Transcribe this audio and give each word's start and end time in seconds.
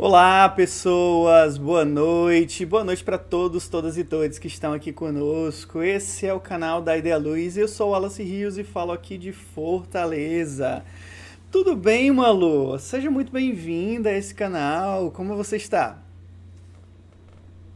Olá, 0.00 0.48
pessoas, 0.48 1.58
boa 1.58 1.84
noite, 1.84 2.64
boa 2.64 2.82
noite 2.82 3.04
para 3.04 3.18
todos, 3.18 3.68
todas 3.68 3.98
e 3.98 4.04
todos 4.04 4.38
que 4.38 4.46
estão 4.46 4.72
aqui 4.72 4.90
conosco. 4.90 5.82
Esse 5.82 6.24
é 6.24 6.32
o 6.32 6.40
canal 6.40 6.80
da 6.80 6.96
Ideia 6.96 7.18
Luz, 7.18 7.58
eu 7.58 7.68
sou 7.68 7.88
o 7.88 7.90
Wallace 7.90 8.22
Rios 8.22 8.56
e 8.56 8.64
falo 8.64 8.90
aqui 8.90 9.18
de 9.18 9.32
Fortaleza. 9.32 10.82
Tudo 11.50 11.76
bem, 11.76 12.10
Malu? 12.10 12.78
Seja 12.78 13.10
muito 13.10 13.30
bem-vinda 13.30 14.08
a 14.08 14.16
esse 14.16 14.34
canal, 14.34 15.10
como 15.10 15.36
você 15.36 15.56
está? 15.56 16.07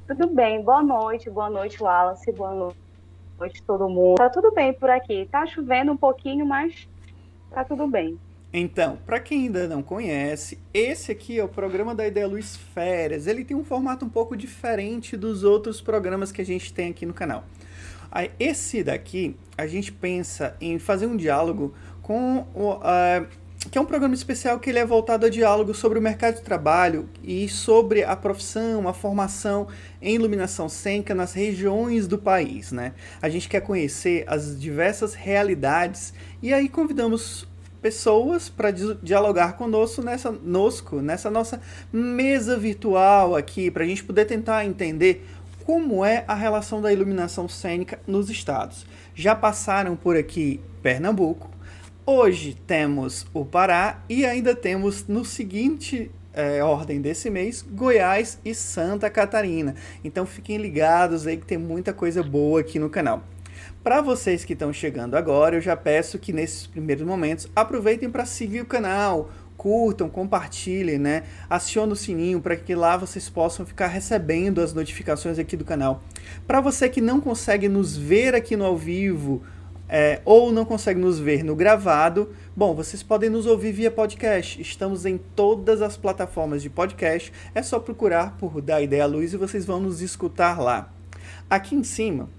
Tudo 0.06 0.26
bem, 0.28 0.62
boa 0.62 0.82
noite, 0.82 1.30
boa 1.30 1.48
noite, 1.48 1.82
Wallace, 1.82 2.30
boa 2.32 2.74
noite 3.38 3.62
todo 3.62 3.88
mundo. 3.88 4.16
Tá 4.16 4.28
tudo 4.28 4.52
bem 4.52 4.72
por 4.72 4.90
aqui, 4.90 5.28
tá 5.30 5.46
chovendo 5.46 5.92
um 5.92 5.96
pouquinho, 5.96 6.44
mas 6.44 6.88
tá 7.50 7.64
tudo 7.64 7.86
bem. 7.86 8.18
Então, 8.52 8.98
para 9.06 9.18
quem 9.18 9.44
ainda 9.44 9.66
não 9.66 9.82
conhece, 9.82 10.58
esse 10.74 11.10
aqui 11.10 11.38
é 11.38 11.44
o 11.44 11.48
programa 11.48 11.94
da 11.94 12.06
Ideia 12.06 12.26
Luz 12.26 12.56
Férias. 12.56 13.26
Ele 13.26 13.44
tem 13.44 13.56
um 13.56 13.64
formato 13.64 14.04
um 14.04 14.10
pouco 14.10 14.36
diferente 14.36 15.16
dos 15.16 15.42
outros 15.44 15.80
programas 15.80 16.30
que 16.30 16.42
a 16.42 16.44
gente 16.44 16.74
tem 16.74 16.90
aqui 16.90 17.06
no 17.06 17.14
canal. 17.14 17.44
Esse 18.38 18.84
daqui, 18.84 19.34
a 19.56 19.66
gente 19.66 19.90
pensa 19.90 20.54
em 20.60 20.78
fazer 20.78 21.06
um 21.06 21.16
diálogo 21.16 21.72
com 22.02 22.40
uh, 22.40 23.26
que 23.70 23.78
é 23.78 23.80
um 23.80 23.86
programa 23.86 24.14
especial 24.14 24.58
que 24.58 24.70
ele 24.70 24.78
é 24.78 24.84
voltado 24.84 25.24
a 25.24 25.28
diálogo 25.28 25.72
sobre 25.72 25.98
o 25.98 26.02
mercado 26.02 26.36
de 26.36 26.42
trabalho 26.42 27.08
e 27.22 27.48
sobre 27.48 28.02
a 28.02 28.16
profissão, 28.16 28.88
a 28.88 28.92
formação 28.92 29.68
em 30.00 30.14
iluminação 30.14 30.68
cênica 30.68 31.14
nas 31.14 31.32
regiões 31.32 32.08
do 32.08 32.18
país, 32.18 32.72
né? 32.72 32.92
A 33.20 33.28
gente 33.28 33.48
quer 33.48 33.60
conhecer 33.60 34.24
as 34.26 34.60
diversas 34.60 35.14
realidades 35.14 36.12
e 36.42 36.52
aí 36.52 36.68
convidamos 36.68 37.46
pessoas 37.80 38.48
para 38.48 38.70
dialogar 38.70 39.54
conosco 39.54 40.02
nessa, 40.02 40.30
nosco, 40.30 41.00
nessa 41.00 41.30
nossa 41.30 41.60
mesa 41.92 42.56
virtual 42.56 43.34
aqui, 43.34 43.70
para 43.70 43.84
a 43.84 43.86
gente 43.86 44.04
poder 44.04 44.24
tentar 44.24 44.64
entender 44.64 45.26
como 45.64 46.04
é 46.04 46.24
a 46.26 46.34
relação 46.34 46.80
da 46.80 46.92
iluminação 46.92 47.48
cênica 47.48 48.00
nos 48.06 48.28
estados. 48.28 48.86
Já 49.14 49.34
passaram 49.34 49.96
por 49.96 50.16
aqui 50.16 50.60
Pernambuco, 50.82 51.51
hoje 52.04 52.56
temos 52.66 53.26
o 53.32 53.44
Pará 53.44 54.02
e 54.08 54.24
ainda 54.24 54.54
temos 54.54 55.06
no 55.06 55.24
seguinte 55.24 56.10
é, 56.32 56.62
ordem 56.62 57.00
desse 57.00 57.30
mês, 57.30 57.62
Goiás 57.62 58.38
e 58.44 58.54
Santa 58.54 59.08
Catarina. 59.10 59.74
Então 60.02 60.26
fiquem 60.26 60.56
ligados 60.56 61.26
aí 61.26 61.36
que 61.36 61.46
tem 61.46 61.58
muita 61.58 61.92
coisa 61.92 62.22
boa 62.22 62.60
aqui 62.60 62.78
no 62.78 62.90
canal. 62.90 63.22
Para 63.82 64.00
vocês 64.00 64.44
que 64.44 64.52
estão 64.52 64.72
chegando 64.72 65.16
agora, 65.16 65.56
eu 65.56 65.60
já 65.60 65.76
peço 65.76 66.18
que 66.18 66.32
nesses 66.32 66.66
primeiros 66.66 67.04
momentos 67.06 67.48
aproveitem 67.54 68.10
para 68.10 68.24
seguir 68.24 68.60
o 68.60 68.66
canal, 68.66 69.30
curtam, 69.56 70.08
compartilhem, 70.08 70.98
né? 70.98 71.24
Acione 71.48 71.92
o 71.92 71.96
sininho 71.96 72.40
para 72.40 72.56
que 72.56 72.74
lá 72.74 72.96
vocês 72.96 73.28
possam 73.28 73.66
ficar 73.66 73.88
recebendo 73.88 74.60
as 74.60 74.72
notificações 74.72 75.38
aqui 75.38 75.56
do 75.56 75.64
canal. 75.64 76.02
Para 76.46 76.60
você 76.60 76.88
que 76.88 77.00
não 77.00 77.20
consegue 77.20 77.68
nos 77.68 77.96
ver 77.96 78.34
aqui 78.34 78.56
no 78.56 78.64
ao 78.64 78.76
vivo 78.76 79.42
é, 79.94 80.22
ou 80.24 80.50
não 80.50 80.64
consegue 80.64 80.98
nos 80.98 81.18
ver 81.18 81.44
no 81.44 81.54
gravado, 81.54 82.30
bom, 82.56 82.74
vocês 82.74 83.02
podem 83.02 83.28
nos 83.28 83.44
ouvir 83.44 83.72
via 83.72 83.90
podcast. 83.90 84.58
Estamos 84.58 85.04
em 85.04 85.18
todas 85.18 85.82
as 85.82 85.98
plataformas 85.98 86.62
de 86.62 86.70
podcast. 86.70 87.30
É 87.54 87.62
só 87.62 87.78
procurar 87.78 88.38
por 88.38 88.62
Da 88.62 88.80
Ideia 88.80 89.04
Luz 89.04 89.34
e 89.34 89.36
vocês 89.36 89.66
vão 89.66 89.80
nos 89.80 90.00
escutar 90.00 90.58
lá. 90.58 90.90
Aqui 91.50 91.74
em 91.74 91.84
cima 91.84 92.30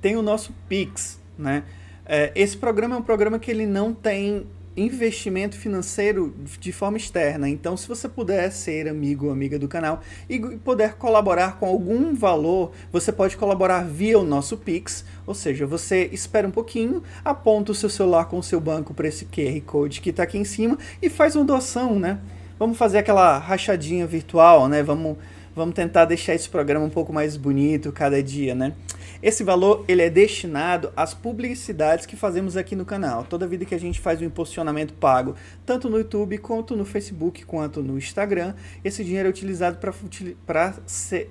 tem 0.00 0.16
o 0.16 0.22
nosso 0.22 0.52
Pix, 0.68 1.20
né? 1.38 1.62
É, 2.04 2.32
esse 2.34 2.56
programa 2.56 2.96
é 2.96 2.98
um 2.98 3.02
programa 3.02 3.38
que 3.38 3.52
ele 3.52 3.66
não 3.66 3.94
tem 3.94 4.48
investimento 4.76 5.56
financeiro 5.56 6.34
de 6.58 6.72
forma 6.72 6.96
externa. 6.96 7.48
Então, 7.48 7.76
se 7.76 7.88
você 7.88 8.08
puder 8.08 8.50
ser 8.52 8.88
amigo 8.88 9.26
ou 9.26 9.32
amiga 9.32 9.58
do 9.58 9.68
canal 9.68 10.00
e 10.28 10.38
puder 10.38 10.94
colaborar 10.94 11.58
com 11.58 11.66
algum 11.66 12.14
valor, 12.14 12.72
você 12.92 13.10
pode 13.10 13.36
colaborar 13.36 13.84
via 13.84 14.18
o 14.18 14.24
nosso 14.24 14.56
Pix, 14.56 15.04
ou 15.26 15.34
seja, 15.34 15.66
você 15.66 16.08
espera 16.12 16.46
um 16.46 16.52
pouquinho, 16.52 17.02
aponta 17.24 17.72
o 17.72 17.74
seu 17.74 17.88
celular 17.88 18.26
com 18.26 18.38
o 18.38 18.42
seu 18.42 18.60
banco 18.60 18.94
para 18.94 19.08
esse 19.08 19.24
QR 19.24 19.60
Code 19.62 20.00
que 20.00 20.10
está 20.10 20.22
aqui 20.22 20.38
em 20.38 20.44
cima 20.44 20.78
e 21.02 21.10
faz 21.10 21.34
uma 21.34 21.44
doação, 21.44 21.98
né? 21.98 22.18
Vamos 22.58 22.76
fazer 22.76 22.98
aquela 22.98 23.38
rachadinha 23.38 24.06
virtual, 24.06 24.68
né? 24.68 24.82
Vamos, 24.82 25.16
vamos 25.54 25.74
tentar 25.74 26.04
deixar 26.04 26.34
esse 26.34 26.48
programa 26.48 26.84
um 26.84 26.90
pouco 26.90 27.12
mais 27.12 27.36
bonito 27.36 27.92
cada 27.92 28.22
dia, 28.22 28.54
né? 28.54 28.74
Esse 29.22 29.44
valor 29.44 29.84
ele 29.86 30.00
é 30.00 30.08
destinado 30.08 30.92
às 30.96 31.12
publicidades 31.12 32.06
que 32.06 32.16
fazemos 32.16 32.56
aqui 32.56 32.74
no 32.74 32.84
canal. 32.84 33.24
Toda 33.24 33.46
vida 33.46 33.64
que 33.64 33.74
a 33.74 33.80
gente 33.80 34.00
faz 34.00 34.20
um 34.22 34.24
impulsionamento 34.24 34.94
pago, 34.94 35.34
tanto 35.66 35.90
no 35.90 35.98
YouTube 35.98 36.38
quanto 36.38 36.74
no 36.74 36.84
Facebook 36.84 37.44
quanto 37.44 37.82
no 37.82 37.98
Instagram, 37.98 38.54
esse 38.82 39.04
dinheiro 39.04 39.28
é 39.28 39.30
utilizado 39.30 39.78
para 40.46 40.74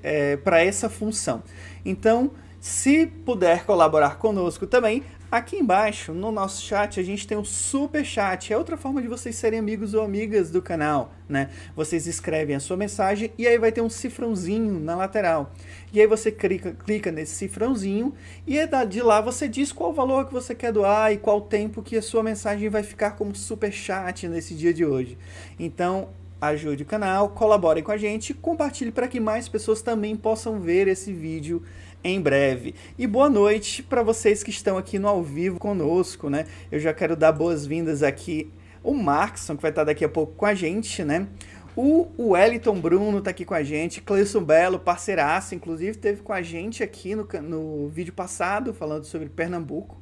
é, 0.03 0.65
essa 0.65 0.89
função. 0.89 1.41
Então, 1.83 2.31
se 2.59 3.07
puder 3.07 3.65
colaborar 3.65 4.17
conosco 4.17 4.67
também, 4.67 5.03
Aqui 5.31 5.57
embaixo, 5.57 6.11
no 6.11 6.31
nosso 6.31 6.63
chat, 6.63 6.99
a 6.99 7.03
gente 7.03 7.27
tem 7.27 7.37
o 7.37 7.45
super 7.45 8.03
chat. 8.03 8.51
É 8.51 8.57
outra 8.57 8.75
forma 8.75 8.99
de 8.99 9.07
vocês 9.07 9.35
serem 9.35 9.59
amigos 9.59 9.93
ou 9.93 10.01
amigas 10.01 10.49
do 10.49 10.59
canal, 10.59 11.13
né? 11.29 11.51
Vocês 11.75 12.07
escrevem 12.07 12.55
a 12.55 12.59
sua 12.59 12.75
mensagem 12.75 13.31
e 13.37 13.45
aí 13.45 13.55
vai 13.59 13.71
ter 13.71 13.81
um 13.81 13.91
cifrãozinho 13.91 14.79
na 14.79 14.95
lateral. 14.95 15.51
E 15.93 16.01
aí 16.01 16.07
você 16.07 16.31
clica, 16.31 16.75
clica 16.83 17.11
nesse 17.11 17.35
cifrãozinho 17.35 18.11
e 18.47 18.57
é 18.57 18.65
de 18.85 19.03
lá 19.03 19.21
você 19.21 19.47
diz 19.47 19.71
qual 19.71 19.93
valor 19.93 20.25
que 20.25 20.33
você 20.33 20.55
quer 20.55 20.73
doar 20.73 21.13
e 21.13 21.17
qual 21.19 21.41
tempo 21.41 21.83
que 21.83 21.95
a 21.95 22.01
sua 22.01 22.23
mensagem 22.23 22.67
vai 22.67 22.81
ficar 22.81 23.11
como 23.11 23.35
super 23.35 23.71
chat 23.71 24.27
nesse 24.27 24.55
dia 24.55 24.73
de 24.73 24.83
hoje. 24.83 25.15
Então, 25.59 26.09
ajude 26.41 26.83
o 26.83 26.85
canal, 26.85 27.29
colabore 27.29 27.83
com 27.83 27.91
a 27.91 27.97
gente, 27.97 28.33
compartilhe 28.33 28.91
para 28.91 29.07
que 29.07 29.19
mais 29.19 29.47
pessoas 29.47 29.81
também 29.81 30.15
possam 30.15 30.59
ver 30.59 30.87
esse 30.87 31.13
vídeo 31.13 31.61
em 32.03 32.21
breve. 32.21 32.75
E 32.97 33.05
boa 33.05 33.29
noite 33.29 33.83
para 33.83 34.03
vocês 34.03 34.43
que 34.43 34.49
estão 34.49 34.77
aqui 34.77 34.97
no 34.97 35.07
ao 35.07 35.21
vivo 35.21 35.59
conosco, 35.59 36.29
né? 36.29 36.45
Eu 36.71 36.79
já 36.79 36.93
quero 36.93 37.15
dar 37.15 37.31
boas-vindas 37.31 38.03
aqui 38.03 38.51
o 38.83 38.93
Markson, 38.93 39.55
que 39.55 39.61
vai 39.61 39.71
estar 39.71 39.83
daqui 39.83 40.05
a 40.05 40.09
pouco 40.09 40.33
com 40.33 40.45
a 40.45 40.53
gente, 40.53 41.03
né? 41.03 41.27
O 41.75 42.31
Wellington 42.31 42.79
Bruno 42.79 43.19
está 43.19 43.29
aqui 43.31 43.45
com 43.45 43.53
a 43.53 43.63
gente, 43.63 44.01
Cleison 44.01 44.43
Belo, 44.43 44.79
parceiraço, 44.79 45.55
inclusive 45.55 45.97
teve 45.97 46.21
com 46.21 46.33
a 46.33 46.41
gente 46.41 46.83
aqui 46.83 47.15
no, 47.15 47.27
no 47.41 47.87
vídeo 47.87 48.13
passado, 48.13 48.73
falando 48.73 49.05
sobre 49.05 49.29
Pernambuco, 49.29 50.01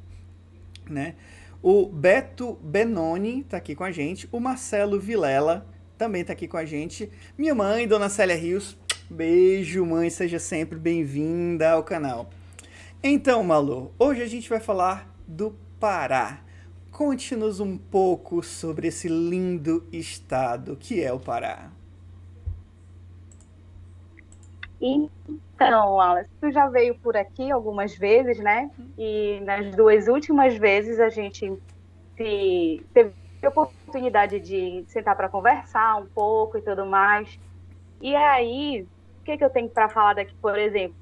né? 0.88 1.14
O 1.62 1.86
Beto 1.86 2.54
Benoni 2.62 3.40
está 3.40 3.58
aqui 3.58 3.74
com 3.74 3.84
a 3.84 3.90
gente, 3.90 4.28
o 4.32 4.40
Marcelo 4.40 4.98
Vilela 4.98 5.66
também 5.96 6.22
está 6.22 6.32
aqui 6.32 6.48
com 6.48 6.56
a 6.56 6.64
gente, 6.64 7.10
minha 7.36 7.54
mãe, 7.54 7.86
Dona 7.86 8.08
Célia 8.08 8.36
Rios, 8.36 8.76
Beijo, 9.10 9.86
mãe, 9.86 10.10
seja 10.10 10.38
sempre 10.38 10.78
bem-vinda 10.78 11.70
ao 11.70 11.82
canal. 11.82 12.28
Então, 13.02 13.42
Malu, 13.42 13.90
hoje 13.98 14.20
a 14.20 14.26
gente 14.26 14.50
vai 14.50 14.60
falar 14.60 15.08
do 15.26 15.56
Pará. 15.80 16.40
Conte-nos 16.90 17.58
um 17.58 17.78
pouco 17.78 18.42
sobre 18.42 18.88
esse 18.88 19.08
lindo 19.08 19.88
estado 19.90 20.76
que 20.76 21.02
é 21.02 21.10
o 21.10 21.18
Pará. 21.18 21.70
Então, 24.78 25.98
Alice, 25.98 26.28
tu 26.38 26.52
já 26.52 26.68
veio 26.68 26.94
por 26.96 27.16
aqui 27.16 27.50
algumas 27.50 27.96
vezes, 27.96 28.38
né? 28.38 28.70
E 28.98 29.40
nas 29.40 29.74
duas 29.74 30.06
últimas 30.06 30.54
vezes 30.54 31.00
a 31.00 31.08
gente 31.08 31.50
teve 32.14 33.14
a 33.42 33.48
oportunidade 33.48 34.38
de 34.38 34.84
sentar 34.86 35.16
para 35.16 35.30
conversar 35.30 35.96
um 35.96 36.04
pouco 36.04 36.58
e 36.58 36.60
tudo 36.60 36.84
mais. 36.84 37.40
E 38.02 38.14
aí, 38.14 38.86
que, 39.28 39.36
que 39.36 39.44
eu 39.44 39.50
tenho 39.50 39.68
para 39.68 39.90
falar 39.90 40.14
daqui, 40.14 40.34
por 40.40 40.58
exemplo? 40.58 40.96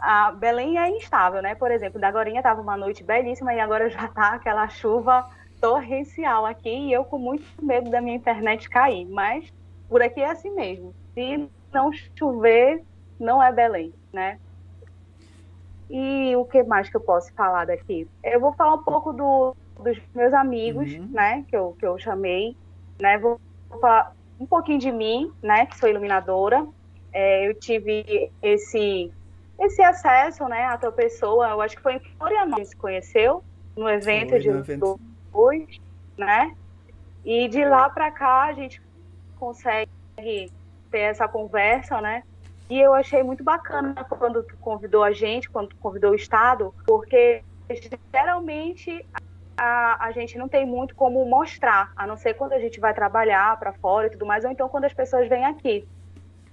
a 0.00 0.30
Belém 0.30 0.78
é 0.78 0.88
instável, 0.90 1.42
né? 1.42 1.56
Por 1.56 1.72
exemplo, 1.72 2.00
da 2.00 2.06
agora 2.06 2.30
estava 2.30 2.60
uma 2.60 2.76
noite 2.76 3.02
belíssima 3.02 3.52
e 3.52 3.58
agora 3.58 3.90
já 3.90 4.04
está 4.04 4.34
aquela 4.34 4.68
chuva 4.68 5.28
torrencial 5.60 6.46
aqui 6.46 6.70
e 6.70 6.92
eu 6.92 7.04
com 7.04 7.18
muito 7.18 7.44
medo 7.60 7.90
da 7.90 8.00
minha 8.00 8.14
internet 8.14 8.70
cair. 8.70 9.04
Mas 9.06 9.52
por 9.88 10.00
aqui 10.02 10.20
é 10.20 10.30
assim 10.30 10.50
mesmo. 10.50 10.94
Se 11.14 11.48
não 11.72 11.90
chover, 12.16 12.84
não 13.18 13.42
é 13.42 13.50
Belém, 13.50 13.92
né? 14.12 14.38
E 15.90 16.36
o 16.36 16.44
que 16.44 16.62
mais 16.62 16.88
que 16.88 16.96
eu 16.96 17.00
posso 17.00 17.32
falar 17.32 17.66
daqui? 17.66 18.06
Eu 18.22 18.38
vou 18.38 18.52
falar 18.52 18.74
um 18.74 18.84
pouco 18.84 19.12
do, 19.12 19.56
dos 19.82 19.98
meus 20.14 20.32
amigos, 20.32 20.92
uhum. 20.94 21.08
né? 21.10 21.44
Que 21.48 21.56
eu, 21.56 21.74
que 21.76 21.84
eu 21.84 21.98
chamei, 21.98 22.56
né? 23.00 23.18
Vou 23.18 23.40
falar 23.80 24.14
um 24.38 24.46
pouquinho 24.46 24.78
de 24.78 24.92
mim, 24.92 25.32
né? 25.42 25.66
Que 25.66 25.76
sou 25.76 25.88
iluminadora 25.88 26.64
é, 27.12 27.48
eu 27.48 27.54
tive 27.54 28.30
esse 28.42 29.12
esse 29.58 29.82
acesso, 29.82 30.48
né, 30.48 30.66
à 30.66 30.78
tua 30.78 30.92
pessoa. 30.92 31.48
Eu 31.48 31.60
acho 31.60 31.76
que 31.76 31.82
foi 31.82 31.94
em 31.94 32.00
Florianópolis 32.16 32.68
que 32.68 32.74
se 32.74 32.76
conheceu 32.76 33.42
no 33.76 33.88
evento 33.88 34.30
foi, 34.30 34.38
de 34.38 34.48
evento. 34.48 35.00
dois, 35.32 35.80
né? 36.16 36.54
E 37.24 37.48
de 37.48 37.64
lá 37.64 37.90
para 37.90 38.10
cá 38.10 38.44
a 38.44 38.52
gente 38.52 38.80
consegue 39.38 39.90
ter 40.90 40.98
essa 40.98 41.26
conversa, 41.26 42.00
né? 42.00 42.22
E 42.70 42.78
eu 42.78 42.94
achei 42.94 43.22
muito 43.22 43.42
bacana 43.42 43.94
quando 44.04 44.42
tu 44.42 44.56
convidou 44.58 45.02
a 45.02 45.10
gente, 45.10 45.48
quando 45.48 45.68
tu 45.68 45.76
convidou 45.76 46.12
o 46.12 46.14
Estado, 46.14 46.74
porque 46.86 47.42
geralmente 48.12 49.04
a, 49.56 50.06
a 50.06 50.12
gente 50.12 50.38
não 50.38 50.48
tem 50.48 50.66
muito 50.66 50.94
como 50.94 51.24
mostrar, 51.24 51.92
a 51.96 52.06
não 52.06 52.16
ser 52.16 52.34
quando 52.34 52.52
a 52.52 52.60
gente 52.60 52.78
vai 52.78 52.94
trabalhar 52.94 53.58
para 53.58 53.72
fora 53.72 54.06
e 54.06 54.10
tudo 54.10 54.26
mais, 54.26 54.44
ou 54.44 54.50
então 54.50 54.68
quando 54.68 54.84
as 54.84 54.94
pessoas 54.94 55.28
vêm 55.28 55.44
aqui. 55.44 55.86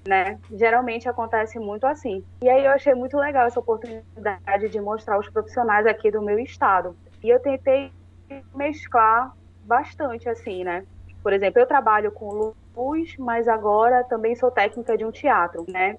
Né? 0.08 0.38
Geralmente 0.52 1.10
acontece 1.10 1.58
muito 1.58 1.86
assim. 1.86 2.24
E 2.42 2.50
aí 2.50 2.64
eu 2.64 2.72
achei 2.72 2.94
muito 2.94 3.18
legal 3.18 3.48
essa 3.48 3.60
oportunidade 3.60 4.70
de 4.70 4.80
mostrar 4.80 5.18
os 5.18 5.30
profissionais 5.30 5.88
aqui 5.88 6.12
do 6.12 6.22
meu 6.22 6.38
estado. 6.38 6.96
E 7.24 7.30
eu 7.30 7.40
tentei 7.40 7.92
mesclar 8.54 9.36
bastante 9.64 10.30
assim, 10.30 10.64
né? 10.64 10.86
Por 11.24 11.34
exemplo, 11.34 11.60
eu 11.60 11.66
trabalho 11.66 12.12
com 12.12 12.54
luz, 12.76 13.18
mas 13.18 13.48
agora 13.48 14.04
também 14.04 14.36
sou 14.36 14.52
técnica 14.52 14.96
de 14.96 15.04
um 15.04 15.12
teatro, 15.12 15.66
né? 15.68 15.98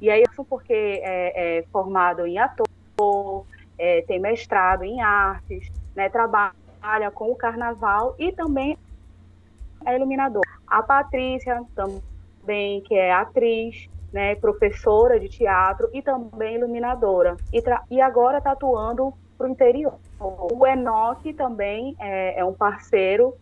E 0.00 0.08
aí, 0.08 0.22
porque 0.48 0.72
é, 0.72 1.58
é 1.58 1.62
formado 1.64 2.24
em 2.26 2.38
ator, 2.38 3.44
é, 3.76 4.02
tem 4.02 4.20
mestrado 4.20 4.84
em 4.84 5.00
artes, 5.00 5.68
né? 5.96 6.08
Trabalha 6.08 7.10
com 7.12 7.30
o 7.30 7.36
carnaval 7.36 8.14
e 8.18 8.30
também 8.30 8.78
é 9.84 9.96
iluminador. 9.96 10.42
A 10.66 10.82
Patrícia 10.82 11.62
também, 11.74 12.02
que 12.82 12.94
é 12.94 13.12
atriz, 13.12 13.88
né? 14.12 14.34
Professora 14.34 15.18
de 15.18 15.28
teatro 15.28 15.88
e 15.92 16.02
também 16.02 16.56
iluminadora. 16.56 17.36
E, 17.52 17.62
e 17.90 18.00
agora 18.00 18.38
está 18.38 18.52
atuando 18.52 19.12
para 19.36 19.46
o 19.46 19.50
interior. 19.50 19.94
O 20.18 20.66
Enoque 20.66 21.32
também 21.32 21.96
é, 21.98 22.40
é 22.40 22.44
um 22.44 22.52
parceiro 22.52 23.34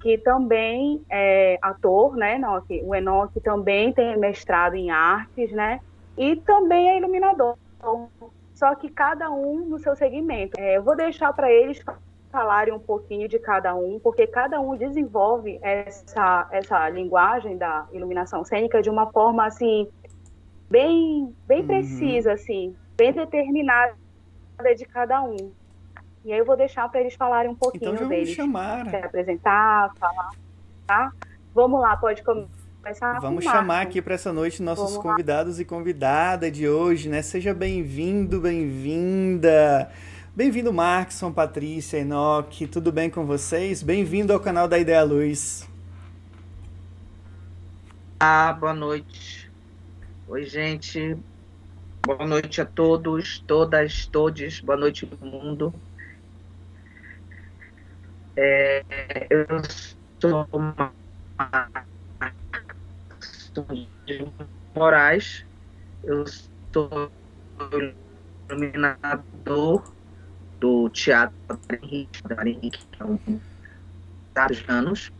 que 0.00 0.18
também 0.18 1.02
é 1.10 1.58
ator, 1.62 2.14
né, 2.14 2.36
Enoque? 2.36 2.82
O 2.84 2.94
Enoque 2.94 3.40
também 3.40 3.90
tem 3.90 4.16
mestrado 4.18 4.74
em 4.74 4.90
artes, 4.90 5.50
né? 5.50 5.80
E 6.16 6.36
também 6.36 6.90
é 6.90 6.98
iluminador. 6.98 7.56
Só 8.54 8.74
que 8.74 8.88
cada 8.88 9.30
um 9.30 9.64
no 9.64 9.78
seu 9.78 9.96
segmento. 9.96 10.60
É, 10.60 10.76
eu 10.76 10.82
vou 10.82 10.94
deixar 10.94 11.32
para 11.32 11.50
eles 11.50 11.82
falarem 12.34 12.74
um 12.74 12.80
pouquinho 12.80 13.28
de 13.28 13.38
cada 13.38 13.76
um, 13.76 14.00
porque 14.00 14.26
cada 14.26 14.60
um 14.60 14.76
desenvolve 14.76 15.60
essa, 15.62 16.48
essa 16.50 16.88
linguagem 16.88 17.56
da 17.56 17.86
iluminação 17.92 18.44
cênica 18.44 18.82
de 18.82 18.90
uma 18.90 19.06
forma 19.12 19.46
assim 19.46 19.88
bem 20.68 21.32
bem 21.46 21.60
uhum. 21.60 21.66
precisa 21.68 22.32
assim, 22.32 22.74
bem 22.96 23.12
determinada 23.12 23.94
de 24.76 24.84
cada 24.84 25.22
um. 25.22 25.52
E 26.24 26.32
aí 26.32 26.38
eu 26.38 26.44
vou 26.44 26.56
deixar 26.56 26.88
para 26.88 27.00
eles 27.00 27.14
falarem 27.14 27.50
um 27.52 27.54
pouquinho 27.54 27.94
então, 27.94 28.08
deles. 28.08 28.30
chamar. 28.30 28.88
Se 28.90 28.96
apresentar, 28.96 29.92
falar, 29.94 30.30
tá? 30.86 31.12
Vamos 31.54 31.80
lá, 31.80 31.96
pode 31.96 32.24
começar. 32.24 33.20
Vamos 33.20 33.44
chamar 33.44 33.82
aqui 33.82 34.02
para 34.02 34.14
essa 34.14 34.32
noite 34.32 34.60
nossos 34.60 34.94
Vamos 34.94 35.02
convidados 35.02 35.56
lá. 35.56 35.62
e 35.62 35.64
convidada 35.64 36.50
de 36.50 36.68
hoje, 36.68 37.08
né? 37.08 37.22
Seja 37.22 37.54
bem-vindo, 37.54 38.40
bem-vinda. 38.40 39.92
Bem-vindo, 40.36 40.72
Markson, 40.72 41.30
Patrícia, 41.30 41.98
Enoque, 41.98 42.66
tudo 42.66 42.90
bem 42.90 43.08
com 43.08 43.24
vocês? 43.24 43.84
Bem-vindo 43.84 44.32
ao 44.32 44.40
canal 44.40 44.66
da 44.66 44.76
Ideia 44.76 45.04
Luz. 45.04 45.70
Ah, 48.18 48.52
boa 48.52 48.74
noite. 48.74 49.48
Oi, 50.26 50.42
gente. 50.42 51.16
Boa 52.04 52.26
noite 52.26 52.60
a 52.60 52.66
todos, 52.66 53.38
todas, 53.46 54.06
todes. 54.06 54.58
Boa 54.58 54.76
noite, 54.76 55.08
mundo. 55.20 55.72
É, 58.36 58.84
eu 59.30 59.46
sou 60.18 60.48
de 64.04 64.26
Moraes, 64.74 65.46
eu 66.02 66.24
sou 66.72 67.08
iluminador 68.50 69.93
do 70.60 70.88
Teatro 70.90 71.36
Henrique, 71.70 72.22
Henrique, 72.46 72.80
há 73.00 73.06
vários 74.34 74.64
anos. 74.68 75.12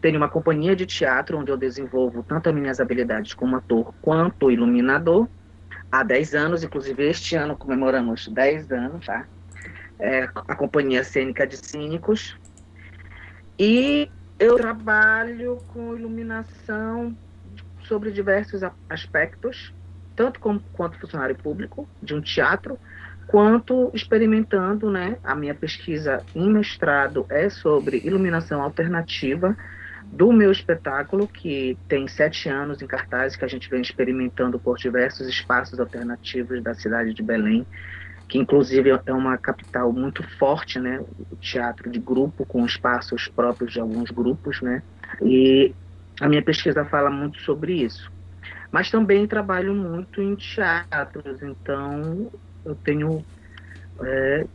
Tenho 0.00 0.18
uma 0.18 0.28
companhia 0.28 0.76
de 0.76 0.84
teatro 0.86 1.38
onde 1.38 1.50
eu 1.50 1.56
desenvolvo 1.56 2.22
tanto 2.22 2.48
as 2.48 2.54
minhas 2.54 2.80
habilidades 2.80 3.32
como 3.34 3.56
ator 3.56 3.94
quanto 4.02 4.50
iluminador 4.50 5.28
há 5.90 6.02
10 6.02 6.34
anos, 6.34 6.64
inclusive 6.64 7.08
este 7.08 7.36
ano 7.36 7.56
comemoramos 7.56 8.28
10 8.28 8.70
anos, 8.72 9.06
tá? 9.06 9.26
É, 9.98 10.24
a 10.24 10.54
Companhia 10.56 11.04
Cênica 11.04 11.46
de 11.46 11.56
Cínicos, 11.56 12.36
e 13.58 14.10
eu 14.38 14.56
trabalho 14.56 15.58
com 15.68 15.96
iluminação 15.96 17.16
sobre 17.84 18.10
diversos 18.10 18.62
aspectos, 18.88 19.72
tanto 20.16 20.40
como, 20.40 20.60
quanto 20.72 20.98
funcionário 20.98 21.36
público 21.36 21.88
de 22.02 22.14
um 22.14 22.20
teatro, 22.20 22.78
quanto 23.26 23.90
experimentando, 23.94 24.90
né? 24.90 25.16
A 25.22 25.34
minha 25.34 25.54
pesquisa 25.54 26.22
em 26.34 26.50
mestrado 26.50 27.26
é 27.28 27.48
sobre 27.48 27.98
iluminação 28.04 28.62
alternativa 28.62 29.56
do 30.04 30.32
meu 30.32 30.52
espetáculo, 30.52 31.26
que 31.26 31.76
tem 31.88 32.06
sete 32.06 32.48
anos 32.48 32.80
em 32.80 32.86
cartaz, 32.86 33.34
que 33.36 33.44
a 33.44 33.48
gente 33.48 33.68
vem 33.68 33.80
experimentando 33.80 34.58
por 34.58 34.76
diversos 34.76 35.26
espaços 35.28 35.80
alternativos 35.80 36.62
da 36.62 36.74
cidade 36.74 37.12
de 37.12 37.22
Belém, 37.22 37.66
que 38.28 38.38
inclusive 38.38 38.90
é 39.04 39.12
uma 39.12 39.36
capital 39.36 39.92
muito 39.92 40.22
forte, 40.38 40.78
né? 40.78 41.00
O 41.30 41.36
teatro 41.36 41.90
de 41.90 41.98
grupo 41.98 42.46
com 42.46 42.64
espaços 42.64 43.28
próprios 43.28 43.72
de 43.72 43.80
alguns 43.80 44.10
grupos, 44.10 44.60
né? 44.62 44.82
E 45.22 45.74
a 46.20 46.28
minha 46.28 46.42
pesquisa 46.42 46.84
fala 46.84 47.10
muito 47.10 47.40
sobre 47.40 47.74
isso. 47.74 48.10
Mas 48.70 48.90
também 48.90 49.26
trabalho 49.26 49.74
muito 49.74 50.20
em 50.20 50.36
teatros, 50.36 51.42
então 51.42 52.30
eu 52.64 52.74
tenho 52.74 53.24
é, 54.02 54.46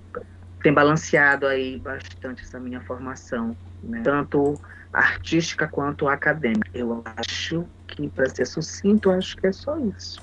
tem 0.61 0.73
balanceado 0.73 1.47
aí 1.47 1.79
bastante 1.79 2.43
essa 2.43 2.59
minha 2.59 2.81
formação, 2.81 3.55
né? 3.81 4.01
tanto 4.03 4.59
artística 4.91 5.67
quanto 5.67 6.07
acadêmica. 6.07 6.69
Eu 6.73 7.01
acho 7.17 7.65
que, 7.87 8.09
para 8.09 8.29
ser 8.29 8.45
sucinto, 8.45 9.11
acho 9.11 9.37
que 9.37 9.47
é 9.47 9.51
só 9.51 9.77
isso. 9.79 10.21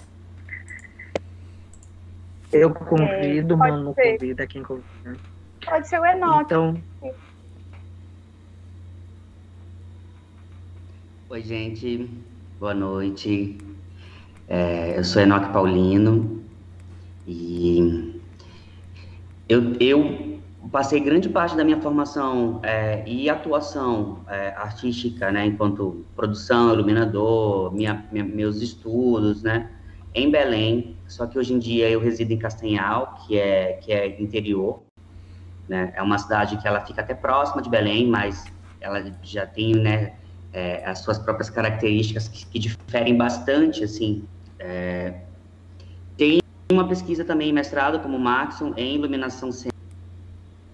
Eu 2.52 2.72
convido, 2.72 3.54
é, 3.54 3.56
mano, 3.56 3.94
ser. 3.94 4.18
convida 4.18 4.46
quem 4.46 4.62
convida. 4.62 5.16
Pode 5.64 5.88
ser 5.88 5.98
o 5.98 6.04
Enoque. 6.04 6.44
Então. 6.44 6.82
Oi, 11.28 11.42
gente. 11.42 12.10
Boa 12.60 12.74
noite. 12.74 13.58
É, 14.48 14.96
eu 14.96 15.04
sou 15.04 15.22
Enoque 15.22 15.52
Paulino 15.52 16.45
e 17.26 18.20
eu, 19.48 19.74
eu 19.80 20.40
passei 20.70 21.00
grande 21.00 21.28
parte 21.28 21.56
da 21.56 21.64
minha 21.64 21.80
formação 21.80 22.60
é, 22.62 23.02
e 23.06 23.28
atuação 23.30 24.24
é, 24.28 24.48
artística, 24.56 25.30
né, 25.30 25.46
enquanto 25.46 26.04
produção, 26.14 26.72
iluminador, 26.72 27.72
minha, 27.72 28.06
minha, 28.10 28.24
meus 28.24 28.60
estudos, 28.60 29.42
né, 29.42 29.70
em 30.14 30.30
Belém, 30.30 30.96
só 31.06 31.26
que 31.26 31.38
hoje 31.38 31.52
em 31.52 31.58
dia 31.58 31.88
eu 31.90 32.00
resido 32.00 32.32
em 32.32 32.38
Castanhal, 32.38 33.14
que 33.26 33.38
é, 33.38 33.74
que 33.74 33.92
é 33.92 34.20
interior, 34.20 34.82
né? 35.68 35.92
É 35.94 36.02
uma 36.02 36.18
cidade 36.18 36.56
que 36.56 36.66
ela 36.66 36.80
fica 36.80 37.00
até 37.00 37.14
próxima 37.14 37.60
de 37.60 37.68
Belém, 37.68 38.06
mas 38.06 38.44
ela 38.80 39.04
já 39.22 39.46
tem, 39.46 39.74
né, 39.74 40.14
é, 40.52 40.84
as 40.86 41.00
suas 41.00 41.18
próprias 41.18 41.50
características 41.50 42.28
que, 42.28 42.46
que 42.46 42.58
diferem 42.58 43.16
bastante, 43.16 43.84
assim. 43.84 44.24
É... 44.58 45.25
Uma 46.70 46.88
pesquisa 46.88 47.24
também, 47.24 47.52
mestrado 47.52 48.00
como 48.00 48.18
Maxon, 48.18 48.74
em 48.76 48.96
iluminação 48.96 49.50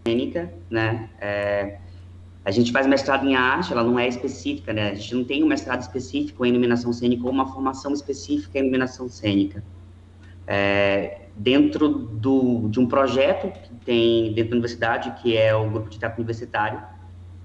cênica, 0.06 0.52
né? 0.70 1.10
É... 1.20 1.78
A 2.44 2.50
gente 2.50 2.72
faz 2.72 2.86
mestrado 2.86 3.24
em 3.26 3.36
arte, 3.36 3.72
ela 3.72 3.84
não 3.84 3.98
é 3.98 4.08
específica, 4.08 4.72
né? 4.72 4.90
A 4.90 4.94
gente 4.94 5.14
não 5.14 5.24
tem 5.24 5.44
um 5.44 5.46
mestrado 5.46 5.82
específico 5.82 6.44
em 6.44 6.48
iluminação 6.48 6.92
cênica 6.92 7.24
ou 7.24 7.30
uma 7.30 7.46
formação 7.46 7.92
específica 7.92 8.58
em 8.58 8.62
iluminação 8.62 9.08
cênica. 9.08 9.62
É, 10.46 11.20
dentro 11.36 11.88
do, 11.88 12.68
de 12.68 12.80
um 12.80 12.86
projeto 12.86 13.52
que 13.52 13.74
tem 13.84 14.32
dentro 14.32 14.50
da 14.50 14.56
universidade, 14.56 15.22
que 15.22 15.36
é 15.36 15.54
o 15.54 15.70
grupo 15.70 15.90
de 15.90 15.98
teatro 15.98 16.18
universitário, 16.18 16.82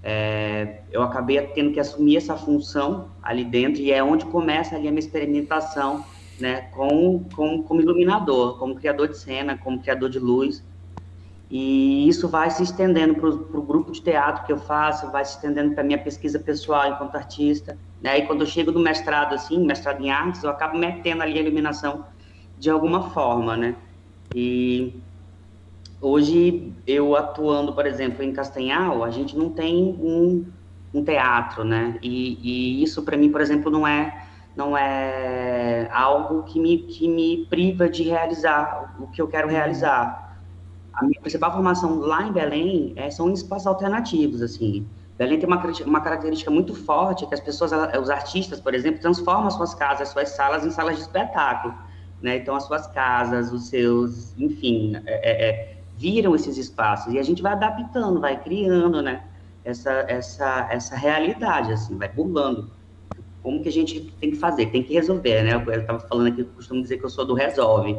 é, 0.01 0.81
eu 0.91 1.03
acabei 1.03 1.39
tendo 1.47 1.73
que 1.73 1.79
assumir 1.79 2.17
essa 2.17 2.35
função 2.35 3.09
ali 3.21 3.43
dentro 3.43 3.81
e 3.81 3.91
é 3.91 4.01
onde 4.03 4.25
começa 4.25 4.75
ali 4.75 4.87
a 4.87 4.91
minha 4.91 4.99
experimentação, 4.99 6.05
né, 6.39 6.61
com, 6.71 7.23
com 7.35 7.63
como 7.63 7.81
iluminador, 7.81 8.57
como 8.57 8.75
criador 8.75 9.07
de 9.07 9.17
cena, 9.17 9.57
como 9.57 9.79
criador 9.79 10.09
de 10.09 10.19
luz, 10.19 10.63
e 11.49 12.07
isso 12.07 12.27
vai 12.27 12.49
se 12.49 12.63
estendendo 12.63 13.15
para 13.15 13.29
o 13.29 13.61
grupo 13.61 13.91
de 13.91 14.01
teatro 14.01 14.45
que 14.45 14.51
eu 14.51 14.57
faço, 14.57 15.09
vai 15.11 15.23
se 15.23 15.35
estendendo 15.35 15.73
para 15.73 15.83
minha 15.83 15.97
pesquisa 15.97 16.37
pessoal 16.37 16.91
enquanto 16.91 17.15
artista. 17.15 17.77
Né? 18.01 18.19
E 18.19 18.25
quando 18.27 18.41
eu 18.41 18.47
chego 18.47 18.71
no 18.71 18.79
mestrado, 18.79 19.33
assim, 19.33 19.65
mestrado 19.65 20.03
em 20.03 20.11
artes, 20.11 20.43
eu 20.43 20.49
acabo 20.49 20.77
metendo 20.77 21.23
ali 21.23 21.37
a 21.37 21.41
iluminação 21.41 22.05
de 22.59 22.69
alguma 22.69 23.11
forma, 23.11 23.55
né? 23.55 23.75
E 24.35 24.93
hoje, 26.01 26.73
eu 26.85 27.15
atuando, 27.15 27.71
por 27.71 27.85
exemplo, 27.85 28.23
em 28.23 28.33
Castanhal, 28.33 29.03
a 29.03 29.09
gente 29.09 29.37
não 29.37 29.49
tem 29.49 29.97
um, 30.01 30.45
um 30.93 31.03
teatro, 31.03 31.63
né? 31.63 31.97
E, 32.01 32.37
e 32.41 32.83
isso, 32.83 33.03
para 33.03 33.15
mim, 33.15 33.31
por 33.31 33.39
exemplo, 33.39 33.71
não 33.71 33.87
é 33.87 34.26
não 34.57 34.75
é 34.75 35.87
algo 35.93 36.41
que 36.41 36.59
me, 36.59 36.79
que 36.79 37.07
me 37.07 37.45
priva 37.45 37.87
de 37.87 38.01
realizar 38.01 38.95
o 38.99 39.05
que 39.05 39.21
eu 39.21 39.27
quero 39.27 39.47
realizar. 39.47 40.35
A 40.91 41.05
minha 41.05 41.21
principal 41.21 41.53
formação 41.53 41.99
lá 41.99 42.23
em 42.23 42.31
Belém 42.31 42.91
é, 42.95 43.11
são 43.11 43.29
em 43.29 43.33
espaços 43.33 43.67
alternativos, 43.67 44.41
assim. 44.41 44.87
Belém 45.15 45.37
tem 45.37 45.47
uma, 45.47 45.63
uma 45.85 46.01
característica 46.01 46.49
muito 46.49 46.73
forte, 46.73 47.27
que 47.27 47.35
as 47.35 47.39
pessoas, 47.39 47.71
os 48.01 48.09
artistas, 48.09 48.59
por 48.59 48.73
exemplo, 48.73 48.99
transformam 48.99 49.45
as 49.45 49.53
suas 49.53 49.75
casas, 49.75 50.07
as 50.07 50.09
suas 50.09 50.29
salas 50.29 50.65
em 50.65 50.71
salas 50.71 50.95
de 50.95 51.03
espetáculo, 51.03 51.75
né? 52.19 52.37
Então, 52.37 52.55
as 52.55 52.63
suas 52.63 52.87
casas, 52.87 53.53
os 53.53 53.69
seus, 53.69 54.35
enfim, 54.39 54.95
é, 55.05 55.29
é, 55.29 55.49
é 55.49 55.77
viram 55.95 56.35
esses 56.35 56.57
espaços 56.57 57.13
e 57.13 57.19
a 57.19 57.23
gente 57.23 57.43
vai 57.43 57.51
adaptando, 57.51 58.19
vai 58.19 58.41
criando, 58.41 59.03
né? 59.03 59.23
Essa, 59.63 59.91
essa, 60.07 60.67
essa 60.71 60.95
realidade, 60.95 61.73
assim, 61.73 61.95
vai 61.95 62.09
burlando 62.09 62.71
como 63.47 63.63
que 63.63 63.69
a 63.69 63.71
gente 63.71 64.01
tem 64.19 64.31
que 64.31 64.35
fazer, 64.35 64.65
tem 64.65 64.83
que 64.83 64.93
resolver, 64.93 65.41
né? 65.41 65.53
Eu 65.53 65.79
estava 65.79 66.01
falando 66.01 66.27
aqui, 66.27 66.41
eu 66.41 66.45
costumo 66.47 66.81
dizer 66.81 66.97
que 66.97 67.05
eu 67.05 67.09
sou 67.09 67.23
do 67.23 67.33
resolve. 67.33 67.97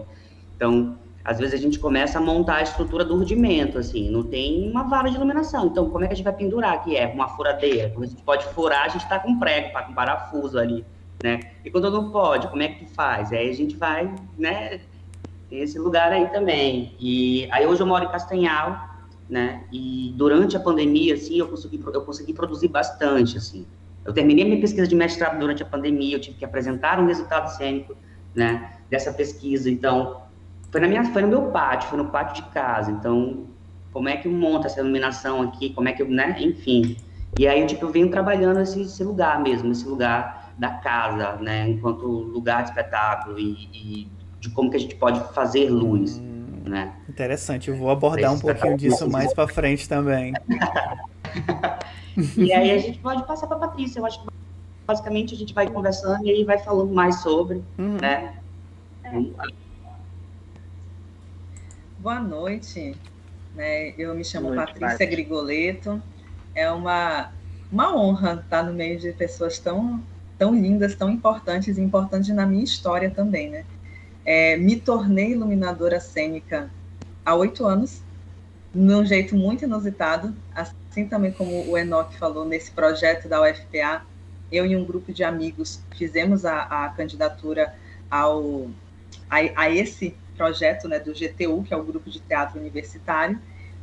Então, 0.54 0.98
às 1.24 1.38
vezes 1.38 1.54
a 1.54 1.56
gente 1.56 1.78
começa 1.78 2.18
a 2.18 2.20
montar 2.20 2.56
a 2.56 2.62
estrutura 2.62 3.02
do 3.02 3.16
rudimento, 3.16 3.78
assim, 3.78 4.10
não 4.10 4.22
tem 4.22 4.70
uma 4.70 4.82
vara 4.82 5.08
de 5.08 5.16
iluminação. 5.16 5.68
Então, 5.68 5.88
como 5.88 6.04
é 6.04 6.06
que 6.06 6.12
a 6.12 6.16
gente 6.16 6.24
vai 6.26 6.34
pendurar 6.34 6.74
aqui? 6.74 6.94
É 6.94 7.06
uma 7.06 7.28
furadeira. 7.28 7.90
A 7.96 8.04
gente 8.04 8.22
pode 8.22 8.44
furar, 8.48 8.84
a 8.84 8.88
gente 8.88 9.04
está 9.04 9.18
com 9.18 9.38
prego, 9.38 9.72
tá 9.72 9.84
com 9.84 9.94
parafuso 9.94 10.58
ali, 10.58 10.84
né? 11.24 11.40
E 11.64 11.70
quando 11.70 11.90
não 11.90 12.10
pode, 12.10 12.46
como 12.48 12.62
é 12.62 12.68
que 12.68 12.84
tu 12.84 12.90
faz? 12.90 13.32
Aí 13.32 13.48
a 13.48 13.54
gente 13.54 13.74
vai, 13.74 14.14
né? 14.36 14.82
Tem 15.48 15.60
esse 15.60 15.78
lugar 15.78 16.12
aí 16.12 16.28
também. 16.28 16.94
E 17.00 17.48
aí 17.50 17.66
hoje 17.66 17.80
eu 17.80 17.86
moro 17.86 18.04
em 18.04 18.08
Castanhal, 18.08 18.86
né? 19.30 19.64
E 19.72 20.12
durante 20.14 20.58
a 20.58 20.60
pandemia, 20.60 21.14
assim, 21.14 21.38
eu 21.38 21.48
consegui, 21.48 21.82
eu 21.94 22.02
consegui 22.02 22.34
produzir 22.34 22.68
bastante, 22.68 23.38
assim. 23.38 23.64
Eu 24.08 24.14
terminei 24.14 24.42
minha 24.42 24.58
pesquisa 24.58 24.88
de 24.88 24.96
mestrado 24.96 25.38
durante 25.38 25.62
a 25.62 25.66
pandemia, 25.66 26.16
eu 26.16 26.20
tive 26.20 26.38
que 26.38 26.44
apresentar 26.44 26.98
um 26.98 27.04
resultado 27.04 27.54
cênico, 27.54 27.94
né, 28.34 28.70
dessa 28.88 29.12
pesquisa. 29.12 29.70
Então, 29.70 30.22
foi 30.72 30.80
na 30.80 30.88
minha, 30.88 31.04
foi 31.12 31.20
no 31.20 31.28
meu 31.28 31.42
pátio, 31.50 31.90
foi 31.90 31.98
no 31.98 32.06
pátio 32.06 32.42
de 32.42 32.48
casa. 32.48 32.90
Então, 32.90 33.44
como 33.92 34.08
é 34.08 34.16
que 34.16 34.26
monta 34.26 34.66
essa 34.66 34.80
iluminação 34.80 35.42
aqui? 35.42 35.74
Como 35.74 35.90
é 35.90 35.92
que, 35.92 36.02
né, 36.04 36.38
enfim. 36.40 36.96
E 37.38 37.46
aí, 37.46 37.66
tipo, 37.66 37.84
eu 37.84 37.90
venho 37.90 38.10
trabalhando 38.10 38.60
esse, 38.60 38.80
esse 38.80 39.04
lugar 39.04 39.42
mesmo, 39.42 39.70
esse 39.72 39.86
lugar 39.86 40.54
da 40.56 40.70
casa, 40.70 41.36
né, 41.42 41.68
enquanto 41.68 42.06
lugar 42.06 42.62
de 42.62 42.70
espetáculo 42.70 43.38
e, 43.38 43.68
e 43.74 44.08
de 44.40 44.48
como 44.48 44.70
que 44.70 44.78
a 44.78 44.80
gente 44.80 44.94
pode 44.94 45.20
fazer 45.34 45.68
luz. 45.68 46.16
Hum, 46.16 46.62
né? 46.64 46.94
Interessante, 47.06 47.68
eu 47.68 47.76
vou 47.76 47.90
abordar 47.90 48.32
um 48.32 48.38
pouquinho 48.38 48.78
disso 48.78 49.06
mais 49.10 49.34
para 49.34 49.46
frente 49.46 49.86
também. 49.86 50.32
E 52.36 52.52
aí 52.52 52.70
a 52.72 52.78
gente 52.78 52.98
pode 52.98 53.24
passar 53.26 53.46
para 53.46 53.56
a 53.56 53.60
Patrícia. 53.60 54.00
Eu 54.00 54.06
acho 54.06 54.20
que 54.22 54.28
basicamente 54.86 55.34
a 55.34 55.36
gente 55.36 55.54
vai 55.54 55.68
conversando 55.68 56.24
e 56.24 56.30
aí 56.30 56.44
vai 56.44 56.58
falando 56.58 56.92
mais 56.92 57.20
sobre, 57.20 57.62
uhum. 57.78 57.98
né? 58.00 58.38
Boa 61.98 62.20
noite. 62.20 62.96
Né? 63.54 63.90
Eu 63.98 64.14
me 64.14 64.24
chamo 64.24 64.52
noite, 64.52 64.78
Patrícia. 64.78 65.06
Grigoleto. 65.06 66.02
É 66.54 66.70
uma, 66.70 67.32
uma 67.70 67.96
honra 67.96 68.42
estar 68.42 68.64
no 68.64 68.72
meio 68.72 68.98
de 68.98 69.12
pessoas 69.12 69.58
tão, 69.58 70.02
tão 70.36 70.54
lindas, 70.54 70.94
tão 70.96 71.10
importantes 71.10 71.78
e 71.78 71.80
importantes 71.80 72.34
na 72.34 72.46
minha 72.46 72.64
história 72.64 73.10
também, 73.10 73.50
né? 73.50 73.64
É, 74.24 74.56
me 74.56 74.76
tornei 74.76 75.32
iluminadora 75.32 76.00
cênica 76.00 76.68
há 77.24 77.34
oito 77.34 77.64
anos, 77.64 78.02
de 78.74 78.94
um 78.94 79.04
jeito 79.04 79.36
muito 79.36 79.64
inusitado, 79.64 80.34
assim 80.54 81.06
também 81.06 81.32
como 81.32 81.68
o 81.68 81.76
Enoch 81.76 82.16
falou 82.16 82.44
nesse 82.44 82.70
projeto 82.70 83.28
da 83.28 83.42
UFPA, 83.42 84.02
eu 84.50 84.66
e 84.66 84.76
um 84.76 84.84
grupo 84.84 85.12
de 85.12 85.24
amigos 85.24 85.80
fizemos 85.96 86.44
a, 86.44 86.62
a 86.62 86.88
candidatura 86.90 87.74
ao, 88.10 88.68
a, 89.28 89.36
a, 89.56 89.70
esse 89.70 90.14
projeto 90.36 90.88
né, 90.88 90.98
do 90.98 91.12
GTU, 91.12 91.62
que 91.64 91.74
é 91.74 91.76
o 91.76 91.82
Grupo 91.82 92.08
de 92.08 92.20
Teatro 92.20 92.58
Universitário, 92.58 93.38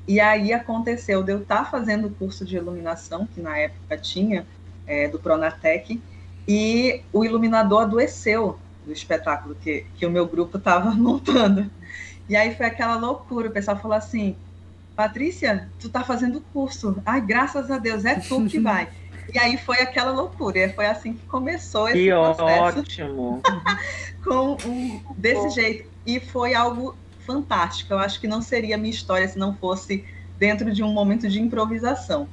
e 0.08 0.20
aí 0.20 0.54
aconteceu 0.54 1.24
de 1.24 1.32
eu 1.32 1.42
estar 1.42 1.70
fazendo 1.70 2.08
o 2.08 2.12
curso 2.12 2.46
de 2.46 2.56
iluminação, 2.56 3.27
que 3.27 3.42
na 3.42 3.58
época 3.58 3.98
tinha, 3.98 4.46
é, 4.86 5.08
do 5.08 5.20
Pronatec, 5.20 6.01
e 6.48 7.01
o 7.12 7.25
iluminador 7.25 7.82
adoeceu 7.84 8.60
do 8.86 8.94
espetáculo 8.94 9.56
que, 9.56 9.86
que 9.96 10.06
o 10.06 10.12
meu 10.12 10.27
grupo 10.27 10.58
estava 10.58 10.92
montando. 10.94 11.70
E 12.30 12.36
aí 12.36 12.56
foi 12.56 12.68
aquela 12.68 12.96
loucura, 12.96 13.50
o 13.50 13.51
pessoal 13.51 13.77
falou 13.77 13.98
assim, 13.98 14.36
Patrícia, 14.95 15.69
tu 15.79 15.89
tá 15.89 16.03
fazendo 16.03 16.41
curso. 16.53 17.01
Ai, 17.05 17.21
graças 17.21 17.69
a 17.69 17.77
Deus, 17.77 18.05
é 18.05 18.15
tu 18.15 18.45
que 18.45 18.59
vai. 18.59 18.89
E 19.33 19.39
aí 19.39 19.57
foi 19.57 19.81
aquela 19.81 20.11
loucura, 20.11 20.71
foi 20.75 20.85
assim 20.85 21.13
que 21.13 21.25
começou 21.25 21.89
esse 21.89 21.97
que 21.97 22.09
processo. 22.09 22.79
ótimo! 22.79 23.41
com 24.23 24.55
um, 24.65 25.01
desse 25.17 25.49
jeito. 25.49 25.89
E 26.05 26.19
foi 26.19 26.53
algo 26.53 26.95
fantástico. 27.25 27.91
Eu 27.91 27.99
acho 27.99 28.21
que 28.21 28.27
não 28.27 28.41
seria 28.41 28.75
a 28.75 28.77
minha 28.77 28.93
história 28.93 29.27
se 29.27 29.37
não 29.37 29.55
fosse 29.55 30.05
dentro 30.37 30.71
de 30.71 30.83
um 30.83 30.93
momento 30.93 31.27
de 31.27 31.41
improvisação. 31.41 32.29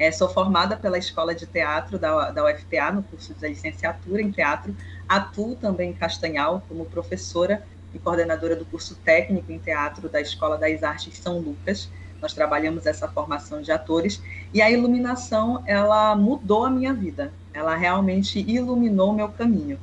É, 0.00 0.10
sou 0.12 0.28
formada 0.28 0.76
pela 0.76 0.96
Escola 0.96 1.34
de 1.34 1.44
Teatro 1.44 1.98
da, 1.98 2.30
da 2.30 2.44
UFPA, 2.44 2.92
no 2.92 3.02
curso 3.02 3.34
de 3.34 3.48
licenciatura 3.48 4.22
em 4.22 4.30
teatro. 4.30 4.74
Atuo 5.08 5.56
também 5.56 5.90
em 5.90 5.94
Castanhal 5.94 6.62
como 6.68 6.84
professora 6.84 7.66
e 7.94 7.98
coordenadora 7.98 8.54
do 8.54 8.64
curso 8.64 8.94
técnico 8.96 9.50
em 9.50 9.58
teatro 9.58 10.08
da 10.08 10.20
Escola 10.20 10.58
das 10.58 10.82
Artes 10.82 11.18
São 11.18 11.38
Lucas. 11.38 11.90
Nós 12.20 12.34
trabalhamos 12.34 12.86
essa 12.86 13.08
formação 13.08 13.62
de 13.62 13.70
atores 13.70 14.22
e 14.52 14.60
a 14.60 14.70
iluminação 14.70 15.62
ela 15.66 16.14
mudou 16.16 16.64
a 16.64 16.70
minha 16.70 16.92
vida. 16.92 17.32
Ela 17.52 17.76
realmente 17.76 18.38
iluminou 18.40 19.12
meu 19.12 19.28
caminho. 19.28 19.78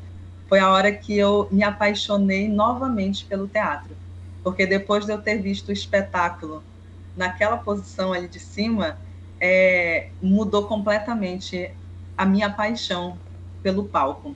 Foi 0.48 0.60
a 0.60 0.70
hora 0.70 0.92
que 0.92 1.18
eu 1.18 1.48
me 1.52 1.64
apaixonei 1.64 2.48
novamente 2.48 3.26
pelo 3.26 3.48
teatro, 3.48 3.96
porque 4.44 4.66
depois 4.66 5.06
de 5.06 5.12
eu 5.12 5.22
ter 5.22 5.42
visto 5.42 5.70
o 5.70 5.72
espetáculo 5.72 6.64
naquela 7.16 7.58
posição 7.58 8.14
ali 8.14 8.28
de 8.28 8.40
cima, 8.40 8.98
é, 9.40 10.10
mudou 10.22 10.68
completamente 10.68 11.72
a 12.18 12.26
minha 12.26 12.50
paixão 12.50 13.18
pelo 13.64 13.86
palco. 13.86 14.36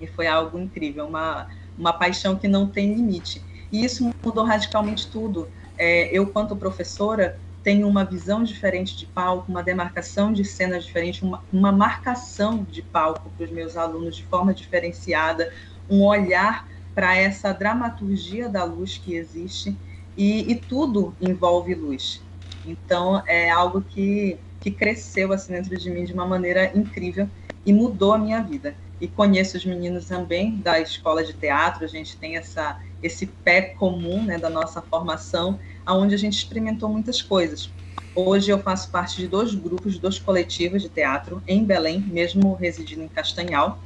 E 0.00 0.06
foi 0.06 0.26
algo 0.26 0.58
incrível, 0.58 1.06
uma 1.06 1.48
uma 1.78 1.92
paixão 1.92 2.36
que 2.36 2.48
não 2.48 2.66
tem 2.66 2.94
limite. 2.94 3.42
E 3.70 3.84
isso 3.84 4.10
mudou 4.24 4.44
radicalmente 4.44 5.06
tudo. 5.08 5.48
É, 5.76 6.08
eu, 6.16 6.26
quanto 6.26 6.56
professora, 6.56 7.38
tenho 7.62 7.86
uma 7.86 8.04
visão 8.04 8.42
diferente 8.42 8.96
de 8.96 9.06
palco, 9.06 9.50
uma 9.50 9.62
demarcação 9.62 10.32
de 10.32 10.44
cena 10.44 10.78
diferente, 10.78 11.22
uma, 11.22 11.42
uma 11.52 11.70
marcação 11.70 12.66
de 12.68 12.82
palco 12.82 13.30
para 13.36 13.44
os 13.44 13.50
meus 13.50 13.76
alunos 13.76 14.16
de 14.16 14.24
forma 14.24 14.54
diferenciada, 14.54 15.52
um 15.88 16.02
olhar 16.02 16.66
para 16.94 17.16
essa 17.16 17.52
dramaturgia 17.52 18.48
da 18.48 18.64
luz 18.64 18.98
que 18.98 19.14
existe, 19.14 19.76
e, 20.16 20.50
e, 20.50 20.56
tudo 20.56 21.14
envolve 21.20 21.72
luz. 21.76 22.20
Então, 22.66 23.22
é 23.24 23.48
algo 23.50 23.80
que, 23.80 24.36
que 24.60 24.68
cresceu 24.68 25.32
assim 25.32 25.52
dentro 25.52 25.76
de 25.76 25.88
mim 25.90 26.04
de 26.04 26.12
uma 26.12 26.26
maneira 26.26 26.76
incrível 26.76 27.30
e 27.64 27.72
mudou 27.72 28.14
a 28.14 28.18
minha 28.18 28.42
vida 28.42 28.74
e 29.00 29.06
conheço 29.06 29.56
os 29.56 29.64
meninos 29.64 30.06
também 30.06 30.56
da 30.56 30.80
escola 30.80 31.24
de 31.24 31.32
teatro, 31.32 31.84
a 31.84 31.88
gente 31.88 32.16
tem 32.16 32.36
essa, 32.36 32.78
esse 33.02 33.26
pé 33.26 33.62
comum 33.62 34.24
né, 34.24 34.38
da 34.38 34.50
nossa 34.50 34.82
formação, 34.82 35.58
onde 35.86 36.14
a 36.14 36.18
gente 36.18 36.36
experimentou 36.36 36.88
muitas 36.88 37.22
coisas. 37.22 37.70
Hoje 38.14 38.50
eu 38.50 38.58
faço 38.58 38.90
parte 38.90 39.16
de 39.16 39.28
dois 39.28 39.54
grupos, 39.54 39.98
dois 39.98 40.18
coletivos 40.18 40.82
de 40.82 40.88
teatro 40.88 41.40
em 41.46 41.64
Belém, 41.64 42.00
mesmo 42.00 42.54
residindo 42.54 43.02
em 43.02 43.08
Castanhal, 43.08 43.78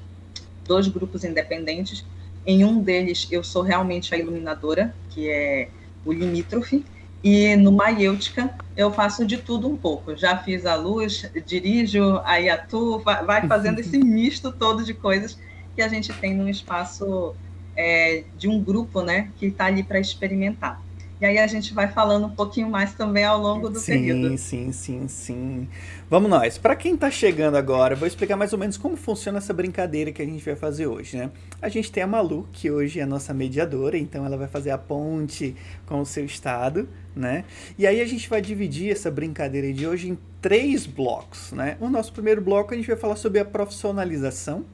dois 0.66 0.88
grupos 0.88 1.22
independentes. 1.24 2.04
Em 2.46 2.64
um 2.64 2.80
deles 2.80 3.28
eu 3.30 3.44
sou 3.44 3.62
realmente 3.62 4.14
a 4.14 4.18
iluminadora, 4.18 4.94
que 5.10 5.28
é 5.28 5.68
o 6.04 6.12
limítrofe, 6.12 6.84
e 7.22 7.54
no 7.56 7.70
Maiêutica 7.70 8.52
eu 8.76 8.92
faço 8.92 9.24
de 9.24 9.38
tudo 9.38 9.68
um 9.68 9.76
pouco. 9.76 10.16
Já 10.16 10.36
fiz 10.38 10.66
a 10.66 10.74
luz, 10.74 11.30
dirijo, 11.46 12.20
aí 12.24 12.48
atuo, 12.48 12.98
vai 13.00 13.46
fazendo 13.48 13.78
esse 13.78 13.98
misto 13.98 14.50
todo 14.52 14.84
de 14.84 14.94
coisas 14.94 15.38
que 15.74 15.82
a 15.82 15.88
gente 15.88 16.12
tem 16.12 16.34
num 16.34 16.48
espaço 16.48 17.34
é, 17.76 18.24
de 18.36 18.48
um 18.48 18.62
grupo, 18.62 19.02
né, 19.02 19.32
que 19.36 19.46
está 19.46 19.66
ali 19.66 19.82
para 19.82 20.00
experimentar. 20.00 20.81
E 21.22 21.24
aí 21.24 21.38
a 21.38 21.46
gente 21.46 21.72
vai 21.72 21.86
falando 21.86 22.26
um 22.26 22.30
pouquinho 22.30 22.68
mais 22.68 22.94
também 22.94 23.24
ao 23.24 23.40
longo 23.40 23.68
do 23.68 23.78
sim, 23.78 23.92
período. 23.92 24.36
Sim, 24.36 24.72
sim, 24.72 25.06
sim. 25.06 25.68
Vamos 26.10 26.28
nós. 26.28 26.58
Para 26.58 26.74
quem 26.74 26.96
está 26.96 27.12
chegando 27.12 27.56
agora, 27.56 27.94
vou 27.94 28.08
explicar 28.08 28.36
mais 28.36 28.52
ou 28.52 28.58
menos 28.58 28.76
como 28.76 28.96
funciona 28.96 29.38
essa 29.38 29.54
brincadeira 29.54 30.10
que 30.10 30.20
a 30.20 30.24
gente 30.24 30.44
vai 30.44 30.56
fazer 30.56 30.88
hoje, 30.88 31.16
né? 31.16 31.30
A 31.60 31.68
gente 31.68 31.92
tem 31.92 32.02
a 32.02 32.08
Malu, 32.08 32.48
que 32.50 32.72
hoje 32.72 32.98
é 32.98 33.04
a 33.04 33.06
nossa 33.06 33.32
mediadora, 33.32 33.96
então 33.96 34.26
ela 34.26 34.36
vai 34.36 34.48
fazer 34.48 34.72
a 34.72 34.78
ponte 34.78 35.54
com 35.86 36.00
o 36.00 36.04
seu 36.04 36.24
estado, 36.24 36.88
né? 37.14 37.44
E 37.78 37.86
aí 37.86 38.00
a 38.00 38.04
gente 38.04 38.28
vai 38.28 38.42
dividir 38.42 38.90
essa 38.90 39.08
brincadeira 39.08 39.72
de 39.72 39.86
hoje 39.86 40.10
em 40.10 40.18
três 40.40 40.86
blocos, 40.86 41.52
né? 41.52 41.76
O 41.78 41.88
nosso 41.88 42.12
primeiro 42.12 42.40
bloco 42.40 42.74
a 42.74 42.76
gente 42.76 42.88
vai 42.88 42.96
falar 42.96 43.14
sobre 43.14 43.38
a 43.38 43.44
profissionalização, 43.44 44.64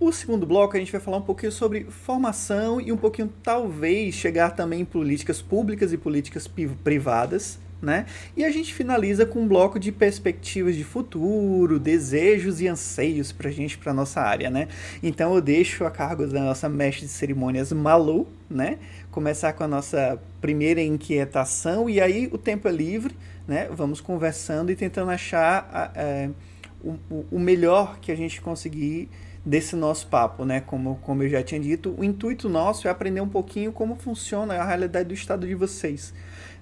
o 0.00 0.12
segundo 0.12 0.46
bloco 0.46 0.76
a 0.76 0.78
gente 0.78 0.92
vai 0.92 1.00
falar 1.00 1.16
um 1.16 1.22
pouquinho 1.22 1.50
sobre 1.50 1.84
formação 1.84 2.80
e 2.80 2.92
um 2.92 2.96
pouquinho 2.96 3.32
talvez 3.42 4.14
chegar 4.14 4.50
também 4.50 4.82
em 4.82 4.84
políticas 4.84 5.42
públicas 5.42 5.92
e 5.92 5.96
políticas 5.96 6.46
privadas, 6.46 7.58
né? 7.82 8.06
E 8.36 8.44
a 8.44 8.50
gente 8.50 8.72
finaliza 8.72 9.26
com 9.26 9.40
um 9.40 9.48
bloco 9.48 9.78
de 9.78 9.90
perspectivas 9.90 10.76
de 10.76 10.84
futuro, 10.84 11.80
desejos 11.80 12.60
e 12.60 12.68
anseios 12.68 13.32
pra 13.32 13.50
gente, 13.50 13.76
pra 13.76 13.92
nossa 13.92 14.20
área, 14.20 14.48
né? 14.50 14.68
Então 15.02 15.34
eu 15.34 15.40
deixo 15.40 15.84
a 15.84 15.90
cargo 15.90 16.26
da 16.28 16.42
nossa 16.42 16.68
mestre 16.68 17.06
de 17.06 17.12
cerimônias 17.12 17.72
Malu, 17.72 18.28
né? 18.48 18.78
Começar 19.10 19.52
com 19.52 19.64
a 19.64 19.68
nossa 19.68 20.20
primeira 20.40 20.80
inquietação 20.80 21.90
e 21.90 22.00
aí 22.00 22.28
o 22.32 22.38
tempo 22.38 22.68
é 22.68 22.72
livre, 22.72 23.16
né? 23.48 23.68
Vamos 23.72 24.00
conversando 24.00 24.70
e 24.70 24.76
tentando 24.76 25.10
achar 25.10 25.92
é, 25.96 26.30
o, 26.82 27.24
o 27.32 27.38
melhor 27.38 27.98
que 28.00 28.12
a 28.12 28.16
gente 28.16 28.40
conseguir 28.40 29.08
desse 29.44 29.76
nosso 29.76 30.06
papo, 30.06 30.44
né? 30.44 30.60
Como, 30.60 30.96
como 31.02 31.22
eu 31.22 31.28
já 31.28 31.42
tinha 31.42 31.60
dito, 31.60 31.94
o 31.96 32.04
intuito 32.04 32.48
nosso 32.48 32.88
é 32.88 32.90
aprender 32.90 33.20
um 33.20 33.28
pouquinho 33.28 33.72
como 33.72 33.96
funciona 33.96 34.54
a 34.54 34.64
realidade 34.64 35.08
do 35.08 35.14
estado 35.14 35.46
de 35.46 35.54
vocês 35.54 36.12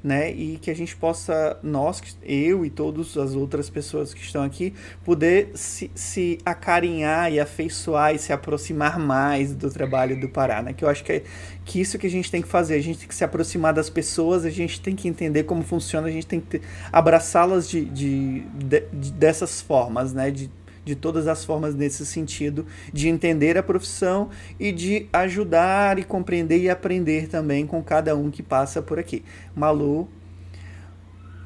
né? 0.07 0.31
E 0.31 0.57
que 0.59 0.71
a 0.71 0.75
gente 0.75 0.95
possa, 0.95 1.59
nós, 1.65 2.01
eu 2.23 2.65
e 2.65 2.71
todas 2.71 3.17
as 3.17 3.35
outras 3.35 3.69
pessoas 3.69 4.15
que 4.15 4.21
estão 4.21 4.45
aqui, 4.45 4.73
poder 5.05 5.51
se, 5.55 5.91
se 5.97 6.39
acarinhar 6.45 7.33
e 7.33 7.41
afeiçoar 7.41 8.15
e 8.15 8.19
se 8.19 8.33
aproximar 8.33 9.01
mais 9.01 9.53
do 9.53 9.69
trabalho 9.69 10.21
do 10.21 10.29
Pará, 10.29 10.63
né? 10.63 10.73
Que 10.73 10.85
eu 10.85 10.89
acho 10.89 11.03
que 11.03 11.13
é 11.13 11.23
que 11.65 11.81
isso 11.81 11.99
que 11.99 12.07
a 12.07 12.11
gente 12.11 12.31
tem 12.31 12.41
que 12.41 12.47
fazer, 12.47 12.75
a 12.75 12.81
gente 12.81 13.01
tem 13.01 13.09
que 13.09 13.15
se 13.17 13.25
aproximar 13.25 13.75
das 13.75 13.91
pessoas, 13.91 14.45
a 14.45 14.51
gente 14.51 14.81
tem 14.81 14.95
que 14.95 15.09
entender 15.09 15.43
como 15.43 15.65
funciona, 15.65 16.07
a 16.07 16.13
gente 16.13 16.27
tem 16.27 16.41
que 16.41 16.61
abraçá-las 16.93 17.69
de, 17.69 17.85
de, 17.85 18.41
de, 18.55 18.81
de, 18.93 19.13
dessas 19.13 19.61
formas, 19.61 20.13
né? 20.13 20.31
De, 20.31 20.49
de 20.87 20.95
todas 20.95 21.27
as 21.27 21.45
formas 21.45 21.75
nesse 21.75 22.07
sentido 22.07 22.65
de 22.93 23.09
entender 23.09 23.59
a 23.59 23.63
profissão 23.63 24.31
e 24.59 24.71
de 24.71 25.09
ajudar 25.13 25.99
e 25.99 26.05
compreender 26.05 26.59
e 26.61 26.71
aprender 26.71 27.29
também 27.29 27.67
com 27.67 27.83
cada 27.83 28.15
um 28.15 28.31
que 28.31 28.41
passa 28.41 28.81
por 28.81 28.97
aqui. 28.97 29.25
Malu, 29.53 30.09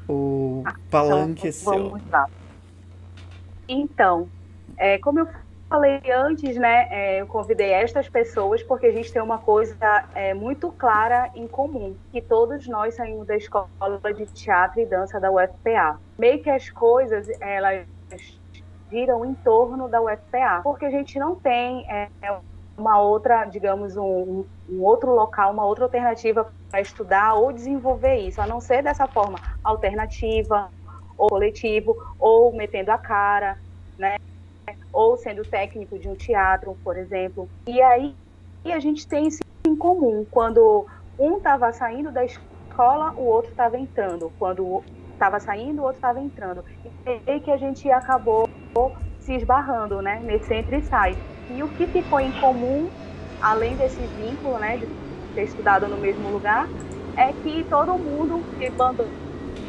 o 0.07 0.63
ah, 0.67 0.75
palanque 0.91 1.49
então, 1.49 1.49
é 1.49 1.53
seu. 1.53 2.01
Então, 3.67 4.29
é, 4.77 4.99
como 4.99 5.21
eu 5.21 5.29
falei 5.71 6.03
antes, 6.13 6.57
né, 6.57 6.89
é, 6.91 7.23
eu 7.23 7.27
convidei 7.27 7.71
estas 7.71 8.11
pessoas 8.11 8.63
porque 8.63 8.87
a 8.87 8.93
gente 8.93 9.11
tem 9.11 9.23
uma 9.23 9.39
coisa 9.39 10.05
é, 10.15 10.35
muito 10.35 10.71
clara 10.73 11.31
em 11.35 11.47
comum, 11.47 11.97
que 12.13 12.21
todos 12.21 12.69
nós 12.69 12.95
saímos 12.95 13.27
da 13.27 13.37
escola 13.37 13.71
de 14.15 14.27
teatro 14.27 14.81
e 14.81 14.85
dança 14.85 15.19
da 15.19 15.31
UFPA. 15.31 15.99
Meio 16.19 16.43
que 16.43 16.51
as 16.51 16.69
coisas, 16.69 17.27
elas 17.41 17.87
giram 18.91 19.25
em 19.25 19.35
torno 19.35 19.89
da 19.89 20.01
UFPA, 20.01 20.61
porque 20.63 20.85
a 20.85 20.91
gente 20.91 21.19
não 21.19 21.37
tem 21.37 21.87
é, 21.89 22.09
uma 22.77 23.01
outra, 23.01 23.45
digamos, 23.45 23.97
um, 23.97 24.45
um, 24.69 24.83
outro 24.83 25.15
local, 25.15 25.53
uma 25.53 25.65
outra 25.65 25.85
alternativa 25.85 26.53
para 26.71 26.81
estudar 26.81 27.35
ou 27.35 27.53
desenvolver 27.53 28.17
isso, 28.17 28.41
a 28.41 28.47
não 28.47 28.61
ser 28.61 28.83
dessa 28.83 29.07
forma 29.07 29.39
alternativa, 29.63 30.71
ou 31.17 31.29
coletivo, 31.29 31.97
ou 32.19 32.53
metendo 32.53 32.91
a 32.91 32.99
cara, 32.99 33.59
né? 33.99 34.17
Ou 34.93 35.17
sendo 35.17 35.45
técnico 35.45 35.99
de 35.99 36.09
um 36.09 36.15
teatro, 36.15 36.77
por 36.83 36.97
exemplo. 36.97 37.49
E 37.67 37.81
aí 37.83 38.15
e 38.65 38.73
a 38.73 38.79
gente 38.79 39.07
tem 39.07 39.27
isso 39.27 39.41
em 39.67 39.75
comum. 39.75 40.27
Quando 40.31 40.87
um 41.19 41.39
estava 41.39 41.73
saindo 41.73 42.11
da 42.11 42.25
escola, 42.25 43.13
o 43.13 43.25
outro 43.25 43.51
estava 43.51 43.79
entrando. 43.79 44.31
Quando 44.39 44.83
estava 45.13 45.41
saindo, 45.41 45.81
o 45.81 45.85
outro 45.85 45.97
estava 45.97 46.21
entrando. 46.21 46.65
E 47.07 47.31
aí 47.31 47.41
que 47.41 47.51
a 47.51 47.57
gente 47.57 47.91
acabou 47.91 48.49
se 49.21 49.35
esbarrando, 49.35 50.01
né, 50.01 50.21
nesse 50.23 50.53
entre 50.55 50.79
e 50.79 50.83
sai. 50.83 51.17
E 51.51 51.63
o 51.63 51.69
que 51.69 51.87
ficou 51.87 52.21
em 52.21 52.33
comum, 52.41 52.89
além 53.41 53.77
desse 53.77 54.01
vínculo, 54.19 54.59
né, 54.59 54.77
de 54.77 54.87
ter 55.35 55.45
estudado 55.45 55.87
no 55.89 55.97
mesmo 55.97 56.31
lugar, 56.31 56.67
é 57.17 57.33
que 57.33 57.65
todo 57.65 57.99
mundo 57.99 58.43
se 58.59 58.71
mandou 58.71 59.07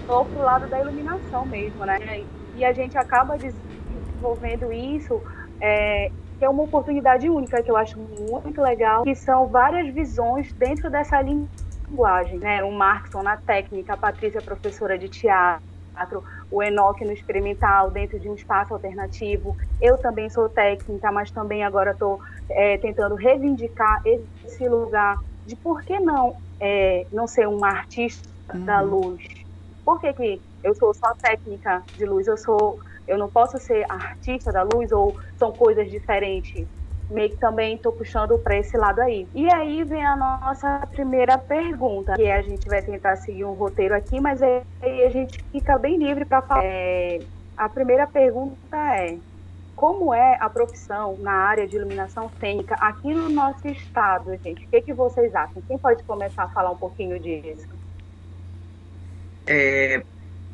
para 0.05 0.41
o 0.41 0.43
lado 0.43 0.67
da 0.67 0.79
iluminação 0.79 1.45
mesmo, 1.45 1.85
né? 1.85 2.23
E 2.55 2.65
a 2.65 2.73
gente 2.73 2.97
acaba 2.97 3.37
desenvolvendo 3.37 4.71
isso, 4.71 5.21
é, 5.59 6.11
que 6.37 6.45
é 6.45 6.49
uma 6.49 6.63
oportunidade 6.63 7.29
única, 7.29 7.61
que 7.61 7.71
eu 7.71 7.77
acho 7.77 7.97
muito 7.97 8.61
legal, 8.61 9.03
que 9.03 9.15
são 9.15 9.47
várias 9.47 9.93
visões 9.93 10.51
dentro 10.53 10.89
dessa 10.89 11.21
linguagem, 11.21 12.39
né? 12.39 12.63
O 12.63 12.71
Markson 12.71 13.21
na 13.21 13.37
técnica, 13.37 13.93
a 13.93 13.97
Patrícia 13.97 14.41
professora 14.41 14.97
de 14.97 15.07
teatro, 15.07 16.23
o 16.51 16.61
Enoque 16.61 17.05
no 17.05 17.13
experimental, 17.13 17.89
dentro 17.89 18.19
de 18.19 18.29
um 18.29 18.35
espaço 18.35 18.73
alternativo. 18.73 19.55
Eu 19.79 19.97
também 19.97 20.29
sou 20.29 20.49
técnica, 20.49 21.11
mas 21.11 21.31
também 21.31 21.63
agora 21.63 21.91
estou 21.91 22.19
é, 22.49 22.77
tentando 22.77 23.15
reivindicar 23.15 24.01
esse 24.05 24.67
lugar 24.67 25.17
de 25.45 25.55
por 25.55 25.81
que 25.81 25.99
não 25.99 26.35
é, 26.59 27.07
não 27.11 27.25
ser 27.25 27.47
uma 27.47 27.69
artista 27.69 28.29
uhum. 28.53 28.65
da 28.65 28.81
luz. 28.81 29.23
Por 29.83 29.99
que, 29.99 30.13
que 30.13 30.41
eu 30.63 30.75
sou 30.75 30.93
só 30.93 31.13
técnica 31.15 31.81
de 31.97 32.05
luz? 32.05 32.27
Eu 32.27 32.37
sou, 32.37 32.79
eu 33.07 33.17
não 33.17 33.29
posso 33.29 33.57
ser 33.57 33.85
artista 33.89 34.51
da 34.51 34.63
luz 34.63 34.91
ou 34.91 35.15
são 35.37 35.51
coisas 35.51 35.89
diferentes? 35.89 36.67
Meio 37.11 37.29
que 37.29 37.37
também 37.37 37.75
estou 37.75 37.91
puxando 37.91 38.37
para 38.39 38.57
esse 38.57 38.75
lado 38.77 39.01
aí. 39.01 39.27
E 39.35 39.51
aí 39.51 39.83
vem 39.83 40.05
a 40.05 40.15
nossa 40.15 40.87
primeira 40.91 41.37
pergunta, 41.37 42.13
que 42.13 42.29
a 42.29 42.41
gente 42.41 42.67
vai 42.67 42.81
tentar 42.81 43.17
seguir 43.17 43.45
um 43.45 43.53
roteiro 43.53 43.95
aqui, 43.95 44.19
mas 44.19 44.41
aí 44.41 44.63
a 45.05 45.09
gente 45.09 45.43
fica 45.51 45.77
bem 45.77 45.97
livre 45.97 46.25
para 46.25 46.41
falar. 46.41 46.63
É, 46.63 47.19
a 47.57 47.69
primeira 47.69 48.07
pergunta 48.07 48.77
é: 48.97 49.17
como 49.75 50.13
é 50.13 50.37
a 50.39 50.49
profissão 50.49 51.17
na 51.19 51.33
área 51.33 51.67
de 51.67 51.75
iluminação 51.75 52.29
cênica 52.39 52.75
aqui 52.75 53.13
no 53.13 53.29
nosso 53.29 53.67
estado, 53.67 54.35
gente? 54.43 54.65
O 54.65 54.69
que, 54.69 54.81
que 54.81 54.93
vocês 54.93 55.33
acham? 55.35 55.61
Quem 55.67 55.77
pode 55.77 56.03
começar 56.03 56.43
a 56.43 56.49
falar 56.49 56.71
um 56.71 56.77
pouquinho 56.77 57.19
disso? 57.19 57.67
É, 59.45 60.03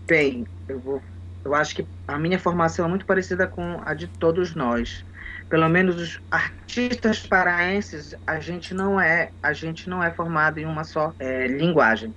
bem, 0.06 0.46
eu 0.68 0.80
vou. 0.80 1.02
Eu 1.46 1.56
acho 1.56 1.76
que 1.76 1.88
a 2.08 2.18
minha 2.18 2.40
formação 2.40 2.86
é 2.86 2.90
muito 2.90 3.06
parecida 3.06 3.48
com 3.48 3.80
a 3.86 3.94
de 3.94 4.08
todos 4.08 4.54
nós 4.54 5.06
pelo 5.50 5.70
menos 5.70 5.96
os 5.96 6.22
artistas 6.30 7.26
paraenses, 7.26 8.16
a 8.26 8.40
gente 8.40 8.74
não 8.74 9.00
é, 9.00 9.32
a 9.42 9.54
gente 9.54 9.90
não 9.90 10.04
é 10.04 10.14
formado 10.14 10.60
em 10.60 10.66
uma 10.66 10.84
só 10.84 11.14
é, 11.20 11.48
linguagem. 11.48 12.14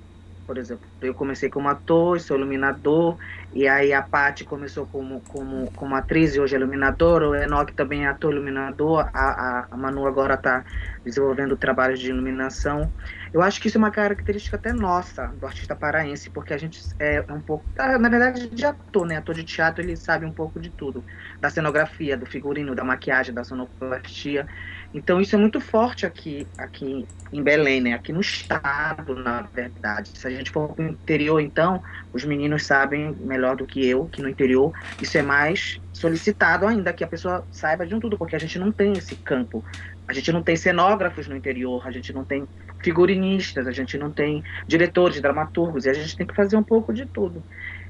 Por 0.47 0.59
exemplo, 0.59 0.89
eu 1.01 1.15
comecei 1.15 1.49
como 1.49 1.69
ator, 1.69 2.21
sou 2.21 2.37
iluminador, 2.37 3.17
e 3.53 3.67
aí 3.67 3.93
a 3.93 4.01
Paty 4.01 4.45
começou 4.45 4.87
como, 4.87 5.21
como, 5.23 5.71
como 5.73 5.97
atriz 5.97 6.37
e 6.37 6.41
hoje 6.41 6.55
é 6.55 6.59
iluminadora, 6.59 7.29
o 7.29 7.35
Enoch 7.35 7.73
também 7.73 8.05
é 8.05 8.09
ator 8.09 8.33
iluminador, 8.33 9.09
a, 9.13 9.67
a, 9.71 9.77
Manu 9.77 10.07
agora 10.07 10.35
está 10.35 10.65
desenvolvendo 11.05 11.57
trabalhos 11.57 11.99
de 11.99 12.11
iluminação. 12.11 12.93
Eu 13.33 13.43
acho 13.43 13.61
que 13.61 13.69
isso 13.69 13.77
é 13.77 13.81
uma 13.81 13.91
característica 13.91 14.57
até 14.57 14.73
nossa, 14.73 15.29
do 15.29 15.47
artista 15.47 15.75
paraense, 15.75 16.31
porque 16.31 16.53
a 16.53 16.59
gente 16.59 16.81
é 16.99 17.25
um 17.29 17.41
pouco, 17.41 17.65
tá, 17.75 17.99
na 17.99 18.09
verdade, 18.09 18.49
de 18.49 18.65
ator, 18.65 19.07
né? 19.07 19.17
Ator 19.17 19.35
de 19.35 19.45
teatro, 19.45 19.83
ele 19.83 19.97
sabe 19.97 20.27
um 20.27 20.33
pouco 20.33 20.61
de 20.61 20.71
tudo, 20.71 21.05
da 21.41 21.49
cenografia, 21.49 22.17
do 22.17 22.27
figurino, 22.27 22.75
da 22.75 22.85
maquiagem, 22.85 23.35
da 23.35 23.43
sonoplastia. 23.43 24.47
Então 24.93 25.21
isso 25.21 25.37
é 25.37 25.39
muito 25.39 25.61
forte 25.61 26.05
aqui, 26.05 26.47
aqui 26.59 27.07
em 27.33 27.43
Belém, 27.43 27.81
né? 27.81 27.95
Aqui 27.95 28.13
no 28.13 28.21
estado, 28.21 29.15
na 29.15 29.43
verdade. 29.43 30.11
Se 30.19 30.27
a 30.27 30.31
gente 30.31 30.51
for 30.51 30.75
para 30.75 30.85
o 30.85 30.89
interior, 30.89 31.41
então, 31.41 31.81
os 32.13 32.25
meninos 32.25 32.67
sabem 32.67 33.15
melhor 33.21 33.40
do 33.57 33.67
que 33.67 33.87
eu 33.87 34.07
que 34.07 34.23
no 34.23 34.29
interior 34.29 34.73
isso 35.01 35.17
é 35.19 35.23
mais 35.23 35.81
solicitado 35.93 36.67
ainda 36.67 36.93
que 36.93 37.05
a 37.05 37.07
pessoa 37.07 37.45
saiba 37.53 37.87
de 37.87 37.95
um 37.95 38.01
tudo, 38.01 38.17
porque 38.17 38.35
a 38.35 38.39
gente 38.39 38.59
não 38.59 38.73
tem 38.73 38.93
esse 38.95 39.15
campo. 39.17 39.63
A 40.09 40.13
gente 40.13 40.33
não 40.33 40.43
tem 40.43 40.57
cenógrafos 40.57 41.29
no 41.29 41.37
interior, 41.37 41.87
a 41.87 41.91
gente 41.91 42.13
não 42.13 42.25
tem 42.25 42.49
figurinistas, 42.83 43.67
a 43.67 43.73
gente 43.73 43.99
não 43.99 44.11
tem 44.11 44.43
diretores, 44.67 45.21
dramaturgos, 45.21 45.85
e 45.85 45.91
a 45.91 45.93
gente 45.93 46.17
tem 46.17 46.27
que 46.27 46.35
fazer 46.35 46.57
um 46.57 46.63
pouco 46.63 46.93
de 46.93 47.05
tudo. 47.05 47.43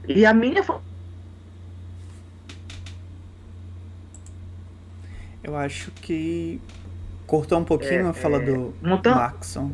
E 0.09 0.27
a 0.27 0.35
minha 0.35 0.63
eu 5.43 5.57
acho 5.57 5.91
que 5.93 6.61
cortou 7.27 7.59
um 7.59 7.65
pouquinho 7.65 8.07
é, 8.07 8.09
a 8.09 8.13
fala 8.13 8.43
é... 8.43 8.45
do 8.45 8.75
Montão? 8.83 9.15
Maxon. 9.15 9.73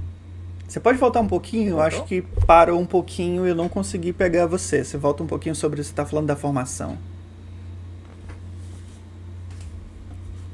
Você 0.66 0.80
pode 0.80 0.98
voltar 0.98 1.20
um 1.20 1.28
pouquinho? 1.28 1.76
Eu 1.76 1.80
acho 1.80 2.04
que 2.04 2.22
parou 2.44 2.80
um 2.80 2.86
pouquinho 2.86 3.46
e 3.46 3.50
eu 3.50 3.54
não 3.54 3.68
consegui 3.68 4.12
pegar 4.12 4.46
você. 4.46 4.82
Você 4.82 4.98
volta 4.98 5.22
um 5.22 5.26
pouquinho 5.26 5.54
sobre 5.54 5.82
você 5.82 5.90
está 5.90 6.04
falando 6.04 6.26
da 6.26 6.36
formação. 6.36 6.98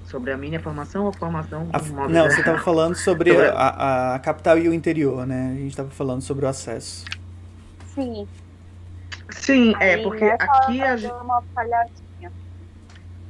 Sobre 0.06 0.30
a 0.30 0.36
minha 0.36 0.60
formação 0.60 1.04
ou 1.04 1.08
a 1.08 1.12
formação 1.14 1.70
a, 1.72 2.08
Não, 2.08 2.30
você 2.30 2.40
estava 2.40 2.58
falando 2.58 2.94
sobre, 2.94 3.32
sobre 3.32 3.48
a, 3.48 4.14
a, 4.14 4.18
capital 4.18 4.58
e 4.58 4.68
o 4.68 4.74
interior, 4.74 5.26
né? 5.26 5.52
A 5.54 5.56
gente 5.56 5.70
estava 5.70 5.90
falando 5.90 6.20
sobre 6.20 6.44
o 6.44 6.48
acesso. 6.48 7.06
Sim. 7.94 8.28
Sim, 9.30 9.74
é, 9.80 9.94
Aí, 9.94 10.00
é, 10.00 10.02
porque 10.02 10.24
aqui 10.24 10.82
a 10.82 10.96
gente, 10.98 11.14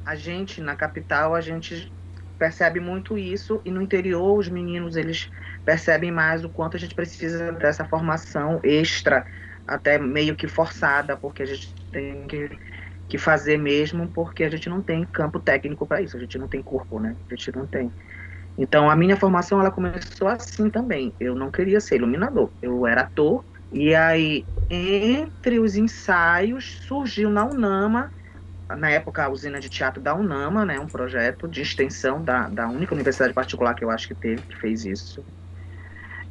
a 0.05 0.15
gente, 0.15 0.61
na 0.61 0.75
capital, 0.75 1.33
a 1.33 1.39
gente 1.39 1.89
percebe 2.37 2.81
muito 2.81 3.17
isso 3.17 3.61
e 3.63 3.71
no 3.71 3.81
interior 3.81 4.37
os 4.37 4.49
meninos, 4.49 4.97
eles 4.97 5.29
percebem 5.65 6.11
mais 6.11 6.43
o 6.43 6.49
quanto 6.49 6.77
a 6.77 6.79
gente 6.79 6.95
precisa 6.95 7.51
dessa 7.53 7.85
formação 7.85 8.59
extra, 8.63 9.25
até 9.67 9.97
meio 9.99 10.35
que 10.35 10.47
forçada, 10.47 11.17
porque 11.17 11.43
a 11.43 11.45
gente 11.45 11.75
tem 11.91 12.27
que 12.27 12.49
que 13.07 13.17
fazer 13.17 13.57
mesmo, 13.57 14.11
porque 14.11 14.43
a 14.43 14.49
gente 14.49 14.69
não 14.69 14.81
tem 14.81 15.05
campo 15.05 15.39
técnico 15.39 15.87
para 15.87 16.01
isso, 16.01 16.17
a 16.17 16.19
gente 16.19 16.37
não 16.37 16.47
tem 16.47 16.63
corpo, 16.63 16.99
né? 16.99 17.17
A 17.29 17.35
gente 17.35 17.51
não 17.55 17.67
tem. 17.67 17.93
Então, 18.57 18.89
a 18.89 18.95
minha 18.95 19.17
formação 19.17 19.59
ela 19.59 19.71
começou 19.71 20.27
assim 20.27 20.69
também. 20.69 21.15
Eu 21.19 21.35
não 21.35 21.51
queria 21.51 21.81
ser 21.81 21.97
iluminador. 21.97 22.53
Eu 22.61 22.85
era 22.87 23.01
ator 23.01 23.45
E 23.71 23.95
aí, 23.95 24.47
entre 24.69 25.59
os 25.59 25.75
ensaios, 25.75 26.79
surgiu 26.87 27.29
na 27.31 27.45
UNAMA, 27.45 28.13
na 28.69 28.89
época 28.91 29.23
a 29.25 29.29
usina 29.29 29.59
de 29.59 29.69
teatro 29.69 30.01
da 30.01 30.15
UNAMA, 30.15 30.65
né, 30.65 30.79
um 30.79 30.89
projeto 30.89 31.47
de 31.47 31.61
extensão 31.61 32.23
da, 32.23 32.49
da 32.49 32.69
única 32.69 32.93
universidade 32.95 33.33
particular 33.33 33.75
que 33.75 33.83
eu 33.85 33.91
acho 33.91 34.07
que 34.07 34.15
teve, 34.15 34.43
que 34.47 34.57
fez 34.59 34.85
isso. 34.85 35.25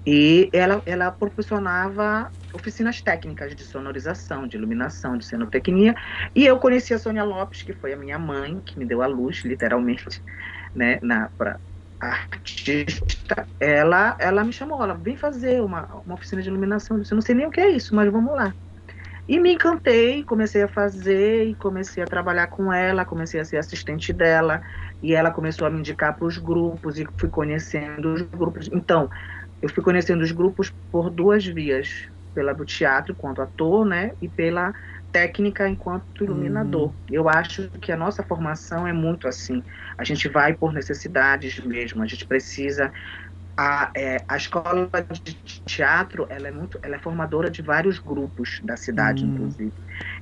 E 0.06 0.50
ela, 0.52 0.82
ela 0.84 1.12
proporcionava 1.12 2.30
oficinas 2.52 3.00
técnicas 3.00 3.54
de 3.54 3.62
sonorização, 3.62 4.46
de 4.46 4.56
iluminação, 4.56 5.16
de 5.16 5.24
cenotecnia. 5.24 5.94
E 6.34 6.44
eu 6.44 6.58
conheci 6.58 6.92
a 6.92 6.98
Sônia 6.98 7.24
Lopes, 7.24 7.62
que 7.62 7.72
foi 7.72 7.92
a 7.92 7.96
minha 7.96 8.18
mãe, 8.18 8.60
que 8.64 8.78
me 8.78 8.84
deu 8.84 9.00
a 9.00 9.06
luz, 9.06 9.44
literalmente, 9.44 10.22
né, 10.74 10.98
na, 11.02 11.30
artista, 12.02 13.46
ela, 13.60 14.16
ela 14.18 14.42
me 14.42 14.52
chamou, 14.52 14.82
ela 14.82 14.94
vem 14.94 15.16
fazer 15.16 15.62
uma, 15.62 16.02
uma 16.04 16.14
oficina 16.14 16.42
de 16.42 16.48
iluminação. 16.48 16.96
Eu 16.96 17.02
disse, 17.02 17.14
não 17.14 17.22
sei 17.22 17.34
nem 17.34 17.46
o 17.46 17.50
que 17.50 17.60
é 17.60 17.70
isso, 17.70 17.94
mas 17.94 18.10
vamos 18.10 18.34
lá. 18.34 18.52
E 19.28 19.38
me 19.38 19.54
encantei, 19.54 20.24
comecei 20.24 20.64
a 20.64 20.68
fazer 20.68 21.46
e 21.46 21.54
comecei 21.54 22.02
a 22.02 22.06
trabalhar 22.06 22.48
com 22.48 22.72
ela, 22.72 23.04
comecei 23.04 23.38
a 23.38 23.44
ser 23.44 23.56
assistente 23.56 24.12
dela, 24.12 24.60
e 25.00 25.14
ela 25.14 25.30
começou 25.30 25.66
a 25.66 25.70
me 25.70 25.78
indicar 25.78 26.16
para 26.16 26.26
os 26.26 26.38
grupos 26.38 26.98
e 26.98 27.06
fui 27.16 27.28
conhecendo 27.28 28.14
os 28.14 28.22
grupos. 28.22 28.68
Então, 28.72 29.08
eu 29.62 29.68
fui 29.68 29.82
conhecendo 29.82 30.22
os 30.22 30.32
grupos 30.32 30.72
por 30.90 31.08
duas 31.08 31.46
vias, 31.46 31.88
pela 32.34 32.52
do 32.52 32.64
teatro 32.64 33.12
enquanto 33.12 33.40
ator, 33.40 33.84
né, 33.84 34.12
e 34.20 34.28
pela 34.28 34.74
técnica 35.12 35.68
enquanto 35.68 36.24
iluminador. 36.24 36.88
Uhum. 36.88 36.96
Eu 37.10 37.28
acho 37.28 37.70
que 37.80 37.92
a 37.92 37.96
nossa 37.96 38.22
formação 38.22 38.88
é 38.88 38.92
muito 38.92 39.28
assim. 39.28 39.62
A 39.96 40.04
gente 40.04 40.26
vai 40.28 40.54
por 40.54 40.72
necessidades 40.72 41.60
mesmo. 41.60 42.02
A 42.02 42.06
gente 42.06 42.26
precisa 42.26 42.90
a, 43.56 43.90
é, 43.94 44.22
a 44.26 44.36
escola 44.36 44.88
de 45.22 45.34
teatro 45.66 46.26
ela 46.30 46.48
é 46.48 46.50
muito 46.50 46.78
ela 46.82 46.96
é 46.96 46.98
formadora 46.98 47.50
de 47.50 47.60
vários 47.60 47.98
grupos 47.98 48.60
da 48.64 48.76
cidade 48.76 49.24
uhum. 49.24 49.34
inclusive. 49.34 49.72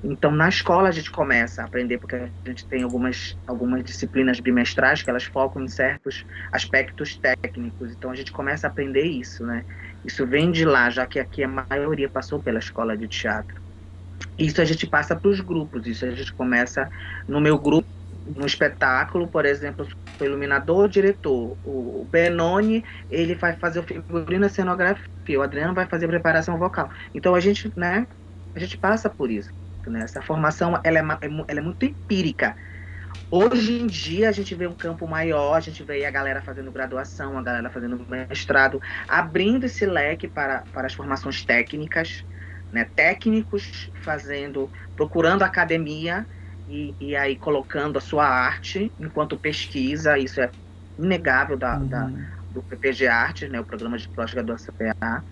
Então 0.03 0.31
na 0.31 0.49
escola 0.49 0.89
a 0.89 0.93
gente 0.93 1.11
começa 1.11 1.63
a 1.63 1.65
aprender 1.65 1.99
porque 1.99 2.17
a 2.17 2.29
gente 2.45 2.67
tem 2.67 2.83
algumas 2.83 3.39
algumas 3.47 3.85
disciplinas 3.85 4.41
bimestrais 4.41 5.03
que 5.03 5.11
elas 5.11 5.25
focam 5.25 5.63
em 5.63 5.69
certos 5.69 6.27
aspectos 6.53 7.17
técnicos. 7.17 7.93
Então 7.93 8.11
a 8.11 8.15
gente 8.15 8.33
começa 8.33 8.67
a 8.67 8.71
aprender 8.71 9.05
isso 9.05 9.45
né? 9.45 9.65
Isso 10.05 10.27
vem 10.27 10.51
de 10.51 10.65
lá 10.65 10.91
já 10.91 11.07
que 11.07 11.19
aqui 11.19 11.45
a 11.45 11.49
maioria 11.49 12.09
passou 12.09 12.41
pela 12.41 12.59
escola 12.59 12.97
de 12.97 13.07
teatro. 13.07 13.61
Isso 14.39 14.61
a 14.61 14.65
gente 14.65 14.87
passa 14.87 15.15
para 15.15 15.29
os 15.29 15.41
grupos, 15.41 15.87
isso 15.87 16.05
a 16.05 16.11
gente 16.11 16.33
começa 16.33 16.89
no 17.29 17.41
meu 17.41 17.59
grupo, 17.59 17.87
no 18.37 18.47
espetáculo, 18.47 19.29
por 19.29 19.45
exemplo, 19.45 19.87
o 20.25 20.31
iluminador, 20.31 20.89
diretor, 20.89 21.57
o 21.65 22.07
Benoni, 22.11 22.85
ele 23.11 23.35
vai 23.35 23.55
fazer 23.57 23.81
o 23.81 23.83
figurino, 23.83 24.47
a 24.47 24.49
cenografia, 24.49 25.39
o 25.39 25.43
Adriano 25.43 25.75
vai 25.75 25.87
fazer 25.87 26.07
a 26.07 26.09
preparação 26.09 26.59
vocal. 26.59 26.91
Então 27.15 27.35
a 27.35 27.41
gente, 27.41 27.73
né, 27.77 28.07
a 28.55 28.59
gente 28.59 28.77
passa 28.77 29.09
por 29.09 29.31
isso. 29.31 29.53
Né? 29.87 30.03
Essa 30.03 30.21
formação, 30.23 30.79
ela 30.85 30.99
é, 30.99 31.03
ela 31.49 31.61
é 31.61 31.63
muito 31.63 31.85
empírica. 31.85 32.57
Hoje 33.31 33.81
em 33.81 33.87
dia 33.87 34.29
a 34.29 34.33
gente 34.33 34.55
vê 34.55 34.67
um 34.67 34.75
campo 34.75 35.07
maior, 35.07 35.55
a 35.55 35.61
gente 35.61 35.83
vê 35.83 36.05
a 36.05 36.11
galera 36.11 36.43
fazendo 36.43 36.71
graduação, 36.71 37.39
a 37.39 37.43
galera 37.43 37.71
fazendo 37.71 38.05
mestrado, 38.09 38.81
abrindo 39.09 39.65
esse 39.65 39.87
leque 39.87 40.27
para, 40.29 40.65
para 40.73 40.87
as 40.87 40.95
formações 40.95 41.45
técnicas, 41.45 42.25
né, 42.73 42.89
técnicos 42.95 43.91
fazendo, 44.03 44.71
procurando 44.97 45.43
academia 45.43 46.27
e, 46.71 46.95
e, 47.01 47.17
aí 47.17 47.37
colocando 47.37 47.99
a 47.99 48.01
sua 48.01 48.27
arte 48.27 48.93
enquanto 48.99 49.37
pesquisa, 49.37 50.17
isso 50.17 50.41
é 50.41 50.51
inegável 50.99 51.57
da, 51.57 51.77
uhum. 51.77 51.87
da 51.87 52.11
do 52.53 52.63
PPG 52.63 53.07
Artes, 53.07 53.51
né, 53.51 53.61
o 53.61 53.65
programa 53.65 53.97
de 53.97 54.09
pós-graduação 54.09 54.75
PA. 54.75 55.23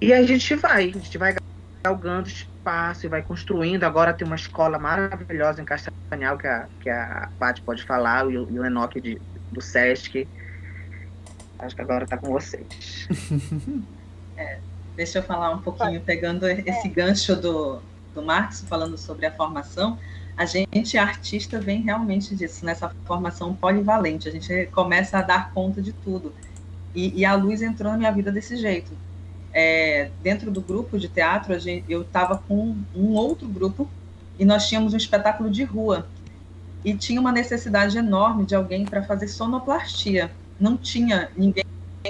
E 0.00 0.12
a 0.12 0.22
gente 0.24 0.54
vai, 0.54 0.88
a 0.88 0.92
gente 0.92 1.18
vai 1.18 1.36
galgando 1.82 2.28
espaço 2.28 3.06
e 3.06 3.08
vai 3.08 3.22
construindo. 3.22 3.84
Agora 3.84 4.12
tem 4.12 4.26
uma 4.26 4.36
escola 4.36 4.78
maravilhosa 4.78 5.62
em 5.62 5.64
Castanhal, 5.64 6.36
que 6.36 6.46
a, 6.46 6.66
que 6.80 6.90
a 6.90 7.28
Paty 7.38 7.62
pode 7.62 7.84
falar, 7.84 8.30
e 8.30 8.38
o, 8.38 8.50
e 8.50 8.58
o 8.58 8.64
Enoque 8.64 9.00
de, 9.00 9.20
do 9.52 9.60
Sesc. 9.60 10.26
Acho 11.58 11.76
que 11.76 11.82
agora 11.82 12.04
está 12.04 12.16
com 12.16 12.32
vocês. 12.32 13.08
é, 14.36 14.58
Deixa 14.96 15.18
eu 15.18 15.22
falar 15.22 15.50
um 15.50 15.62
pouquinho, 15.62 16.00
pegando 16.00 16.46
esse 16.48 16.88
é. 16.88 16.90
gancho 16.90 17.36
do, 17.36 17.80
do 18.14 18.22
Marx, 18.22 18.60
falando 18.62 18.98
sobre 18.98 19.26
a 19.26 19.32
formação. 19.32 19.98
A 20.36 20.44
gente, 20.46 20.96
artista, 20.96 21.60
vem 21.60 21.82
realmente 21.82 22.34
disso, 22.34 22.64
nessa 22.64 22.94
formação 23.04 23.54
polivalente. 23.54 24.28
A 24.28 24.32
gente 24.32 24.66
começa 24.72 25.18
a 25.18 25.22
dar 25.22 25.52
conta 25.52 25.82
de 25.82 25.92
tudo. 25.92 26.32
E, 26.94 27.20
e 27.20 27.24
a 27.24 27.34
luz 27.34 27.62
entrou 27.62 27.92
na 27.92 27.98
minha 27.98 28.10
vida 28.10 28.32
desse 28.32 28.56
jeito. 28.56 28.90
É, 29.52 30.10
dentro 30.22 30.50
do 30.50 30.60
grupo 30.60 30.98
de 30.98 31.08
teatro, 31.08 31.58
gente, 31.58 31.84
eu 31.88 32.02
estava 32.02 32.38
com 32.38 32.76
um 32.94 33.12
outro 33.12 33.48
grupo 33.48 33.88
e 34.38 34.44
nós 34.44 34.68
tínhamos 34.68 34.94
um 34.94 34.96
espetáculo 34.96 35.50
de 35.50 35.64
rua. 35.64 36.06
E 36.84 36.94
tinha 36.94 37.20
uma 37.20 37.32
necessidade 37.32 37.98
enorme 37.98 38.46
de 38.46 38.54
alguém 38.54 38.86
para 38.86 39.02
fazer 39.02 39.28
sonoplastia. 39.28 40.30
Não 40.58 40.76
tinha 40.76 41.30
ninguém 41.36 41.64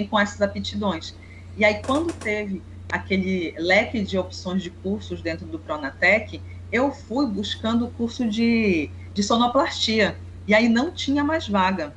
com 0.09 0.19
essas 0.19 0.41
aptidões. 0.41 1.15
E 1.57 1.65
aí, 1.65 1.83
quando 1.83 2.13
teve 2.13 2.63
aquele 2.91 3.55
leque 3.59 4.03
de 4.03 4.17
opções 4.17 4.63
de 4.63 4.71
cursos 4.71 5.21
dentro 5.23 5.47
do 5.47 5.59
Pronatec, 5.59 6.41
eu 6.73 6.91
fui 6.93 7.27
buscando 7.27 7.87
o 7.87 7.91
curso 7.91 8.29
de, 8.29 8.91
de 9.13 9.23
sonoplastia. 9.23 10.17
E 10.47 10.55
aí 10.55 10.69
não 10.69 10.91
tinha 10.91 11.23
mais 11.23 11.49
vaga. 11.49 11.95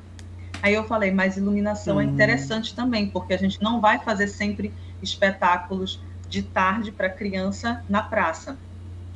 Aí 0.62 0.74
eu 0.74 0.84
falei, 0.84 1.10
mas 1.10 1.36
iluminação 1.36 2.00
é 2.00 2.04
é 2.04 2.06
interessante 2.06 2.74
também, 2.74 3.08
porque 3.08 3.34
a 3.34 3.36
gente 3.36 3.60
não 3.62 3.80
vai 3.80 3.98
fazer 3.98 4.28
sempre 4.28 4.72
espetáculos 5.02 6.00
de 6.28 6.42
tarde 6.42 6.90
para 6.90 7.10
criança 7.10 7.84
na 7.88 8.02
praça. 8.02 8.56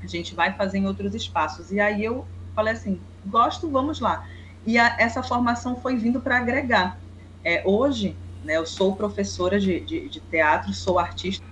A 0.03 0.07
gente 0.07 0.35
vai 0.35 0.53
fazer 0.53 0.79
em 0.79 0.87
outros 0.87 1.15
espaços. 1.15 1.73
E 1.73 1.81
aí 1.81 2.05
eu 2.05 2.27
falei 2.55 2.75
assim, 2.75 3.01
gosto, 3.27 3.71
vamos 3.71 4.01
lá. 4.01 4.27
E 4.67 4.79
a, 4.79 4.97
essa 4.99 5.23
formação 5.23 5.77
foi 5.77 5.97
vindo 5.97 6.21
para 6.21 6.37
agregar. 6.37 6.99
É, 7.43 7.63
hoje, 7.65 8.17
né, 8.45 8.57
eu 8.57 8.67
sou 8.67 8.95
professora 8.95 9.59
de, 9.59 9.81
de, 9.81 10.09
de 10.09 10.21
teatro, 10.21 10.73
sou 10.75 10.99
artista 10.99 11.45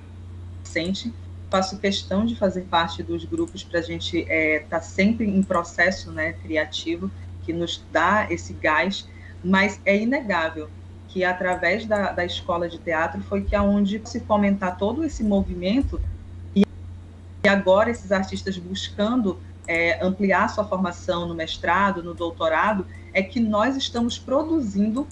adolescente, 0.60 1.14
faço 1.56 1.78
questão 1.78 2.26
de 2.26 2.36
fazer 2.36 2.62
parte 2.62 3.02
dos 3.02 3.24
grupos 3.24 3.64
para 3.64 3.80
a 3.80 3.82
gente 3.82 4.18
estar 4.18 4.34
é, 4.34 4.58
tá 4.68 4.78
sempre 4.78 5.26
em 5.26 5.42
processo 5.42 6.12
né, 6.12 6.34
criativo 6.34 7.10
que 7.44 7.52
nos 7.52 7.82
dá 7.90 8.26
esse 8.28 8.52
gás, 8.52 9.08
mas 9.42 9.80
é 9.86 9.96
inegável 9.96 10.68
que 11.08 11.24
através 11.24 11.86
da, 11.86 12.12
da 12.12 12.26
escola 12.26 12.68
de 12.68 12.78
teatro 12.78 13.22
foi 13.22 13.42
que 13.42 13.56
aonde 13.56 14.02
se 14.04 14.20
fomentar 14.20 14.76
todo 14.76 15.02
esse 15.02 15.24
movimento 15.24 15.98
e, 16.54 16.66
agora 17.48 17.90
esses 17.90 18.12
artistas 18.12 18.58
buscando 18.58 19.40
é, 19.66 20.04
ampliar 20.04 20.50
sua 20.50 20.64
formação 20.64 21.26
no 21.26 21.34
mestrado, 21.34 22.02
no 22.02 22.12
doutorado, 22.12 22.86
é 23.14 23.22
que 23.22 23.40
nós 23.40 23.76
estamos 23.76 24.18
produzindo 24.18 25.06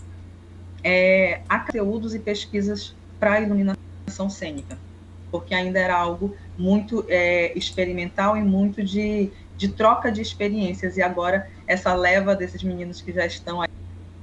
é, 0.83 1.41
conteúdos 1.49 2.15
e 2.15 2.19
pesquisas 2.19 2.95
para 3.19 3.35
a 3.35 3.41
iluminação 3.41 4.29
cênica 4.29 4.77
porque 5.35 5.53
ainda 5.53 5.81
era 5.81 5.99
algo 5.99 6.33
muito 6.57 7.05
é, 7.09 7.53
experimental 7.59 8.37
e 8.37 8.41
muito 8.41 8.85
de, 8.85 9.33
de 9.57 9.67
troca 9.67 10.13
de 10.13 10.23
experiências. 10.23 10.97
E 10.97 11.03
agora, 11.03 11.51
essa 11.67 11.93
leva 11.93 12.37
desses 12.37 12.63
meninos 12.63 13.01
que 13.01 13.13
já 13.13 13.27
estão 13.27 13.61
aí, 13.61 13.69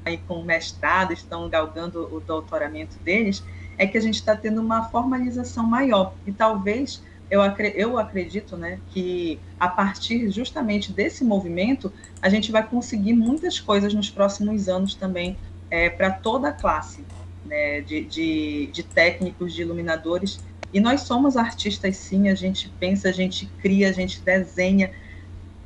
aí 0.05 0.17
com 0.25 0.41
mestrado, 0.41 1.11
estão 1.11 1.49
galgando 1.49 2.07
o 2.15 2.21
doutoramento 2.21 2.97
deles, 3.03 3.43
é 3.77 3.85
que 3.85 3.97
a 3.97 4.01
gente 4.01 4.15
está 4.15 4.37
tendo 4.37 4.61
uma 4.61 4.87
formalização 4.87 5.65
maior. 5.65 6.13
E 6.25 6.31
talvez 6.31 7.03
eu, 7.29 7.41
eu 7.75 7.99
acredito 7.99 8.55
né, 8.55 8.79
que 8.91 9.37
a 9.59 9.67
partir 9.67 10.31
justamente 10.31 10.93
desse 10.93 11.25
movimento, 11.25 11.91
a 12.21 12.29
gente 12.29 12.53
vai 12.53 12.65
conseguir 12.65 13.11
muitas 13.11 13.59
coisas 13.59 13.93
nos 13.93 14.09
próximos 14.09 14.69
anos 14.69 14.95
também 14.95 15.35
é, 15.69 15.89
para 15.89 16.09
toda 16.09 16.47
a 16.47 16.53
classe 16.53 17.03
né, 17.51 17.81
de, 17.81 18.05
de, 18.05 18.69
de 18.71 18.81
técnicos, 18.81 19.53
de 19.53 19.61
iluminadores. 19.61 20.39
E 20.73 20.79
nós 20.79 21.01
somos 21.01 21.35
artistas, 21.35 21.97
sim, 21.97 22.29
a 22.29 22.35
gente 22.35 22.71
pensa, 22.79 23.09
a 23.09 23.11
gente 23.11 23.45
cria, 23.61 23.89
a 23.89 23.91
gente 23.91 24.21
desenha. 24.21 24.89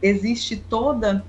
Existe 0.01 0.55
toda 0.55 1.23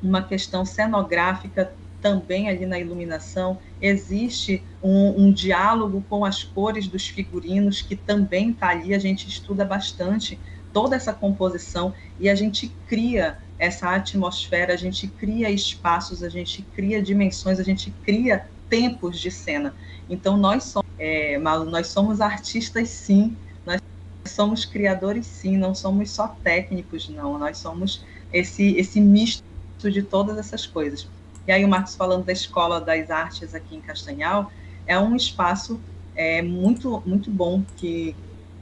uma 0.00 0.22
questão 0.22 0.64
cenográfica 0.64 1.72
também 2.00 2.48
ali 2.48 2.66
na 2.66 2.78
iluminação, 2.78 3.58
existe 3.82 4.62
um, 4.80 5.24
um 5.24 5.32
diálogo 5.32 6.04
com 6.08 6.24
as 6.24 6.44
cores 6.44 6.86
dos 6.86 7.08
figurinos 7.08 7.82
que 7.82 7.96
também 7.96 8.50
está 8.50 8.68
ali, 8.68 8.94
a 8.94 8.98
gente 8.98 9.28
estuda 9.28 9.64
bastante 9.64 10.38
toda 10.72 10.94
essa 10.94 11.12
composição 11.12 11.92
e 12.20 12.28
a 12.28 12.34
gente 12.36 12.68
cria 12.86 13.38
essa 13.58 13.92
atmosfera, 13.92 14.74
a 14.74 14.76
gente 14.76 15.08
cria 15.08 15.50
espaços, 15.50 16.22
a 16.22 16.28
gente 16.28 16.62
cria 16.74 17.02
dimensões, 17.02 17.58
a 17.58 17.64
gente 17.64 17.90
cria 18.04 18.46
tempos 18.68 19.18
de 19.18 19.30
cena. 19.30 19.74
Então 20.08 20.36
nós 20.36 20.64
somos 20.64 20.86
é, 20.98 21.38
Malu, 21.38 21.70
nós 21.70 21.88
somos 21.88 22.20
artistas 22.20 22.88
sim, 22.88 23.36
nós 23.64 23.80
somos 24.26 24.64
criadores 24.64 25.26
sim, 25.26 25.56
não 25.56 25.74
somos 25.74 26.10
só 26.10 26.28
técnicos, 26.42 27.08
não, 27.08 27.38
nós 27.38 27.58
somos 27.58 28.04
esse, 28.32 28.76
esse 28.76 29.00
misto 29.00 29.44
de 29.82 30.02
todas 30.02 30.38
essas 30.38 30.66
coisas. 30.66 31.08
E 31.46 31.52
aí 31.52 31.64
o 31.64 31.68
Marcos 31.68 31.94
falando 31.94 32.24
da 32.24 32.32
Escola 32.32 32.80
das 32.80 33.10
Artes 33.10 33.54
aqui 33.54 33.76
em 33.76 33.80
Castanhal, 33.80 34.50
é 34.86 34.98
um 34.98 35.14
espaço 35.14 35.80
é, 36.14 36.42
muito, 36.42 37.02
muito 37.04 37.30
bom 37.30 37.62
que 37.76 38.16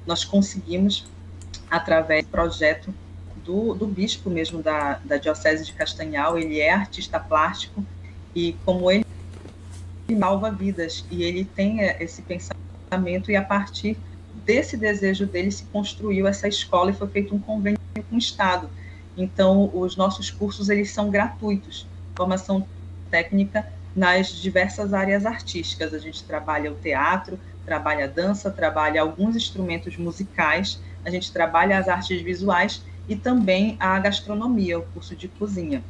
nós 0.07 0.25
conseguimos, 0.25 1.07
através 1.71 2.25
do 2.25 2.31
projeto 2.31 2.93
do, 3.45 3.75
do 3.75 3.87
bispo 3.87 4.29
mesmo 4.29 4.63
da, 4.63 5.01
da 5.05 5.17
Diocese 5.17 5.65
de 5.65 5.73
Castanhal, 5.73 6.39
ele 6.39 6.61
é 6.61 6.73
artista 6.73 7.21
plástico, 7.21 7.85
e 8.35 8.55
como 8.65 8.91
ele 8.91 9.05
salva 10.13 10.51
vidas, 10.51 11.05
e 11.11 11.23
ele 11.23 11.45
tem 11.45 11.81
esse 11.81 12.23
pensamento, 12.23 13.31
e 13.31 13.37
a 13.37 13.43
partir 13.43 13.97
desse 14.45 14.77
desejo 14.77 15.27
dele 15.27 15.51
se 15.51 15.65
construiu 15.67 16.27
essa 16.27 16.47
escola 16.47 16.91
e 16.91 16.95
foi 16.95 17.09
feito 17.09 17.35
um 17.35 17.39
convênio 17.39 17.79
com 18.09 18.17
o 18.17 18.19
Estado. 18.19 18.69
Então, 19.17 19.71
os 19.73 19.97
nossos 19.97 20.31
cursos 20.31 20.69
eles 20.69 20.91
são 20.91 21.11
gratuitos, 21.11 21.87
formação 22.17 22.67
técnica 23.11 23.67
nas 23.95 24.29
diversas 24.29 24.93
áreas 24.93 25.25
artísticas. 25.25 25.95
A 25.95 25.99
gente 25.99 26.25
trabalha 26.25 26.71
o 26.71 26.75
teatro, 26.75 27.39
trabalha 27.65 28.05
a 28.05 28.09
dança, 28.09 28.51
trabalha 28.51 29.01
alguns 29.01 29.37
instrumentos 29.37 29.97
musicais, 29.97 30.81
a 31.05 31.11
gente 31.11 31.33
trabalha 31.33 31.79
as 31.79 31.89
artes 31.89 32.21
visuais 32.21 32.83
e 33.09 33.15
também 33.17 33.77
a 33.79 33.99
gastronomia, 33.99 34.79
o 34.79 34.83
curso 34.83 35.15
de 35.15 35.29
cozinha, 35.29 35.83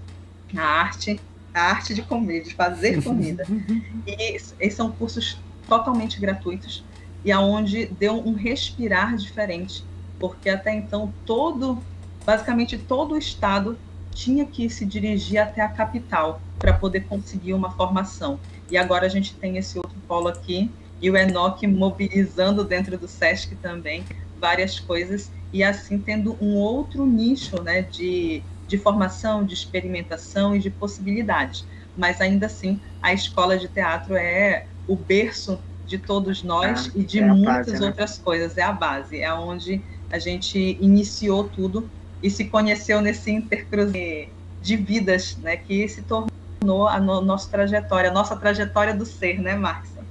a 0.57 0.62
arte, 0.62 1.20
a 1.54 1.62
arte 1.62 1.94
de 1.94 2.02
comer, 2.02 2.42
de 2.42 2.54
fazer 2.54 3.02
comida. 3.02 3.46
E 4.06 4.36
esses 4.36 4.74
são 4.74 4.92
cursos 4.92 5.38
totalmente 5.66 6.20
gratuitos 6.20 6.84
e 7.24 7.32
aonde 7.32 7.86
deu 7.86 8.16
um 8.18 8.34
respirar 8.34 9.16
diferente, 9.16 9.82
porque 10.18 10.50
até 10.50 10.74
então 10.74 11.12
todo, 11.24 11.78
basicamente 12.26 12.76
todo 12.76 13.14
o 13.14 13.18
estado 13.18 13.78
tinha 14.12 14.44
que 14.44 14.68
se 14.68 14.84
dirigir 14.84 15.38
até 15.38 15.62
a 15.62 15.68
capital 15.68 16.40
para 16.58 16.72
poder 16.72 17.04
conseguir 17.04 17.54
uma 17.54 17.70
formação. 17.70 18.38
E 18.70 18.76
agora 18.76 19.06
a 19.06 19.08
gente 19.08 19.34
tem 19.34 19.56
esse 19.56 19.78
outro 19.78 19.96
polo 20.06 20.28
aqui 20.28 20.70
e 21.00 21.10
o 21.10 21.16
Enoch 21.16 21.66
mobilizando 21.66 22.62
dentro 22.64 22.96
do 22.98 23.08
SESC 23.08 23.56
também 23.56 24.04
várias 24.38 24.78
coisas 24.78 25.30
e 25.52 25.62
assim 25.62 25.98
tendo 25.98 26.36
um 26.40 26.56
outro 26.56 27.06
nicho 27.06 27.62
né, 27.62 27.82
de, 27.82 28.42
de 28.66 28.79
formação, 28.79 29.44
de 29.44 29.55
experimentação 29.55 30.55
e 30.55 30.59
de 30.59 30.70
possibilidades. 30.70 31.66
Mas 31.96 32.20
ainda 32.20 32.46
assim, 32.46 32.81
a 33.00 33.12
escola 33.12 33.57
de 33.57 33.68
teatro 33.68 34.16
é 34.16 34.66
o 34.87 34.96
berço 34.96 35.59
de 35.87 35.98
todos 35.98 36.42
nós 36.42 36.88
ah, 36.88 36.98
e 36.98 37.05
de 37.05 37.20
é 37.20 37.27
muitas 37.27 37.66
base, 37.66 37.81
né? 37.81 37.87
outras 37.87 38.18
coisas. 38.18 38.57
É 38.57 38.62
a 38.62 38.72
base, 38.72 39.20
é 39.20 39.33
onde 39.33 39.83
a 40.11 40.18
gente 40.18 40.79
iniciou 40.81 41.44
tudo 41.44 41.88
e 42.22 42.31
se 42.31 42.44
conheceu 42.46 43.00
nesse 43.00 43.31
intercruze 43.31 44.29
de 44.62 44.77
vidas, 44.77 45.37
né, 45.37 45.59
que 45.59 45.87
se 45.88 46.03
tornou 46.03 46.88
a 46.88 46.98
no, 46.98 47.20
nossa 47.20 47.50
trajetória, 47.50 48.09
a 48.09 48.12
nossa 48.12 48.35
trajetória 48.35 48.94
do 48.94 49.05
ser, 49.05 49.38
né, 49.38 49.55
Márcia? 49.55 50.03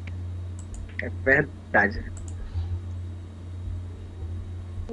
É 1.01 1.09
verdade. 1.25 2.12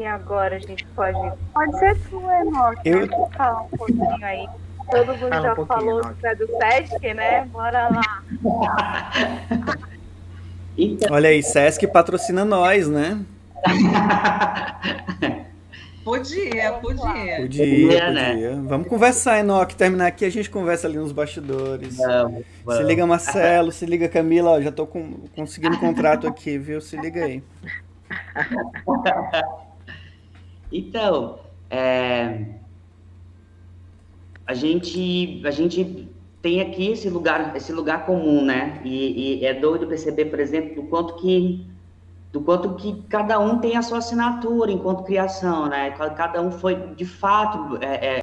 E 0.01 0.07
agora 0.07 0.57
a 0.57 0.59
gente 0.59 0.83
pode. 0.97 1.19
Pode 1.53 1.79
ser 1.79 1.95
tu, 2.09 2.23
Enoch. 2.31 2.81
Eu... 2.87 3.07
Falar 3.37 3.65
um 3.65 3.69
pouquinho 3.69 4.25
aí. 4.25 4.49
Todo 4.91 5.09
mundo 5.09 5.29
Fala 5.29 5.43
já 5.43 5.53
um 5.53 5.67
falou 5.67 6.01
que 6.19 6.27
é 6.27 6.35
do 6.35 6.47
Sesc, 6.47 7.15
né? 7.15 7.45
Bora 7.53 7.91
lá. 7.91 8.23
Então... 10.79 11.13
Olha 11.15 11.29
aí, 11.29 11.43
Sesc 11.43 11.87
patrocina 11.87 12.47
nós, 12.47 12.89
né? 12.89 13.21
Podia, 16.03 16.73
podia. 16.81 17.37
Podia, 17.43 18.11
né? 18.11 18.59
Vamos 18.67 18.89
conversar, 18.89 19.39
Enoque. 19.39 19.77
Terminar 19.77 20.07
aqui, 20.07 20.25
a 20.25 20.31
gente 20.31 20.49
conversa 20.49 20.89
ali 20.89 20.97
nos 20.97 21.13
bastidores. 21.13 21.99
Vamos, 21.99 22.43
vamos. 22.65 22.81
Se 22.81 22.87
liga, 22.89 23.07
Marcelo. 23.07 23.71
se 23.71 23.85
liga, 23.85 24.09
Camila. 24.09 24.53
Ó, 24.53 24.61
já 24.63 24.73
tô 24.73 24.87
com, 24.87 25.29
conseguindo 25.37 25.77
um 25.77 25.79
contrato 25.79 26.27
aqui, 26.27 26.57
viu? 26.57 26.81
Se 26.81 26.97
liga 26.97 27.23
aí. 27.27 27.43
Então, 30.73 31.39
é... 31.69 32.47
a, 34.47 34.55
gente, 34.55 35.43
a 35.45 35.51
gente 35.51 36.09
tem 36.43 36.61
aqui 36.61 36.89
esse 36.89 37.09
lugar, 37.11 37.55
esse 37.57 37.73
lugar 37.73 38.07
comum, 38.07 38.45
né? 38.45 38.81
E, 38.85 39.41
e, 39.41 39.45
é 39.45 39.55
doido 39.55 39.87
perceber, 39.87 40.27
por 40.27 40.41
exemplo, 40.41 40.83
do 40.83 40.89
quanto 40.89 41.17
que 41.17 41.67
do 42.33 42.41
quanto 42.41 42.77
que 42.77 43.03
cada 43.09 43.41
um 43.41 43.59
tem 43.59 43.77
a 43.77 43.83
sua 43.83 43.99
assinatura 43.99 44.71
enquanto 44.71 45.03
criação, 45.03 45.69
né? 45.69 45.91
Cada 45.91 46.41
um 46.41 46.53
foi, 46.53 46.77
de 46.95 47.05
fato, 47.05 47.77
é, 47.83 48.19
é, 48.19 48.23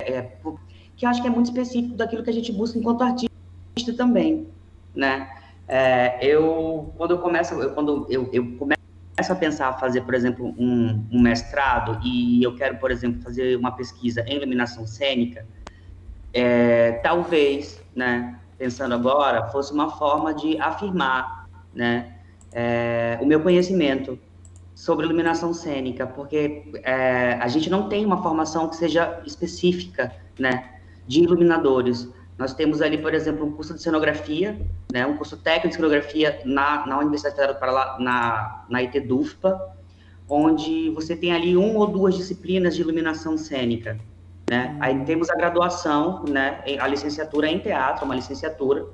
é, 0.00 0.32
que 0.96 1.06
acho 1.06 1.22
que 1.22 1.28
é 1.28 1.30
muito 1.30 1.46
específico 1.46 1.96
daquilo 1.96 2.22
que 2.22 2.28
a 2.28 2.32
gente 2.32 2.52
busca 2.52 2.78
enquanto 2.78 3.02
artista 3.02 3.96
também, 3.96 4.46
né? 4.94 5.30
É, 5.66 6.18
eu 6.24 6.92
quando 6.98 7.12
eu 7.12 7.18
começo, 7.18 7.54
eu, 7.54 7.70
quando 7.72 8.06
eu, 8.10 8.28
eu 8.32 8.56
começo 8.58 8.81
a 9.16 9.34
pensar 9.34 9.68
a 9.68 9.72
fazer, 9.74 10.02
por 10.02 10.14
exemplo, 10.14 10.54
um, 10.58 11.06
um 11.12 11.20
mestrado 11.20 12.00
e 12.02 12.42
eu 12.42 12.54
quero, 12.54 12.78
por 12.78 12.90
exemplo, 12.90 13.20
fazer 13.22 13.56
uma 13.56 13.72
pesquisa 13.72 14.22
em 14.26 14.36
iluminação 14.36 14.86
cênica, 14.86 15.46
é, 16.32 16.92
talvez, 17.02 17.82
né, 17.94 18.38
pensando 18.56 18.94
agora, 18.94 19.48
fosse 19.48 19.72
uma 19.72 19.90
forma 19.90 20.32
de 20.32 20.58
afirmar, 20.58 21.48
né, 21.74 22.14
é, 22.52 23.18
o 23.20 23.26
meu 23.26 23.40
conhecimento 23.40 24.18
sobre 24.74 25.04
iluminação 25.04 25.52
cênica, 25.52 26.06
porque 26.06 26.72
é, 26.82 27.34
a 27.34 27.48
gente 27.48 27.68
não 27.68 27.88
tem 27.88 28.04
uma 28.06 28.22
formação 28.22 28.68
que 28.68 28.76
seja 28.76 29.20
específica, 29.26 30.10
né, 30.38 30.70
de 31.06 31.22
iluminadores. 31.22 32.08
Nós 32.38 32.54
temos 32.54 32.80
ali, 32.80 32.98
por 32.98 33.14
exemplo, 33.14 33.46
um 33.46 33.52
curso 33.52 33.74
de 33.74 33.82
cenografia, 33.82 34.58
né, 34.92 35.06
um 35.06 35.16
curso 35.16 35.36
técnico 35.36 35.68
de 35.68 35.74
cenografia 35.74 36.40
na, 36.44 36.86
na 36.86 36.98
Universidade 36.98 37.36
Federal 37.36 37.54
do 37.54 37.60
Paraná, 37.60 37.96
na, 37.98 38.64
na 38.68 38.82
ITDUFPA, 38.82 39.76
onde 40.28 40.90
você 40.90 41.14
tem 41.14 41.32
ali 41.32 41.56
uma 41.56 41.80
ou 41.80 41.86
duas 41.86 42.16
disciplinas 42.16 42.74
de 42.74 42.80
iluminação 42.80 43.36
cênica. 43.36 43.98
Né? 44.50 44.76
Aí 44.80 45.04
temos 45.04 45.30
a 45.30 45.34
graduação, 45.34 46.24
né, 46.28 46.62
a 46.78 46.86
licenciatura 46.86 47.48
em 47.48 47.58
teatro, 47.58 48.04
uma 48.04 48.14
licenciatura, 48.14 48.86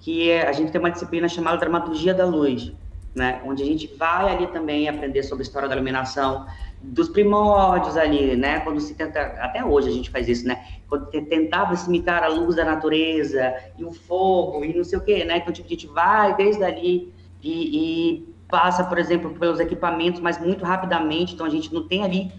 que 0.00 0.30
é, 0.30 0.46
a 0.46 0.52
gente 0.52 0.70
tem 0.70 0.78
uma 0.80 0.90
disciplina 0.90 1.28
chamada 1.28 1.56
Dramaturgia 1.56 2.14
da 2.14 2.24
Luz, 2.24 2.72
né, 3.14 3.40
onde 3.44 3.62
a 3.62 3.66
gente 3.66 3.86
vai 3.96 4.34
ali 4.34 4.46
também 4.48 4.88
aprender 4.88 5.22
sobre 5.22 5.42
a 5.42 5.46
história 5.46 5.68
da 5.68 5.74
iluminação, 5.74 6.46
dos 6.80 7.08
primórdios 7.08 7.96
ali, 7.96 8.36
né, 8.36 8.60
quando 8.60 8.80
se 8.80 8.94
tenta, 8.94 9.20
até 9.40 9.64
hoje 9.64 9.88
a 9.88 9.92
gente 9.92 10.10
faz 10.10 10.28
isso, 10.28 10.46
né, 10.46 10.64
quando 10.92 11.06
tentava 11.06 11.74
imitar 11.86 12.22
a 12.22 12.28
luz 12.28 12.56
da 12.56 12.66
natureza, 12.66 13.54
e 13.78 13.84
o 13.84 13.92
fogo, 13.92 14.62
e 14.62 14.76
não 14.76 14.84
sei 14.84 14.98
o 14.98 15.00
quê, 15.00 15.24
né, 15.24 15.38
então 15.38 15.50
tipo, 15.50 15.66
a 15.66 15.70
gente 15.70 15.86
vai 15.86 16.36
desde 16.36 16.62
ali 16.62 17.10
e, 17.42 18.18
e 18.18 18.34
passa, 18.46 18.84
por 18.84 18.98
exemplo, 18.98 19.30
pelos 19.30 19.58
equipamentos, 19.58 20.20
mas 20.20 20.38
muito 20.38 20.62
rapidamente, 20.66 21.32
então 21.32 21.46
a 21.46 21.48
gente 21.48 21.72
não 21.72 21.88
tem 21.88 22.04
ali 22.04 22.30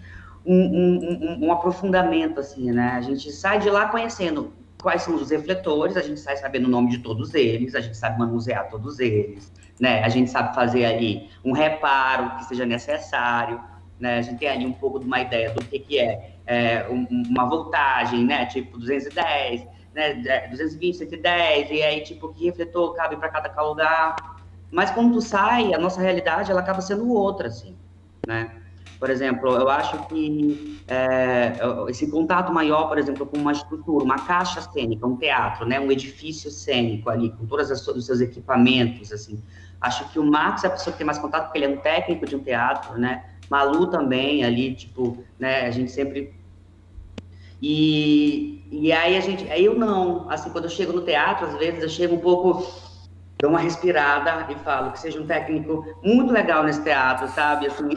um, 0.46 0.54
um, 0.54 1.46
um, 1.46 1.52
aprofundamento, 1.52 2.38
assim, 2.38 2.70
né? 2.70 2.92
A 2.92 3.00
gente 3.00 3.32
sai 3.32 3.58
de 3.58 3.68
lá 3.68 3.88
conhecendo 3.88 4.52
quais 4.80 5.02
são 5.02 5.16
os 5.16 5.30
refletores, 5.30 5.96
a 5.96 6.02
gente 6.02 6.20
sai 6.20 6.36
sabendo 6.36 6.66
o 6.66 6.70
nome 6.70 6.90
de 6.90 6.98
todos 6.98 7.34
eles, 7.34 7.74
a 7.74 7.80
gente 7.80 7.96
sabe 7.96 8.20
manusear 8.20 8.68
todos 8.68 9.00
eles, 9.00 9.50
né? 9.80 10.04
A 10.04 10.08
gente 10.08 10.30
sabe 10.30 10.54
fazer 10.54 10.84
ali 10.84 11.28
um 11.44 11.50
reparo 11.50 12.36
que 12.36 12.44
seja 12.44 12.64
necessário, 12.64 13.60
né? 13.98 14.18
A 14.18 14.22
gente 14.22 14.38
tem 14.38 14.48
ali 14.48 14.64
um 14.64 14.72
pouco 14.72 15.00
de 15.00 15.06
uma 15.06 15.20
ideia 15.20 15.50
do 15.50 15.64
que, 15.64 15.80
que 15.80 15.98
é, 15.98 16.33
é 16.46 16.86
uma 16.88 17.46
voltagem, 17.46 18.24
né? 18.24 18.46
Tipo 18.46 18.78
210, 18.78 19.66
né? 19.94 20.14
220, 20.50 20.98
110, 20.98 21.70
e 21.70 21.82
aí, 21.82 22.00
tipo, 22.02 22.32
que 22.32 22.46
refletor 22.46 22.94
cabe 22.94 23.16
para 23.16 23.28
cada 23.28 23.62
lugar. 23.62 24.16
Mas 24.70 24.90
quando 24.90 25.12
tu 25.12 25.20
sai, 25.20 25.72
a 25.72 25.78
nossa 25.78 26.00
realidade, 26.00 26.50
ela 26.50 26.60
acaba 26.60 26.80
sendo 26.80 27.08
outra, 27.10 27.48
assim, 27.48 27.76
né? 28.26 28.50
Por 28.98 29.10
exemplo, 29.10 29.50
eu 29.50 29.68
acho 29.68 30.06
que 30.06 30.80
é, 30.88 31.52
esse 31.88 32.10
contato 32.10 32.52
maior, 32.52 32.88
por 32.88 32.96
exemplo, 32.96 33.26
com 33.26 33.36
uma 33.36 33.52
estrutura, 33.52 34.04
uma 34.04 34.18
caixa 34.18 34.62
cênica, 34.62 35.06
um 35.06 35.16
teatro, 35.16 35.66
né, 35.66 35.78
um 35.78 35.92
edifício 35.92 36.50
cênico 36.50 37.10
ali, 37.10 37.30
com 37.30 37.44
todos 37.44 37.70
os 37.70 38.06
seus 38.06 38.20
equipamentos, 38.20 39.12
assim. 39.12 39.42
Acho 39.80 40.08
que 40.10 40.18
o 40.18 40.24
Max 40.24 40.64
é 40.64 40.68
a 40.68 40.70
pessoa 40.70 40.92
que 40.92 40.98
tem 40.98 41.06
mais 41.06 41.18
contato, 41.18 41.44
porque 41.44 41.58
ele 41.58 41.66
é 41.66 41.68
um 41.68 41.76
técnico 41.76 42.24
de 42.24 42.36
um 42.36 42.42
teatro, 42.42 42.98
né? 42.98 43.24
Malu 43.50 43.86
também, 43.88 44.44
ali, 44.44 44.74
tipo, 44.74 45.24
né, 45.38 45.66
a 45.66 45.70
gente 45.70 45.90
sempre... 45.90 46.34
E, 47.62 48.62
e 48.70 48.92
aí 48.92 49.16
a 49.16 49.20
gente... 49.20 49.50
Aí 49.50 49.64
eu 49.64 49.74
não, 49.74 50.30
assim, 50.30 50.50
quando 50.50 50.64
eu 50.64 50.70
chego 50.70 50.92
no 50.92 51.02
teatro, 51.02 51.46
às 51.46 51.56
vezes 51.58 51.82
eu 51.82 51.88
chego 51.88 52.14
um 52.14 52.20
pouco 52.20 52.66
dou 53.44 53.50
uma 53.50 53.60
respirada 53.60 54.50
e 54.50 54.54
falo 54.56 54.92
que 54.92 54.98
seja 54.98 55.20
um 55.20 55.26
técnico 55.26 55.84
muito 56.02 56.32
legal 56.32 56.64
nesse 56.64 56.82
teatro, 56.82 57.28
sabe? 57.28 57.66
Assim, 57.66 57.90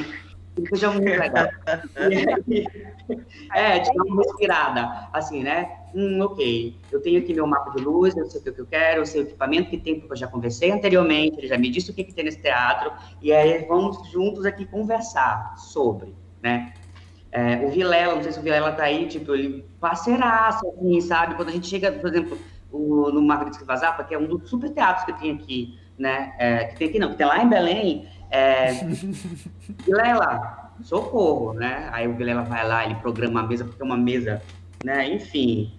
seja 0.69 0.91
muito 0.91 1.07
legal. 1.07 1.47
é, 3.55 3.79
de 3.79 3.93
dar 3.93 4.03
uma 4.03 4.23
respirada, 4.23 5.07
assim, 5.13 5.43
né? 5.43 5.76
Hum, 5.95 6.19
ok, 6.21 6.75
eu 6.91 7.01
tenho 7.01 7.19
aqui 7.19 7.33
meu 7.33 7.47
mapa 7.47 7.71
de 7.71 7.83
luz, 7.83 8.15
eu 8.15 8.25
sei 8.25 8.41
o 8.41 8.43
que 8.43 8.61
eu 8.61 8.65
quero, 8.65 9.01
eu 9.01 9.05
sei 9.05 9.21
o 9.21 9.23
equipamento 9.23 9.69
que 9.69 9.77
tem, 9.77 9.99
porque 9.99 10.13
eu 10.13 10.17
já 10.17 10.27
conversei 10.27 10.71
anteriormente, 10.71 11.37
ele 11.37 11.47
já 11.47 11.57
me 11.57 11.69
disse 11.69 11.91
o 11.91 11.93
que, 11.93 12.03
que 12.03 12.13
tem 12.13 12.25
nesse 12.25 12.41
teatro, 12.41 12.91
e 13.21 13.31
aí 13.31 13.65
vamos 13.65 14.09
juntos 14.11 14.45
aqui 14.45 14.65
conversar 14.65 15.57
sobre, 15.57 16.13
né? 16.41 16.73
É, 17.31 17.65
o 17.65 17.69
Vilela, 17.69 18.15
não 18.15 18.23
sei 18.23 18.31
se 18.31 18.39
o 18.39 18.41
Vilela 18.41 18.71
tá 18.71 18.83
aí, 18.83 19.05
tipo, 19.07 19.33
ele 19.33 19.65
parceiraço, 19.79 20.67
assim, 20.67 21.01
sabe? 21.01 21.35
Quando 21.35 21.49
a 21.49 21.51
gente 21.51 21.67
chega, 21.67 21.91
por 21.91 22.09
exemplo, 22.09 22.37
o, 22.71 23.11
no 23.11 23.21
Margarida 23.21 23.63
Vazapa, 23.65 24.03
que 24.03 24.13
é 24.13 24.17
um 24.17 24.25
dos 24.27 24.49
super 24.49 24.69
teatros 24.69 25.05
que 25.05 25.13
tem 25.21 25.31
aqui, 25.31 25.77
né? 25.97 26.33
É, 26.37 26.65
que 26.65 26.77
tem 26.77 26.87
aqui 26.89 26.99
não, 26.99 27.11
que 27.11 27.15
tem 27.17 27.27
lá 27.27 27.41
em 27.43 27.49
Belém, 27.49 28.07
É, 28.29 28.73
Vilela, 29.85 30.71
socorro, 30.81 31.53
né? 31.53 31.89
Aí 31.91 32.07
o 32.07 32.15
Vilela 32.15 32.43
vai 32.43 32.67
lá, 32.67 32.85
ele 32.85 32.95
programa 32.95 33.41
a 33.41 33.43
mesa, 33.43 33.65
porque 33.65 33.81
é 33.81 33.85
uma 33.85 33.97
mesa, 33.97 34.41
né? 34.83 35.07
Enfim, 35.07 35.71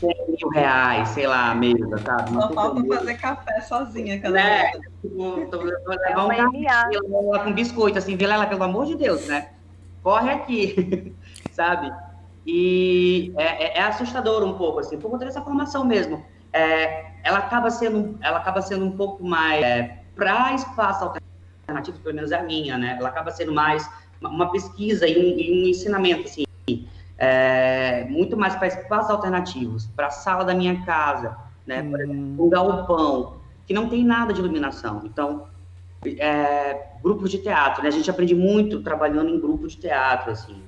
100 0.00 0.08
mil 0.28 0.48
reais, 0.48 1.08
sei 1.10 1.26
lá, 1.26 1.50
a 1.50 1.54
mesa, 1.54 1.98
sabe? 1.98 2.32
Só 2.32 2.48
falta 2.52 2.84
fazer 2.84 3.14
café 3.18 3.60
sozinha, 3.60 4.20
cada 4.20 4.34
né? 4.34 4.72
Tipo, 5.02 5.46
tô, 5.50 5.62
levar 5.62 6.24
um 6.24 6.28
café 6.64 7.44
com 7.44 7.52
biscoito, 7.52 7.98
assim, 7.98 8.16
Vilela, 8.16 8.46
pelo 8.46 8.64
amor 8.64 8.86
de 8.86 8.96
Deus, 8.96 9.26
né? 9.26 9.50
Corre 10.02 10.30
aqui, 10.30 11.14
sabe? 11.52 11.92
E 12.46 13.32
é, 13.36 13.44
é, 13.44 13.78
é, 13.78 13.82
assustador 13.82 14.42
um 14.42 14.54
pouco, 14.54 14.80
assim, 14.80 14.98
por 14.98 15.10
conta 15.10 15.26
dessa 15.26 15.42
formação 15.42 15.84
mesmo. 15.84 16.24
É, 16.52 17.12
ela, 17.22 17.38
acaba 17.38 17.70
sendo, 17.70 18.18
ela 18.22 18.38
acaba 18.38 18.62
sendo 18.62 18.84
um 18.84 18.96
pouco 18.96 19.22
mais 19.22 19.62
é, 19.62 19.98
para 20.16 20.54
espaço 20.54 21.04
alternativo, 21.04 21.98
pelo 22.00 22.14
menos 22.14 22.32
é 22.32 22.38
a 22.38 22.42
minha, 22.42 22.78
né? 22.78 22.96
Ela 22.98 23.10
acaba 23.10 23.30
sendo 23.30 23.52
mais 23.52 23.88
uma 24.20 24.50
pesquisa 24.50 25.06
e 25.06 25.18
um, 25.18 25.38
e 25.38 25.64
um 25.64 25.68
ensinamento, 25.68 26.24
assim, 26.24 26.44
é, 27.20 28.06
muito 28.08 28.34
mais 28.34 28.56
para 28.56 28.66
espaços 28.66 29.10
alternativos, 29.10 29.86
para 29.94 30.06
a 30.06 30.10
sala 30.10 30.42
da 30.42 30.54
minha 30.54 30.82
casa, 30.86 31.36
né? 31.66 31.82
Por 31.82 32.00
exemplo, 32.00 32.46
um 32.46 32.48
galpão, 32.48 33.36
que 33.66 33.74
não 33.74 33.90
tem 33.90 34.02
nada 34.02 34.32
de 34.32 34.40
iluminação. 34.40 35.02
Então, 35.04 35.44
é, 36.18 36.86
grupos 37.02 37.30
de 37.30 37.38
teatro, 37.38 37.82
né? 37.82 37.88
A 37.88 37.92
gente 37.92 38.10
aprende 38.10 38.34
muito 38.34 38.82
trabalhando 38.82 39.28
em 39.28 39.38
grupos 39.38 39.72
de 39.72 39.82
teatro, 39.82 40.32
assim. 40.32 40.62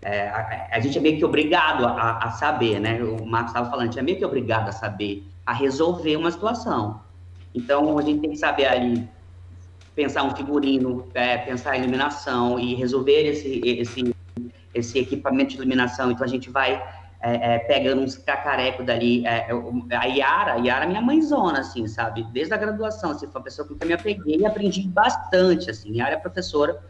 É, 0.00 0.28
a, 0.28 0.68
a, 0.70 0.78
gente 0.80 0.96
é 0.96 1.00
meio 1.00 1.18
que 1.18 1.24
obrigado 1.24 1.84
a, 1.84 2.18
a 2.18 2.30
saber, 2.30 2.78
né? 2.78 3.02
O 3.02 3.26
Marcos 3.26 3.50
estava 3.50 3.68
falando, 3.68 3.82
a 3.82 3.86
gente 3.86 3.98
é 3.98 4.02
meio 4.02 4.16
que 4.16 4.24
obrigado 4.24 4.68
a 4.68 4.72
saber, 4.72 5.26
a 5.44 5.52
resolver 5.52 6.16
uma 6.16 6.30
situação. 6.30 7.00
Então, 7.52 7.98
a 7.98 8.02
gente 8.02 8.20
tem 8.20 8.30
que 8.30 8.36
saber 8.36 8.66
ali 8.66 9.08
pensar 9.96 10.22
um 10.22 10.36
figurino, 10.36 11.04
é, 11.14 11.38
pensar 11.38 11.72
a 11.72 11.78
iluminação 11.78 12.60
e 12.60 12.74
resolver 12.76 13.26
esse, 13.26 13.60
esse, 13.64 14.14
esse 14.78 14.98
equipamento 14.98 15.50
de 15.50 15.56
iluminação. 15.56 16.10
Então, 16.10 16.24
a 16.24 16.28
gente 16.28 16.50
vai 16.50 16.74
é, 17.20 17.54
é, 17.54 17.58
pegando 17.60 18.02
uns 18.02 18.16
cacarecos 18.16 18.84
dali. 18.84 19.26
É, 19.26 19.48
é, 19.50 19.96
a 19.96 20.04
Yara, 20.04 20.52
a 20.54 20.56
Yara 20.56 20.84
é 20.84 20.88
minha 20.88 21.02
mãezona, 21.02 21.60
assim, 21.60 21.86
sabe? 21.86 22.24
Desde 22.32 22.54
a 22.54 22.56
graduação, 22.56 23.10
assim, 23.10 23.26
foi 23.26 23.40
uma 23.40 23.44
pessoa 23.44 23.66
com 23.66 23.74
quem 23.74 23.84
eu 23.84 23.88
me 23.88 23.94
apeguei 23.94 24.36
e 24.36 24.46
aprendi 24.46 24.82
bastante, 24.82 25.70
assim. 25.70 25.96
Yara 25.96 26.14
é 26.14 26.18
professora 26.18 26.80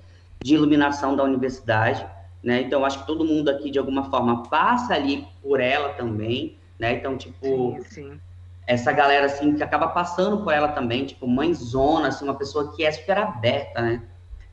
de 0.42 0.54
iluminação 0.54 1.16
da 1.16 1.24
universidade 1.24 2.06
né? 2.46 2.60
Então, 2.60 2.84
acho 2.84 3.00
que 3.00 3.06
todo 3.08 3.24
mundo 3.24 3.48
aqui, 3.48 3.72
de 3.72 3.78
alguma 3.78 4.08
forma, 4.08 4.44
passa 4.44 4.94
ali 4.94 5.26
por 5.42 5.58
ela 5.58 5.88
também, 5.94 6.56
né? 6.78 6.92
Então, 6.92 7.16
tipo, 7.16 7.76
sim, 7.80 7.82
sim. 7.90 8.20
essa 8.68 8.92
galera, 8.92 9.26
assim, 9.26 9.56
que 9.56 9.64
acaba 9.64 9.88
passando 9.88 10.44
por 10.44 10.52
ela 10.52 10.68
também, 10.68 11.04
tipo, 11.04 11.26
mãezona, 11.26 12.06
assim, 12.06 12.24
uma 12.24 12.36
pessoa 12.36 12.72
que 12.76 12.84
é 12.84 12.92
super 12.92 13.18
aberta, 13.18 13.82
né? 13.82 14.00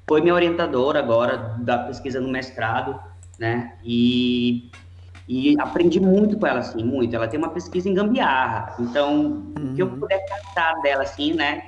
Foi 0.07 0.21
minha 0.21 0.33
orientadora 0.33 0.97
agora 0.97 1.37
da 1.59 1.77
pesquisa 1.77 2.19
no 2.19 2.29
mestrado, 2.29 2.99
né? 3.39 3.73
E, 3.83 4.69
e 5.27 5.59
aprendi 5.59 5.99
muito 5.99 6.37
com 6.37 6.47
ela, 6.47 6.59
assim, 6.59 6.83
muito. 6.83 7.15
Ela 7.15 7.27
tem 7.27 7.39
uma 7.39 7.49
pesquisa 7.49 7.89
em 7.89 7.93
gambiarra, 7.93 8.75
então, 8.79 9.43
uhum. 9.57 9.71
o 9.71 9.75
que 9.75 9.81
eu 9.81 9.87
uhum. 9.87 9.99
puder 9.99 10.23
captar 10.25 10.81
dela, 10.81 11.03
assim, 11.03 11.33
né? 11.33 11.63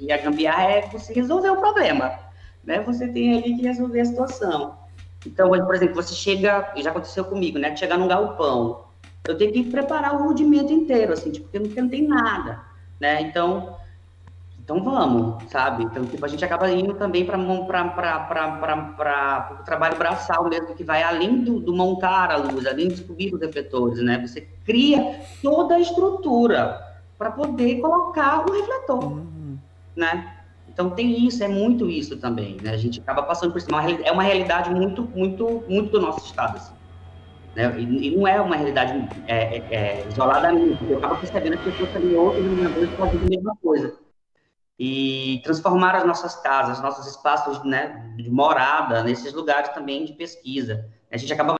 E 0.00 0.12
a 0.12 0.18
gambiarra 0.18 0.62
é 0.64 0.88
você 0.88 1.12
resolver 1.12 1.50
o 1.50 1.56
problema, 1.56 2.18
né? 2.64 2.80
Você 2.80 3.08
tem 3.08 3.38
ali 3.38 3.56
que 3.56 3.62
resolver 3.62 4.00
a 4.00 4.04
situação. 4.04 4.78
Então, 5.26 5.50
por 5.50 5.74
exemplo, 5.74 5.94
você 5.94 6.14
chega, 6.14 6.72
já 6.76 6.90
aconteceu 6.90 7.24
comigo, 7.24 7.58
né? 7.58 7.74
Chegar 7.76 7.98
num 7.98 8.08
galpão, 8.08 8.84
eu 9.26 9.36
tenho 9.36 9.52
que 9.52 9.64
preparar 9.64 10.14
o 10.14 10.28
rudimento 10.28 10.72
inteiro, 10.72 11.12
assim, 11.12 11.30
tipo, 11.30 11.46
porque 11.46 11.58
não, 11.58 11.66
porque 11.66 11.82
não 11.82 11.88
tem 11.88 12.06
nada, 12.06 12.60
né? 13.00 13.20
Então, 13.20 13.76
então 14.68 14.84
vamos, 14.84 15.50
sabe? 15.50 15.84
Então, 15.84 16.04
tipo, 16.04 16.22
a 16.22 16.28
gente 16.28 16.44
acaba 16.44 16.70
indo 16.70 16.92
também 16.92 17.24
para 17.24 17.38
o 17.38 17.66
trabalho 19.64 19.96
braçal 19.96 20.46
mesmo, 20.46 20.74
que 20.74 20.84
vai 20.84 21.02
além 21.02 21.42
do, 21.42 21.58
do, 21.58 21.74
montar 21.74 22.30
a 22.30 22.36
luz, 22.36 22.66
além 22.66 22.88
de 22.88 22.96
descobrir 22.96 23.34
os 23.34 23.40
refletores, 23.40 24.02
né? 24.02 24.20
Você 24.26 24.42
cria 24.66 25.22
toda 25.42 25.76
a 25.76 25.80
estrutura 25.80 26.86
para 27.16 27.30
poder 27.30 27.80
colocar 27.80 28.44
o 28.46 28.52
refletor, 28.52 29.04
uhum. 29.04 29.56
né? 29.96 30.34
Então 30.68 30.90
tem 30.90 31.26
isso, 31.26 31.42
é 31.42 31.48
muito 31.48 31.88
isso 31.88 32.18
também, 32.18 32.58
né? 32.62 32.72
A 32.72 32.76
gente 32.76 33.00
acaba 33.00 33.22
passando 33.22 33.52
por 33.52 33.56
isso. 33.56 33.68
É 34.04 34.12
uma 34.12 34.22
realidade 34.22 34.70
muito, 34.70 35.02
muito, 35.02 35.64
muito 35.66 35.92
do 35.92 36.00
nosso 36.02 36.26
estado, 36.26 36.58
assim. 36.58 36.74
Né? 37.56 37.74
E, 37.78 38.08
e 38.08 38.16
não 38.18 38.28
é 38.28 38.38
uma 38.38 38.54
realidade 38.54 38.92
é, 39.26 39.56
é, 39.56 39.64
é, 39.70 40.06
isolada 40.10 40.52
minha, 40.52 40.78
eu 40.90 40.98
acabo 40.98 41.16
percebendo 41.16 41.56
que 41.56 41.70
as 41.70 41.74
pessoas 41.74 41.90
também, 41.90 42.14
outros 42.14 42.44
iluminadores 42.44 42.90
fazem 42.90 43.18
a 43.18 43.30
mesma 43.30 43.56
coisa. 43.62 44.07
E 44.78 45.40
transformar 45.42 45.96
as 45.96 46.04
nossas 46.04 46.36
casas, 46.36 46.80
nossos 46.80 47.06
espaços 47.06 47.64
né, 47.64 48.14
de 48.16 48.30
morada, 48.30 49.02
nesses 49.02 49.32
lugares 49.32 49.70
também 49.70 50.04
de 50.04 50.12
pesquisa. 50.12 50.88
A 51.10 51.16
gente 51.16 51.32
acaba 51.32 51.56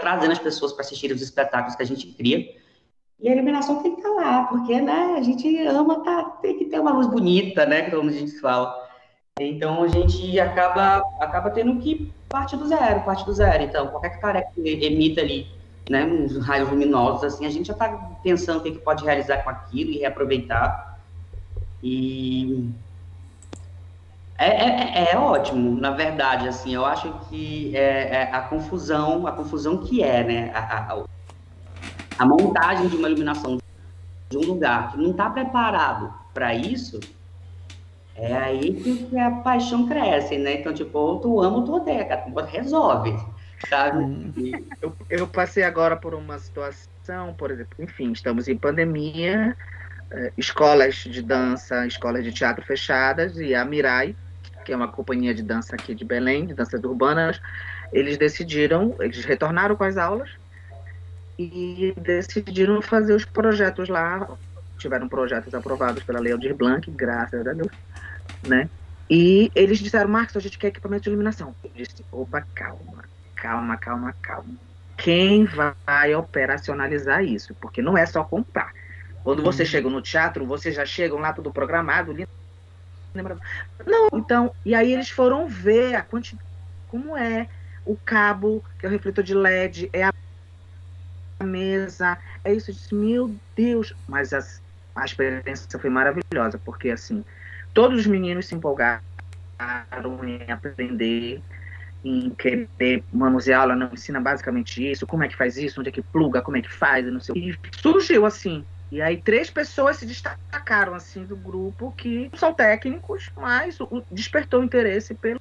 trazendo 0.00 0.32
as 0.32 0.38
pessoas 0.38 0.72
para 0.72 0.82
assistir 0.82 1.10
os 1.10 1.22
espetáculos 1.22 1.74
que 1.74 1.82
a 1.82 1.86
gente 1.86 2.06
cria, 2.08 2.46
e 3.20 3.28
a 3.28 3.32
iluminação 3.32 3.82
tem 3.82 3.94
que 3.94 4.00
estar 4.00 4.12
lá, 4.12 4.44
porque 4.44 4.80
né, 4.80 5.14
a 5.16 5.22
gente 5.22 5.66
ama, 5.66 6.02
tá, 6.02 6.24
tem 6.42 6.58
que 6.58 6.66
ter 6.66 6.78
uma 6.78 6.92
luz 6.92 7.06
bonita, 7.06 7.64
né? 7.64 7.88
Como 7.88 8.10
a 8.10 8.12
gente 8.12 8.38
fala. 8.38 8.84
Então 9.40 9.82
a 9.82 9.88
gente 9.88 10.38
acaba, 10.38 11.02
acaba 11.20 11.50
tendo 11.50 11.80
que 11.80 12.12
partir 12.28 12.56
do 12.56 12.66
zero, 12.66 13.00
parte 13.00 13.24
do 13.24 13.32
zero. 13.32 13.62
Então, 13.62 13.88
qualquer 13.88 14.20
tarefa 14.20 14.50
que 14.54 14.60
emita 14.60 15.20
ali, 15.20 15.46
né, 15.88 16.04
uns 16.04 16.36
raios 16.44 16.68
luminosos, 16.68 17.24
assim, 17.24 17.46
a 17.46 17.50
gente 17.50 17.66
já 17.66 17.72
está 17.72 17.88
pensando 18.22 18.58
o 18.58 18.62
que 18.62 18.72
pode 18.72 19.04
realizar 19.04 19.38
com 19.38 19.50
aquilo 19.50 19.90
e 19.90 19.98
reaproveitar. 19.98 20.93
E 21.86 22.66
é, 24.38 24.48
é, 24.48 25.12
é, 25.12 25.18
ótimo, 25.18 25.78
na 25.78 25.90
verdade, 25.90 26.48
assim, 26.48 26.74
eu 26.74 26.82
acho 26.86 27.12
que 27.28 27.76
é, 27.76 28.22
é 28.22 28.22
a 28.32 28.40
confusão, 28.40 29.26
a 29.26 29.32
confusão 29.32 29.76
que 29.76 30.02
é, 30.02 30.24
né, 30.24 30.50
a, 30.54 30.94
a, 30.94 31.04
a 32.18 32.26
montagem 32.26 32.88
de 32.88 32.96
uma 32.96 33.06
iluminação 33.06 33.58
de 34.30 34.38
um 34.38 34.40
lugar 34.40 34.92
que 34.92 34.96
não 34.96 35.10
está 35.10 35.28
preparado 35.28 36.10
para 36.32 36.54
isso, 36.54 36.98
é 38.16 38.34
aí 38.34 38.72
que 38.74 39.18
a 39.18 39.30
paixão 39.30 39.86
cresce, 39.86 40.38
né? 40.38 40.60
Então, 40.60 40.72
tipo, 40.72 40.98
ou 40.98 41.18
tu 41.18 41.42
ama 41.42 41.58
ou 41.58 41.64
tu 41.64 41.74
odeia, 41.74 42.24
resolve, 42.46 43.14
sabe? 43.68 44.04
Hum. 44.04 44.32
Eu, 44.80 44.96
eu 45.10 45.26
passei 45.26 45.64
agora 45.64 45.96
por 45.96 46.14
uma 46.14 46.38
situação, 46.38 47.34
por 47.36 47.50
exemplo, 47.50 47.76
enfim, 47.78 48.12
estamos 48.12 48.48
em 48.48 48.56
pandemia, 48.56 49.54
escolas 50.36 50.96
de 50.96 51.22
dança, 51.22 51.86
escolas 51.86 52.24
de 52.24 52.32
teatro 52.32 52.64
fechadas, 52.64 53.36
e 53.36 53.54
a 53.54 53.64
Mirai, 53.64 54.14
que 54.64 54.72
é 54.72 54.76
uma 54.76 54.88
companhia 54.88 55.34
de 55.34 55.42
dança 55.42 55.74
aqui 55.74 55.94
de 55.94 56.04
Belém, 56.04 56.46
de 56.46 56.54
danças 56.54 56.82
urbanas, 56.82 57.40
eles 57.92 58.16
decidiram, 58.16 58.94
eles 59.00 59.24
retornaram 59.24 59.76
com 59.76 59.84
as 59.84 59.96
aulas, 59.96 60.30
e 61.38 61.94
decidiram 61.98 62.80
fazer 62.80 63.14
os 63.14 63.24
projetos 63.24 63.88
lá. 63.88 64.28
Tiveram 64.78 65.08
projetos 65.08 65.54
aprovados 65.54 66.02
pela 66.02 66.20
Lei 66.20 66.32
Aldir 66.32 66.54
Blanc, 66.54 66.90
graças 66.90 67.46
a 67.46 67.52
Deus, 67.52 67.72
né? 68.46 68.68
E 69.08 69.50
eles 69.54 69.78
disseram, 69.78 70.08
Marcos, 70.08 70.36
a 70.36 70.40
gente 70.40 70.58
quer 70.58 70.68
equipamento 70.68 71.04
de 71.04 71.10
iluminação. 71.10 71.54
Eu 71.62 71.70
disse, 71.74 72.04
opa, 72.10 72.44
calma, 72.54 73.04
calma, 73.34 73.76
calma, 73.76 74.14
calma. 74.22 74.54
Quem 74.96 75.44
vai 75.44 76.14
operacionalizar 76.14 77.24
isso? 77.24 77.54
Porque 77.54 77.82
não 77.82 77.96
é 77.98 78.06
só 78.06 78.24
comprar. 78.24 78.72
Quando 79.24 79.42
você 79.42 79.62
uhum. 79.62 79.68
chega 79.68 79.88
no 79.88 80.02
teatro, 80.02 80.44
vocês 80.44 80.74
já 80.74 80.84
chegam 80.84 81.18
lá 81.18 81.32
tudo 81.32 81.50
programado. 81.50 82.14
Não, 83.86 84.08
então, 84.12 84.54
e 84.64 84.74
aí 84.74 84.92
eles 84.92 85.08
foram 85.08 85.48
ver 85.48 85.94
a 85.94 86.02
quantidade, 86.02 86.46
como 86.88 87.16
é 87.16 87.48
o 87.86 87.96
cabo, 87.96 88.62
que 88.78 88.84
é 88.84 88.88
o 88.88 88.92
refletor 88.92 89.24
de 89.24 89.34
LED, 89.34 89.88
é 89.94 90.04
a 90.04 90.12
mesa. 91.42 92.18
É 92.44 92.52
isso, 92.52 92.70
eu 92.70 92.74
disse, 92.74 92.94
meu 92.94 93.34
Deus. 93.56 93.94
Mas 94.06 94.34
a, 94.34 94.44
a 94.94 95.04
experiência 95.06 95.78
foi 95.78 95.88
maravilhosa, 95.88 96.60
porque 96.62 96.90
assim, 96.90 97.24
todos 97.72 98.00
os 98.00 98.06
meninos 98.06 98.46
se 98.46 98.54
empolgaram 98.54 99.00
em 100.22 100.52
aprender, 100.52 101.40
em 102.04 102.28
querer 102.28 103.02
manusear 103.10 103.62
aula, 103.62 103.74
não 103.74 103.90
ensina 103.90 104.20
basicamente 104.20 104.90
isso, 104.90 105.06
como 105.06 105.24
é 105.24 105.28
que 105.28 105.36
faz 105.36 105.56
isso, 105.56 105.80
onde 105.80 105.88
é 105.88 105.92
que 105.92 106.02
pluga, 106.02 106.42
como 106.42 106.58
é 106.58 106.60
que 106.60 106.70
faz, 106.70 107.06
não 107.06 107.20
sei. 107.20 107.34
E 107.36 107.58
surgiu 107.80 108.26
assim. 108.26 108.66
E 108.90 109.02
aí 109.02 109.20
três 109.20 109.50
pessoas 109.50 109.96
se 109.96 110.06
destacaram 110.06 110.94
assim 110.94 111.24
do 111.24 111.36
grupo 111.36 111.92
que 111.92 112.30
são 112.34 112.54
técnicos, 112.54 113.30
mas 113.36 113.78
despertou 114.10 114.62
interesse 114.62 115.14
pelo 115.14 115.40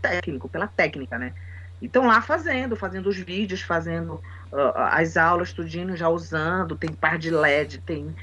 técnico, 0.00 0.48
pela 0.48 0.66
técnica, 0.66 1.18
né? 1.18 1.34
Então 1.80 2.06
lá 2.06 2.20
fazendo, 2.20 2.76
fazendo 2.76 3.08
os 3.08 3.16
vídeos, 3.16 3.62
fazendo 3.62 4.14
uh, 4.52 4.72
as 4.76 5.16
aulas, 5.16 5.52
tudinho 5.52 5.96
já 5.96 6.08
usando, 6.08 6.76
tem 6.76 6.92
par 6.92 7.18
de 7.18 7.30
LED, 7.30 7.80
tem 7.82 8.14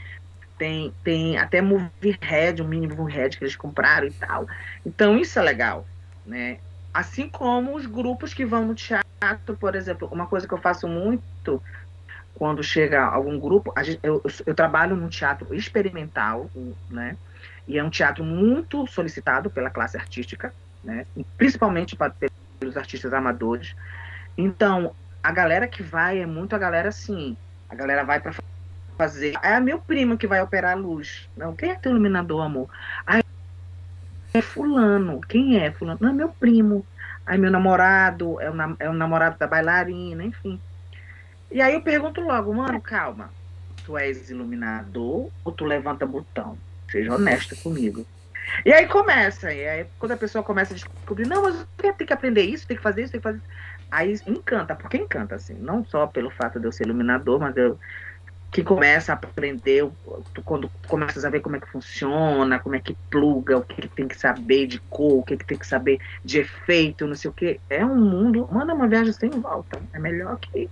tem, 0.57 0.91
tem 1.03 1.37
até 1.37 1.61
movie 1.61 2.17
head, 2.21 2.61
um 2.61 2.67
mini 2.67 2.87
movie 2.87 3.13
head 3.13 3.37
que 3.37 3.43
eles 3.43 3.55
compraram 3.55 4.07
e 4.07 4.11
tal. 4.11 4.47
Então 4.85 5.17
isso 5.17 5.37
é 5.37 5.41
legal, 5.41 5.87
né? 6.25 6.59
Assim 6.93 7.29
como 7.29 7.75
os 7.75 7.85
grupos 7.85 8.33
que 8.33 8.45
vão 8.45 8.65
no 8.65 8.73
teatro, 8.73 9.55
por 9.59 9.75
exemplo, 9.75 10.09
uma 10.11 10.25
coisa 10.27 10.47
que 10.47 10.53
eu 10.53 10.57
faço 10.57 10.87
muito 10.87 11.61
quando 12.37 12.63
chega 12.63 13.03
algum 13.03 13.39
grupo, 13.39 13.73
gente, 13.83 13.99
eu, 14.03 14.21
eu, 14.45 14.53
trabalho 14.53 14.95
no 14.95 15.09
teatro 15.09 15.55
experimental, 15.55 16.49
né? 16.87 17.17
e 17.67 17.79
é 17.79 17.83
um 17.83 17.89
teatro 17.89 18.23
muito 18.23 18.85
solicitado 18.85 19.49
pela 19.49 19.71
classe 19.71 19.97
artística, 19.97 20.53
né? 20.83 21.07
principalmente 21.35 21.95
para, 21.95 22.13
pelos 22.59 22.77
artistas 22.77 23.11
amadores. 23.11 23.75
Então, 24.37 24.93
a 25.23 25.31
galera 25.31 25.67
que 25.67 25.81
vai 25.81 26.19
é 26.19 26.27
muito 26.27 26.55
a 26.55 26.59
galera 26.59 26.89
assim, 26.89 27.35
a 27.67 27.73
galera 27.73 28.03
vai 28.03 28.19
para 28.19 28.33
fazer. 28.95 29.33
É 29.41 29.59
meu 29.59 29.79
primo 29.79 30.15
que 30.15 30.27
vai 30.27 30.39
operar 30.39 30.73
a 30.73 30.79
luz. 30.79 31.27
Não, 31.35 31.55
quem 31.55 31.71
é 31.71 31.75
teu 31.75 31.91
iluminador, 31.91 32.45
amor? 32.45 32.69
Aí 33.05 33.23
é 34.31 34.41
fulano. 34.41 35.21
Quem 35.21 35.57
é 35.57 35.71
fulano? 35.71 35.97
Não, 35.99 36.09
é 36.09 36.13
meu 36.13 36.29
primo. 36.29 36.85
Aí 37.25 37.37
meu 37.39 37.49
namorado, 37.49 38.39
é 38.39 38.49
o, 38.49 38.53
é 38.79 38.89
o 38.89 38.93
namorado 38.93 39.39
da 39.39 39.47
bailarina, 39.47 40.23
enfim. 40.23 40.61
E 41.51 41.61
aí 41.61 41.73
eu 41.73 41.81
pergunto 41.81 42.21
logo, 42.21 42.53
mano, 42.53 42.81
calma. 42.81 43.31
Tu 43.85 43.97
és 43.97 44.29
iluminador 44.29 45.29
ou 45.43 45.51
tu 45.51 45.65
levanta 45.65 46.05
botão? 46.05 46.57
Seja 46.89 47.13
honesta 47.13 47.55
comigo. 47.55 48.05
E 48.65 48.71
aí 48.71 48.87
começa, 48.87 49.53
e 49.53 49.67
aí 49.67 49.85
quando 49.99 50.13
a 50.13 50.17
pessoa 50.17 50.43
começa 50.43 50.73
a 50.73 50.75
descobrir, 50.75 51.27
não, 51.27 51.43
mas 51.43 51.55
eu 51.55 51.93
tenho 51.93 52.07
que 52.07 52.13
aprender 52.13 52.43
isso, 52.43 52.67
tem 52.67 52.77
que 52.77 52.83
fazer 52.83 53.03
isso, 53.03 53.11
tem 53.11 53.19
que 53.19 53.23
fazer 53.23 53.37
isso. 53.37 53.47
Aí 53.89 54.19
encanta, 54.27 54.75
porque 54.75 54.97
encanta, 54.97 55.35
assim, 55.35 55.53
não 55.53 55.85
só 55.85 56.07
pelo 56.07 56.29
fato 56.29 56.59
de 56.59 56.65
eu 56.65 56.71
ser 56.71 56.85
iluminador, 56.85 57.39
mas 57.39 57.55
eu 57.55 57.79
que 58.51 58.63
começa 58.63 59.11
a 59.11 59.15
aprender, 59.15 59.89
tu, 60.33 60.41
quando 60.41 60.71
começas 60.87 61.25
a 61.25 61.29
ver 61.29 61.41
como 61.41 61.57
é 61.57 61.59
que 61.59 61.67
funciona, 61.67 62.59
como 62.59 62.75
é 62.75 62.79
que 62.79 62.95
pluga, 63.09 63.57
o 63.57 63.61
que, 63.61 63.81
que 63.81 63.87
tem 63.89 64.07
que 64.07 64.17
saber 64.17 64.67
de 64.67 64.79
cor, 64.79 65.19
o 65.19 65.23
que, 65.23 65.37
que 65.37 65.45
tem 65.45 65.57
que 65.57 65.67
saber 65.67 65.99
de 66.23 66.39
efeito, 66.39 67.05
não 67.05 67.15
sei 67.15 67.29
o 67.29 67.33
que. 67.33 67.59
É 67.69 67.85
um 67.85 67.95
mundo, 67.95 68.47
manda 68.51 68.73
uma 68.73 68.87
viagem 68.87 69.11
sem 69.13 69.29
volta. 69.29 69.79
É 69.93 69.99
melhor 69.99 70.37
que 70.39 70.69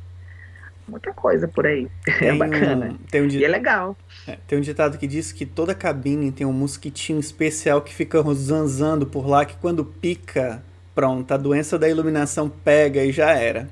muita 0.88 1.12
coisa 1.14 1.48
por 1.48 1.66
aí. 1.66 1.88
É 2.08 2.20
tem 2.20 2.30
é 2.30 2.36
bacana. 2.36 2.86
Um, 2.88 2.98
tem 3.10 3.22
um 3.22 3.28
e 3.28 3.44
é 3.44 3.48
legal. 3.48 3.98
É, 4.28 4.38
tem 4.48 4.58
um 4.58 4.62
ditado 4.62 4.98
que 4.98 5.08
diz 5.08 5.32
que 5.32 5.46
toda 5.46 5.76
cabine 5.76 6.32
tem 6.32 6.46
um 6.46 6.54
mosquitinho 6.54 7.20
especial 7.20 7.82
que 7.82 7.94
fica 7.94 8.22
zanzando 8.34 9.06
por 9.06 9.28
lá, 9.28 9.46
que 9.46 9.56
quando 9.58 9.84
pica, 9.84 10.64
pronto, 10.94 11.32
a 11.34 11.38
doença 11.38 11.78
da 11.78 11.90
iluminação 11.90 12.50
pega 12.50 13.04
e 13.04 13.12
já 13.12 13.32
era. 13.32 13.68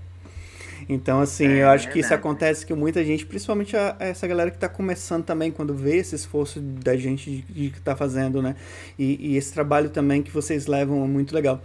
Então, 0.87 1.21
assim, 1.21 1.47
é, 1.47 1.63
eu 1.63 1.69
acho 1.69 1.89
que 1.89 1.99
isso 1.99 2.13
acontece 2.13 2.65
que 2.65 2.73
muita 2.73 3.03
gente, 3.03 3.25
principalmente 3.25 3.75
a, 3.75 3.95
a 3.99 4.05
essa 4.05 4.27
galera 4.27 4.49
que 4.49 4.57
está 4.57 4.69
começando 4.69 5.23
também, 5.23 5.51
quando 5.51 5.73
vê 5.73 5.97
esse 5.97 6.15
esforço 6.15 6.59
da 6.59 6.95
gente 6.95 7.29
de, 7.29 7.41
de 7.41 7.69
que 7.69 7.77
está 7.77 7.95
fazendo, 7.95 8.41
né? 8.41 8.55
E, 8.97 9.33
e, 9.33 9.37
esse 9.37 9.53
trabalho 9.53 9.89
também 9.89 10.21
que 10.21 10.31
vocês 10.31 10.67
levam 10.67 11.03
é 11.03 11.07
muito 11.07 11.33
legal. 11.33 11.61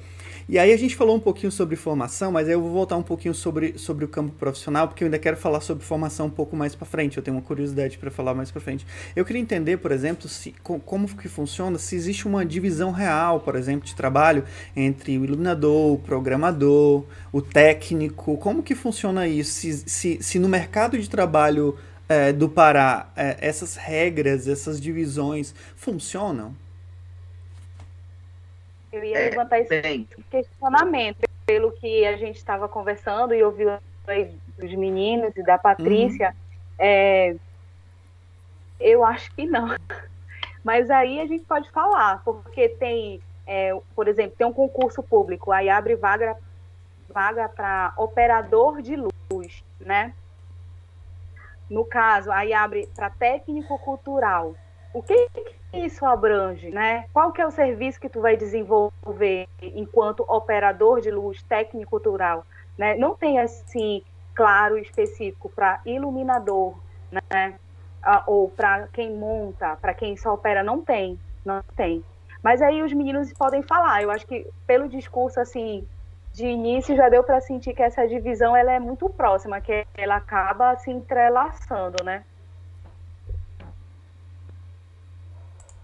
E 0.50 0.58
aí 0.58 0.72
a 0.72 0.76
gente 0.78 0.96
falou 0.96 1.14
um 1.14 1.20
pouquinho 1.20 1.52
sobre 1.52 1.76
formação, 1.76 2.32
mas 2.32 2.48
aí 2.48 2.54
eu 2.54 2.62
vou 2.62 2.72
voltar 2.72 2.96
um 2.96 3.02
pouquinho 3.02 3.34
sobre, 3.34 3.78
sobre 3.78 4.06
o 4.06 4.08
campo 4.08 4.32
profissional, 4.32 4.88
porque 4.88 5.04
eu 5.04 5.06
ainda 5.06 5.18
quero 5.18 5.36
falar 5.36 5.60
sobre 5.60 5.84
formação 5.84 6.24
um 6.24 6.30
pouco 6.30 6.56
mais 6.56 6.74
para 6.74 6.86
frente. 6.86 7.18
Eu 7.18 7.22
tenho 7.22 7.36
uma 7.36 7.42
curiosidade 7.42 7.98
para 7.98 8.10
falar 8.10 8.32
mais 8.32 8.50
para 8.50 8.58
frente. 8.58 8.86
Eu 9.14 9.26
queria 9.26 9.42
entender, 9.42 9.76
por 9.76 9.92
exemplo, 9.92 10.26
se, 10.26 10.54
como 10.62 11.06
que 11.06 11.28
funciona, 11.28 11.78
se 11.78 11.94
existe 11.94 12.26
uma 12.26 12.46
divisão 12.46 12.92
real, 12.92 13.40
por 13.40 13.56
exemplo, 13.56 13.86
de 13.86 13.94
trabalho 13.94 14.42
entre 14.74 15.18
o 15.18 15.24
iluminador, 15.24 15.92
o 15.92 15.98
programador, 15.98 17.04
o 17.30 17.42
técnico. 17.42 18.38
Como 18.38 18.62
que 18.62 18.74
funciona 18.74 19.28
isso? 19.28 19.52
Se, 19.52 19.72
se, 19.86 20.18
se 20.22 20.38
no 20.38 20.48
mercado 20.48 20.98
de 20.98 21.10
trabalho 21.10 21.76
é, 22.08 22.32
do 22.32 22.48
Pará 22.48 23.12
é, 23.14 23.36
essas 23.38 23.76
regras, 23.76 24.48
essas 24.48 24.80
divisões 24.80 25.54
funcionam? 25.76 26.54
Eu 28.98 29.04
ia 29.04 29.18
é, 29.18 29.30
levantar 29.30 29.60
esse 29.60 29.80
bem. 29.80 30.08
questionamento, 30.30 31.28
pelo 31.46 31.70
que 31.72 32.04
a 32.04 32.16
gente 32.16 32.36
estava 32.36 32.68
conversando 32.68 33.32
e 33.32 33.42
ouviu 33.42 33.70
dos 34.58 34.74
meninos 34.74 35.36
e 35.36 35.42
da 35.42 35.56
Patrícia. 35.56 36.30
Uhum. 36.30 36.34
É, 36.78 37.36
eu 38.80 39.04
acho 39.04 39.32
que 39.34 39.46
não. 39.46 39.68
Mas 40.64 40.90
aí 40.90 41.20
a 41.20 41.26
gente 41.26 41.44
pode 41.44 41.70
falar, 41.70 42.22
porque 42.24 42.68
tem, 42.68 43.20
é, 43.46 43.78
por 43.94 44.08
exemplo, 44.08 44.34
tem 44.36 44.46
um 44.46 44.52
concurso 44.52 45.02
público, 45.02 45.52
aí 45.52 45.68
abre 45.68 45.94
vaga 45.94 46.36
vaga 47.08 47.48
para 47.48 47.92
operador 47.96 48.82
de 48.82 48.94
luz, 48.96 49.64
né? 49.80 50.12
No 51.70 51.84
caso, 51.84 52.30
aí 52.30 52.52
abre 52.52 52.86
para 52.94 53.10
técnico 53.10 53.78
cultural. 53.78 54.54
O 54.92 55.02
que, 55.02 55.28
isso 55.72 56.04
abrange, 56.06 56.70
né? 56.70 57.04
Qual 57.12 57.32
que 57.32 57.40
é 57.40 57.46
o 57.46 57.50
serviço 57.50 58.00
que 58.00 58.08
tu 58.08 58.20
vai 58.20 58.36
desenvolver 58.36 59.46
enquanto 59.60 60.24
operador 60.28 61.00
de 61.00 61.10
luz 61.10 61.42
técnico 61.42 61.90
cultural, 61.90 62.46
né? 62.76 62.96
Não 62.96 63.14
tem 63.14 63.38
assim 63.38 64.02
claro 64.34 64.78
específico 64.78 65.50
para 65.50 65.80
iluminador, 65.84 66.74
né? 67.10 67.54
Ou 68.26 68.48
para 68.48 68.88
quem 68.88 69.14
monta, 69.14 69.76
para 69.76 69.92
quem 69.92 70.16
só 70.16 70.34
opera, 70.34 70.62
não 70.62 70.82
tem, 70.82 71.18
não 71.44 71.62
tem. 71.76 72.02
Mas 72.42 72.62
aí 72.62 72.82
os 72.82 72.92
meninos 72.92 73.32
podem 73.32 73.62
falar. 73.62 74.02
Eu 74.02 74.10
acho 74.10 74.26
que 74.26 74.46
pelo 74.66 74.88
discurso 74.88 75.40
assim 75.40 75.86
de 76.32 76.46
início 76.46 76.94
já 76.96 77.08
deu 77.08 77.24
para 77.24 77.40
sentir 77.40 77.74
que 77.74 77.82
essa 77.82 78.06
divisão 78.06 78.56
ela 78.56 78.72
é 78.72 78.78
muito 78.78 79.08
próxima, 79.10 79.60
que 79.60 79.86
ela 79.96 80.16
acaba 80.16 80.76
se 80.76 80.90
entrelaçando, 80.90 82.02
né? 82.04 82.24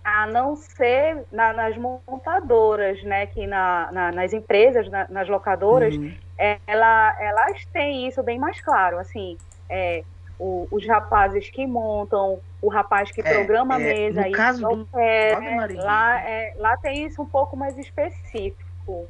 A 0.05 0.27
não 0.27 0.55
ser 0.55 1.25
na, 1.33 1.53
nas 1.55 1.77
montadoras, 1.79 3.03
né, 3.03 3.27
que 3.27 3.47
na, 3.47 3.91
na 3.91 4.13
nas 4.13 4.35
empresas, 4.35 4.89
na, 4.91 5.07
nas 5.09 5.29
locadoras, 5.29 5.97
uhum. 5.97 6.13
é, 6.37 6.59
ela, 6.67 7.17
elas 7.19 7.65
têm 7.73 8.07
isso 8.07 8.23
bem 8.23 8.39
mais 8.39 8.61
claro, 8.61 8.99
assim, 8.99 9.39
é, 9.69 10.05
o, 10.39 10.69
os 10.71 10.87
rapazes 10.87 11.49
que 11.49 11.67
montam, 11.67 12.39
o 12.61 12.69
rapaz 12.69 13.11
que 13.11 13.23
é, 13.23 13.33
programa 13.33 13.77
a 13.77 13.81
é, 13.81 13.95
mesa, 13.95 14.23
no 14.23 14.33
caso 14.33 14.61
do, 14.61 14.89
é, 14.99 15.39
lá, 15.83 16.21
é, 16.21 16.55
lá 16.59 16.77
tem 16.77 17.07
isso 17.07 17.23
um 17.23 17.27
pouco 17.27 17.57
mais 17.57 17.79
específico, 17.79 19.09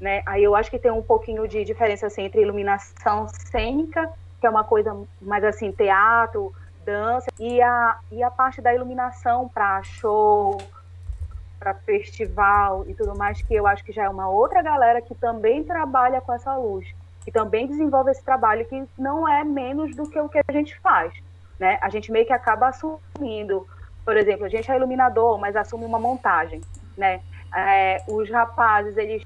né, 0.00 0.22
aí 0.26 0.42
eu 0.42 0.56
acho 0.56 0.68
que 0.68 0.78
tem 0.78 0.90
um 0.90 1.02
pouquinho 1.02 1.46
de 1.46 1.64
diferença, 1.64 2.08
assim, 2.08 2.22
entre 2.22 2.42
iluminação 2.42 3.28
cênica, 3.28 4.10
que 4.40 4.46
é 4.48 4.50
uma 4.50 4.64
coisa 4.64 4.92
mais, 5.20 5.44
assim, 5.44 5.70
teatro, 5.70 6.52
dança 6.84 7.30
e 7.38 7.60
a, 7.60 7.98
e 8.10 8.22
a 8.22 8.30
parte 8.30 8.60
da 8.60 8.74
iluminação 8.74 9.48
para 9.48 9.82
show, 9.82 10.60
para 11.58 11.74
festival 11.74 12.84
e 12.88 12.94
tudo 12.94 13.16
mais, 13.16 13.40
que 13.40 13.54
eu 13.54 13.66
acho 13.66 13.84
que 13.84 13.92
já 13.92 14.04
é 14.04 14.08
uma 14.08 14.28
outra 14.28 14.62
galera 14.62 15.00
que 15.00 15.14
também 15.14 15.62
trabalha 15.62 16.20
com 16.20 16.32
essa 16.32 16.56
luz, 16.56 16.92
que 17.24 17.30
também 17.30 17.66
desenvolve 17.66 18.10
esse 18.10 18.22
trabalho 18.22 18.66
que 18.66 18.84
não 18.98 19.28
é 19.28 19.44
menos 19.44 19.94
do 19.94 20.08
que 20.08 20.18
o 20.18 20.28
que 20.28 20.38
a 20.38 20.52
gente 20.52 20.78
faz, 20.80 21.12
né? 21.58 21.78
A 21.80 21.88
gente 21.88 22.10
meio 22.10 22.26
que 22.26 22.32
acaba 22.32 22.68
assumindo, 22.68 23.66
por 24.04 24.16
exemplo, 24.16 24.44
a 24.44 24.48
gente 24.48 24.70
é 24.70 24.76
iluminador, 24.76 25.38
mas 25.38 25.54
assume 25.54 25.84
uma 25.84 25.98
montagem, 25.98 26.60
né? 26.96 27.20
É, 27.54 28.02
os 28.08 28.30
rapazes 28.30 28.96
eles 28.96 29.22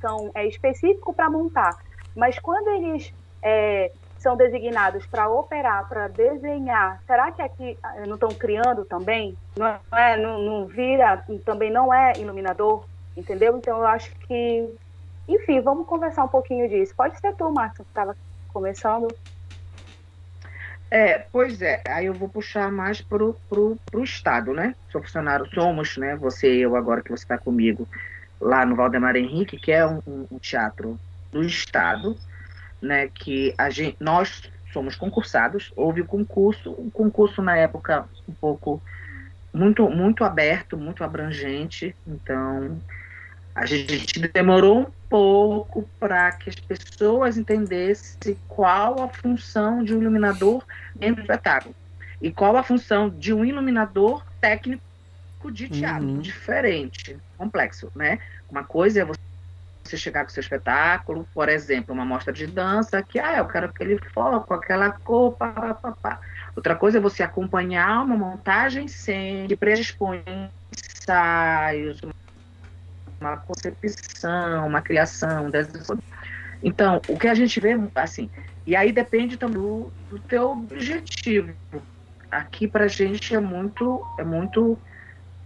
são 0.00 0.30
é 0.34 0.46
específico 0.46 1.12
para 1.12 1.30
montar, 1.30 1.76
mas 2.14 2.38
quando 2.38 2.68
eles 2.68 3.12
é, 3.42 3.92
são 4.18 4.36
designados 4.36 5.06
para 5.06 5.28
operar, 5.28 5.88
para 5.88 6.08
desenhar, 6.08 7.00
será 7.06 7.30
que 7.30 7.42
aqui 7.42 7.78
ah, 7.82 8.06
não 8.06 8.14
estão 8.14 8.30
criando 8.30 8.84
também? 8.84 9.36
Não 9.56 9.66
é, 9.96 10.16
não, 10.16 10.42
não 10.42 10.66
vira, 10.66 11.24
também 11.44 11.70
não 11.70 11.92
é 11.92 12.12
iluminador, 12.18 12.84
entendeu? 13.16 13.56
Então 13.56 13.78
eu 13.78 13.86
acho 13.86 14.10
que, 14.26 14.68
enfim, 15.28 15.60
vamos 15.60 15.86
conversar 15.86 16.24
um 16.24 16.28
pouquinho 16.28 16.68
disso. 16.68 16.94
Pode 16.96 17.18
ser 17.20 17.34
tu, 17.34 17.50
Marcos, 17.52 17.78
que 17.78 17.82
estava 17.84 18.16
começando. 18.52 19.08
É, 20.90 21.18
pois 21.32 21.60
é, 21.62 21.82
aí 21.88 22.06
eu 22.06 22.14
vou 22.14 22.28
puxar 22.28 22.70
mais 22.70 23.00
pro, 23.00 23.36
pro, 23.48 23.76
pro 23.86 24.04
Estado, 24.04 24.52
né? 24.54 24.74
Sou 24.90 25.02
funcionário, 25.02 25.46
somos, 25.52 25.96
né? 25.96 26.14
Você 26.16 26.54
e 26.54 26.62
eu 26.62 26.76
agora 26.76 27.02
que 27.02 27.10
você 27.10 27.24
está 27.24 27.36
comigo 27.36 27.88
lá 28.40 28.64
no 28.64 28.76
Valdemar 28.76 29.16
Henrique, 29.16 29.58
que 29.58 29.72
é 29.72 29.84
um, 29.86 30.00
um 30.30 30.38
teatro 30.38 30.98
do 31.32 31.42
Estado, 31.42 32.16
né, 32.80 33.08
que 33.08 33.54
a 33.56 33.70
gente, 33.70 33.96
nós 34.00 34.50
somos 34.72 34.94
concursados, 34.94 35.72
houve 35.74 36.02
o 36.02 36.06
concurso, 36.06 36.72
um 36.78 36.90
concurso 36.90 37.40
na 37.40 37.56
época 37.56 38.06
um 38.28 38.34
pouco 38.34 38.82
muito 39.52 39.88
muito 39.88 40.22
aberto, 40.22 40.76
muito 40.76 41.02
abrangente, 41.02 41.96
então 42.06 42.78
a 43.54 43.64
gente 43.64 44.20
demorou 44.28 44.80
um 44.80 44.86
pouco 45.08 45.88
para 45.98 46.30
que 46.32 46.50
as 46.50 46.56
pessoas 46.56 47.38
entendessem 47.38 48.36
qual 48.46 49.02
a 49.02 49.08
função 49.08 49.82
de 49.82 49.94
um 49.94 50.02
iluminador 50.02 50.62
dentro 50.94 51.16
do 51.16 51.20
espetáculo 51.22 51.74
e 52.20 52.30
qual 52.30 52.56
a 52.56 52.62
função 52.62 53.08
de 53.08 53.32
um 53.32 53.44
iluminador 53.44 54.22
técnico 54.40 54.82
de 55.50 55.68
teatro, 55.68 56.06
uhum. 56.06 56.18
diferente, 56.18 57.16
complexo, 57.38 57.90
né? 57.94 58.18
Uma 58.50 58.64
coisa 58.64 59.00
é 59.00 59.04
você 59.04 59.25
você 59.86 59.96
chegar 59.96 60.24
com 60.24 60.30
seu 60.30 60.40
espetáculo, 60.40 61.26
por 61.32 61.48
exemplo, 61.48 61.94
uma 61.94 62.04
mostra 62.04 62.32
de 62.32 62.46
dança, 62.46 63.02
que 63.02 63.18
ah, 63.18 63.38
eu 63.38 63.46
quero 63.46 63.66
aquele 63.66 63.98
foco, 64.12 64.52
aquela 64.52 64.90
cor, 64.90 65.32
pá, 65.32 65.74
pá, 65.74 65.92
pá. 65.92 66.20
Outra 66.54 66.74
coisa 66.74 66.98
é 66.98 67.00
você 67.00 67.22
acompanhar 67.22 68.04
uma 68.04 68.16
montagem 68.16 68.88
sem 68.88 69.46
que 69.46 69.56
predispõe 69.56 70.22
ensaios, 70.72 72.00
uma 73.20 73.36
concepção, 73.36 74.66
uma 74.66 74.82
criação. 74.82 75.50
Então, 76.62 77.00
o 77.08 77.18
que 77.18 77.28
a 77.28 77.34
gente 77.34 77.60
vê, 77.60 77.78
assim, 77.94 78.30
e 78.66 78.74
aí 78.74 78.90
depende 78.92 79.36
também 79.36 79.60
do, 79.60 79.92
do 80.10 80.18
teu 80.18 80.50
objetivo. 80.50 81.54
Aqui 82.30 82.66
para 82.66 82.84
a 82.84 82.88
gente 82.88 83.34
é 83.34 83.40
muito, 83.40 84.04
é 84.18 84.24
muito 84.24 84.78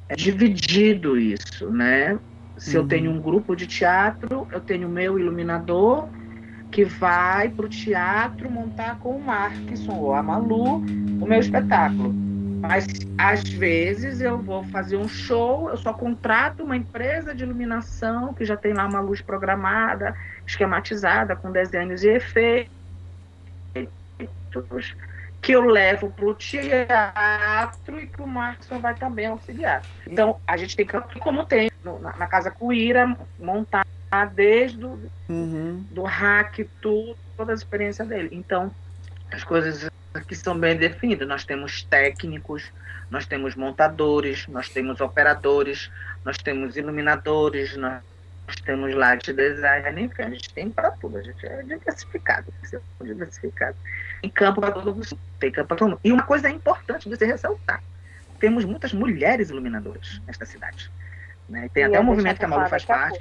é 0.09 0.17
dividido 0.17 1.17
isso, 1.17 1.71
né? 1.71 2.19
Se 2.61 2.77
uhum. 2.77 2.83
eu 2.83 2.89
tenho 2.89 3.11
um 3.11 3.19
grupo 3.19 3.57
de 3.57 3.67
teatro, 3.67 4.47
eu 4.53 4.61
tenho 4.61 4.87
o 4.87 4.91
meu 4.91 5.19
iluminador 5.19 6.07
que 6.71 6.85
vai 6.85 7.49
para 7.49 7.65
o 7.65 7.69
teatro 7.69 8.51
montar 8.51 8.99
com 8.99 9.17
o 9.17 9.21
Markson 9.25 9.93
ou 9.93 10.15
a 10.15 10.23
Malu 10.23 10.77
o 11.21 11.27
meu 11.27 11.41
espetáculo. 11.41 12.13
Mas 12.61 12.87
às 13.17 13.43
vezes 13.49 14.21
eu 14.21 14.37
vou 14.37 14.63
fazer 14.65 14.99
um 14.99 15.09
show, 15.09 15.71
eu 15.71 15.77
só 15.79 15.95
contrato 15.95 16.63
uma 16.63 16.77
empresa 16.77 17.35
de 17.35 17.43
iluminação 17.43 18.35
que 18.35 18.45
já 18.45 18.59
tem 18.59 18.75
lá 18.75 18.87
uma 18.87 19.01
luz 19.01 19.23
programada, 19.23 20.15
esquematizada, 20.47 21.35
com 21.35 21.51
desenhos 21.51 22.05
e 22.05 22.11
efeitos, 22.11 22.69
que 25.41 25.53
eu 25.53 25.63
levo 25.63 26.11
para 26.11 26.27
o 26.27 26.35
teatro 26.35 27.99
e 27.99 28.07
que 28.07 28.21
o 28.21 28.27
Markson 28.27 28.79
vai 28.79 28.95
também 28.95 29.27
auxiliar. 29.27 29.83
Então, 30.07 30.39
a 30.47 30.57
gente 30.57 30.77
tem 30.77 30.87
que, 30.87 31.19
como 31.19 31.45
tem 31.45 31.71
na, 31.83 32.17
na 32.17 32.27
Casa 32.27 32.51
Cuíra, 32.51 33.17
montar 33.39 33.87
desde 34.35 34.85
o 34.85 34.99
uhum. 35.29 35.85
do 35.91 36.03
hack, 36.03 36.59
tudo, 36.81 37.17
toda 37.37 37.53
a 37.53 37.55
experiência 37.55 38.05
dele. 38.05 38.29
Então, 38.33 38.71
as 39.33 39.45
coisas 39.45 39.89
aqui 40.13 40.35
são 40.35 40.59
bem 40.59 40.77
definidas. 40.77 41.27
Nós 41.27 41.45
temos 41.45 41.85
técnicos, 41.85 42.71
nós 43.11 43.27
temos 43.27 43.55
montadores, 43.55 44.47
nós 44.49 44.69
temos 44.69 45.01
operadores, 45.01 45.91
nós 46.25 46.37
temos 46.37 46.77
iluminadores, 46.77 47.77
nós 47.77 48.03
temos 48.57 48.95
light 48.95 49.33
design, 49.33 50.03
enfim, 50.03 50.23
a 50.23 50.31
gente 50.31 50.53
tem 50.53 50.71
para 50.71 50.91
tudo, 50.93 51.19
a 51.19 51.23
gente 51.23 51.47
é 51.47 51.63
diversificado, 51.63 52.53
é 52.73 53.05
diversificado. 53.05 53.77
Em 54.23 54.29
campo 54.29 54.61
para 54.61 54.73
todo 54.73 54.95
mundo, 54.95 55.19
tem 55.39 55.51
campo 55.51 55.69
para 55.69 55.77
todo 55.77 55.89
mundo. 55.91 56.01
E 56.05 56.13
uma 56.13 56.23
coisa 56.23 56.49
importante 56.49 57.09
de 57.09 57.17
se 57.17 57.25
ressaltar, 57.25 57.83
temos 58.39 58.65
muitas 58.65 58.93
mulheres 58.93 59.51
iluminadoras 59.51 60.21
nesta 60.27 60.45
cidade. 60.47 60.91
Né? 61.49 61.69
Tem 61.73 61.83
e 61.83 61.87
até 61.87 62.01
um 62.01 62.05
movimento 62.05 62.39
que 62.39 62.45
a 62.45 62.49
Malu 62.49 62.69
faz 62.69 62.85
parte, 62.85 63.19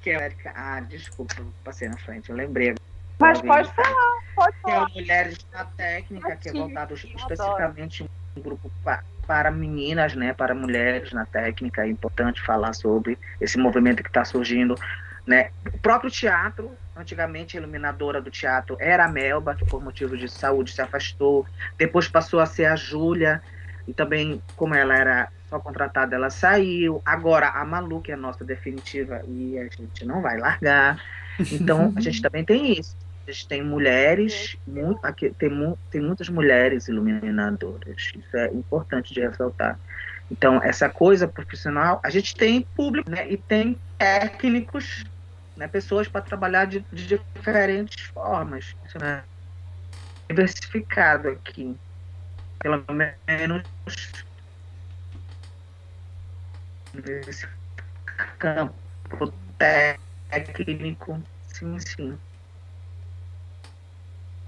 que 0.00 0.10
é, 0.10 0.30
que 0.30 0.48
é 0.48 0.52
Ah, 0.54 0.80
desculpa, 0.80 1.34
passei 1.64 1.88
na 1.88 1.96
frente, 1.98 2.30
eu 2.30 2.36
lembrei. 2.36 2.74
Mas 3.18 3.40
pode 3.40 3.72
falar, 3.72 4.22
pode 4.34 4.56
falar. 4.58 4.90
Que 4.90 4.98
é 4.98 5.02
Mulheres 5.02 5.46
na 5.52 5.64
Técnica, 5.64 6.36
que 6.36 6.48
é 6.48 6.52
voltado 6.52 6.94
especificamente 6.94 8.08
um 8.36 8.40
grupo 8.40 8.70
para, 9.26 9.50
meninas, 9.50 10.14
né, 10.14 10.32
para 10.32 10.54
mulheres 10.54 11.12
na 11.12 11.26
técnica. 11.26 11.82
É 11.84 11.88
importante 11.88 12.40
falar 12.42 12.72
sobre 12.72 13.18
esse 13.40 13.58
movimento 13.58 14.02
que 14.02 14.08
está 14.08 14.24
surgindo. 14.24 14.74
Né? 15.26 15.50
O 15.74 15.78
próprio 15.78 16.10
teatro, 16.10 16.70
antigamente 16.96 17.56
a 17.56 17.60
iluminadora 17.60 18.20
do 18.20 18.30
teatro 18.30 18.76
era 18.78 19.04
a 19.04 19.08
Melba, 19.08 19.54
que 19.54 19.64
por 19.64 19.82
motivo 19.82 20.16
de 20.16 20.28
saúde 20.28 20.72
se 20.72 20.80
afastou. 20.80 21.44
Depois 21.76 22.08
passou 22.08 22.40
a 22.40 22.46
ser 22.46 22.66
a 22.66 22.76
Júlia, 22.76 23.42
e 23.86 23.92
também, 23.92 24.42
como 24.56 24.74
ela 24.74 24.96
era 24.96 25.28
só 25.48 25.58
contratada, 25.60 26.16
ela 26.16 26.30
saiu. 26.30 27.00
Agora 27.04 27.48
a 27.48 27.64
Malu, 27.64 28.00
que 28.00 28.10
é 28.10 28.14
a 28.14 28.18
nossa 28.18 28.44
definitiva, 28.44 29.22
e 29.26 29.58
a 29.58 29.64
gente 29.64 30.04
não 30.04 30.20
vai 30.20 30.38
largar. 30.38 31.00
Então, 31.52 31.92
a 31.96 32.00
gente 32.00 32.20
também 32.22 32.44
tem 32.44 32.72
isso. 32.78 32.96
A 33.26 33.32
gente 33.32 33.48
tem 33.48 33.62
mulheres, 33.62 34.56
muito, 34.66 35.04
aqui, 35.04 35.30
tem, 35.30 35.50
tem 35.90 36.00
muitas 36.00 36.28
mulheres 36.28 36.86
iluminadoras. 36.86 38.12
Isso 38.14 38.36
é 38.36 38.46
importante 38.48 39.12
de 39.12 39.20
ressaltar. 39.20 39.78
Então, 40.30 40.62
essa 40.62 40.88
coisa 40.88 41.26
profissional, 41.26 42.00
a 42.02 42.10
gente 42.10 42.34
tem 42.36 42.62
público 42.62 43.10
né, 43.10 43.28
e 43.28 43.36
tem 43.36 43.78
técnicos, 43.98 45.04
né, 45.56 45.66
pessoas 45.66 46.08
para 46.08 46.20
trabalhar 46.20 46.66
de, 46.66 46.84
de, 46.92 47.20
diferentes 47.34 48.04
formas. 48.06 48.76
Isso 48.86 48.98
é 48.98 49.22
diversificado 50.28 51.28
aqui. 51.28 51.76
Pelo 52.58 52.84
menos 52.88 53.62
nesse 56.94 57.46
campo 58.38 58.74
técnico, 59.58 61.22
sim, 61.48 61.78
sim. 61.78 62.18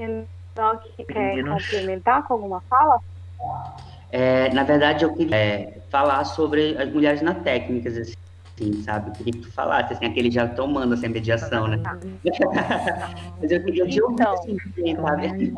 Enoque 0.00 1.04
quer 1.04 1.42
complementar 1.44 2.26
com 2.26 2.34
alguma 2.34 2.62
fala? 2.68 3.00
É, 4.10 4.52
na 4.54 4.62
verdade, 4.62 5.04
eu 5.04 5.14
queria 5.14 5.36
é, 5.36 5.80
falar 5.90 6.24
sobre 6.24 6.76
as 6.78 6.90
mulheres 6.90 7.20
na 7.20 7.34
técnicas, 7.34 7.96
assim, 7.98 8.82
sabe? 8.82 9.10
Eu 9.10 9.14
queria 9.14 9.32
que 9.32 9.40
tu 9.40 9.52
falasse, 9.52 9.92
assim, 9.92 10.06
aquele 10.06 10.30
já 10.30 10.48
tomando 10.48 10.94
essa 10.94 11.08
mediação, 11.08 11.66
né? 11.66 11.76
Mas 13.40 13.50
eu 13.50 13.64
queria 13.64 13.86
te 13.86 14.02
ouvir, 14.02 14.14
então, 14.14 14.32
assim, 14.34 14.56
sabe? 14.96 15.54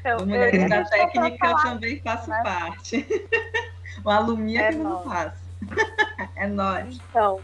Então, 0.00 0.26
mulheres 0.26 0.68
na 0.68 0.84
técnica 0.84 1.46
eu 1.48 1.56
também 1.56 2.00
faço 2.00 2.30
né? 2.30 2.40
parte. 2.42 3.06
o 4.04 4.10
alumínio 4.10 4.60
é 4.60 4.72
que 4.72 4.78
não 4.78 5.02
faço. 5.04 5.50
é 6.36 6.46
nóis. 6.46 6.98
Então, 7.10 7.40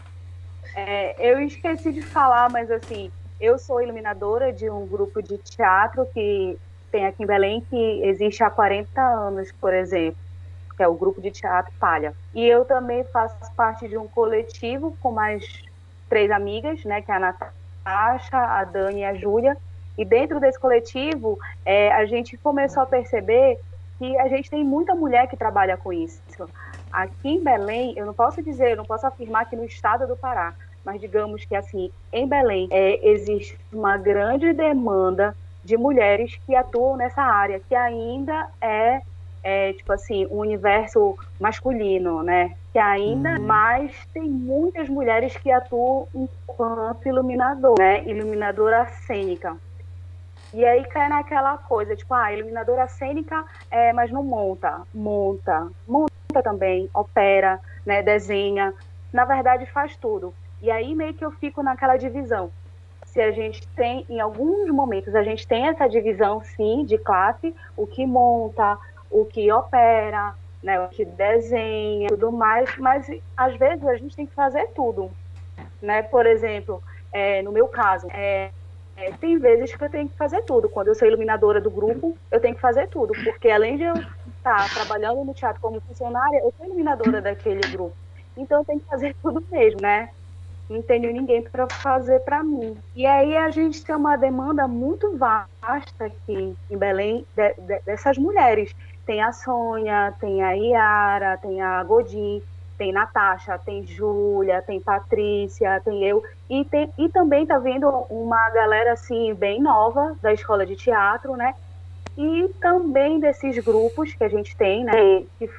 é, 0.75 1.31
eu 1.31 1.39
esqueci 1.41 1.93
de 1.93 2.01
falar, 2.01 2.49
mas 2.49 2.69
assim, 2.71 3.11
eu 3.39 3.57
sou 3.59 3.81
iluminadora 3.81 4.51
de 4.51 4.69
um 4.69 4.85
grupo 4.85 5.21
de 5.21 5.37
teatro 5.37 6.05
que 6.13 6.57
tem 6.91 7.05
aqui 7.05 7.23
em 7.23 7.27
Belém, 7.27 7.61
que 7.61 8.01
existe 8.03 8.43
há 8.43 8.49
40 8.49 9.01
anos, 9.01 9.51
por 9.51 9.73
exemplo, 9.73 10.19
que 10.75 10.81
é 10.81 10.87
o 10.87 10.93
grupo 10.93 11.21
de 11.21 11.31
teatro 11.31 11.71
Palha. 11.79 12.13
E 12.33 12.45
eu 12.45 12.65
também 12.65 13.03
faço 13.05 13.35
parte 13.55 13.87
de 13.87 13.97
um 13.97 14.07
coletivo 14.07 14.97
com 15.01 15.11
mais 15.11 15.43
três 16.09 16.31
amigas, 16.31 16.83
né, 16.85 17.01
que 17.01 17.11
é 17.11 17.15
a 17.15 17.19
Natasha, 17.19 18.37
a 18.37 18.63
Dani 18.63 19.01
e 19.01 19.05
a 19.05 19.13
Júlia. 19.13 19.57
E 19.97 20.05
dentro 20.05 20.39
desse 20.39 20.59
coletivo, 20.59 21.37
é, 21.65 21.91
a 21.91 22.05
gente 22.05 22.37
começou 22.37 22.83
a 22.83 22.85
perceber 22.85 23.59
que 23.97 24.17
a 24.19 24.27
gente 24.27 24.49
tem 24.49 24.63
muita 24.63 24.93
mulher 24.93 25.27
que 25.27 25.35
trabalha 25.35 25.75
com 25.75 25.91
isso. 25.91 26.21
Aqui 26.91 27.29
em 27.29 27.43
Belém, 27.43 27.93
eu 27.97 28.05
não 28.05 28.13
posso 28.13 28.41
dizer, 28.41 28.71
eu 28.71 28.77
não 28.77 28.85
posso 28.85 29.05
afirmar 29.07 29.49
que 29.49 29.55
no 29.55 29.65
estado 29.65 30.07
do 30.07 30.15
Pará, 30.15 30.53
mas 30.83 30.99
digamos 31.01 31.45
que 31.45 31.55
assim, 31.55 31.91
em 32.11 32.27
Belém 32.27 32.67
é, 32.71 33.09
existe 33.09 33.57
uma 33.71 33.97
grande 33.97 34.53
demanda 34.53 35.35
de 35.63 35.75
mulheres 35.75 36.39
que 36.45 36.55
atuam 36.55 36.95
nessa 36.95 37.21
área, 37.21 37.59
que 37.59 37.75
ainda 37.75 38.47
é, 38.61 39.01
é 39.43 39.73
tipo 39.73 39.91
assim, 39.91 40.25
um 40.27 40.37
universo 40.37 41.17
masculino, 41.39 42.23
né? 42.23 42.55
Que 42.71 42.79
ainda 42.79 43.31
uhum. 43.31 43.45
mais 43.45 43.91
tem 44.13 44.23
muitas 44.23 44.87
mulheres 44.87 45.35
que 45.35 45.51
atuam 45.51 46.07
enquanto 46.15 47.05
iluminador, 47.07 47.75
né? 47.77 48.03
Iluminadora 48.05 48.87
cênica. 49.05 49.57
E 50.53 50.63
aí 50.65 50.85
cai 50.85 51.09
naquela 51.09 51.57
coisa, 51.57 51.95
tipo, 51.95 52.13
ah, 52.13 52.31
iluminadora 52.31 52.87
cênica, 52.87 53.43
é, 53.69 53.91
mas 53.91 54.09
não 54.09 54.23
monta. 54.23 54.81
Monta. 54.93 55.67
Monta 55.85 56.41
também, 56.41 56.89
opera, 56.93 57.59
né, 57.85 58.01
desenha. 58.01 58.73
Na 59.11 59.25
verdade, 59.25 59.65
faz 59.65 59.97
tudo. 59.97 60.33
E 60.61 60.71
aí 60.71 60.95
meio 60.95 61.13
que 61.13 61.23
eu 61.23 61.31
fico 61.31 61.61
naquela 61.61 61.97
divisão. 61.97 62.51
Se 63.05 63.21
a 63.21 63.31
gente 63.31 63.67
tem, 63.69 64.05
em 64.09 64.19
alguns 64.19 64.69
momentos, 64.69 65.15
a 65.15 65.23
gente 65.23 65.47
tem 65.47 65.67
essa 65.67 65.87
divisão, 65.87 66.41
sim, 66.43 66.83
de 66.85 66.97
classe, 66.97 67.55
o 67.75 67.87
que 67.87 68.05
monta, 68.05 68.77
o 69.09 69.25
que 69.25 69.51
opera, 69.51 70.35
né, 70.61 70.79
o 70.81 70.89
que 70.89 71.05
desenha, 71.05 72.09
tudo 72.09 72.31
mais, 72.31 72.75
mas 72.77 73.07
às 73.35 73.55
vezes 73.57 73.85
a 73.85 73.95
gente 73.95 74.15
tem 74.15 74.25
que 74.25 74.33
fazer 74.33 74.67
tudo. 74.75 75.11
Né? 75.81 76.03
Por 76.03 76.25
exemplo, 76.25 76.81
é, 77.11 77.41
no 77.41 77.51
meu 77.51 77.67
caso, 77.67 78.07
é, 78.11 78.51
é, 78.95 79.11
tem 79.13 79.37
vezes 79.37 79.75
que 79.75 79.83
eu 79.83 79.89
tenho 79.89 80.09
que 80.09 80.17
fazer 80.17 80.41
tudo. 80.41 80.67
Quando 80.69 80.87
eu 80.87 80.95
sou 80.95 81.07
iluminadora 81.07 81.61
do 81.61 81.69
grupo, 81.69 82.17
eu 82.31 82.39
tenho 82.39 82.55
que 82.55 82.61
fazer 82.61 82.87
tudo, 82.87 83.13
porque 83.23 83.49
além 83.49 83.77
de 83.77 83.83
eu 83.83 83.93
estar 83.93 84.73
trabalhando 84.73 85.23
no 85.23 85.33
teatro 85.33 85.61
como 85.61 85.79
funcionária, 85.81 86.39
eu 86.43 86.53
sou 86.57 86.65
iluminadora 86.65 87.21
daquele 87.21 87.61
grupo. 87.67 87.95
Então 88.35 88.59
eu 88.59 88.65
tenho 88.65 88.79
que 88.79 88.87
fazer 88.87 89.15
tudo 89.21 89.45
mesmo, 89.51 89.81
né? 89.81 90.09
Não 90.69 90.81
tenho 90.81 91.11
ninguém 91.11 91.41
para 91.41 91.67
fazer 91.69 92.19
para 92.21 92.43
mim. 92.43 92.77
E 92.95 93.05
aí 93.05 93.35
a 93.37 93.49
gente 93.49 93.83
tem 93.83 93.95
uma 93.95 94.17
demanda 94.17 94.67
muito 94.67 95.17
vasta 95.17 96.05
aqui 96.05 96.55
em 96.69 96.77
Belém 96.77 97.25
de, 97.35 97.53
de, 97.53 97.79
dessas 97.85 98.17
mulheres. 98.17 98.75
Tem 99.05 99.21
a 99.21 99.31
Sônia, 99.31 100.13
tem 100.19 100.43
a 100.43 100.51
Iara, 100.51 101.37
tem 101.37 101.61
a 101.61 101.81
Godin, 101.83 102.41
tem 102.77 102.91
Natasha, 102.91 103.57
tem 103.57 103.85
Júlia, 103.85 104.61
tem 104.61 104.79
Patrícia, 104.79 105.81
tem 105.83 106.03
eu. 106.03 106.23
E, 106.49 106.63
tem, 106.65 106.91
e 106.97 107.09
também 107.09 107.45
tá 107.45 107.57
vendo 107.57 107.89
uma 108.09 108.49
galera 108.49 108.93
assim 108.93 109.33
bem 109.33 109.61
nova 109.61 110.15
da 110.21 110.33
escola 110.33 110.65
de 110.65 110.75
teatro, 110.75 111.35
né? 111.35 111.55
E 112.17 112.49
também 112.59 113.19
desses 113.19 113.57
grupos 113.59 114.13
que 114.13 114.23
a 114.23 114.29
gente 114.29 114.55
tem, 114.55 114.83
né? 114.83 115.23
Que, 115.39 115.49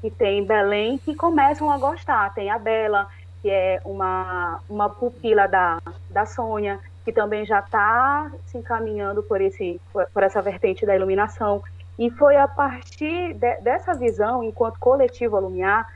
que 0.00 0.10
tem 0.10 0.38
em 0.40 0.44
Belém, 0.44 0.98
que 0.98 1.14
começam 1.14 1.70
a 1.70 1.78
gostar. 1.78 2.32
Tem 2.34 2.50
a 2.50 2.58
Bela, 2.58 3.08
que 3.42 3.50
é 3.50 3.80
uma, 3.84 4.60
uma 4.70 4.88
pupila 4.88 5.48
da, 5.48 5.78
da 6.08 6.24
Sônia, 6.24 6.78
que 7.04 7.12
também 7.12 7.44
já 7.44 7.58
está 7.58 8.30
se 8.46 8.56
encaminhando 8.56 9.22
por, 9.22 9.40
esse, 9.40 9.80
por, 9.92 10.22
essa 10.22 10.40
vertente 10.40 10.86
da 10.86 10.94
iluminação. 10.94 11.62
E 11.98 12.08
foi 12.10 12.36
a 12.36 12.46
partir 12.46 13.34
de, 13.34 13.56
dessa 13.56 13.92
visão, 13.94 14.44
enquanto 14.44 14.78
coletivo 14.78 15.36
Alumiar, 15.36 15.92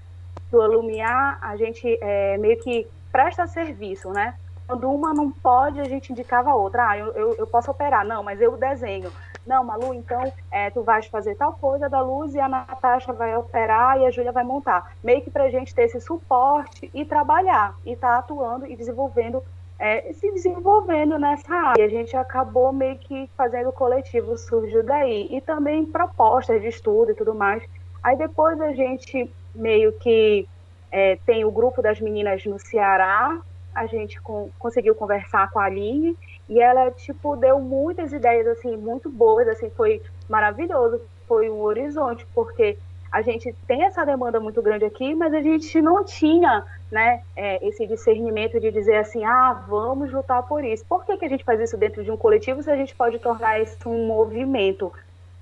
que 0.51 0.57
o 0.57 0.61
Alumiar, 0.61 1.39
a 1.41 1.57
gente 1.57 1.99
é, 2.01 2.37
meio 2.37 2.59
que 2.61 2.87
presta 3.13 3.47
serviço, 3.47 4.11
né? 4.11 4.35
Quando 4.67 4.91
uma 4.91 5.15
não 5.15 5.31
pode, 5.31 5.81
a 5.81 5.85
gente 5.85 6.13
indicava 6.13 6.51
a 6.51 6.55
outra. 6.55 6.91
Ah, 6.91 6.99
eu, 6.99 7.13
eu, 7.13 7.35
eu 7.37 7.47
posso 7.47 7.71
operar. 7.71 8.05
Não, 8.05 8.23
mas 8.25 8.41
eu 8.41 8.57
desenho. 8.57 9.13
Não, 9.47 9.63
Malu, 9.63 9.95
então 9.95 10.33
é, 10.51 10.71
tu 10.71 10.83
vais 10.83 11.07
fazer 11.07 11.37
tal 11.37 11.53
coisa 11.53 11.89
da 11.89 12.01
luz 12.01 12.35
e 12.35 12.41
a 12.41 12.49
Natasha 12.49 13.13
vai 13.13 13.37
operar 13.37 13.99
e 14.01 14.07
a 14.07 14.11
Júlia 14.11 14.33
vai 14.33 14.43
montar. 14.43 14.93
Meio 15.03 15.23
que 15.23 15.31
para 15.31 15.45
a 15.45 15.51
gente 15.51 15.75
ter 15.75 15.83
esse 15.83 16.01
suporte 16.01 16.91
e 16.93 17.05
trabalhar, 17.05 17.75
e 17.85 17.93
estar 17.93 18.09
tá 18.09 18.19
atuando 18.19 18.67
e 18.67 18.75
desenvolvendo, 18.75 19.43
é, 19.79 20.13
se 20.13 20.33
desenvolvendo 20.33 21.19
nessa 21.19 21.55
área. 21.55 21.85
A 21.85 21.89
gente 21.89 22.17
acabou 22.17 22.73
meio 22.73 22.99
que 22.99 23.31
fazendo 23.37 23.69
o 23.69 23.73
coletivo, 23.73 24.37
surgiu 24.37 24.83
daí. 24.83 25.29
E 25.31 25.41
também 25.41 25.87
propostas 25.87 26.61
de 26.61 26.69
estudo 26.69 27.13
e 27.13 27.15
tudo 27.15 27.35
mais. 27.35 27.63
Aí 28.03 28.17
depois 28.17 28.61
a 28.61 28.73
gente 28.73 29.31
meio 29.55 29.93
que 29.93 30.49
é, 30.91 31.17
tem 31.25 31.45
o 31.45 31.51
grupo 31.51 31.81
das 31.81 32.01
meninas 32.01 32.45
no 32.45 32.59
Ceará, 32.59 33.39
a 33.75 33.87
gente 33.87 34.21
com, 34.21 34.51
conseguiu 34.59 34.95
conversar 34.95 35.51
com 35.51 35.61
a 35.61 35.65
Aline 35.65 36.17
e 36.49 36.61
ela 36.61 36.91
tipo 36.91 37.37
deu 37.37 37.61
muitas 37.61 38.13
ideias 38.13 38.47
assim 38.47 38.77
muito 38.77 39.09
boas, 39.11 39.49
assim 39.49 39.71
foi 39.71 40.03
maravilhoso, 40.29 41.01
foi 41.27 41.51
um 41.51 41.61
horizonte 41.61 42.27
porque 42.35 42.79
a 43.11 43.23
gente 43.23 43.55
tem 43.67 43.83
essa 43.85 44.05
demanda 44.05 44.39
muito 44.39 44.61
grande 44.61 44.85
aqui, 44.85 45.15
mas 45.15 45.33
a 45.33 45.41
gente 45.41 45.81
não 45.81 46.05
tinha 46.05 46.65
né, 46.91 47.23
é, 47.35 47.67
esse 47.67 47.87
discernimento 47.87 48.61
de 48.61 48.71
dizer 48.71 48.97
assim, 48.97 49.25
ah, 49.25 49.65
vamos 49.67 50.13
lutar 50.13 50.43
por 50.43 50.63
isso. 50.65 50.85
Por 50.85 51.05
que, 51.05 51.17
que 51.17 51.25
a 51.25 51.29
gente 51.29 51.45
faz 51.45 51.61
isso 51.61 51.77
dentro 51.77 52.05
de 52.05 52.11
um 52.11 52.17
coletivo 52.17 52.63
se 52.63 52.71
a 52.71 52.77
gente 52.77 52.95
pode 52.95 53.19
tornar 53.19 53.61
isso 53.61 53.77
um 53.89 54.07
movimento? 54.07 54.93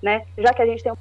Né? 0.02 0.24
Já 0.38 0.52
que 0.52 0.62
a 0.62 0.66
gente 0.66 0.82
tem 0.82 0.92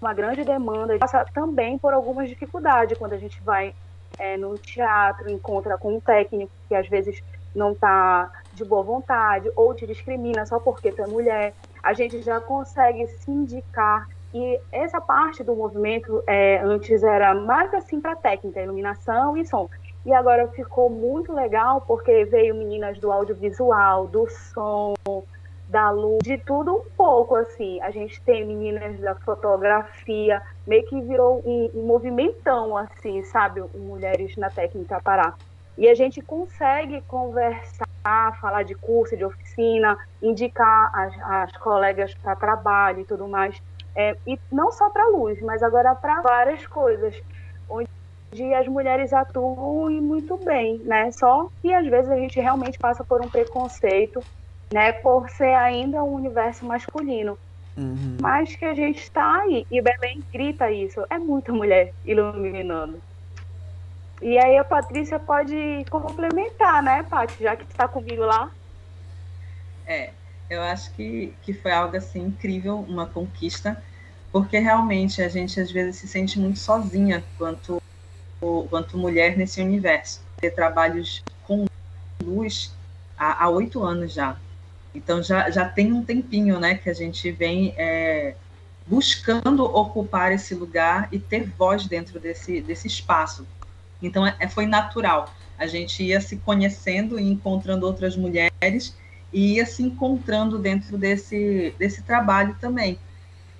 uma 0.00 0.14
grande 0.14 0.44
demanda, 0.44 0.96
passa 0.98 1.24
também 1.34 1.78
por 1.78 1.92
algumas 1.92 2.28
dificuldades 2.28 2.96
quando 2.96 3.12
a 3.12 3.18
gente 3.18 3.40
vai 3.42 3.74
é, 4.18 4.36
no 4.36 4.56
teatro, 4.58 5.30
encontra 5.30 5.76
com 5.76 5.96
um 5.96 6.00
técnico 6.00 6.52
que 6.68 6.74
às 6.74 6.88
vezes 6.88 7.22
não 7.54 7.72
está 7.72 8.30
de 8.52 8.64
boa 8.64 8.82
vontade 8.82 9.50
ou 9.54 9.74
te 9.74 9.86
discrimina 9.86 10.44
só 10.46 10.58
porque 10.58 10.92
tu 10.92 11.02
é 11.02 11.06
mulher, 11.06 11.54
a 11.82 11.92
gente 11.92 12.20
já 12.22 12.40
consegue 12.40 13.06
se 13.06 13.30
indicar. 13.30 14.06
E 14.32 14.60
essa 14.72 15.00
parte 15.00 15.44
do 15.44 15.54
movimento 15.54 16.22
é, 16.26 16.58
antes 16.58 17.04
era 17.04 17.34
mais 17.34 17.72
assim 17.72 18.00
para 18.00 18.16
técnica, 18.16 18.60
iluminação 18.60 19.36
e 19.36 19.46
som. 19.46 19.68
E 20.04 20.12
agora 20.12 20.48
ficou 20.48 20.90
muito 20.90 21.32
legal 21.32 21.80
porque 21.82 22.24
veio 22.24 22.54
meninas 22.54 22.98
do 22.98 23.12
audiovisual, 23.12 24.06
do 24.08 24.28
som, 24.28 24.94
da 25.68 25.90
luz, 25.90 26.18
de 26.22 26.36
tudo 26.38 26.74
um 26.76 26.84
pouco, 26.96 27.36
assim. 27.36 27.80
A 27.80 27.90
gente 27.90 28.20
tem 28.22 28.44
meninas 28.44 28.98
da 29.00 29.14
fotografia, 29.14 30.42
meio 30.66 30.84
que 30.86 31.00
virou 31.00 31.42
um, 31.44 31.70
um 31.74 31.86
movimentão, 31.86 32.76
assim, 32.76 33.22
sabe? 33.22 33.62
Mulheres 33.74 34.36
na 34.36 34.50
técnica 34.50 35.00
Pará. 35.02 35.34
E 35.76 35.88
a 35.88 35.94
gente 35.94 36.20
consegue 36.20 37.00
conversar, 37.02 37.86
falar 38.40 38.62
de 38.62 38.74
curso, 38.74 39.16
de 39.16 39.24
oficina, 39.24 39.98
indicar 40.22 40.90
as, 40.94 41.14
as 41.20 41.52
colegas 41.56 42.14
para 42.14 42.36
trabalho 42.36 43.00
e 43.00 43.04
tudo 43.04 43.26
mais. 43.26 43.60
É, 43.96 44.16
e 44.26 44.38
não 44.50 44.72
só 44.72 44.90
para 44.90 45.08
luz, 45.08 45.40
mas 45.42 45.62
agora 45.62 45.94
para 45.94 46.20
várias 46.20 46.66
coisas, 46.66 47.20
onde 47.68 47.88
as 48.56 48.66
mulheres 48.66 49.12
atuam 49.12 49.90
e 49.90 50.00
muito 50.00 50.36
bem, 50.36 50.78
né? 50.78 51.10
Só 51.12 51.48
que 51.62 51.72
às 51.72 51.86
vezes 51.86 52.10
a 52.10 52.16
gente 52.16 52.40
realmente 52.40 52.78
passa 52.78 53.04
por 53.04 53.24
um 53.24 53.28
preconceito 53.28 54.22
né? 54.74 54.92
Por 54.92 55.30
ser 55.30 55.54
ainda 55.54 56.02
um 56.02 56.14
universo 56.14 56.66
masculino. 56.66 57.38
Uhum. 57.76 58.16
Mas 58.20 58.54
que 58.56 58.64
a 58.64 58.74
gente 58.74 58.98
está 58.98 59.42
aí. 59.42 59.64
E 59.70 59.80
Belém 59.80 60.22
grita 60.32 60.70
isso. 60.70 61.04
É 61.08 61.16
muita 61.16 61.52
mulher 61.52 61.92
iluminando. 62.04 63.00
E 64.22 64.38
aí 64.38 64.56
a 64.56 64.64
Patrícia 64.64 65.18
pode 65.18 65.84
complementar, 65.90 66.82
né, 66.82 67.02
Paty? 67.02 67.42
Já 67.42 67.56
que 67.56 67.64
está 67.64 67.86
comigo 67.88 68.24
lá. 68.24 68.50
É, 69.86 70.10
eu 70.48 70.62
acho 70.62 70.92
que, 70.92 71.34
que 71.42 71.52
foi 71.52 71.72
algo 71.72 71.96
assim 71.96 72.20
incrível, 72.20 72.78
uma 72.88 73.06
conquista, 73.06 73.82
porque 74.32 74.58
realmente 74.58 75.22
a 75.22 75.28
gente 75.28 75.60
às 75.60 75.70
vezes 75.70 75.96
se 75.96 76.08
sente 76.08 76.38
muito 76.38 76.58
sozinha 76.58 77.24
quanto, 77.36 77.82
quanto 78.70 78.96
mulher 78.96 79.36
nesse 79.36 79.60
universo. 79.60 80.22
Ter 80.38 80.50
trabalhos 80.50 81.22
com 81.44 81.66
luz 82.22 82.72
há 83.18 83.48
oito 83.48 83.82
anos 83.82 84.12
já. 84.12 84.36
Então 84.94 85.22
já, 85.22 85.50
já 85.50 85.68
tem 85.68 85.92
um 85.92 86.04
tempinho 86.04 86.60
né, 86.60 86.76
que 86.76 86.88
a 86.88 86.94
gente 86.94 87.30
vem 87.32 87.74
é, 87.76 88.34
buscando 88.86 89.64
ocupar 89.64 90.32
esse 90.32 90.54
lugar 90.54 91.08
e 91.10 91.18
ter 91.18 91.48
voz 91.58 91.86
dentro 91.86 92.20
desse, 92.20 92.60
desse 92.60 92.86
espaço. 92.86 93.46
Então 94.06 94.26
é, 94.26 94.34
é, 94.38 94.48
foi 94.48 94.66
natural. 94.66 95.32
A 95.58 95.66
gente 95.66 96.02
ia 96.02 96.20
se 96.20 96.36
conhecendo 96.36 97.18
e 97.18 97.30
encontrando 97.30 97.86
outras 97.86 98.16
mulheres 98.16 98.96
e 99.32 99.54
ia 99.54 99.66
se 99.66 99.82
encontrando 99.82 100.58
dentro 100.58 100.98
desse, 100.98 101.74
desse 101.78 102.02
trabalho 102.02 102.56
também. 102.60 102.98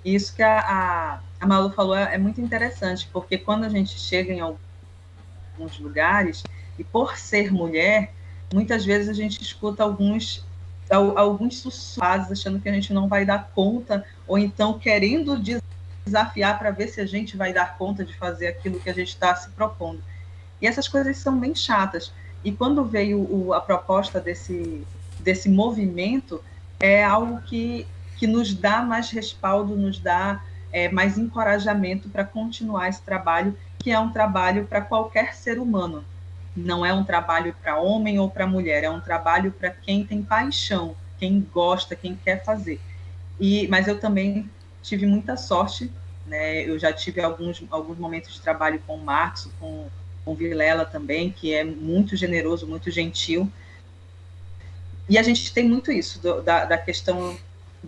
Isso 0.03 0.35
que 0.35 0.43
a, 0.43 0.59
a, 0.59 1.19
a 1.39 1.47
Malu 1.47 1.71
falou 1.71 1.95
é, 1.95 2.15
é 2.15 2.17
muito 2.17 2.39
interessante, 2.39 3.09
porque 3.11 3.37
quando 3.37 3.63
a 3.63 3.69
gente 3.69 3.99
chega 3.99 4.31
em 4.31 4.39
alguns 4.39 5.79
lugares, 5.79 6.43
e 6.77 6.83
por 6.83 7.17
ser 7.17 7.51
mulher, 7.51 8.13
muitas 8.53 8.85
vezes 8.85 9.09
a 9.09 9.13
gente 9.13 9.41
escuta 9.41 9.83
alguns 9.83 10.45
alguns 10.87 11.57
sussurros 11.61 12.31
achando 12.31 12.59
que 12.59 12.69
a 12.69 12.71
gente 12.71 12.93
não 12.93 13.07
vai 13.07 13.25
dar 13.25 13.49
conta, 13.55 14.05
ou 14.27 14.37
então 14.37 14.77
querendo 14.77 15.35
desafiar 16.05 16.59
para 16.59 16.69
ver 16.69 16.89
se 16.89 17.01
a 17.01 17.07
gente 17.07 17.35
vai 17.35 17.51
dar 17.51 17.75
conta 17.75 18.05
de 18.05 18.13
fazer 18.13 18.47
aquilo 18.47 18.79
que 18.79 18.89
a 18.89 18.93
gente 18.93 19.07
está 19.07 19.35
se 19.35 19.49
propondo. 19.49 20.03
E 20.61 20.67
essas 20.67 20.87
coisas 20.87 21.17
são 21.17 21.39
bem 21.39 21.53
chatas. 21.53 22.11
E 22.43 22.51
quando 22.51 22.83
veio 22.85 23.19
o, 23.19 23.53
a 23.53 23.61
proposta 23.61 24.19
desse, 24.19 24.85
desse 25.19 25.49
movimento, 25.49 26.43
é 26.79 27.03
algo 27.03 27.41
que, 27.41 27.87
que 28.17 28.27
nos 28.27 28.53
dá 28.53 28.81
mais 28.81 29.09
respaldo, 29.09 29.75
nos 29.75 29.99
dá 29.99 30.43
é, 30.71 30.89
mais 30.89 31.17
encorajamento 31.17 32.09
para 32.09 32.23
continuar 32.23 32.89
esse 32.89 33.01
trabalho, 33.01 33.57
que 33.79 33.91
é 33.91 33.99
um 33.99 34.11
trabalho 34.11 34.65
para 34.65 34.81
qualquer 34.81 35.33
ser 35.33 35.59
humano 35.59 36.03
não 36.55 36.85
é 36.85 36.93
um 36.93 37.03
trabalho 37.03 37.53
para 37.61 37.77
homem 37.79 38.17
ou 38.17 38.29
para 38.29 38.47
mulher, 38.47 38.83
é 38.83 38.89
um 38.89 39.01
trabalho 39.01 39.51
para 39.51 39.71
quem 39.71 40.05
tem 40.05 40.23
paixão, 40.23 40.95
quem 41.19 41.45
gosta, 41.53 41.95
quem 41.95 42.15
quer 42.15 42.43
fazer. 42.43 42.79
E, 43.39 43.67
mas 43.67 43.87
eu 43.87 43.99
também 43.99 44.49
tive 44.81 45.05
muita 45.05 45.35
sorte, 45.35 45.91
né? 46.25 46.63
Eu 46.63 46.79
já 46.79 46.93
tive 46.93 47.21
alguns, 47.21 47.61
alguns 47.69 47.97
momentos 47.97 48.33
de 48.33 48.41
trabalho 48.41 48.81
com 48.87 48.95
o 48.95 49.03
Marcos, 49.03 49.49
com, 49.59 49.87
o 50.25 50.33
Vilela 50.33 50.85
também, 50.85 51.31
que 51.31 51.53
é 51.53 51.63
muito 51.63 52.15
generoso, 52.15 52.65
muito 52.65 52.89
gentil. 52.89 53.51
E 55.07 55.17
a 55.17 55.23
gente 55.23 55.53
tem 55.53 55.67
muito 55.67 55.91
isso, 55.91 56.19
do, 56.19 56.41
da, 56.41 56.65
da 56.65 56.77
questão 56.77 57.37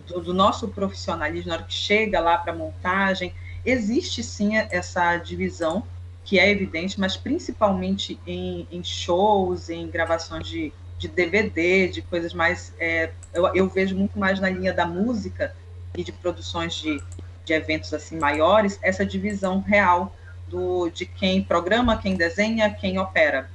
do, 0.06 0.20
do, 0.20 0.32
nosso 0.32 0.68
profissionalismo, 0.68 1.48
na 1.48 1.56
hora 1.56 1.64
que 1.64 1.74
chega 1.74 2.20
lá 2.20 2.38
para 2.38 2.52
a 2.52 2.56
montagem, 2.56 3.34
existe 3.64 4.22
sim 4.22 4.56
essa 4.56 5.16
divisão, 5.16 5.82
que 6.24 6.38
é 6.38 6.48
evidente, 6.48 7.00
mas 7.00 7.16
principalmente 7.16 8.20
em, 8.26 8.68
em 8.70 8.84
shows, 8.84 9.68
em 9.68 9.88
gravações 9.88 10.46
de, 10.46 10.72
de 10.96 11.08
DVD, 11.08 11.88
de 11.88 12.02
coisas 12.02 12.32
mais. 12.32 12.72
É, 12.78 13.10
eu, 13.32 13.46
eu, 13.54 13.68
vejo 13.68 13.96
muito 13.96 14.18
mais 14.18 14.38
na 14.38 14.48
linha 14.50 14.72
da 14.72 14.86
música 14.86 15.54
e 15.96 16.04
de 16.04 16.12
produções 16.12 16.74
de, 16.74 17.02
de 17.44 17.52
eventos 17.52 17.92
assim 17.92 18.18
maiores, 18.18 18.78
essa 18.82 19.04
divisão 19.04 19.60
real 19.60 20.14
do, 20.48 20.88
de 20.90 21.06
quem 21.06 21.42
programa, 21.42 21.98
quem 21.98 22.16
desenha, 22.16 22.72
quem 22.72 22.98
opera, 22.98 23.50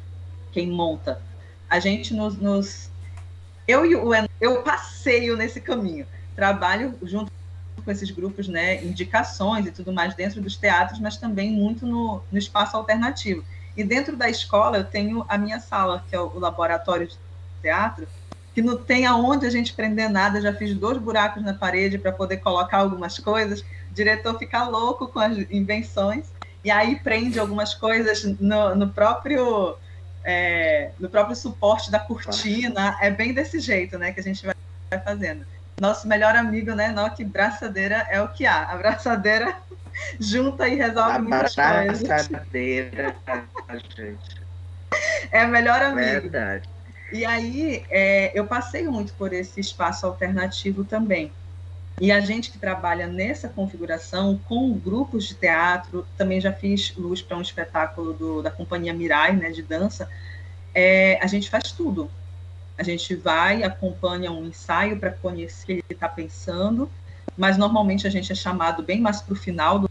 quem 0.51 0.67
monta. 0.67 1.21
A 1.69 1.79
gente 1.79 2.13
nos. 2.13 2.37
nos 2.37 2.91
eu 3.67 3.85
e 3.85 3.95
o 3.95 4.11
eu 4.41 4.61
passeio 4.61 5.37
nesse 5.37 5.61
caminho. 5.61 6.05
Trabalho 6.35 6.97
junto 7.01 7.31
com 7.83 7.91
esses 7.91 8.11
grupos, 8.11 8.47
né, 8.47 8.83
indicações 8.83 9.65
e 9.65 9.71
tudo 9.71 9.91
mais 9.91 10.15
dentro 10.15 10.41
dos 10.41 10.55
teatros, 10.55 10.99
mas 10.99 11.17
também 11.17 11.51
muito 11.51 11.85
no, 11.85 12.21
no 12.31 12.37
espaço 12.37 12.77
alternativo. 12.77 13.43
E 13.75 13.83
dentro 13.83 14.15
da 14.15 14.29
escola 14.29 14.77
eu 14.77 14.83
tenho 14.83 15.25
a 15.27 15.37
minha 15.37 15.59
sala, 15.59 16.05
que 16.09 16.15
é 16.15 16.19
o 16.19 16.39
laboratório 16.39 17.07
de 17.07 17.17
teatro, 17.61 18.07
que 18.53 18.61
não 18.61 18.77
tem 18.77 19.05
aonde 19.05 19.45
a 19.45 19.49
gente 19.49 19.73
prender 19.73 20.09
nada. 20.09 20.39
Já 20.39 20.53
fiz 20.53 20.75
dois 20.75 20.97
buracos 20.97 21.43
na 21.43 21.53
parede 21.53 21.97
para 21.97 22.11
poder 22.11 22.37
colocar 22.37 22.77
algumas 22.77 23.17
coisas. 23.17 23.61
O 23.61 23.93
diretor 23.93 24.37
fica 24.37 24.63
louco 24.63 25.07
com 25.07 25.19
as 25.19 25.37
invenções 25.49 26.25
e 26.63 26.71
aí 26.71 26.95
prende 26.97 27.39
algumas 27.39 27.73
coisas 27.73 28.23
no, 28.39 28.75
no 28.75 28.89
próprio 28.89 29.75
é, 30.23 30.91
no 30.99 31.09
próprio 31.09 31.35
suporte 31.35 31.91
da 31.91 31.99
cortina. 31.99 32.97
É 33.01 33.11
bem 33.11 33.33
desse 33.33 33.59
jeito, 33.59 33.97
né, 33.97 34.11
que 34.11 34.19
a 34.19 34.23
gente 34.23 34.45
vai 34.45 34.55
fazendo 35.03 35.45
nosso 35.79 36.07
melhor 36.07 36.35
amigo, 36.35 36.73
né? 36.73 36.93
Que 37.15 37.23
braçadeira 37.23 38.07
é 38.09 38.21
o 38.21 38.27
que 38.29 38.45
há. 38.45 38.63
A 38.71 38.75
braçadeira 38.77 39.55
junta 40.19 40.67
e 40.67 40.75
resolve 40.75 41.11
a 41.11 41.19
muitas 41.19 41.55
coisas. 41.55 42.03
A 42.03 42.07
braçadeira, 42.07 43.15
gente. 43.95 44.43
É 45.31 45.43
melhor 45.47 45.81
amigo. 45.81 46.21
Verdade. 46.21 46.69
E 47.11 47.25
aí, 47.25 47.83
é, 47.89 48.31
eu 48.35 48.45
passei 48.45 48.87
muito 48.87 49.11
por 49.13 49.33
esse 49.33 49.59
espaço 49.59 50.05
alternativo 50.05 50.83
também. 50.83 51.31
E 52.01 52.11
a 52.11 52.19
gente 52.19 52.51
que 52.51 52.57
trabalha 52.57 53.07
nessa 53.07 53.47
configuração 53.47 54.39
com 54.47 54.73
grupos 54.73 55.27
de 55.27 55.35
teatro, 55.35 56.05
também 56.17 56.41
já 56.41 56.51
fiz 56.51 56.93
luz 56.97 57.21
para 57.21 57.37
um 57.37 57.41
espetáculo 57.41 58.13
do, 58.13 58.41
da 58.41 58.49
companhia 58.49 58.93
Mirai, 58.93 59.35
né, 59.35 59.51
de 59.51 59.61
dança. 59.61 60.09
É, 60.73 61.19
a 61.21 61.27
gente 61.27 61.49
faz 61.49 61.71
tudo. 61.71 62.09
A 62.77 62.83
gente 62.83 63.15
vai, 63.15 63.63
acompanha 63.63 64.31
um 64.31 64.47
ensaio 64.47 64.97
para 64.97 65.11
conhecer 65.11 65.63
o 65.63 65.65
que 65.65 65.71
ele 65.73 65.83
está 65.91 66.09
pensando, 66.09 66.89
mas 67.37 67.57
normalmente 67.57 68.07
a 68.07 68.09
gente 68.09 68.31
é 68.31 68.35
chamado 68.35 68.81
bem 68.81 68.99
mais 68.99 69.21
para 69.21 69.33
o 69.33 69.35
final 69.35 69.79
do, 69.79 69.89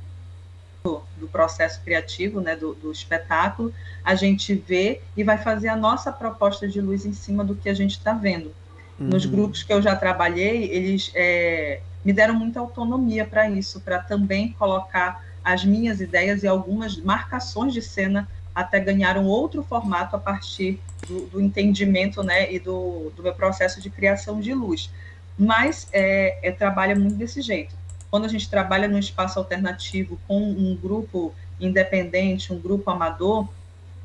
do 1.17 1.29
processo 1.29 1.81
criativo, 1.83 2.41
né, 2.41 2.57
do, 2.57 2.75
do, 2.75 2.91
espetáculo, 2.91 3.73
a 4.05 4.17
gente 4.17 4.55
vê 4.55 5.01
e 5.17 5.23
vai 5.23 5.39
fazer 5.39 5.69
a 5.69 5.77
nossa 5.77 6.11
proposta 6.11 6.67
de 6.67 6.81
luz 6.81 7.07
em 7.07 7.13
cima 7.13 7.45
do 7.45 7.55
que 7.55 7.69
a 7.69 7.75
gente 7.75 7.93
está 7.93 8.13
vendo. 8.13 8.53
Uhum. 8.99 9.07
Nos 9.07 9.25
grupos 9.25 9.63
que 9.63 9.73
eu 9.73 9.81
já 9.81 9.95
trabalhei, 9.95 10.65
eles 10.65 11.13
é, 11.15 11.81
me 12.05 12.13
deram 12.13 12.35
muita 12.35 12.61
autonomia 12.61 13.25
para 13.25 13.49
isso, 13.49 13.81
para 13.81 13.99
também 13.99 14.53
colocar 14.53 15.25
as 15.45 15.65
minhas 15.65 16.01
ideias 16.01 16.43
e 16.43 16.47
algumas 16.47 16.97
marcações 16.97 17.73
de 17.73 17.83
cena 17.83 18.29
até 18.55 18.79
ganhar 18.79 19.17
um 19.17 19.27
outro 19.27 19.63
formato 19.63 20.15
a 20.15 20.19
partir 20.19 20.81
do, 21.07 21.27
do 21.27 21.41
entendimento 21.41 22.23
né, 22.23 22.53
e 22.53 22.59
do, 22.59 23.11
do, 23.17 23.23
meu 23.23 23.35
processo 23.35 23.81
de 23.81 23.91
criação 23.91 24.41
de 24.41 24.53
luz. 24.53 24.91
Mas 25.39 25.89
é, 25.93 26.39
é, 26.43 26.53
trabalha 26.53 26.95
muito 26.95 27.17
desse 27.17 27.41
jeito. 27.41 27.75
Quando 28.11 28.27
a 28.27 28.29
gente 28.29 28.49
trabalha 28.49 28.87
num 28.87 28.99
espaço 28.99 29.39
alternativo 29.39 30.21
com 30.29 30.39
um 30.39 30.77
grupo 30.77 31.35
independente, 31.59 32.53
um 32.53 32.59
grupo 32.59 32.91
amador, 32.91 33.49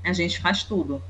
a 0.03 0.13
gente 0.13 0.39
faz 0.39 0.63
tudo. 0.63 1.01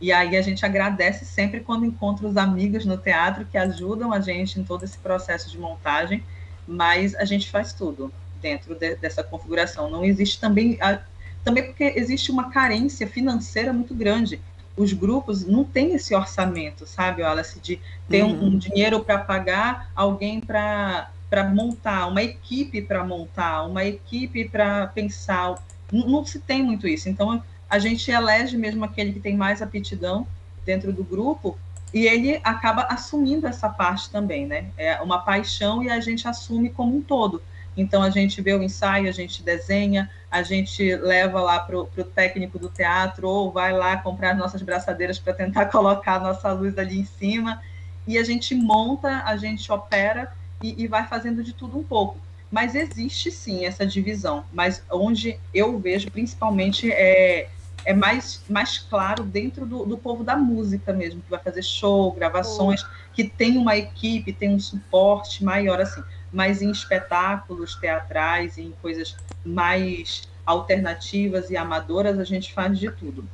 E 0.00 0.10
aí 0.12 0.36
a 0.36 0.42
gente 0.42 0.64
agradece 0.64 1.24
sempre 1.24 1.60
quando 1.60 1.84
encontra 1.84 2.26
os 2.26 2.36
amigos 2.36 2.84
no 2.84 2.96
teatro 2.96 3.44
que 3.44 3.58
ajudam 3.58 4.12
a 4.12 4.20
gente 4.20 4.58
em 4.58 4.64
todo 4.64 4.84
esse 4.84 4.96
processo 4.98 5.50
de 5.50 5.58
montagem, 5.58 6.22
mas 6.66 7.14
a 7.14 7.24
gente 7.24 7.50
faz 7.50 7.72
tudo 7.72 8.12
dentro 8.40 8.74
de, 8.74 8.96
dessa 8.96 9.22
configuração. 9.22 9.90
Não 9.90 10.04
existe 10.04 10.40
também, 10.40 10.78
a, 10.80 11.00
também 11.44 11.64
porque 11.64 11.94
existe 11.96 12.30
uma 12.30 12.50
carência 12.50 13.06
financeira 13.06 13.72
muito 13.72 13.94
grande. 13.94 14.40
Os 14.76 14.92
grupos 14.92 15.44
não 15.44 15.64
têm 15.64 15.94
esse 15.94 16.14
orçamento, 16.14 16.86
sabe, 16.86 17.22
Wallace, 17.22 17.60
de 17.60 17.80
ter 18.08 18.22
uhum. 18.22 18.32
um, 18.32 18.46
um 18.46 18.58
dinheiro 18.58 19.00
para 19.00 19.18
pagar 19.18 19.90
alguém 19.94 20.40
para 20.40 21.10
para 21.28 21.42
montar, 21.42 22.06
uma 22.06 22.22
equipe 22.22 22.80
para 22.80 23.04
montar, 23.04 23.64
uma 23.64 23.84
equipe 23.84 24.48
para 24.48 24.86
pensar. 24.86 25.60
Não, 25.92 26.08
não, 26.08 26.24
se 26.24 26.38
tem 26.38 26.62
muito 26.62 26.86
isso. 26.86 27.08
Então, 27.08 27.42
a 27.68 27.80
gente 27.80 28.10
elege 28.10 28.56
mesmo 28.56 28.84
aquele 28.84 29.12
que 29.12 29.18
tem 29.18 29.36
mais 29.36 29.60
aptidão 29.60 30.24
dentro 30.64 30.92
do 30.92 31.02
grupo 31.02 31.58
e 31.92 32.06
ele 32.06 32.40
acaba 32.42 32.82
assumindo 32.90 33.46
essa 33.46 33.68
parte 33.68 34.10
também, 34.10 34.46
né? 34.46 34.66
É 34.76 35.00
uma 35.00 35.20
paixão 35.20 35.82
e 35.82 35.90
a 35.90 36.00
gente 36.00 36.26
assume 36.26 36.70
como 36.70 36.96
um 36.96 37.02
todo. 37.02 37.42
Então 37.76 38.02
a 38.02 38.10
gente 38.10 38.40
vê 38.40 38.54
o 38.54 38.62
ensaio, 38.62 39.08
a 39.08 39.12
gente 39.12 39.42
desenha, 39.42 40.10
a 40.30 40.42
gente 40.42 40.94
leva 40.96 41.40
lá 41.40 41.60
para 41.60 41.78
o 41.78 41.86
técnico 41.86 42.58
do 42.58 42.68
teatro 42.68 43.28
ou 43.28 43.52
vai 43.52 43.72
lá 43.72 43.96
comprar 43.98 44.34
nossas 44.34 44.62
braçadeiras 44.62 45.18
para 45.18 45.34
tentar 45.34 45.66
colocar 45.70 46.14
a 46.14 46.20
nossa 46.20 46.52
luz 46.52 46.76
ali 46.78 46.98
em 46.98 47.04
cima 47.04 47.60
e 48.06 48.16
a 48.18 48.24
gente 48.24 48.54
monta, 48.54 49.22
a 49.24 49.36
gente 49.36 49.70
opera 49.70 50.32
e, 50.62 50.84
e, 50.84 50.86
vai 50.86 51.06
fazendo 51.06 51.42
de 51.42 51.52
tudo 51.52 51.78
um 51.78 51.82
pouco. 51.82 52.18
Mas 52.50 52.74
existe 52.74 53.30
sim 53.30 53.66
essa 53.66 53.84
divisão, 53.84 54.44
mas 54.52 54.82
onde 54.90 55.38
eu 55.52 55.78
vejo 55.78 56.10
principalmente 56.10 56.90
é, 56.90 57.48
é 57.86 57.94
mais, 57.94 58.44
mais 58.48 58.78
claro 58.78 59.24
dentro 59.24 59.64
do, 59.64 59.86
do 59.86 59.96
povo 59.96 60.22
da 60.22 60.36
música 60.36 60.92
mesmo, 60.92 61.22
que 61.22 61.30
vai 61.30 61.40
fazer 61.40 61.62
show, 61.62 62.12
gravações, 62.12 62.82
oh. 62.82 62.86
que 63.14 63.24
tem 63.24 63.56
uma 63.56 63.76
equipe, 63.76 64.32
tem 64.32 64.50
um 64.50 64.60
suporte 64.60 65.42
maior 65.42 65.80
assim 65.80 66.02
mas 66.32 66.60
em 66.60 66.70
espetáculos 66.70 67.76
teatrais, 67.76 68.58
em 68.58 68.72
coisas 68.82 69.16
mais 69.44 70.28
alternativas 70.44 71.50
e 71.50 71.56
amadoras, 71.56 72.18
a 72.18 72.24
gente 72.24 72.52
faz 72.52 72.78
de 72.78 72.90
tudo. 72.90 73.24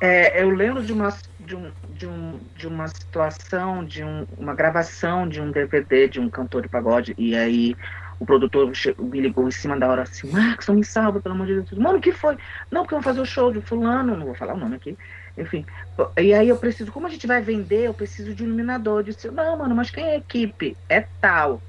É, 0.00 0.42
eu 0.42 0.48
lembro 0.50 0.82
de 0.82 0.92
uma, 0.92 1.14
de, 1.40 1.54
um, 1.54 1.70
de, 1.90 2.06
um, 2.06 2.40
de 2.56 2.66
uma 2.66 2.88
situação, 2.88 3.84
de 3.84 4.02
um, 4.02 4.26
uma 4.36 4.54
gravação 4.54 5.28
de 5.28 5.40
um 5.40 5.50
DVD 5.50 6.08
de 6.08 6.18
um 6.18 6.28
cantor 6.28 6.62
de 6.62 6.68
pagode, 6.68 7.14
e 7.16 7.36
aí 7.36 7.76
o 8.18 8.26
produtor 8.26 8.72
me 8.98 9.20
ligou 9.20 9.48
em 9.48 9.50
cima 9.50 9.78
da 9.78 9.88
hora 9.88 10.02
assim, 10.02 10.30
Marcos, 10.30 10.68
me 10.68 10.84
salva, 10.84 11.20
pelo 11.20 11.34
amor 11.34 11.46
de 11.46 11.60
Deus. 11.60 11.72
Mano, 11.72 11.98
o 11.98 12.00
que 12.00 12.12
foi? 12.12 12.36
Não, 12.70 12.82
porque 12.82 12.94
eu 12.94 12.98
vou 12.98 13.04
fazer 13.04 13.20
o 13.20 13.26
show 13.26 13.52
de 13.52 13.60
fulano, 13.60 14.16
não 14.16 14.26
vou 14.26 14.34
falar 14.34 14.54
o 14.54 14.58
nome 14.58 14.76
aqui. 14.76 14.96
Enfim, 15.36 15.66
e 16.16 16.32
aí 16.32 16.48
eu 16.48 16.56
preciso, 16.56 16.92
como 16.92 17.08
a 17.08 17.10
gente 17.10 17.26
vai 17.26 17.42
vender, 17.42 17.86
eu 17.86 17.94
preciso 17.94 18.34
de 18.34 18.44
um 18.44 18.46
iluminador. 18.46 19.00
Eu 19.00 19.04
disse, 19.04 19.28
não, 19.30 19.58
mano, 19.58 19.74
mas 19.74 19.90
quem 19.90 20.04
é 20.04 20.12
a 20.12 20.18
equipe? 20.18 20.76
É 20.88 21.04
tal. 21.20 21.50
Eu 21.50 21.60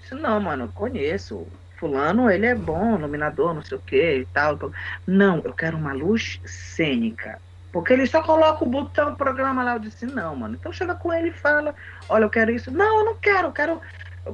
disse, 0.00 0.14
não, 0.14 0.40
mano, 0.40 0.64
eu 0.64 0.68
conheço. 0.68 1.46
Fulano, 1.76 2.30
ele 2.30 2.44
é 2.44 2.54
bom, 2.54 2.98
iluminador, 2.98 3.54
não 3.54 3.62
sei 3.62 3.78
o 3.78 3.80
que 3.80 4.18
e 4.18 4.26
tal. 4.26 4.58
Não, 5.06 5.40
eu 5.42 5.54
quero 5.54 5.78
uma 5.78 5.94
luz 5.94 6.38
cênica. 6.44 7.40
Porque 7.72 7.94
ele 7.94 8.06
só 8.06 8.22
coloca 8.22 8.62
o 8.62 8.68
botão, 8.68 9.14
programa 9.14 9.64
lá. 9.64 9.76
Eu 9.76 9.78
disse, 9.78 10.04
não, 10.04 10.36
mano. 10.36 10.56
Então 10.60 10.72
chega 10.72 10.94
com 10.94 11.10
ele 11.10 11.28
e 11.28 11.32
fala, 11.32 11.74
olha, 12.08 12.24
eu 12.24 12.30
quero 12.30 12.50
isso. 12.50 12.70
Não, 12.70 12.98
eu 12.98 13.04
não 13.06 13.14
quero, 13.14 13.48
eu 13.48 13.52
quero. 13.52 13.80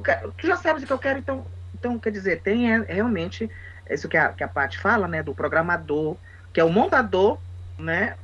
Quero 0.03 0.31
tu 0.33 0.47
já 0.47 0.55
sabes 0.57 0.83
o 0.83 0.87
que 0.87 0.93
eu 0.93 0.99
quero, 0.99 1.19
então. 1.19 1.45
Então, 1.73 1.99
quer 1.99 2.11
dizer, 2.11 2.41
tem 2.41 2.73
é, 2.73 2.79
realmente 2.81 3.49
isso 3.89 4.09
que 4.09 4.17
a, 4.17 4.29
que 4.29 4.43
a 4.43 4.47
Paty 4.47 4.79
fala, 4.79 5.07
né? 5.07 5.21
Do 5.21 5.35
programador, 5.35 6.17
que 6.51 6.59
é 6.59 6.63
o 6.63 6.69
montador, 6.69 7.37
né? 7.77 8.15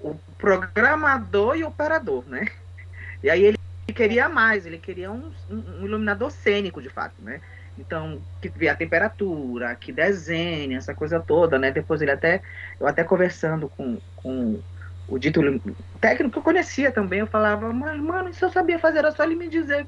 o 0.00 0.14
programador 0.38 1.56
e 1.56 1.64
o 1.64 1.68
operador, 1.68 2.24
né? 2.26 2.46
E 3.22 3.28
aí 3.28 3.44
ele 3.44 3.58
queria 3.94 4.28
mais, 4.28 4.64
ele 4.64 4.78
queria 4.78 5.10
um, 5.10 5.30
um 5.50 5.84
iluminador 5.84 6.30
cênico, 6.30 6.80
de 6.80 6.88
fato, 6.88 7.14
né? 7.18 7.40
Então, 7.78 8.20
que 8.40 8.48
vê 8.48 8.68
a 8.68 8.74
temperatura, 8.74 9.74
que 9.74 9.92
desenhe, 9.92 10.74
essa 10.74 10.94
coisa 10.94 11.20
toda, 11.20 11.58
né? 11.58 11.70
Depois 11.70 12.00
ele 12.00 12.10
até, 12.10 12.42
eu 12.78 12.86
até 12.86 13.04
conversando 13.04 13.68
com, 13.68 13.98
com 14.16 14.60
o 15.10 15.18
dito 15.18 15.40
técnico 16.00 16.38
eu 16.38 16.42
conhecia 16.42 16.92
também, 16.92 17.18
eu 17.18 17.26
falava, 17.26 17.72
mas, 17.72 18.00
mano, 18.00 18.28
isso 18.28 18.44
eu 18.44 18.50
sabia 18.50 18.78
fazer, 18.78 18.98
era 19.00 19.10
só 19.10 19.24
ele 19.24 19.34
me 19.34 19.48
dizer. 19.48 19.84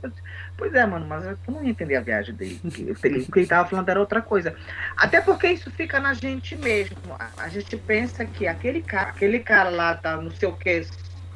Pois 0.57 0.75
é, 0.75 0.85
mano, 0.85 1.07
mas 1.07 1.25
eu 1.25 1.39
não 1.49 1.63
ia 1.63 1.71
entender 1.71 1.95
a 1.95 2.01
viagem 2.01 2.35
dele. 2.35 2.61
O 2.65 2.95
que 2.95 3.07
ele 3.07 3.27
estava 3.37 3.69
falando 3.69 3.89
era 3.89 4.01
outra 4.01 4.21
coisa. 4.21 4.55
Até 4.97 5.21
porque 5.21 5.47
isso 5.47 5.71
fica 5.71 6.01
na 6.01 6.13
gente 6.13 6.57
mesmo. 6.57 6.97
A 7.39 7.49
gente 7.49 7.77
pensa 7.77 8.25
que 8.25 8.49
aquele 8.49 8.83
cara, 8.83 9.11
aquele 9.11 9.39
cara 9.39 9.71
lá 9.71 9.95
tá 9.95 10.17
não 10.17 10.31
sei 10.31 10.49
o 10.49 10.53
que, 10.53 10.87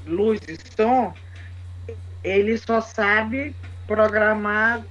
luz 0.05 0.41
e 0.49 0.59
som, 0.77 1.15
ele 2.25 2.59
só 2.59 2.81
sabe 2.81 3.55
programar, 3.87 4.83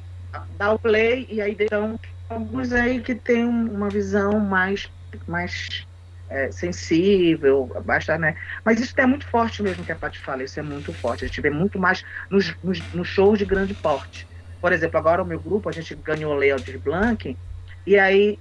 dar 0.58 0.72
o 0.72 0.80
play, 0.80 1.28
e 1.30 1.42
aí 1.42 1.56
então 1.60 2.00
alguns 2.30 2.72
aí 2.72 3.02
que 3.02 3.14
tem 3.14 3.44
uma 3.44 3.90
visão 3.90 4.40
mais, 4.40 4.90
mais 5.28 5.86
é, 6.30 6.52
sensível, 6.52 7.68
basta, 7.86 8.18
né? 8.18 8.36
Mas 8.64 8.80
isso 8.80 8.94
é 8.98 9.06
muito 9.06 9.26
forte 9.28 9.62
mesmo 9.62 9.86
que 9.86 9.92
a 9.92 9.96
Paty 9.96 10.20
fala, 10.20 10.44
isso 10.44 10.60
é 10.60 10.64
muito 10.64 10.94
forte. 10.94 11.24
A 11.26 11.28
gente 11.28 11.42
vê 11.42 11.50
muito 11.50 11.80
mais 11.80 12.04
nos, 12.30 12.56
nos, 12.64 12.80
nos 12.94 13.08
shows 13.08 13.38
de 13.38 13.46
grande 13.46 13.74
porte. 13.74 14.28
Por 14.60 14.74
exemplo, 14.74 14.98
agora 14.98 15.22
o 15.22 15.26
meu 15.26 15.40
grupo, 15.40 15.70
a 15.70 15.72
gente 15.72 15.94
ganhou 15.96 16.34
o 16.34 16.38
layout 16.38 16.70
de 16.70 16.78
Blank, 16.78 17.38
e 17.86 17.98
aí 17.98 18.40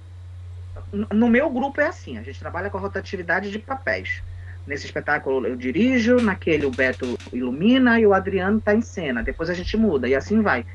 no 1.13 1.29
meu 1.29 1.49
grupo 1.49 1.79
é 1.81 1.87
assim, 1.87 2.17
a 2.17 2.23
gente 2.23 2.39
trabalha 2.39 2.69
com 2.69 2.77
a 2.77 2.81
rotatividade 2.81 3.51
de 3.51 3.59
papéis. 3.59 4.23
Nesse 4.65 4.85
espetáculo 4.85 5.45
eu 5.45 5.55
dirijo, 5.55 6.17
naquele 6.17 6.65
o 6.65 6.71
Beto 6.71 7.17
ilumina 7.31 7.99
e 7.99 8.07
o 8.07 8.13
Adriano 8.13 8.57
está 8.57 8.73
em 8.73 8.81
cena. 8.81 9.23
Depois 9.23 9.49
a 9.49 9.53
gente 9.53 9.77
muda 9.77 10.07
e 10.07 10.15
assim 10.15 10.41
vai. 10.41 10.65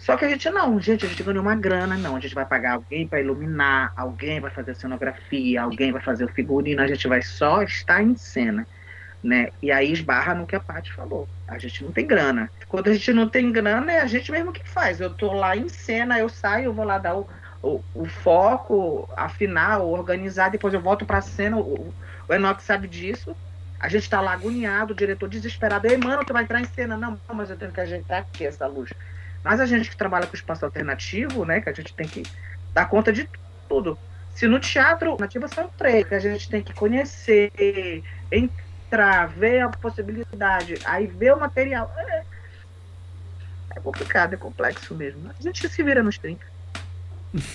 Só 0.00 0.16
que 0.16 0.24
a 0.24 0.28
gente 0.30 0.48
não, 0.48 0.80
gente, 0.80 1.04
a 1.04 1.08
gente 1.08 1.22
ganhou 1.22 1.42
uma 1.42 1.54
grana, 1.54 1.94
não. 1.94 2.16
A 2.16 2.20
gente 2.20 2.34
vai 2.34 2.46
pagar 2.46 2.72
alguém 2.72 3.06
para 3.06 3.20
iluminar, 3.20 3.92
alguém 3.94 4.40
vai 4.40 4.50
fazer 4.50 4.70
a 4.70 4.74
cenografia, 4.74 5.60
alguém 5.60 5.92
vai 5.92 6.00
fazer 6.00 6.24
o 6.24 6.28
figurino, 6.28 6.80
a 6.80 6.86
gente 6.86 7.06
vai 7.06 7.20
só 7.20 7.62
estar 7.62 8.02
em 8.02 8.16
cena. 8.16 8.66
Né? 9.22 9.50
E 9.60 9.70
aí 9.70 9.92
esbarra 9.92 10.34
no 10.34 10.46
que 10.46 10.56
a 10.56 10.60
Paty 10.60 10.90
falou. 10.94 11.28
A 11.46 11.58
gente 11.58 11.84
não 11.84 11.92
tem 11.92 12.06
grana. 12.06 12.50
Quando 12.66 12.88
a 12.88 12.94
gente 12.94 13.12
não 13.12 13.28
tem 13.28 13.52
grana, 13.52 13.92
é 13.92 14.00
a 14.00 14.06
gente 14.06 14.32
mesmo 14.32 14.52
que 14.52 14.66
faz. 14.66 15.02
Eu 15.02 15.10
tô 15.10 15.34
lá 15.34 15.54
em 15.54 15.68
cena, 15.68 16.18
eu 16.18 16.30
saio, 16.30 16.66
eu 16.66 16.72
vou 16.72 16.86
lá 16.86 16.96
dar 16.96 17.16
o, 17.16 17.28
o, 17.62 17.84
o 17.94 18.06
foco, 18.06 19.06
afinar, 19.14 19.82
organizar, 19.82 20.48
depois 20.48 20.72
eu 20.72 20.80
volto 20.80 21.04
pra 21.04 21.20
cena. 21.20 21.58
O, 21.58 21.92
o 22.26 22.32
Enoch 22.32 22.62
sabe 22.62 22.88
disso. 22.88 23.36
A 23.78 23.88
gente 23.90 24.08
tá 24.08 24.22
lá 24.22 24.32
agoniado, 24.32 24.94
o 24.94 24.96
diretor 24.96 25.28
desesperado. 25.28 25.86
Ei, 25.86 25.98
mano, 25.98 26.24
tu 26.24 26.32
vai 26.32 26.44
entrar 26.44 26.62
em 26.62 26.64
cena? 26.64 26.96
Não, 26.96 27.20
mas 27.34 27.50
eu 27.50 27.56
tenho 27.58 27.70
que 27.70 27.80
ajeitar 27.82 28.20
aqui 28.20 28.46
essa 28.46 28.66
luz. 28.66 28.90
Mas 29.42 29.60
a 29.60 29.66
gente 29.66 29.88
que 29.88 29.96
trabalha 29.96 30.26
com 30.26 30.36
espaço 30.36 30.64
alternativo, 30.64 31.44
né, 31.44 31.60
que 31.60 31.68
a 31.68 31.72
gente 31.72 31.94
tem 31.94 32.06
que 32.06 32.22
dar 32.72 32.86
conta 32.86 33.12
de 33.12 33.28
tudo. 33.68 33.98
Se 34.34 34.46
no 34.46 34.60
teatro, 34.60 35.10
alternativa 35.10 35.48
são 35.48 35.68
três, 35.76 36.06
que 36.06 36.14
a 36.14 36.18
gente 36.18 36.48
tem 36.48 36.62
que 36.62 36.72
conhecer, 36.72 38.02
entrar, 38.30 39.26
ver 39.28 39.60
a 39.60 39.68
possibilidade, 39.68 40.78
aí 40.84 41.06
ver 41.06 41.34
o 41.34 41.40
material. 41.40 41.90
É, 41.96 42.24
é 43.76 43.80
complicado, 43.80 44.34
é 44.34 44.36
complexo 44.36 44.94
mesmo. 44.94 45.30
A 45.38 45.42
gente 45.42 45.68
se 45.68 45.82
vira 45.82 46.02
nos 46.02 46.18
30. 46.18 46.44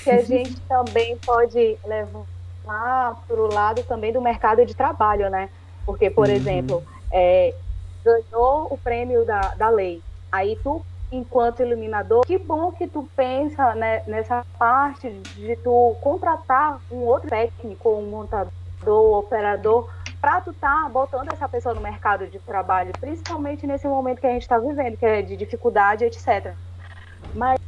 Que 0.04 0.10
a 0.10 0.24
gente 0.24 0.60
também 0.62 1.18
pode 1.18 1.78
levar 1.86 3.16
para 3.28 3.36
o 3.36 3.54
lado 3.54 3.84
também 3.84 4.14
do 4.14 4.22
mercado 4.22 4.66
de 4.66 4.76
trabalho, 4.76 5.30
né? 5.30 5.50
Porque, 5.86 6.10
por 6.10 6.28
uhum. 6.28 6.34
exemplo, 6.34 6.84
é, 7.12 7.54
ganhou 8.04 8.68
o 8.72 8.78
prêmio 8.78 9.26
da, 9.26 9.42
da 9.56 9.70
lei. 9.70 10.02
Aí 10.32 10.58
tu 10.64 10.86
enquanto 11.12 11.62
iluminador, 11.62 12.26
que 12.26 12.38
bom 12.38 12.72
que 12.72 12.88
tu 12.88 13.08
pensa 13.16 13.76
né, 13.76 14.04
nessa 14.08 14.46
parte 14.58 15.10
de 15.10 15.56
tu 15.58 15.96
contratar 16.02 16.80
um 16.92 16.98
outro 16.98 17.30
técnico, 17.30 17.90
um 17.90 18.10
montador, 18.10 19.20
operador, 19.20 19.90
para 20.20 20.42
tu 20.42 20.52
tá 20.54 20.90
botando 20.92 21.32
essa 21.32 21.48
pessoa 21.48 21.76
no 21.76 21.82
mercado 21.82 22.28
de 22.28 22.40
trabalho, 22.40 22.92
principalmente 23.00 23.68
nesse 23.68 23.88
momento 23.88 24.20
que 24.20 24.28
a 24.28 24.32
gente 24.32 24.42
está 24.42 24.58
vivendo, 24.58 24.98
que 24.98 25.06
é 25.06 25.22
de 25.22 25.38
dificuldade, 25.38 26.04
etc. 26.04 26.54
Mas 27.34 27.60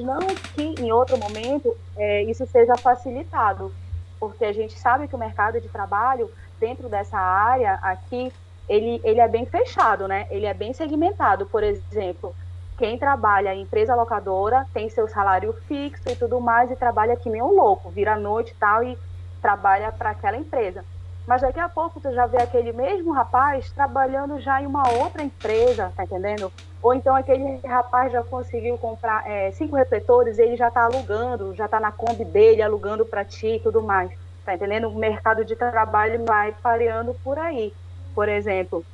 não 0.00 0.20
que 0.54 0.74
em 0.78 0.92
outro 0.92 1.16
momento 1.18 1.74
é, 1.96 2.22
isso 2.24 2.46
seja 2.46 2.76
facilitado, 2.76 3.72
porque 4.20 4.44
a 4.44 4.52
gente 4.52 4.78
sabe 4.78 5.08
que 5.08 5.16
o 5.16 5.18
mercado 5.18 5.60
de 5.60 5.68
trabalho 5.68 6.30
dentro 6.60 6.88
dessa 6.88 7.18
área 7.18 7.74
aqui 7.82 8.32
ele, 8.68 9.00
ele 9.04 9.20
é 9.20 9.28
bem 9.28 9.44
fechado, 9.44 10.06
né? 10.06 10.26
Ele 10.30 10.46
é 10.46 10.54
bem 10.54 10.72
segmentado. 10.72 11.46
Por 11.46 11.62
exemplo, 11.62 12.34
quem 12.78 12.98
trabalha 12.98 13.54
em 13.54 13.62
empresa 13.62 13.94
locadora 13.94 14.66
tem 14.72 14.88
seu 14.88 15.06
salário 15.06 15.52
fixo 15.68 16.08
e 16.08 16.16
tudo 16.16 16.40
mais 16.40 16.70
e 16.70 16.76
trabalha 16.76 17.16
que 17.16 17.30
nem 17.30 17.42
um 17.42 17.54
louco, 17.54 17.90
vira 17.90 18.16
noite 18.16 18.52
e 18.52 18.56
tal 18.56 18.82
e 18.82 18.98
trabalha 19.40 19.92
para 19.92 20.10
aquela 20.10 20.36
empresa. 20.36 20.84
Mas 21.26 21.42
daqui 21.42 21.60
a 21.60 21.68
pouco 21.68 22.00
tu 22.00 22.12
já 22.12 22.26
vê 22.26 22.38
aquele 22.38 22.72
mesmo 22.72 23.12
rapaz 23.12 23.70
trabalhando 23.70 24.40
já 24.40 24.60
em 24.60 24.66
uma 24.66 24.88
outra 24.88 25.22
empresa, 25.22 25.92
tá 25.96 26.04
entendendo? 26.04 26.52
Ou 26.82 26.92
então 26.92 27.14
aquele 27.14 27.60
rapaz 27.64 28.10
já 28.10 28.24
conseguiu 28.24 28.76
comprar 28.76 29.28
é, 29.28 29.52
cinco 29.52 29.76
refletores, 29.76 30.38
ele 30.38 30.56
já 30.56 30.66
está 30.68 30.84
alugando, 30.84 31.54
já 31.54 31.66
está 31.66 31.78
na 31.78 31.92
Kombi 31.92 32.24
dele, 32.24 32.60
alugando 32.60 33.06
para 33.06 33.24
ti 33.24 33.46
e 33.46 33.60
tudo 33.60 33.80
mais. 33.80 34.10
Tá 34.44 34.54
entendendo? 34.54 34.88
O 34.88 34.98
mercado 34.98 35.44
de 35.44 35.54
trabalho 35.54 36.24
vai 36.24 36.52
pareando 36.60 37.14
por 37.22 37.38
aí. 37.38 37.72
Por 38.12 38.28
exemplo, 38.28 38.84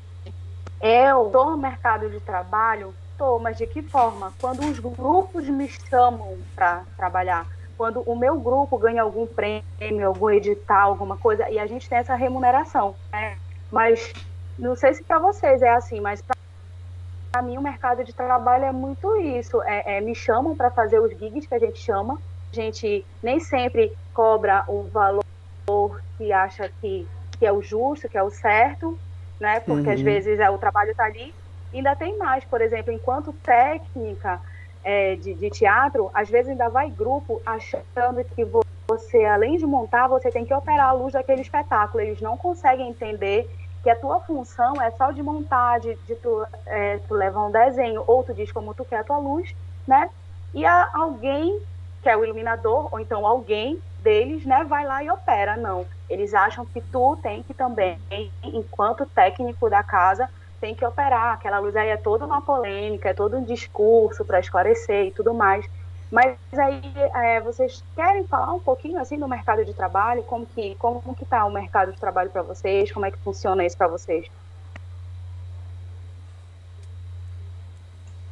eu 0.81 1.27
estou 1.27 1.51
no 1.51 1.57
mercado 1.57 2.11
de 2.11 2.21
trabalho, 2.21 2.95
estou, 3.19 3.41
mas 3.41 3.59
de 3.59 3.67
que 3.67 3.83
forma? 3.83 4.33
Quando 4.41 4.61
os 4.61 4.79
grupos 4.79 5.49
me 5.49 5.69
chamam 5.69 6.39
para 6.55 6.85
trabalhar 6.97 7.47
quando 7.77 8.01
o 8.01 8.17
meu 8.17 8.41
grupo 8.41 8.77
ganha 8.77 9.03
algum 9.03 9.25
prêmio, 9.25 10.09
algum 10.09 10.29
edital, 10.31 10.91
alguma 10.91 11.17
coisa, 11.17 11.49
e 11.49 11.61
a 11.61 11.67
gente 11.67 11.89
tem 11.89 11.99
essa 11.99 12.17
remuneração. 12.17 12.97
Né? 13.13 13.39
Mas 13.71 14.13
não 14.59 14.75
sei 14.75 14.95
se 14.95 15.05
para 15.05 15.21
vocês 15.21 15.63
é 15.63 15.71
assim, 15.71 16.01
mas 16.01 16.21
para 16.21 17.41
mim 17.41 17.57
o 17.57 17.63
mercado 17.63 18.03
de 18.03 18.13
trabalho 18.13 18.65
é 18.65 18.73
muito 18.73 19.17
isso. 19.17 19.63
É, 19.63 19.99
é 19.99 20.01
me 20.01 20.13
chamam 20.13 20.57
para 20.57 20.73
fazer 20.73 20.99
os 20.99 21.17
gigs 21.17 21.47
que 21.47 21.55
a 21.55 21.59
gente 21.61 21.79
chama. 21.79 22.21
A 22.53 22.57
gente 22.57 23.07
nem 23.23 23.39
sempre 23.39 23.97
cobra 24.13 24.65
o 24.67 24.83
valor 24.83 25.23
que 26.17 26.33
acha 26.33 26.69
que, 26.81 27.07
que 27.39 27.47
é 27.47 27.53
o 27.53 27.63
justo, 27.63 28.09
que 28.09 28.19
é 28.19 28.23
o 28.25 28.31
certo, 28.31 28.99
né? 29.39 29.61
Porque 29.61 29.87
uhum. 29.87 29.95
às 29.95 30.01
vezes 30.01 30.41
é, 30.41 30.51
o 30.51 30.59
trabalho 30.59 30.91
está 30.91 31.05
ali. 31.05 31.33
Ainda 31.73 31.95
tem 31.95 32.17
mais, 32.17 32.45
por 32.45 32.61
exemplo, 32.61 32.93
enquanto 32.93 33.33
técnica, 33.33 34.41
é, 34.85 35.17
de, 35.17 35.35
de, 35.35 35.51
teatro, 35.51 36.11
às 36.15 36.31
vezes 36.31 36.51
ainda 36.51 36.69
vai 36.69 36.91
grupo 36.91 37.43
achando 37.45 38.25
que 38.35 38.45
você, 38.89 39.25
além 39.25 39.57
de 39.59 39.67
montar, 39.67 40.09
você 40.09 40.31
tem 40.31 40.47
que 40.47 40.55
operar 40.55 40.89
a 40.89 40.93
luz 40.93 41.13
daquele 41.13 41.43
espetáculo. 41.43 42.03
Eles 42.03 42.21
não 42.21 42.37
conseguem 42.37 42.89
entender 42.89 43.51
que 43.83 43.91
a 43.91 43.97
tua 43.97 44.21
função 44.21 44.81
é 44.81 44.91
só 44.93 45.11
de 45.11 45.23
montar, 45.23 45.79
de, 45.81 45.95
de 46.07 46.15
tu, 46.17 46.47
é, 46.67 46.99
tu 47.07 47.15
levar 47.15 47.47
um 47.47 47.51
desenho, 47.51 48.03
ou 48.07 48.23
tu 48.23 48.33
diz 48.33 48.51
como 48.51 48.75
tu 48.75 48.85
quer 48.85 48.99
a 48.99 49.05
tua 49.05 49.19
luz, 49.19 49.55
né? 49.87 50.09
E 50.55 50.65
alguém, 50.65 51.61
que 52.03 52.09
é 52.09 52.17
o 52.17 52.25
iluminador, 52.25 52.89
ou 52.91 52.99
então 52.99 53.27
alguém 53.27 53.79
deles, 54.03 54.47
né, 54.47 54.65
vai 54.65 54.87
lá 54.87 55.03
e 55.03 55.11
opera. 55.11 55.57
Não. 55.57 55.87
Eles 56.09 56.33
acham 56.33 56.65
que 56.65 56.81
tu 56.81 57.17
tem 57.23 57.43
que 57.43 57.53
também, 57.53 57.99
enquanto 58.43 59.05
técnico 59.05 59.69
da 59.69 59.83
casa, 59.83 60.29
tem 60.61 60.75
que 60.75 60.85
operar. 60.85 61.35
Aquela 61.35 61.59
luz 61.59 61.75
aí 61.77 61.89
é 61.89 61.97
toda 61.97 62.25
uma 62.25 62.43
polêmica, 62.43 63.11
é 63.11 63.15
todo 63.15 63.37
um 63.37 63.45
discurso 63.45 64.25
para 64.25 64.41
esclarecer 64.41 65.07
e 65.07 65.11
tudo 65.11 65.35
mais. 65.35 65.69
Mas 66.11 66.37
aí 66.53 66.81
é, 67.15 67.41
vocês 67.41 67.85
querem 67.95 68.27
falar 68.27 68.53
um 68.55 68.61
pouquinho 68.61 68.99
assim 68.99 69.19
do 69.19 69.29
mercado 69.29 69.65
de 69.65 69.75
trabalho, 69.75 70.23
como 70.23 70.47
que 70.47 70.75
como 70.77 71.15
que 71.15 71.25
está 71.25 71.45
o 71.45 71.53
mercado 71.53 71.93
de 71.93 72.01
trabalho 72.01 72.31
para 72.31 72.43
vocês, 72.43 72.91
como 72.91 73.05
é 73.05 73.11
que 73.11 73.19
funciona 73.19 73.65
isso 73.65 73.77
para 73.77 73.89
vocês? 73.89 74.27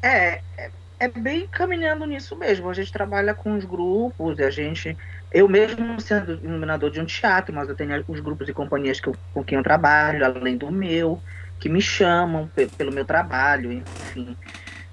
É, 0.03 0.41
é, 0.57 0.71
é 1.01 1.09
bem 1.09 1.47
caminhando 1.49 2.07
nisso 2.07 2.37
mesmo. 2.37 2.71
A 2.71 2.75
gente 2.75 2.93
trabalha 2.93 3.35
com 3.35 3.55
os 3.55 3.65
grupos, 3.65 4.41
a 4.41 4.51
gente, 4.51 4.97
eu 5.33 5.49
mesmo 5.49 6.01
sendo 6.01 6.35
iluminador 6.43 6.91
de 6.91 7.01
um 7.01 7.05
teatro, 7.05 7.55
mas 7.55 7.69
eu 7.69 7.75
tenho 7.75 8.03
os 8.09 8.21
grupos 8.21 8.49
e 8.49 8.55
companhias 8.55 9.01
que 9.01 9.09
eu, 9.09 9.17
com 9.35 9.45
quem 9.45 9.59
eu 9.59 9.65
trabalho, 9.65 10.25
além 10.25 10.57
do 10.57 10.71
meu 10.73 11.21
que 11.59 11.69
me 11.69 11.81
chamam 11.81 12.51
pelo 12.77 12.93
meu 12.93 13.05
trabalho, 13.05 13.73
enfim, 13.73 14.37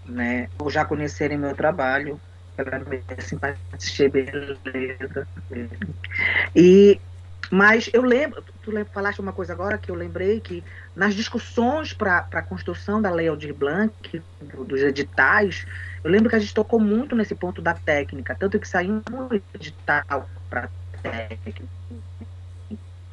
né? 0.06 0.50
Ou 0.60 0.70
já 0.70 0.86
conhecerem 0.86 1.38
meu 1.38 1.56
trabalho, 1.56 2.20
pela 2.56 2.80
minha 2.80 3.04
simpatia, 3.20 4.10
beleza. 4.10 5.28
E, 6.56 7.00
mas 7.52 7.90
eu 7.94 8.02
lembro, 8.02 8.44
tu 8.62 8.72
falaste 8.92 9.20
uma 9.20 9.34
coisa 9.34 9.54
agora 9.54 9.78
que 9.78 9.92
eu 9.92 9.96
lembrei 9.96 10.40
que 10.40 10.64
nas 10.96 11.14
discussões 11.14 11.94
para 11.94 12.28
a 12.32 12.42
construção 12.42 13.02
da 13.02 13.10
Lei 13.10 13.28
Aldir 13.28 13.54
Blanc, 13.54 13.94
dos 14.68 14.82
editais, 14.82 15.66
eu 16.04 16.12
lembro 16.12 16.30
que 16.30 16.36
a 16.36 16.40
gente 16.40 16.54
tocou 16.54 16.80
muito 16.80 17.16
nesse 17.16 17.36
ponto 17.36 17.62
da 17.62 17.74
técnica, 17.74 18.36
tanto 18.36 18.60
que 18.60 18.68
saiu 18.68 19.02
um 19.12 19.42
edital 19.54 20.30
para 20.50 20.70
técnica. 21.02 21.64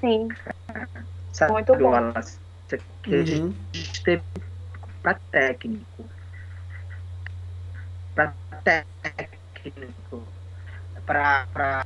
Sim. 0.01 0.29
Sabe, 1.33 1.53
muito 1.53 1.77
bom 1.77 2.13
que 2.79 3.15
uhum. 3.15 3.55
a 3.73 3.77
gente 3.77 4.03
teve 4.03 4.23
para 5.03 5.15
técnico. 5.31 6.05
Para 8.15 8.35
técnico. 8.65 10.23
Para 11.07 11.85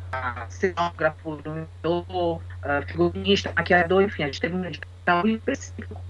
cenógrafo, 0.50 1.38
uh, 1.84 2.40
figurinista, 2.86 3.52
maquiador, 3.56 4.02
enfim, 4.02 4.24
a 4.24 4.26
gente 4.26 4.40
teve 4.40 4.54
um 4.54 4.64
edital 4.64 5.26
específico. 5.26 6.00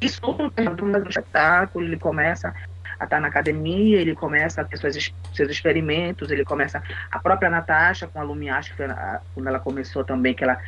Isso 0.00 0.20
tudo 0.20 0.84
no 0.84 1.08
espetáculo, 1.08 1.84
ele 1.84 1.98
começa 1.98 2.54
a 2.98 3.04
estar 3.04 3.20
na 3.20 3.28
academia, 3.28 3.98
ele 3.98 4.14
começa 4.14 4.60
a 4.60 4.64
ter 4.64 4.76
suas, 4.76 5.12
seus 5.32 5.50
experimentos, 5.50 6.30
ele 6.30 6.44
começa 6.44 6.82
a 7.10 7.18
própria 7.18 7.48
Natasha 7.48 8.06
com 8.06 8.20
a 8.20 8.22
Lumiar, 8.22 8.62
que 8.62 8.74
foi 8.74 8.84
a, 8.86 9.20
quando 9.34 9.46
ela 9.46 9.58
começou 9.58 10.04
também, 10.04 10.34
que 10.34 10.44
ela 10.44 10.60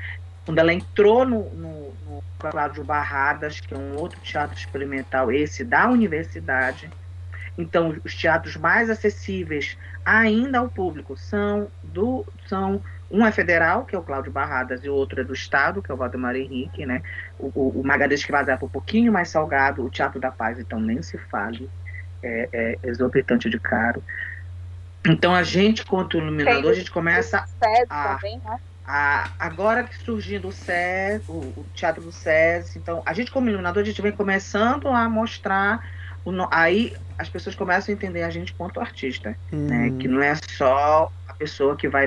quando 0.44 0.58
ela 0.58 0.72
entrou 0.72 1.24
no, 1.24 1.48
no, 1.50 1.94
no 2.06 2.24
Cláudio 2.38 2.84
Barradas, 2.84 3.60
que 3.60 3.74
é 3.74 3.76
um 3.76 3.96
outro 3.96 4.20
teatro 4.20 4.56
experimental, 4.56 5.30
esse 5.30 5.64
da 5.64 5.88
universidade, 5.88 6.90
então 7.56 7.94
os 8.04 8.14
teatros 8.14 8.56
mais 8.56 8.90
acessíveis 8.90 9.76
ainda 10.04 10.58
ao 10.58 10.68
público 10.68 11.16
são 11.16 11.68
do 11.82 12.26
são 12.46 12.82
um 13.10 13.26
é 13.26 13.30
federal, 13.30 13.84
que 13.84 13.94
é 13.94 13.98
o 13.98 14.02
Cláudio 14.02 14.32
Barradas, 14.32 14.82
e 14.82 14.88
o 14.88 14.94
outro 14.94 15.20
é 15.20 15.24
do 15.24 15.34
Estado, 15.34 15.82
que 15.82 15.90
é 15.90 15.94
o 15.94 15.98
Valdemar 15.98 16.34
Henrique, 16.34 16.86
né? 16.86 17.02
O, 17.38 17.52
o, 17.54 17.80
o 17.80 17.86
Magalhães 17.86 18.24
que 18.24 18.32
Vazar 18.32 18.58
é 18.58 18.64
um 18.64 18.68
pouquinho 18.68 19.12
mais 19.12 19.28
salgado, 19.28 19.84
o 19.84 19.90
Teatro 19.90 20.18
da 20.18 20.30
Paz, 20.30 20.58
então 20.58 20.80
nem 20.80 21.02
se 21.02 21.18
fale, 21.18 21.68
é, 22.22 22.48
é 22.50 22.78
exorbitante 22.88 23.50
de 23.50 23.60
caro. 23.60 24.02
Então 25.06 25.34
a 25.34 25.42
gente, 25.42 25.84
quanto 25.84 26.16
iluminador, 26.16 26.70
a 26.70 26.74
gente 26.74 26.90
começa 26.90 27.44
a, 27.90 28.14
também, 28.14 28.40
né? 28.42 28.58
A, 28.94 29.30
agora 29.38 29.84
que 29.84 29.96
surgindo 29.96 30.48
o 30.48 30.52
SES, 30.52 31.26
o, 31.26 31.32
o, 31.32 31.64
Teatro 31.74 32.02
do 32.02 32.12
SES, 32.12 32.76
então 32.76 33.02
a 33.06 33.14
gente 33.14 33.30
como 33.30 33.48
iluminador, 33.48 33.82
a 33.82 33.86
gente 33.86 34.02
vem 34.02 34.12
começando 34.12 34.86
a 34.86 35.08
mostrar, 35.08 35.82
o, 36.26 36.30
aí 36.50 36.94
as 37.16 37.26
pessoas 37.26 37.56
começam 37.56 37.90
a 37.90 37.96
entender 37.96 38.22
a 38.22 38.28
gente 38.28 38.52
quanto 38.52 38.80
artista, 38.80 39.34
hum. 39.50 39.66
né? 39.66 39.94
Que 39.98 40.06
não 40.06 40.22
é 40.22 40.34
só 40.34 41.10
a 41.26 41.32
pessoa 41.32 41.74
que 41.74 41.88
vai, 41.88 42.06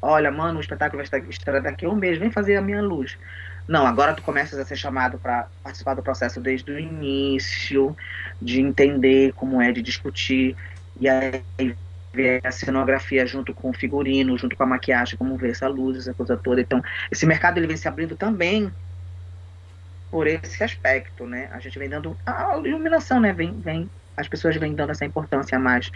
olha, 0.00 0.30
mano, 0.30 0.56
o 0.56 0.62
espetáculo 0.62 1.04
vai 1.04 1.20
estar 1.28 1.60
daqui 1.60 1.84
a 1.84 1.90
um 1.90 1.96
mês, 1.96 2.16
vem 2.16 2.30
fazer 2.30 2.56
a 2.56 2.62
minha 2.62 2.80
luz. 2.80 3.18
Não, 3.68 3.86
agora 3.86 4.14
tu 4.14 4.22
começas 4.22 4.58
a 4.58 4.64
ser 4.64 4.76
chamado 4.76 5.18
para 5.18 5.48
participar 5.62 5.92
do 5.92 6.02
processo 6.02 6.40
desde 6.40 6.72
o 6.72 6.78
início, 6.78 7.94
de 8.40 8.58
entender 8.58 9.34
como 9.34 9.60
é, 9.60 9.70
de 9.70 9.82
discutir, 9.82 10.56
e 10.98 11.10
aí 11.10 11.44
ver 12.12 12.40
a 12.44 12.50
cenografia 12.50 13.26
junto 13.26 13.54
com 13.54 13.70
o 13.70 13.72
figurino, 13.72 14.36
junto 14.36 14.56
com 14.56 14.62
a 14.62 14.66
maquiagem, 14.66 15.16
como 15.16 15.36
ver 15.36 15.50
essa 15.50 15.68
luz, 15.68 15.98
essa 15.98 16.14
coisa 16.14 16.36
toda. 16.36 16.60
Então, 16.60 16.82
esse 17.10 17.26
mercado 17.26 17.58
ele 17.58 17.66
vem 17.66 17.76
se 17.76 17.88
abrindo 17.88 18.16
também 18.16 18.72
por 20.10 20.26
esse 20.26 20.62
aspecto, 20.62 21.26
né? 21.26 21.48
A 21.52 21.58
gente 21.58 21.78
vem 21.78 21.88
dando 21.88 22.16
a 22.26 22.58
iluminação, 22.58 23.18
né? 23.18 23.32
Vem, 23.32 23.58
vem, 23.60 23.90
as 24.16 24.28
pessoas 24.28 24.56
vêm 24.56 24.74
dando 24.74 24.90
essa 24.90 25.06
importância 25.06 25.56
a 25.56 25.60
mais, 25.60 25.90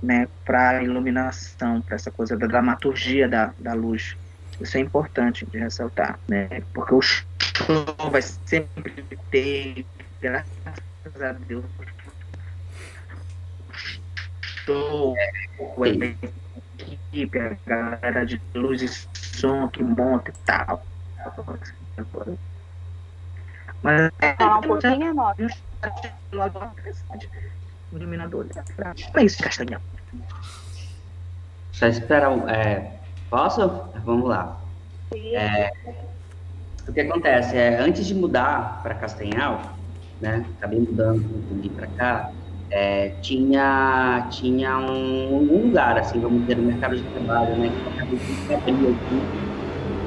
né? 0.00 0.28
Para 0.44 0.78
a 0.78 0.82
iluminação, 0.84 1.82
para 1.82 1.96
essa 1.96 2.10
coisa 2.10 2.36
da 2.36 2.46
dramaturgia 2.46 3.28
da, 3.28 3.52
da 3.58 3.74
luz. 3.74 4.16
Isso 4.60 4.76
é 4.76 4.80
importante 4.80 5.44
de 5.44 5.58
ressaltar, 5.58 6.18
né? 6.28 6.62
Porque 6.72 6.94
o 6.94 7.02
show 7.02 8.10
vai 8.10 8.22
sempre 8.22 9.04
ter, 9.30 9.84
graças 10.22 10.46
a 11.20 11.32
Deus, 11.32 11.64
show, 14.66 15.14
a 15.82 15.88
equipe, 15.88 17.38
a 17.38 17.56
galera 17.64 18.26
de 18.26 18.40
luz 18.54 18.82
e 18.82 18.88
som 18.88 19.68
que 19.68 19.82
monta 19.82 20.30
e 20.30 20.34
tal. 20.44 20.84
Mas 23.82 24.12
Falar 24.36 24.58
um 24.58 24.62
pouquinho. 24.62 25.14
O 27.92 27.96
iluminador 27.96 28.46
é 29.14 29.24
isso, 29.24 29.42
Castanhão. 29.42 29.80
Só 31.72 31.86
espera 31.86 32.30
um. 32.30 32.48
É, 32.48 32.98
posso? 33.30 33.68
Vamos 34.04 34.28
lá. 34.28 34.60
É, 35.14 35.70
o 36.88 36.92
que 36.92 37.00
acontece 37.00 37.56
é, 37.56 37.78
antes 37.78 38.06
de 38.06 38.14
mudar 38.14 38.80
para 38.82 38.94
Castanhal, 38.94 39.76
né, 40.20 40.44
acabei 40.58 40.80
mudando, 40.80 41.20
vim 41.60 41.68
para 41.68 41.86
cá, 41.88 42.32
é, 42.70 43.10
tinha, 43.22 44.26
tinha 44.30 44.78
um, 44.78 45.36
um, 45.36 45.66
lugar, 45.66 45.98
assim, 45.98 46.20
vamos 46.20 46.42
dizer, 46.42 46.56
no 46.56 46.64
mercado 46.64 46.96
de 46.96 47.02
trabalho, 47.02 47.56
né, 47.56 47.70
que 48.48 48.54
abrir 48.54 48.72
aqui, 48.72 49.22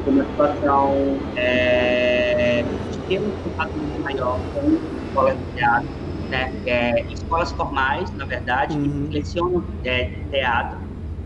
uma 0.07 0.23
situação 0.23 1.17
é, 1.35 2.63
de 2.91 2.97
ter 2.99 3.19
um 3.19 3.31
contato 3.43 3.77
muito 3.77 4.01
maior 4.01 4.39
com 4.53 4.79
escolas 5.05 5.37
de 5.37 5.45
teatro, 5.55 5.89
né, 6.29 6.53
é, 6.65 7.01
escolas 7.13 7.51
formais, 7.51 8.11
na 8.15 8.25
verdade, 8.25 8.77
uhum. 8.77 9.07
que 9.07 9.13
lecionam 9.13 9.63
é, 9.83 10.05
teatro, 10.31 10.79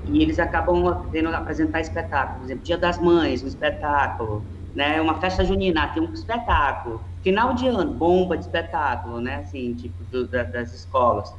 e 0.08 0.22
eles 0.22 0.38
acabam 0.38 1.06
tendo 1.12 1.30
apresentar 1.30 1.82
espetáculos, 1.82 2.38
por 2.40 2.46
exemplo, 2.46 2.64
Dia 2.64 2.78
das 2.78 3.00
Mães, 3.00 3.44
um 3.44 3.48
espetáculo, 3.48 4.44
né, 4.76 5.00
uma 5.00 5.20
festa 5.20 5.44
junina, 5.46 5.88
tem 5.90 6.04
um 6.04 6.14
espetáculo, 6.14 7.02
final 7.24 7.54
de 7.54 7.68
ano, 7.68 7.92
bomba 7.92 8.38
de 8.38 8.44
espetáculo, 8.44 9.20
né, 9.22 9.38
assim, 9.38 9.74
tipo, 9.74 10.04
do, 10.12 10.28
da, 10.28 10.44
das 10.44 10.74
escolas. 10.74 11.34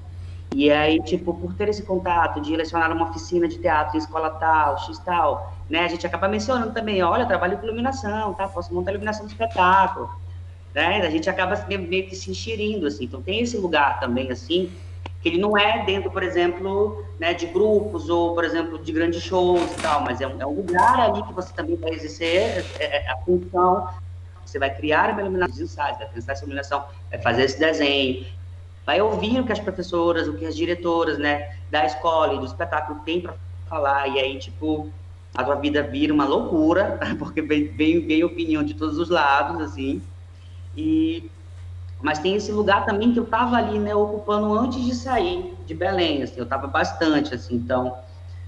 E 0.55 0.71
aí, 0.71 1.01
tipo, 1.03 1.35
por 1.35 1.53
ter 1.55 1.69
esse 1.69 1.83
contato 1.83 2.41
de 2.41 2.57
lecionar 2.57 2.91
uma 2.91 3.11
oficina 3.11 3.47
de 3.47 3.59
teatro 3.59 3.97
em 3.97 3.99
escola 3.99 4.31
tal, 4.31 4.79
X 4.79 4.99
tal, 5.01 5.55
né, 5.69 5.81
a 5.81 5.89
gente 5.89 6.07
acaba 6.07 6.27
mencionando 6.27 6.73
também, 6.73 7.03
olha, 7.03 7.27
trabalho 7.27 7.59
com 7.59 7.67
iluminação, 7.67 8.33
tá, 8.33 8.49
posso 8.49 8.73
montar 8.73 8.93
iluminação 8.93 9.27
de 9.27 9.33
espetáculo, 9.33 10.09
né, 10.75 11.03
a 11.03 11.11
gente 11.11 11.29
acaba 11.29 11.55
meio 11.69 12.09
que 12.09 12.17
se 12.17 12.31
enxerindo, 12.31 12.87
assim, 12.87 13.05
então 13.05 13.21
tem 13.21 13.41
esse 13.41 13.57
lugar 13.59 14.01
também, 14.01 14.31
assim, 14.31 14.73
que 15.21 15.29
ele 15.29 15.39
não 15.39 15.57
é 15.57 15.85
dentro, 15.85 16.11
por 16.11 16.23
exemplo, 16.23 17.05
né, 17.19 17.35
de 17.35 17.47
grupos 17.47 18.09
ou, 18.09 18.35
por 18.35 18.45
exemplo, 18.45 18.79
de 18.79 18.93
grandes 18.93 19.23
shows 19.23 19.73
e 19.73 19.83
tal, 19.83 20.03
mas 20.03 20.21
é 20.21 20.27
um, 20.27 20.41
é 20.41 20.47
um 20.47 20.55
lugar 20.55 21.01
ali 21.01 21.23
que 21.23 21.33
você 21.33 21.53
também 21.53 21.77
vai 21.77 21.91
exercer 21.91 22.65
é, 22.79 23.07
é 23.07 23.11
a 23.11 23.17
função 23.19 23.89
você 24.45 24.59
vai 24.59 24.75
criar 24.75 25.11
uma 25.11 25.21
iluminação, 25.21 25.63
ensaios, 25.63 25.99
vai 25.99 26.09
pensar 26.09 26.33
essa 26.33 26.43
iluminação, 26.43 26.85
vai 27.11 27.21
fazer 27.21 27.45
esse 27.45 27.59
desenho, 27.59 28.27
vai 28.85 29.01
ouvir 29.01 29.41
o 29.41 29.45
que 29.45 29.53
as 29.53 29.61
professoras, 29.61 30.29
o 30.29 30.35
que 30.35 30.45
as 30.45 30.55
diretoras, 30.55 31.19
né, 31.19 31.57
da 31.71 31.85
escola 31.85 32.35
e 32.35 32.39
do 32.39 32.45
espetáculo 32.45 33.01
têm 33.01 33.21
para 33.21 33.35
falar, 33.69 34.09
e 34.09 34.19
aí, 34.19 34.39
tipo, 34.39 34.91
a 35.35 35.43
tua 35.43 35.57
vida 35.57 35.83
vira 35.83 36.13
uma 36.13 36.27
loucura, 36.27 36.99
porque 37.19 37.43
vem, 37.43 37.69
vem, 37.69 38.07
vem 38.07 38.25
opinião 38.25 38.63
de 38.63 38.75
todos 38.75 38.99
os 38.99 39.09
lados, 39.09 39.61
assim, 39.61 40.03
e... 40.77 41.31
Mas 42.03 42.19
tem 42.19 42.35
esse 42.35 42.53
lugar 42.53 42.85
também 42.85 43.15
que 43.15 43.19
eu 43.19 43.25
estava 43.25 43.57
ali, 43.57 43.79
né, 43.79 43.95
ocupando 43.95 44.53
antes 44.53 44.85
de 44.85 44.95
sair 44.95 45.55
de 45.65 45.75
Belém, 45.75 46.23
assim, 46.23 46.37
eu 46.37 46.45
estava 46.45 46.67
bastante, 46.67 47.35
assim, 47.35 47.55
então 47.55 47.97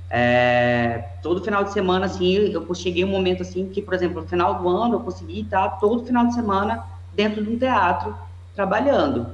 é, 0.09 1.05
todo 1.23 1.43
final 1.43 1.65
de 1.65 1.73
semana, 1.73 2.07
assim, 2.07 2.33
eu 2.35 2.75
cheguei 2.75 3.05
um 3.05 3.09
momento, 3.09 3.43
assim, 3.43 3.69
que, 3.69 3.83
por 3.83 3.95
exemplo, 3.95 4.23
no 4.23 4.29
final 4.29 4.55
do 4.55 4.69
ano, 4.69 4.95
eu 4.95 5.01
consegui 5.01 5.41
estar 5.41 5.69
todo 5.81 6.05
final 6.05 6.27
de 6.27 6.35
semana 6.35 6.85
dentro 7.15 7.43
de 7.43 7.51
um 7.51 7.59
teatro, 7.59 8.15
trabalhando, 8.55 9.27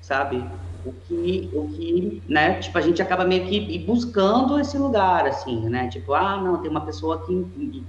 sabe? 0.00 0.44
O 0.84 0.92
que, 0.92 1.50
o 1.52 1.68
que, 1.68 2.22
né, 2.28 2.54
tipo, 2.54 2.76
a 2.78 2.80
gente 2.80 3.00
acaba 3.02 3.24
meio 3.24 3.46
que 3.46 3.78
buscando 3.80 4.58
esse 4.58 4.78
lugar, 4.78 5.26
assim, 5.26 5.68
né? 5.68 5.88
Tipo, 5.88 6.14
ah, 6.14 6.36
não, 6.36 6.58
tem 6.58 6.70
uma 6.70 6.82
pessoa 6.82 7.24
que, 7.24 7.84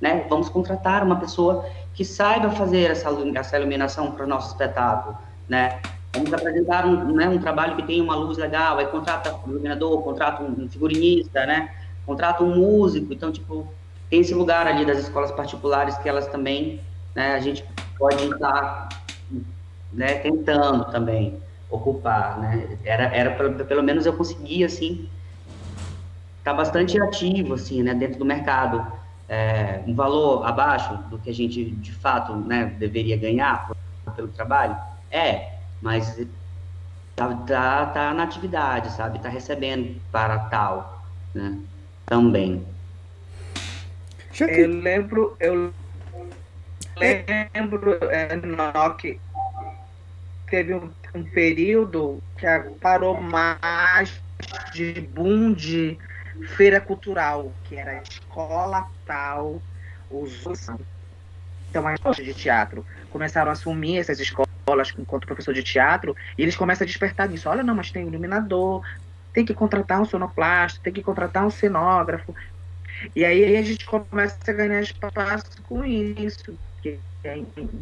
né, 0.00 0.26
vamos 0.28 0.48
contratar 0.48 1.04
uma 1.04 1.16
pessoa 1.16 1.64
que 1.94 2.04
saiba 2.04 2.50
fazer 2.50 2.90
essa, 2.90 3.08
essa 3.34 3.58
iluminação 3.58 4.10
para 4.12 4.24
o 4.24 4.28
nosso 4.28 4.48
espetáculo, 4.48 5.16
né? 5.48 5.80
Vamos 6.12 6.32
apresentar 6.32 6.86
um, 6.86 7.12
né, 7.14 7.28
um 7.28 7.38
trabalho 7.38 7.76
que 7.76 7.82
tem 7.84 8.00
uma 8.00 8.16
luz 8.16 8.36
legal, 8.36 8.78
aí 8.78 8.86
contrata 8.86 9.34
um 9.46 9.50
iluminador, 9.50 10.02
contrata 10.02 10.42
um 10.42 10.68
figurinista, 10.68 11.46
né? 11.46 11.72
Contrata 12.04 12.42
um 12.42 12.56
músico. 12.56 13.12
Então, 13.12 13.30
tipo, 13.30 13.66
tem 14.08 14.20
esse 14.20 14.34
lugar 14.34 14.66
ali 14.66 14.84
das 14.84 14.98
escolas 14.98 15.30
particulares 15.30 15.96
que 15.98 16.08
elas 16.08 16.26
também, 16.26 16.80
né, 17.14 17.34
a 17.34 17.40
gente 17.40 17.64
pode 17.96 18.24
estar 18.24 18.88
né, 19.92 20.14
tentando 20.14 20.90
também 20.90 21.40
ocupar, 21.70 22.40
né? 22.40 22.76
Era, 22.84 23.04
era 23.14 23.30
pelo, 23.30 23.64
pelo 23.64 23.82
menos 23.82 24.04
eu 24.04 24.12
conseguia, 24.12 24.66
assim, 24.66 25.08
estar 26.38 26.50
tá 26.50 26.54
bastante 26.54 27.00
ativo, 27.00 27.54
assim, 27.54 27.84
né, 27.84 27.94
dentro 27.94 28.18
do 28.18 28.24
mercado. 28.24 28.84
É, 29.28 29.80
um 29.86 29.94
valor 29.94 30.44
abaixo 30.44 30.92
do 31.08 31.16
que 31.16 31.30
a 31.30 31.34
gente, 31.34 31.70
de 31.70 31.92
fato, 31.92 32.34
né, 32.34 32.64
deveria 32.80 33.16
ganhar 33.16 33.70
pelo 34.16 34.26
trabalho? 34.26 34.76
É, 35.08 35.59
mas 35.82 36.16
tá, 37.16 37.34
tá, 37.46 37.86
tá 37.86 38.14
na 38.14 38.24
atividade, 38.24 38.92
sabe? 38.92 39.18
Tá 39.18 39.28
recebendo 39.28 40.00
para 40.10 40.38
tal, 40.38 41.04
né? 41.34 41.58
Também. 42.06 42.66
Eu 44.38 44.68
lembro, 44.68 45.36
eu 45.38 45.72
lembro, 46.96 47.98
é, 48.10 48.28
que 48.96 49.20
teve 50.48 50.74
um, 50.74 50.90
um, 51.14 51.24
período 51.24 52.22
que 52.36 52.46
parou 52.80 53.20
mais 53.20 54.20
de 54.72 55.00
boom 55.00 55.52
de 55.52 55.98
feira 56.56 56.80
cultural, 56.80 57.52
que 57.64 57.76
era 57.76 58.02
escola 58.02 58.88
tal, 59.06 59.60
os 60.10 60.44
então 61.68 61.86
a 61.86 61.94
de 62.12 62.34
teatro 62.34 62.84
começaram 63.10 63.50
a 63.50 63.52
assumir 63.52 63.98
essas 63.98 64.18
escolas 64.18 64.49
escolas 64.60 64.92
enquanto 64.98 65.26
professor 65.26 65.54
de 65.54 65.62
teatro, 65.62 66.16
e 66.36 66.42
eles 66.42 66.56
começam 66.56 66.84
a 66.84 66.86
despertar 66.86 67.28
nisso. 67.28 67.48
Olha, 67.48 67.62
não, 67.62 67.74
mas 67.74 67.90
tem 67.90 68.04
um 68.04 68.08
iluminador, 68.08 68.82
tem 69.32 69.44
que 69.44 69.54
contratar 69.54 70.00
um 70.00 70.04
sonoplasta, 70.04 70.80
tem 70.82 70.92
que 70.92 71.02
contratar 71.02 71.46
um 71.46 71.50
cenógrafo. 71.50 72.34
E 73.14 73.24
aí 73.24 73.56
a 73.56 73.62
gente 73.62 73.84
começa 73.86 74.38
a 74.46 74.52
ganhar 74.52 74.80
espaço 74.80 75.62
com 75.62 75.84
isso. 75.84 76.58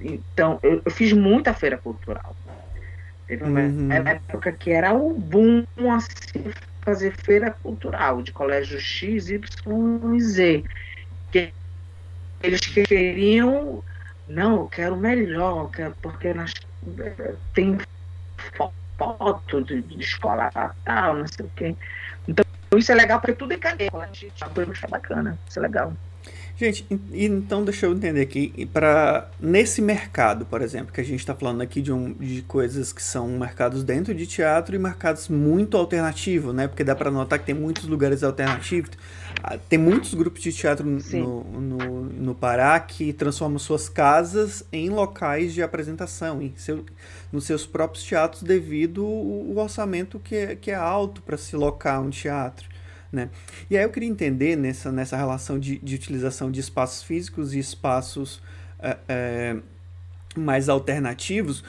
Então, 0.01 0.59
eu, 0.63 0.83
eu 0.85 0.91
fiz 0.91 1.13
muita 1.13 1.53
feira 1.55 1.77
cultural. 1.77 2.37
Teve 3.27 3.45
uma 3.45 3.61
uhum. 3.61 3.93
época 3.93 4.53
que 4.53 4.71
era 4.71 4.95
o 4.95 5.13
boom 5.13 5.65
assim, 5.95 6.51
fazer 6.83 7.13
feira 7.13 7.51
cultural 7.63 8.23
de 8.23 8.33
colégio 8.33 8.81
X, 8.81 9.29
Y 9.29 10.17
e 10.17 10.21
Z. 10.21 10.65
Que 11.31 11.53
eles 12.43 12.61
queriam, 12.61 13.85
não, 14.27 14.61
eu 14.61 14.69
quero 14.69 14.97
melhor, 14.97 15.71
porque 16.01 16.33
nas 16.33 16.55
tem 17.55 17.79
foto 18.99 19.63
de, 19.63 19.83
de 19.83 20.01
escola 20.01 20.51
tal, 20.85 21.17
não 21.17 21.27
sei 21.27 21.47
o 21.47 21.51
quê. 21.55 21.77
Então, 22.27 22.45
isso 22.77 22.93
é 22.93 22.95
legal 22.95 23.21
porque 23.21 23.35
tudo 23.35 23.53
é 23.53 23.57
cadeia. 23.57 23.91
Isso 24.13 24.45
é 24.85 24.89
bacana, 24.89 25.39
isso 25.49 25.59
é 25.59 25.63
legal. 25.63 25.93
Gente, 26.59 26.85
então 27.13 27.65
deixa 27.65 27.87
eu 27.87 27.93
entender 27.93 28.21
aqui, 28.21 28.69
para 28.73 29.31
nesse 29.39 29.81
mercado, 29.81 30.45
por 30.45 30.61
exemplo, 30.61 30.93
que 30.93 31.01
a 31.01 31.05
gente 31.05 31.21
está 31.21 31.33
falando 31.33 31.61
aqui 31.61 31.81
de, 31.81 31.93
um, 31.93 32.13
de 32.15 32.43
coisas 32.43 32.93
que 32.93 33.01
são 33.01 33.29
mercados 33.29 33.85
dentro 33.85 34.13
de 34.13 34.27
teatro 34.27 34.75
e 34.75 34.79
mercados 34.79 35.29
muito 35.29 35.77
alternativos, 35.77 36.53
né? 36.53 36.67
Porque 36.67 36.83
dá 36.83 36.97
para 36.97 37.13
notar 37.13 37.39
que 37.39 37.47
tem 37.47 37.55
muitos 37.55 37.85
lugares 37.85 38.25
alternativos. 38.25 38.91
Ah, 39.43 39.57
tem 39.57 39.79
muitos 39.79 40.15
grupos 40.15 40.43
de 40.43 40.53
teatro 40.53 40.85
no, 40.85 41.45
no, 41.61 42.05
no, 42.05 42.35
Pará 42.35 42.79
que 42.81 43.13
transformam 43.13 43.59
suas 43.59 43.89
casas 43.89 44.65
em 44.73 44.91
locais 44.91 45.55
de 45.55 45.63
apresentação, 45.63 46.43
em 46.43 46.53
seu, 46.57 46.85
nos 47.31 47.45
seus 47.45 47.65
próprios 47.65 48.05
teatros, 48.05 48.43
devido 48.43 49.05
o 49.05 49.57
orçamento 49.57 50.19
que 50.19 50.35
é, 50.35 50.57
que 50.57 50.71
é 50.71 50.75
alto 50.75 51.23
para 51.23 51.37
se 51.37 51.55
locar 51.55 52.03
um 52.03 52.11
teatro. 52.11 52.69
Né? 53.13 53.31
E 53.71 53.77
aí 53.77 53.85
eu 53.85 53.91
queria 53.91 54.09
entender 54.09 54.57
nessa, 54.57 54.93
nessa 54.93 55.17
relação 55.17 55.59
de, 55.59 55.79
de 55.79 55.95
utilização 55.95 56.51
de 56.51 56.61
espaços 56.61 57.03
físicos 57.03 57.55
e 57.55 57.59
espaços 57.59 58.43
é, 58.81 58.97
é, 59.09 59.57
mais 60.37 60.69
alternativos, 60.69 61.65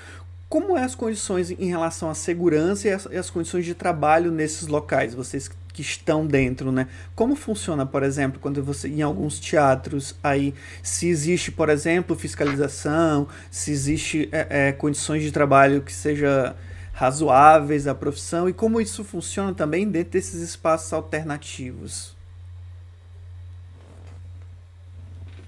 como 0.49 0.75
é 0.75 0.83
as 0.83 0.95
condições 0.95 1.51
em 1.51 1.67
relação 1.67 2.09
à 2.09 2.15
segurança 2.15 2.87
e 2.87 2.91
as, 2.91 3.05
e 3.05 3.15
as, 3.15 3.29
condições 3.29 3.65
de 3.65 3.75
trabalho 3.75 4.31
nesses 4.31 4.67
locais, 4.67 5.13
vocês 5.13 5.49
que 5.79 5.81
estão 5.81 6.27
dentro, 6.27 6.73
né? 6.73 6.89
Como 7.15 7.37
funciona, 7.37 7.85
por 7.85 8.03
exemplo, 8.03 8.37
quando 8.37 8.61
você 8.61 8.89
em 8.89 9.01
alguns 9.01 9.39
teatros 9.39 10.13
aí, 10.21 10.53
se 10.83 11.07
existe, 11.07 11.53
por 11.53 11.69
exemplo, 11.69 12.17
fiscalização, 12.17 13.29
se 13.49 13.71
existe 13.71 14.27
é, 14.29 14.67
é 14.67 14.71
condições 14.73 15.23
de 15.23 15.31
trabalho 15.31 15.81
que 15.81 15.93
seja 15.93 16.53
razoáveis 16.91 17.87
à 17.87 17.95
profissão 17.95 18.49
e 18.49 18.53
como 18.53 18.81
isso 18.81 19.05
funciona 19.05 19.53
também 19.53 19.89
dentro 19.89 20.11
desses 20.11 20.41
espaços 20.41 20.91
alternativos. 20.91 22.13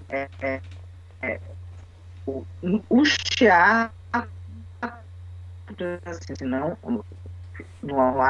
É, 0.08 0.28
é, 0.40 0.60
é. 1.20 1.40
os 2.88 3.16
teatros, 3.18 3.92
assim, 6.06 6.44
não, 6.44 6.78
não 7.82 8.22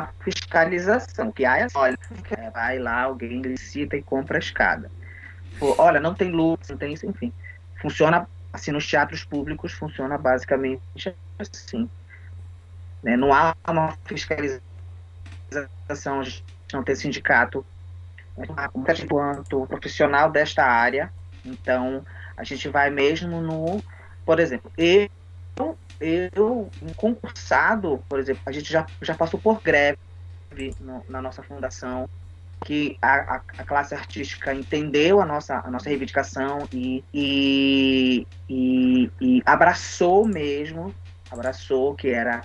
há 0.00 0.08
fiscalização, 0.24 1.30
que 1.30 1.44
é 1.44 1.66
olha, 1.74 1.98
vai 2.52 2.78
lá, 2.78 3.02
alguém 3.02 3.40
licita 3.42 3.96
e 3.96 4.02
compra 4.02 4.38
a 4.38 4.40
escada. 4.40 4.90
Olha, 5.78 6.00
não 6.00 6.14
tem 6.14 6.30
luz, 6.30 6.68
não 6.68 6.76
tem 6.76 6.94
isso, 6.94 7.06
enfim. 7.06 7.32
Funciona 7.80 8.26
assim 8.52 8.72
nos 8.72 8.86
teatros 8.86 9.24
públicos, 9.24 9.72
funciona 9.72 10.16
basicamente 10.18 10.80
assim. 11.38 11.88
Né? 13.02 13.16
Não 13.16 13.32
há 13.32 13.54
uma 13.68 13.96
fiscalização, 14.04 14.62
a 15.88 16.24
não 16.72 16.82
tem 16.82 16.94
sindicato 16.94 17.64
enquanto 18.74 19.66
profissional 19.66 20.30
desta 20.30 20.64
área. 20.64 21.12
Então, 21.44 22.04
a 22.36 22.44
gente 22.44 22.68
vai 22.68 22.90
mesmo 22.90 23.40
no. 23.40 23.82
Por 24.24 24.38
exemplo, 24.38 24.70
eu 24.76 25.08
eu, 26.00 26.70
concursado, 26.96 28.02
por 28.08 28.18
exemplo, 28.18 28.42
a 28.46 28.52
gente 28.52 28.72
já, 28.72 28.86
já 29.02 29.14
passou 29.14 29.38
por 29.38 29.60
greve 29.60 29.98
no, 30.80 31.04
na 31.08 31.20
nossa 31.20 31.42
fundação, 31.42 32.08
que 32.64 32.98
a, 33.00 33.36
a, 33.36 33.40
a, 33.58 33.64
classe 33.64 33.94
artística 33.94 34.54
entendeu 34.54 35.20
a 35.20 35.26
nossa, 35.26 35.62
a 35.64 35.70
nossa 35.70 35.88
reivindicação 35.88 36.68
e, 36.72 37.04
e, 37.12 38.26
e, 38.48 39.10
e 39.20 39.42
abraçou 39.46 40.26
mesmo, 40.26 40.94
abraçou 41.30 41.94
que 41.94 42.08
era 42.08 42.42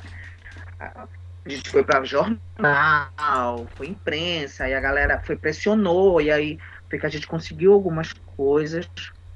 a 0.80 1.50
gente 1.50 1.70
foi 1.70 1.84
para 1.84 2.04
jornal, 2.04 3.68
foi 3.76 3.88
imprensa, 3.88 4.68
e 4.68 4.74
a 4.74 4.80
galera 4.80 5.22
foi 5.24 5.36
pressionou, 5.36 6.20
e 6.20 6.32
aí 6.32 6.58
foi 6.90 6.98
que 6.98 7.06
a 7.06 7.10
gente 7.10 7.28
conseguiu 7.28 7.74
algumas 7.74 8.14
coisas, 8.36 8.90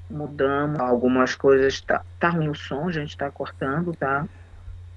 mudamos 0.09 0.79
algumas 0.79 1.35
coisas. 1.35 1.79
Tá, 1.81 2.01
tá 2.19 2.29
ruim 2.29 2.49
o 2.49 2.55
som, 2.55 2.87
a 2.87 2.91
gente 2.91 3.15
tá 3.15 3.29
cortando, 3.29 3.93
tá? 3.93 4.27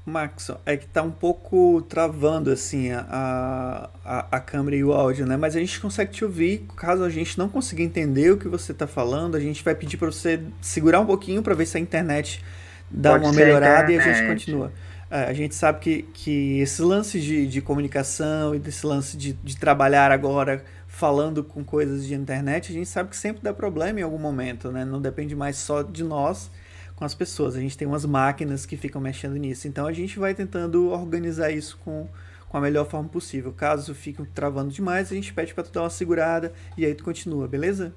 Maxon, 0.04 0.58
é 0.66 0.76
que 0.76 0.86
tá 0.86 1.00
um 1.02 1.12
pouco 1.12 1.80
travando 1.82 2.50
assim 2.50 2.90
a, 2.90 3.88
a, 4.04 4.26
a 4.32 4.40
câmera 4.40 4.76
e 4.76 4.82
o 4.82 4.92
áudio, 4.92 5.24
né? 5.24 5.36
Mas 5.36 5.54
a 5.54 5.60
gente 5.60 5.80
consegue 5.80 6.10
te 6.10 6.24
ouvir. 6.24 6.66
Caso 6.76 7.04
a 7.04 7.10
gente 7.10 7.38
não 7.38 7.48
consiga 7.48 7.82
entender 7.82 8.32
o 8.32 8.36
que 8.36 8.48
você 8.48 8.74
tá 8.74 8.86
falando, 8.86 9.36
a 9.36 9.40
gente 9.40 9.62
vai 9.62 9.74
pedir 9.74 9.96
para 9.96 10.10
você 10.10 10.40
segurar 10.60 10.98
um 10.98 11.06
pouquinho 11.06 11.42
para 11.42 11.54
ver 11.54 11.66
se 11.66 11.76
a 11.76 11.80
internet 11.80 12.42
dá 12.90 13.12
Pode 13.12 13.26
uma 13.26 13.32
melhorada 13.32 13.92
e 13.92 13.98
a 13.98 14.02
gente 14.02 14.26
continua. 14.26 14.72
É, 15.08 15.24
a 15.24 15.32
gente 15.32 15.54
sabe 15.54 15.78
que, 15.78 16.02
que 16.14 16.58
esse 16.60 16.82
lance 16.82 17.20
de, 17.20 17.46
de 17.46 17.60
comunicação 17.60 18.54
e 18.54 18.58
desse 18.58 18.84
lance 18.84 19.16
de, 19.16 19.34
de 19.34 19.56
trabalhar 19.56 20.10
agora 20.10 20.64
falando 20.92 21.42
com 21.42 21.64
coisas 21.64 22.06
de 22.06 22.14
internet, 22.14 22.70
a 22.70 22.74
gente 22.74 22.88
sabe 22.88 23.08
que 23.08 23.16
sempre 23.16 23.42
dá 23.42 23.52
problema 23.52 23.98
em 23.98 24.02
algum 24.02 24.18
momento, 24.18 24.70
né? 24.70 24.84
Não 24.84 25.00
depende 25.00 25.34
mais 25.34 25.56
só 25.56 25.82
de 25.82 26.04
nós 26.04 26.50
com 26.94 27.04
as 27.04 27.14
pessoas. 27.14 27.56
A 27.56 27.60
gente 27.60 27.76
tem 27.76 27.88
umas 27.88 28.04
máquinas 28.04 28.66
que 28.66 28.76
ficam 28.76 29.00
mexendo 29.00 29.34
nisso. 29.36 29.66
Então 29.66 29.86
a 29.86 29.92
gente 29.92 30.18
vai 30.18 30.34
tentando 30.34 30.90
organizar 30.90 31.50
isso 31.50 31.78
com, 31.82 32.06
com 32.46 32.58
a 32.58 32.60
melhor 32.60 32.86
forma 32.86 33.08
possível. 33.08 33.52
Caso 33.52 33.94
fique 33.94 34.22
travando 34.26 34.70
demais, 34.70 35.10
a 35.10 35.14
gente 35.14 35.32
pede 35.32 35.54
para 35.54 35.64
tu 35.64 35.72
dar 35.72 35.82
uma 35.82 35.90
segurada 35.90 36.52
e 36.76 36.84
aí 36.84 36.94
tu 36.94 37.02
continua, 37.02 37.48
beleza? 37.48 37.94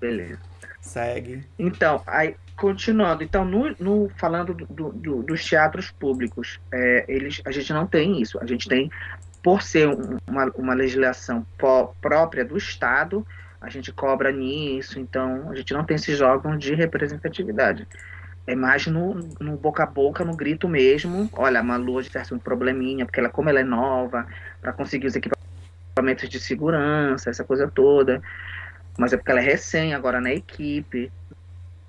Beleza. 0.00 0.40
Segue. 0.80 1.44
Então, 1.56 2.02
aí, 2.04 2.34
continuando, 2.56 3.22
então, 3.22 3.44
no, 3.44 3.74
no 3.78 4.10
falando 4.16 4.52
do, 4.52 4.92
do, 4.92 5.22
dos 5.22 5.48
teatros 5.48 5.92
públicos, 5.92 6.60
é, 6.72 7.04
eles, 7.06 7.40
a 7.44 7.52
gente 7.52 7.72
não 7.72 7.86
tem 7.86 8.20
isso. 8.20 8.38
A 8.40 8.44
gente 8.44 8.68
tem, 8.68 8.90
por 9.42 9.62
ser 9.62 9.88
uma, 10.26 10.50
uma 10.54 10.74
legislação 10.74 11.44
própria 12.00 12.44
do 12.44 12.56
Estado, 12.56 13.26
a 13.60 13.68
gente 13.68 13.92
cobra 13.92 14.30
nisso, 14.30 14.98
então 14.98 15.50
a 15.50 15.54
gente 15.54 15.72
não 15.72 15.84
tem 15.84 15.96
esses 15.96 16.20
órgãos 16.20 16.58
de 16.58 16.74
representatividade. 16.74 17.86
É 18.46 18.56
mais 18.56 18.86
no, 18.86 19.14
no 19.40 19.56
boca 19.56 19.84
a 19.84 19.86
boca, 19.86 20.24
no 20.24 20.34
grito 20.34 20.68
mesmo. 20.68 21.28
Olha, 21.32 21.60
a 21.60 21.62
Malu 21.62 21.94
hoje 21.94 22.10
tem 22.10 22.22
um 22.32 22.38
probleminha, 22.38 23.06
porque 23.06 23.20
ela, 23.20 23.28
como 23.28 23.48
ela 23.48 23.60
é 23.60 23.64
nova, 23.64 24.26
para 24.60 24.72
conseguir 24.72 25.06
os 25.06 25.14
equipamentos 25.14 26.28
de 26.28 26.40
segurança, 26.40 27.30
essa 27.30 27.44
coisa 27.44 27.68
toda. 27.68 28.20
Mas 28.98 29.12
é 29.12 29.16
porque 29.16 29.30
ela 29.30 29.40
é 29.40 29.44
recém 29.44 29.94
agora 29.94 30.20
na 30.20 30.32
equipe 30.32 31.10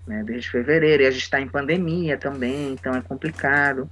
né, 0.05 0.23
desde 0.23 0.49
fevereiro, 0.49 1.03
e 1.03 1.05
a 1.05 1.11
gente 1.11 1.23
está 1.23 1.39
em 1.39 1.47
pandemia 1.47 2.17
também, 2.17 2.73
então 2.73 2.93
é 2.93 3.01
complicado. 3.01 3.89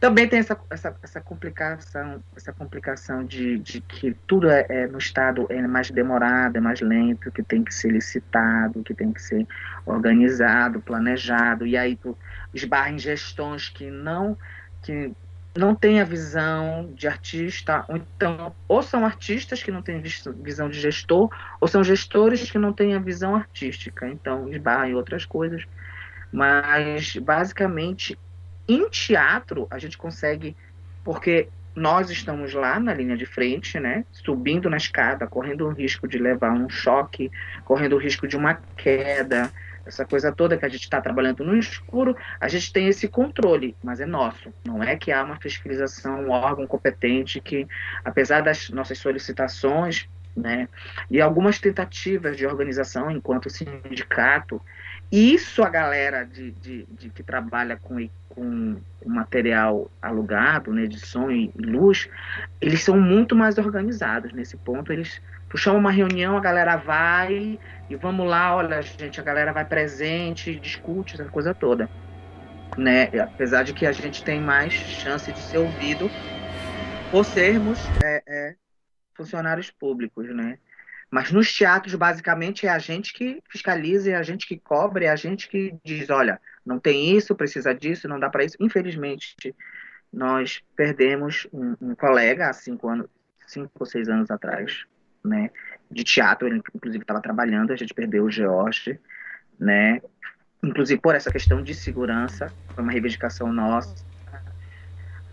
Também 0.00 0.28
tem 0.28 0.40
essa, 0.40 0.58
essa, 0.68 0.96
essa 1.02 1.20
complicação, 1.20 2.22
essa 2.36 2.52
complicação 2.52 3.24
de, 3.24 3.58
de 3.58 3.80
que 3.80 4.16
tudo 4.26 4.50
é, 4.50 4.66
é, 4.68 4.86
no 4.88 4.98
Estado 4.98 5.46
é 5.48 5.60
mais 5.62 5.90
demorado, 5.90 6.56
é 6.56 6.60
mais 6.60 6.80
lento, 6.80 7.30
que 7.30 7.42
tem 7.42 7.62
que 7.62 7.72
ser 7.72 7.92
licitado, 7.92 8.82
que 8.82 8.92
tem 8.92 9.12
que 9.12 9.22
ser 9.22 9.46
organizado, 9.86 10.80
planejado, 10.80 11.66
e 11.66 11.76
aí 11.76 11.96
tu 11.96 12.16
esbarra 12.52 12.90
em 12.90 12.98
gestões 12.98 13.68
que 13.68 13.90
não, 13.90 14.36
que 14.82 15.12
não 15.54 15.74
têm 15.74 16.00
a 16.00 16.04
visão 16.04 16.90
de 16.94 17.06
artista, 17.06 17.84
ou 17.88 17.96
então, 17.96 18.54
ou 18.66 18.82
são 18.82 19.04
artistas 19.04 19.62
que 19.62 19.70
não 19.70 19.82
têm 19.82 20.00
visão 20.00 20.68
de 20.68 20.80
gestor, 20.80 21.30
ou 21.60 21.68
são 21.68 21.84
gestores 21.84 22.50
que 22.50 22.58
não 22.58 22.72
têm 22.72 22.94
a 22.94 22.98
visão 22.98 23.36
artística, 23.36 24.08
então 24.08 24.48
esbarra 24.48 24.88
em 24.88 24.94
outras 24.94 25.26
coisas. 25.26 25.64
Mas, 26.32 27.16
basicamente, 27.16 28.18
em 28.66 28.88
teatro, 28.88 29.66
a 29.70 29.78
gente 29.78 29.98
consegue, 29.98 30.56
porque 31.04 31.48
nós 31.74 32.10
estamos 32.10 32.54
lá 32.54 32.78
na 32.80 32.94
linha 32.94 33.16
de 33.16 33.26
frente, 33.26 33.78
né, 33.78 34.04
subindo 34.12 34.68
na 34.70 34.76
escada, 34.76 35.26
correndo 35.26 35.66
o 35.66 35.70
risco 35.70 36.06
de 36.06 36.18
levar 36.18 36.52
um 36.52 36.68
choque, 36.68 37.30
correndo 37.64 37.96
o 37.96 37.98
risco 37.98 38.26
de 38.26 38.36
uma 38.36 38.54
queda, 38.76 39.52
essa 39.84 40.04
coisa 40.04 40.32
toda 40.32 40.56
que 40.56 40.64
a 40.64 40.68
gente 40.68 40.82
está 40.82 41.00
trabalhando 41.00 41.44
no 41.44 41.56
escuro, 41.56 42.16
a 42.40 42.48
gente 42.48 42.72
tem 42.72 42.88
esse 42.88 43.08
controle, 43.08 43.76
mas 43.82 44.00
é 44.00 44.06
nosso. 44.06 44.52
Não 44.64 44.82
é 44.82 44.96
que 44.96 45.10
há 45.10 45.22
uma 45.22 45.36
fiscalização, 45.36 46.24
um 46.24 46.30
órgão 46.30 46.66
competente 46.66 47.40
que, 47.40 47.66
apesar 48.04 48.42
das 48.42 48.70
nossas 48.70 48.98
solicitações, 48.98 50.08
né, 50.34 50.68
e 51.10 51.20
algumas 51.20 51.58
tentativas 51.58 52.36
de 52.36 52.46
organização 52.46 53.10
enquanto 53.10 53.50
sindicato, 53.50 54.60
isso 55.12 55.62
a 55.62 55.68
galera 55.68 56.24
de, 56.24 56.52
de, 56.52 56.86
de 56.86 57.10
que 57.10 57.22
trabalha 57.22 57.76
com, 57.76 58.08
com 58.30 58.80
material 59.04 59.90
alugado, 60.00 60.72
né, 60.72 60.86
de 60.86 60.98
som 60.98 61.30
e 61.30 61.52
luz, 61.54 62.08
eles 62.62 62.82
são 62.82 62.98
muito 62.98 63.36
mais 63.36 63.58
organizados 63.58 64.32
nesse 64.32 64.56
ponto. 64.56 64.90
Eles 64.90 65.20
puxam 65.50 65.76
uma 65.76 65.90
reunião, 65.90 66.34
a 66.34 66.40
galera 66.40 66.76
vai 66.76 67.58
e 67.90 67.96
vamos 67.96 68.26
lá, 68.26 68.56
olha, 68.56 68.80
gente, 68.80 69.20
a 69.20 69.22
galera 69.22 69.52
vai 69.52 69.66
presente, 69.66 70.58
discute 70.58 71.20
essa 71.20 71.30
coisa 71.30 71.52
toda. 71.52 71.90
Né? 72.78 73.10
Apesar 73.20 73.64
de 73.64 73.74
que 73.74 73.84
a 73.84 73.92
gente 73.92 74.24
tem 74.24 74.40
mais 74.40 74.72
chance 74.72 75.30
de 75.30 75.38
ser 75.38 75.58
ouvido 75.58 76.10
por 77.10 77.22
sermos 77.26 77.78
é, 78.02 78.22
é, 78.26 78.54
funcionários 79.12 79.70
públicos, 79.70 80.34
né? 80.34 80.56
Mas 81.12 81.30
nos 81.30 81.52
teatros, 81.52 81.94
basicamente, 81.94 82.66
é 82.66 82.70
a 82.70 82.78
gente 82.78 83.12
que 83.12 83.42
fiscaliza, 83.50 84.12
é 84.12 84.14
a 84.14 84.22
gente 84.22 84.46
que 84.46 84.58
cobra, 84.58 85.04
é 85.04 85.08
a 85.10 85.14
gente 85.14 85.46
que 85.46 85.74
diz, 85.84 86.08
olha, 86.08 86.40
não 86.64 86.78
tem 86.78 87.14
isso, 87.14 87.34
precisa 87.34 87.74
disso, 87.74 88.08
não 88.08 88.18
dá 88.18 88.30
para 88.30 88.44
isso. 88.44 88.56
Infelizmente, 88.58 89.54
nós 90.10 90.62
perdemos 90.74 91.46
um, 91.52 91.76
um, 91.82 91.94
colega 91.94 92.48
há 92.48 92.52
cinco 92.54 92.88
anos, 92.88 93.10
cinco 93.46 93.70
ou 93.78 93.84
seis 93.84 94.08
anos 94.08 94.30
atrás, 94.30 94.86
né? 95.22 95.50
De 95.90 96.02
teatro, 96.02 96.48
ele 96.48 96.62
inclusive 96.74 97.04
estava 97.04 97.20
trabalhando, 97.20 97.74
a 97.74 97.76
gente 97.76 97.92
perdeu 97.92 98.24
o 98.24 98.30
George, 98.30 98.98
né? 99.60 100.00
Inclusive 100.62 100.98
por 100.98 101.14
essa 101.14 101.30
questão 101.30 101.62
de 101.62 101.74
segurança, 101.74 102.50
foi 102.74 102.82
uma 102.82 102.92
reivindicação 102.92 103.52
nossa. 103.52 104.02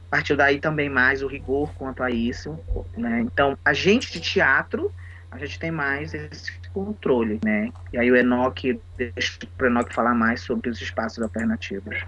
Partiu 0.09 0.35
daí 0.35 0.59
também 0.59 0.89
mais 0.89 1.23
o 1.23 1.27
rigor 1.27 1.73
quanto 1.75 2.03
a 2.03 2.11
isso, 2.11 2.59
né? 2.97 3.21
Então, 3.21 3.57
a 3.63 3.71
gente 3.71 4.11
de 4.11 4.19
teatro 4.19 4.93
a 5.31 5.37
gente 5.37 5.59
tem 5.59 5.71
mais 5.71 6.13
esse 6.13 6.51
controle, 6.73 7.39
né? 7.43 7.71
E 7.93 7.97
aí 7.97 8.11
o 8.11 8.15
Enoch, 8.15 8.79
deixa 8.97 9.37
o 9.59 9.65
Enoch 9.65 9.93
falar 9.93 10.15
mais 10.15 10.41
sobre 10.41 10.69
os 10.69 10.81
espaços 10.81 11.21
alternativos. 11.21 12.03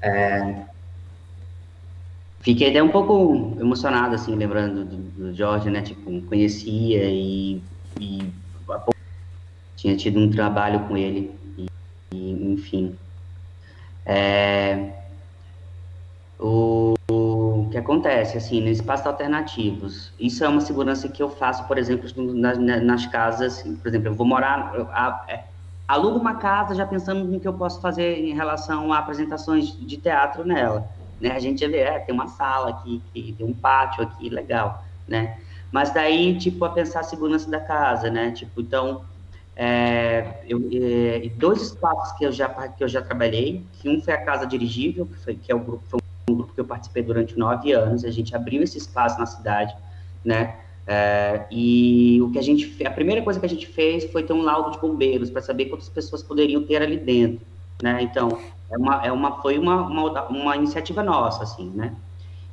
É, 0.00 0.64
fiquei 2.40 2.70
até 2.70 2.82
um 2.82 2.88
pouco 2.88 3.56
emocionado, 3.60 4.14
assim, 4.14 4.34
lembrando 4.34 4.84
do, 4.84 4.96
do 4.96 5.34
Jorge, 5.34 5.70
né? 5.70 5.82
Tipo, 5.82 6.20
conhecia 6.22 7.04
e, 7.04 7.62
e 8.00 8.32
tinha 9.76 9.96
tido 9.96 10.20
um 10.20 10.30
trabalho 10.30 10.86
com 10.86 10.96
ele, 10.96 11.34
e, 11.58 11.66
e 12.12 12.52
enfim. 12.52 12.96
É, 14.06 14.92
o, 16.38 16.94
que 17.70 17.78
acontece, 17.78 18.36
assim, 18.36 18.60
nos 18.60 18.78
espaços 18.78 19.06
alternativos, 19.06 20.12
isso 20.18 20.44
é 20.44 20.48
uma 20.48 20.60
segurança 20.60 21.08
que 21.08 21.22
eu 21.22 21.28
faço, 21.28 21.66
por 21.66 21.78
exemplo, 21.78 22.08
nas, 22.34 22.58
nas 22.58 23.06
casas, 23.06 23.62
por 23.62 23.88
exemplo, 23.88 24.08
eu 24.08 24.14
vou 24.14 24.26
morar, 24.26 24.72
eu, 24.74 24.88
a, 24.90 25.24
é, 25.28 25.44
alugo 25.86 26.18
uma 26.18 26.36
casa 26.36 26.74
já 26.74 26.86
pensando 26.86 27.24
no 27.24 27.40
que 27.40 27.48
eu 27.48 27.52
posso 27.52 27.80
fazer 27.80 28.18
em 28.18 28.34
relação 28.34 28.92
a 28.92 28.98
apresentações 28.98 29.76
de 29.78 29.96
teatro 29.96 30.44
nela, 30.44 30.88
né, 31.20 31.30
a 31.32 31.38
gente 31.38 31.66
vê, 31.66 31.78
é, 31.78 31.98
tem 31.98 32.14
uma 32.14 32.28
sala 32.28 32.70
aqui, 32.70 33.02
tem 33.12 33.46
um 33.46 33.52
pátio 33.52 34.02
aqui, 34.02 34.28
legal, 34.28 34.84
né, 35.06 35.38
mas 35.70 35.90
daí, 35.90 36.36
tipo, 36.38 36.64
a 36.64 36.70
pensar 36.70 37.00
a 37.00 37.04
segurança 37.04 37.50
da 37.50 37.60
casa, 37.60 38.10
né, 38.10 38.30
tipo, 38.30 38.60
então, 38.60 39.02
é, 39.54 40.42
eu, 40.48 40.68
é, 40.72 41.30
dois 41.36 41.60
espaços 41.60 42.12
que 42.16 42.24
eu 42.24 42.32
já 42.32 42.48
que 42.48 42.82
eu 42.82 42.88
já 42.88 43.02
trabalhei, 43.02 43.64
que 43.74 43.88
um 43.88 44.00
foi 44.00 44.14
a 44.14 44.24
casa 44.24 44.46
dirigível, 44.46 45.06
que, 45.06 45.16
foi, 45.16 45.34
que 45.36 45.52
é 45.52 45.54
o 45.54 45.58
grupo, 45.58 46.01
foi 46.52 46.54
um 46.54 46.54
grupo 46.54 46.54
que 46.54 46.60
eu 46.60 46.64
participei 46.64 47.02
durante 47.02 47.38
nove 47.38 47.72
anos, 47.72 48.04
a 48.04 48.10
gente 48.10 48.34
abriu 48.34 48.62
esse 48.62 48.78
espaço 48.78 49.18
na 49.18 49.26
cidade, 49.26 49.74
né? 50.24 50.56
É, 50.86 51.46
e 51.50 52.20
o 52.20 52.30
que 52.30 52.38
a 52.38 52.42
gente, 52.42 52.84
a 52.84 52.90
primeira 52.90 53.22
coisa 53.22 53.38
que 53.38 53.46
a 53.46 53.48
gente 53.48 53.66
fez 53.66 54.10
foi 54.10 54.24
ter 54.24 54.32
um 54.32 54.42
laudo 54.42 54.72
de 54.72 54.78
bombeiros 54.78 55.30
para 55.30 55.40
saber 55.40 55.66
quantas 55.66 55.88
pessoas 55.88 56.22
poderiam 56.22 56.62
ter 56.64 56.82
ali 56.82 56.96
dentro, 56.96 57.46
né? 57.82 58.02
Então, 58.02 58.38
é 58.70 58.76
uma, 58.76 59.06
é 59.06 59.12
uma, 59.12 59.40
foi 59.40 59.58
uma, 59.58 59.82
uma, 59.86 60.28
uma 60.28 60.56
iniciativa 60.56 61.02
nossa, 61.02 61.44
assim, 61.44 61.70
né? 61.70 61.94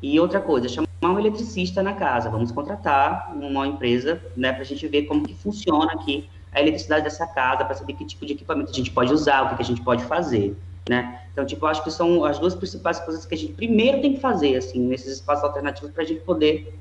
E 0.01 0.19
outra 0.19 0.39
coisa, 0.39 0.69
chamar 0.69 0.87
um 1.03 1.19
eletricista 1.19 1.81
na 1.81 1.93
casa, 1.93 2.29
vamos 2.29 2.51
contratar 2.51 3.33
uma 3.35 3.67
empresa, 3.67 4.21
né, 4.35 4.53
para 4.53 4.61
a 4.61 4.65
gente 4.65 4.87
ver 4.87 5.03
como 5.03 5.23
que 5.23 5.33
funciona 5.33 5.91
aqui 5.91 6.29
a 6.53 6.61
eletricidade 6.61 7.03
dessa 7.03 7.27
casa, 7.27 7.65
para 7.65 7.75
saber 7.75 7.93
que 7.93 8.05
tipo 8.05 8.25
de 8.25 8.33
equipamento 8.33 8.71
a 8.71 8.73
gente 8.73 8.91
pode 8.91 9.13
usar, 9.13 9.43
o 9.43 9.49
que, 9.49 9.55
que 9.57 9.61
a 9.61 9.65
gente 9.65 9.81
pode 9.81 10.03
fazer. 10.05 10.55
Né? 10.89 11.21
Então, 11.31 11.45
tipo, 11.45 11.67
acho 11.67 11.83
que 11.83 11.91
são 11.91 12.25
as 12.25 12.39
duas 12.39 12.55
principais 12.55 12.99
coisas 12.99 13.23
que 13.23 13.35
a 13.35 13.37
gente 13.37 13.53
primeiro 13.53 14.01
tem 14.01 14.15
que 14.15 14.19
fazer, 14.19 14.55
assim, 14.55 14.79
nesses 14.79 15.13
espaços 15.13 15.43
alternativos 15.43 15.91
para 15.91 16.01
a 16.01 16.05
gente 16.05 16.21
poder 16.21 16.75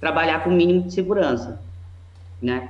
trabalhar 0.00 0.42
com 0.42 0.50
o 0.50 0.52
mínimo 0.52 0.82
de 0.82 0.92
segurança, 0.92 1.60
né? 2.42 2.68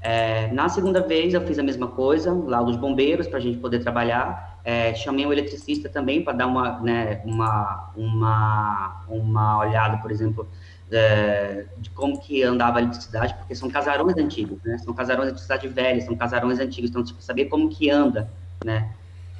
É, 0.00 0.50
na 0.52 0.68
segunda 0.68 1.00
vez 1.00 1.32
eu 1.32 1.40
fiz 1.46 1.60
a 1.60 1.62
mesma 1.62 1.86
coisa, 1.86 2.32
lá 2.32 2.60
dos 2.60 2.74
bombeiros, 2.74 3.28
para 3.28 3.38
a 3.38 3.40
gente 3.40 3.58
poder 3.58 3.78
trabalhar. 3.78 4.58
É, 4.64 4.92
chamei 4.94 5.24
um 5.24 5.32
eletricista 5.32 5.88
também 5.88 6.24
para 6.24 6.32
dar 6.32 6.46
uma, 6.48 6.80
né, 6.80 7.20
uma, 7.24 7.90
uma, 7.96 9.04
uma 9.08 9.58
olhada, 9.58 9.98
por 9.98 10.10
exemplo, 10.10 10.48
é, 10.90 11.66
de 11.78 11.88
como 11.90 12.20
que 12.20 12.42
andava 12.42 12.78
a 12.78 12.82
eletricidade, 12.82 13.34
porque 13.34 13.54
são 13.54 13.70
casarões 13.70 14.16
antigos, 14.16 14.58
né? 14.64 14.76
São 14.78 14.92
casarões 14.92 15.26
de 15.26 15.30
eletricidade 15.34 15.68
velha, 15.68 16.00
são 16.00 16.16
casarões 16.16 16.58
antigos, 16.58 16.90
então, 16.90 17.04
tipo, 17.04 17.22
saber 17.22 17.44
como 17.44 17.68
que 17.68 17.88
anda, 17.88 18.28
né? 18.64 18.90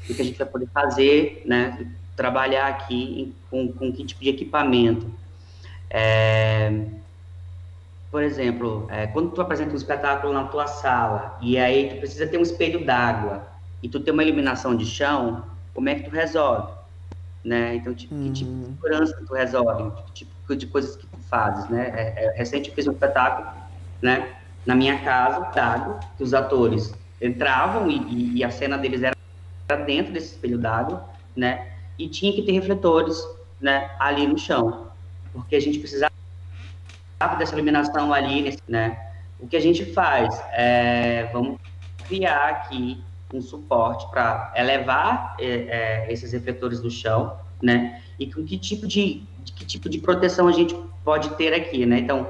O 0.08 0.14
que 0.14 0.20
a 0.20 0.24
gente 0.24 0.38
vai 0.38 0.46
poder 0.46 0.68
fazer, 0.72 1.42
né? 1.46 1.86
Trabalhar 2.16 2.66
aqui 2.66 3.34
com, 3.50 3.72
com 3.72 3.92
que 3.92 4.04
tipo 4.04 4.22
de 4.22 4.30
equipamento. 4.30 5.10
É, 5.88 6.84
por 8.10 8.22
exemplo, 8.22 8.86
é, 8.90 9.06
quando 9.06 9.30
tu 9.30 9.40
apresenta 9.40 9.72
um 9.72 9.76
espetáculo 9.76 10.34
na 10.34 10.44
tua 10.44 10.66
sala 10.66 11.38
e 11.40 11.56
aí 11.56 11.88
tu 11.88 11.96
precisa 11.96 12.26
ter 12.26 12.36
um 12.36 12.42
espelho 12.42 12.84
d'água 12.84 13.42
e 13.82 13.88
tu 13.88 13.98
tem 14.00 14.12
uma 14.12 14.22
iluminação 14.22 14.76
de 14.76 14.84
chão, 14.84 15.44
como 15.72 15.88
é 15.88 15.94
que 15.94 16.02
tu 16.02 16.10
resolve? 16.10 16.72
Né? 17.42 17.76
Então, 17.76 17.94
tipo, 17.94 18.14
que 18.14 18.30
tipo 18.30 18.50
de 18.50 18.56
uhum. 18.56 18.76
segurança 18.76 19.22
tu 19.26 19.34
resolve? 19.34 19.90
Que 20.06 20.12
tipo 20.12 20.56
de 20.56 20.66
coisas 20.66 20.94
que 20.94 21.06
tu 21.06 21.18
fazes, 21.30 21.68
né? 21.70 21.90
É, 21.94 22.24
é, 22.24 22.36
recente 22.36 22.68
eu 22.68 22.74
fiz 22.74 22.86
um 22.86 22.92
espetáculo, 22.92 23.48
né? 24.02 24.36
Na 24.66 24.74
minha 24.74 24.98
casa, 24.98 25.50
d'água, 25.54 25.98
que 26.16 26.22
os 26.22 26.34
atores 26.34 26.94
entravam 27.20 27.90
e, 27.90 28.36
e 28.36 28.44
a 28.44 28.50
cena 28.50 28.76
deles 28.76 29.02
era 29.02 29.16
dentro 29.76 30.12
desse 30.12 30.34
espelho 30.34 30.58
d'água, 30.58 31.08
né? 31.36 31.72
E 31.98 32.08
tinha 32.08 32.32
que 32.32 32.42
ter 32.42 32.52
refletores, 32.52 33.22
né? 33.60 33.90
Ali 33.98 34.26
no 34.26 34.38
chão, 34.38 34.88
porque 35.32 35.56
a 35.56 35.60
gente 35.60 35.78
precisava 35.78 36.12
dessa 37.38 37.54
iluminação 37.54 38.12
ali, 38.12 38.58
né? 38.68 39.10
O 39.38 39.46
que 39.46 39.56
a 39.56 39.60
gente 39.60 39.84
faz 39.84 40.40
é, 40.52 41.28
vamos 41.32 41.58
criar 42.06 42.48
aqui 42.48 43.02
um 43.32 43.40
suporte 43.40 44.08
para 44.10 44.52
elevar 44.56 45.36
é, 45.40 45.46
é, 45.46 46.12
esses 46.12 46.32
refletores 46.32 46.80
do 46.80 46.90
chão, 46.90 47.36
né? 47.62 48.02
E 48.18 48.30
com 48.30 48.44
que 48.44 48.58
tipo 48.58 48.86
de, 48.86 49.22
de, 49.42 49.52
que 49.52 49.64
tipo 49.64 49.88
de 49.88 49.98
proteção 49.98 50.48
a 50.48 50.52
gente 50.52 50.76
pode 51.04 51.30
ter 51.36 51.54
aqui, 51.54 51.86
né? 51.86 51.98
Então, 51.98 52.28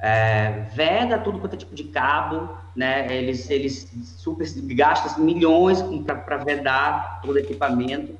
é, 0.00 0.66
veda 0.72 1.18
tudo 1.18 1.38
quanto 1.38 1.54
é 1.54 1.56
tipo 1.56 1.74
de 1.74 1.84
cabo, 1.84 2.50
né? 2.74 3.14
Eles, 3.14 3.48
eles 3.48 3.90
super 4.16 4.46
gastam 4.74 5.24
milhões 5.24 5.82
para 6.04 6.36
vedar 6.38 7.20
todo 7.22 7.36
o 7.36 7.38
equipamento 7.38 8.14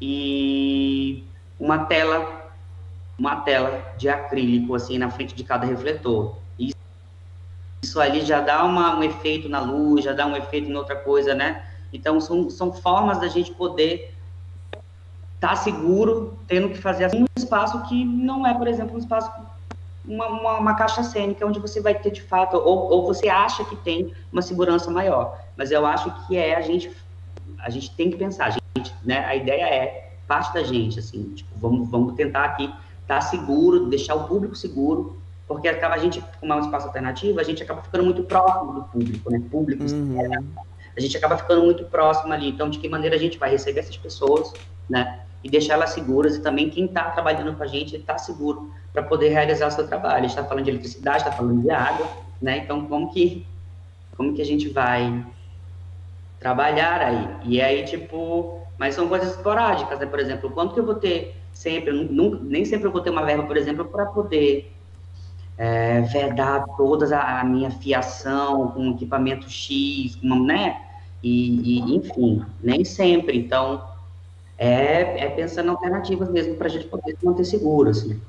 e 0.00 1.24
uma 1.58 1.84
tela 1.84 2.42
uma 3.16 3.36
tela 3.36 3.94
de 3.96 4.08
acrílico 4.08 4.74
assim 4.74 4.98
na 4.98 5.08
frente 5.08 5.34
de 5.34 5.44
cada 5.44 5.64
refletor. 5.64 6.36
Isso, 6.58 6.76
isso 7.82 8.00
ali 8.00 8.22
já 8.22 8.40
dá 8.40 8.64
uma, 8.64 8.98
um 8.98 9.04
efeito 9.04 9.48
na 9.48 9.60
luz, 9.60 10.04
já 10.04 10.12
dá 10.12 10.26
um 10.26 10.36
efeito 10.36 10.68
em 10.68 10.74
outra 10.74 10.96
coisa, 10.96 11.32
né? 11.32 11.64
Então 11.92 12.20
são, 12.20 12.50
são 12.50 12.72
formas 12.72 13.20
da 13.20 13.28
gente 13.28 13.52
poder 13.52 14.12
estar 15.36 15.50
tá 15.50 15.56
seguro, 15.56 16.36
tendo 16.48 16.70
que 16.70 16.78
fazer 16.78 17.04
assim, 17.04 17.22
um 17.22 17.26
espaço 17.36 17.80
que 17.84 18.04
não 18.04 18.44
é, 18.44 18.52
por 18.52 18.66
exemplo, 18.66 18.96
um 18.96 18.98
espaço 18.98 19.30
uma, 20.06 20.28
uma, 20.28 20.58
uma, 20.58 20.74
caixa 20.74 21.02
cênica 21.02 21.46
onde 21.46 21.58
você 21.58 21.80
vai 21.80 21.94
ter 21.94 22.10
de 22.10 22.22
fato, 22.22 22.56
ou, 22.56 22.90
ou 22.90 23.06
você 23.06 23.28
acha 23.28 23.64
que 23.64 23.76
tem 23.76 24.12
uma 24.30 24.42
segurança 24.42 24.90
maior. 24.90 25.38
Mas 25.56 25.70
eu 25.70 25.84
acho 25.86 26.10
que 26.26 26.36
é 26.36 26.54
a 26.54 26.60
gente, 26.60 26.90
a 27.58 27.70
gente 27.70 27.90
tem 27.94 28.10
que 28.10 28.16
pensar, 28.16 28.46
a, 28.46 28.50
gente, 28.50 28.94
né, 29.04 29.24
a 29.24 29.34
ideia 29.34 29.64
é 29.64 30.12
parte 30.26 30.52
da 30.52 30.62
gente, 30.62 30.98
assim, 30.98 31.22
tipo, 31.34 31.50
vamos, 31.58 31.88
vamos 31.88 32.14
tentar 32.14 32.44
aqui 32.44 32.64
estar 32.64 33.16
tá 33.16 33.20
seguro, 33.20 33.86
deixar 33.86 34.14
o 34.14 34.26
público 34.28 34.54
seguro, 34.54 35.18
porque 35.46 35.68
acaba 35.68 35.94
a 35.94 35.98
gente, 35.98 36.22
como 36.40 36.52
é 36.52 36.56
um 36.56 36.60
espaço 36.60 36.86
alternativo, 36.86 37.38
a 37.40 37.42
gente 37.42 37.62
acaba 37.62 37.82
ficando 37.82 38.04
muito 38.04 38.22
próximo 38.24 38.72
do 38.72 38.82
público, 38.84 39.30
né? 39.30 39.42
Público, 39.50 39.84
uhum. 39.84 40.16
a 40.96 41.00
gente 41.00 41.16
acaba 41.16 41.36
ficando 41.36 41.62
muito 41.62 41.84
próximo 41.84 42.32
ali. 42.32 42.48
Então, 42.48 42.70
de 42.70 42.78
que 42.78 42.88
maneira 42.88 43.14
a 43.14 43.18
gente 43.18 43.38
vai 43.38 43.50
receber 43.50 43.80
essas 43.80 43.96
pessoas, 43.96 44.52
né? 44.88 45.20
E 45.42 45.50
deixar 45.50 45.74
elas 45.74 45.90
seguras 45.90 46.36
e 46.36 46.40
também 46.40 46.70
quem 46.70 46.86
está 46.86 47.10
trabalhando 47.10 47.54
com 47.54 47.62
a 47.62 47.66
gente 47.66 47.94
está 47.94 48.16
seguro 48.16 48.72
para 48.94 49.02
poder 49.02 49.30
realizar 49.30 49.66
o 49.66 49.70
seu 49.72 49.86
trabalho. 49.88 50.24
Está 50.24 50.44
falando 50.44 50.64
de 50.64 50.70
eletricidade, 50.70 51.18
está 51.18 51.32
falando 51.32 51.60
de 51.60 51.70
água, 51.70 52.08
né? 52.40 52.58
Então, 52.58 52.86
como 52.86 53.12
que, 53.12 53.44
como 54.16 54.32
que 54.32 54.40
a 54.40 54.46
gente 54.46 54.68
vai 54.68 55.26
trabalhar 56.38 57.00
aí? 57.00 57.28
E 57.42 57.60
aí, 57.60 57.84
tipo, 57.84 58.60
mas 58.78 58.94
são 58.94 59.08
coisas 59.08 59.32
esporádicas, 59.32 59.98
né? 59.98 60.06
Por 60.06 60.20
exemplo, 60.20 60.48
quanto 60.50 60.74
que 60.74 60.80
eu 60.80 60.86
vou 60.86 60.94
ter 60.94 61.34
sempre, 61.52 61.92
nunca, 61.92 62.38
nem 62.42 62.64
sempre 62.64 62.86
eu 62.86 62.92
vou 62.92 63.00
ter 63.00 63.10
uma 63.10 63.24
verba, 63.24 63.42
por 63.42 63.56
exemplo, 63.56 63.84
para 63.84 64.06
poder 64.06 64.72
é, 65.58 66.02
vedar 66.02 66.64
toda 66.76 67.18
a, 67.18 67.40
a, 67.40 67.44
minha 67.44 67.72
fiação 67.72 68.68
com 68.68 68.92
equipamento 68.92 69.50
X, 69.50 70.20
né? 70.22 70.80
E, 71.20 71.80
e, 71.80 71.96
enfim, 71.96 72.44
nem 72.62 72.84
sempre. 72.84 73.36
Então, 73.36 73.82
é, 74.56 75.24
é 75.24 75.28
pensando 75.30 75.66
em 75.66 75.70
alternativas 75.70 76.30
mesmo 76.30 76.54
para 76.54 76.68
a 76.68 76.70
gente 76.70 76.86
poder 76.86 77.16
manter 77.24 77.44
seguro, 77.44 77.90
assim. 77.90 78.20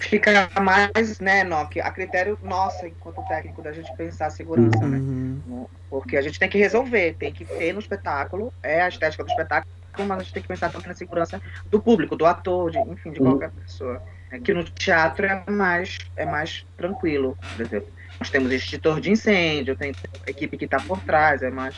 Fica 0.00 0.48
mais, 0.60 1.20
né, 1.20 1.44
Nock, 1.44 1.80
a 1.80 1.90
critério 1.90 2.38
nosso, 2.42 2.86
enquanto 2.86 3.26
técnico, 3.28 3.62
da 3.62 3.72
gente 3.72 3.94
pensar 3.96 4.26
a 4.26 4.30
segurança, 4.30 4.86
né? 4.86 4.98
uhum. 4.98 5.42
né? 5.46 5.66
Porque 5.90 6.16
a 6.16 6.22
gente 6.22 6.38
tem 6.38 6.48
que 6.48 6.58
resolver, 6.58 7.14
tem 7.18 7.32
que 7.32 7.44
ter 7.44 7.72
no 7.72 7.80
espetáculo, 7.80 8.52
é 8.62 8.82
a 8.82 8.88
estética 8.88 9.24
do 9.24 9.30
espetáculo, 9.30 9.70
mas 9.98 10.10
a 10.10 10.22
gente 10.22 10.32
tem 10.32 10.42
que 10.42 10.48
pensar 10.48 10.70
também 10.70 10.88
na 10.88 10.94
segurança 10.94 11.40
do 11.66 11.80
público, 11.80 12.16
do 12.16 12.26
ator, 12.26 12.70
de, 12.70 12.78
enfim, 12.78 13.10
de 13.10 13.18
qualquer 13.18 13.50
pessoa. 13.50 14.02
É 14.30 14.38
que 14.38 14.52
no 14.52 14.62
teatro 14.62 15.26
é 15.26 15.42
mais, 15.50 15.98
é 16.16 16.26
mais 16.26 16.66
tranquilo, 16.76 17.36
por 17.56 17.64
exemplo. 17.64 17.88
Nós 18.20 18.30
temos 18.30 18.50
extintor 18.50 19.00
de 19.00 19.12
incêndio, 19.12 19.76
tem 19.76 19.92
equipe 20.26 20.56
que 20.56 20.64
está 20.64 20.80
por 20.80 21.00
trás, 21.00 21.40
é 21.40 21.50
mais 21.50 21.76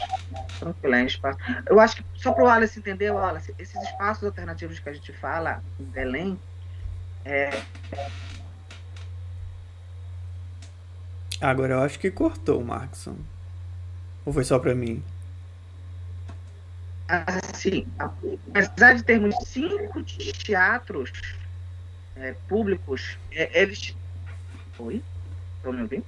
tranquilo, 0.58 0.94
é 0.94 1.04
espaço. 1.04 1.38
Eu 1.66 1.78
acho 1.78 1.96
que, 1.96 2.04
só 2.14 2.32
para 2.32 2.44
o 2.44 2.46
Wallace 2.46 2.78
entender, 2.78 3.10
Wallace, 3.10 3.54
esses 3.58 3.80
espaços 3.82 4.24
alternativos 4.24 4.78
que 4.78 4.88
a 4.88 4.92
gente 4.92 5.12
fala 5.12 5.62
em 5.78 5.84
Belém, 5.84 6.38
é... 7.24 7.50
Agora 11.40 11.74
eu 11.74 11.80
acho 11.80 11.98
que 11.98 12.10
cortou, 12.10 12.62
Markson. 12.62 13.16
Ou 14.26 14.32
foi 14.32 14.44
só 14.44 14.58
para 14.58 14.74
mim? 14.74 15.02
assim, 17.10 17.86
apesar 18.54 18.94
de 18.94 19.02
termos 19.02 19.34
cinco 19.46 20.02
teatros 20.44 21.10
é, 22.16 22.34
públicos, 22.48 23.18
é, 23.32 23.62
eles. 23.62 23.96
Oi? 24.78 25.02
Estão 25.56 25.72
me 25.72 25.82
ouvindo? 25.82 26.04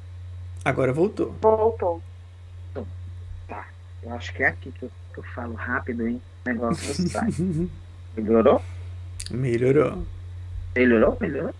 Agora 0.65 0.93
voltou. 0.93 1.33
Voltou. 1.41 2.03
Então, 2.71 2.87
tá. 3.49 3.67
Eu 4.03 4.13
acho 4.15 4.33
que 4.33 4.43
é 4.43 4.49
aqui 4.49 4.71
que 4.71 4.85
eu, 4.85 4.91
que 5.13 5.19
eu 5.19 5.25
falo 5.25 5.55
rápido, 5.55 6.07
hein? 6.07 6.23
O 6.45 6.49
negócio 6.49 7.09
sai. 7.09 7.29
Melhorou? 8.17 8.63
Melhorou. 9.31 10.07
Melhorou? 10.75 11.17
Melhorou? 11.21 11.55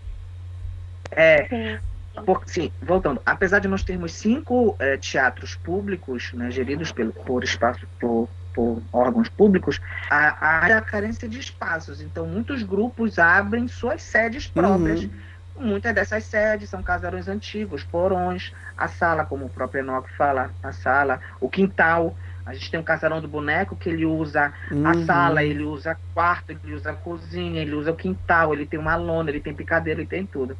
É. 1.11 1.47
Sim. 1.47 1.79
Porque, 2.25 2.51
sim, 2.51 2.71
voltando, 2.79 3.19
apesar 3.25 3.57
de 3.57 3.67
nós 3.67 3.83
termos 3.83 4.13
cinco 4.13 4.75
é, 4.77 4.97
teatros 4.97 5.55
públicos 5.55 6.31
né, 6.33 6.51
geridos 6.51 6.91
pelo, 6.91 7.11
por 7.11 7.43
espaço 7.43 7.87
por 7.99 8.29
por 8.53 8.81
órgãos 8.91 9.27
públicos, 9.29 9.81
há, 10.09 10.37
há 10.39 10.77
a 10.77 10.81
carência 10.81 11.27
de 11.27 11.39
espaços. 11.39 12.01
Então, 12.01 12.25
muitos 12.25 12.63
grupos 12.63 13.19
abrem 13.19 13.67
suas 13.67 14.01
sedes 14.01 14.47
próprias. 14.47 15.03
Uhum. 15.03 15.09
Muitas 15.55 15.93
dessas 15.93 16.25
sedes 16.25 16.69
são 16.69 16.81
casarões 16.81 17.27
antigos, 17.27 17.83
porões, 17.83 18.53
a 18.77 18.87
sala, 18.87 19.25
como 19.25 19.45
o 19.45 19.49
próprio 19.49 19.81
Enoch 19.81 20.09
fala, 20.17 20.51
a 20.61 20.71
sala, 20.71 21.19
o 21.39 21.49
quintal. 21.49 22.15
A 22.45 22.53
gente 22.53 22.69
tem 22.69 22.79
um 22.79 22.83
casarão 22.83 23.21
do 23.21 23.27
boneco 23.27 23.75
que 23.75 23.89
ele 23.89 24.05
usa 24.05 24.53
uhum. 24.69 24.85
a 24.85 25.05
sala, 25.05 25.43
ele 25.43 25.63
usa 25.63 25.97
quarto, 26.13 26.51
ele 26.51 26.73
usa 26.73 26.91
a 26.91 26.95
cozinha, 26.95 27.61
ele 27.61 27.73
usa 27.73 27.91
o 27.91 27.95
quintal, 27.95 28.53
ele 28.53 28.65
tem 28.65 28.79
uma 28.79 28.95
lona, 28.95 29.29
ele 29.29 29.39
tem 29.39 29.53
picadeira, 29.53 30.01
ele 30.01 30.09
tem 30.09 30.25
tudo, 30.25 30.57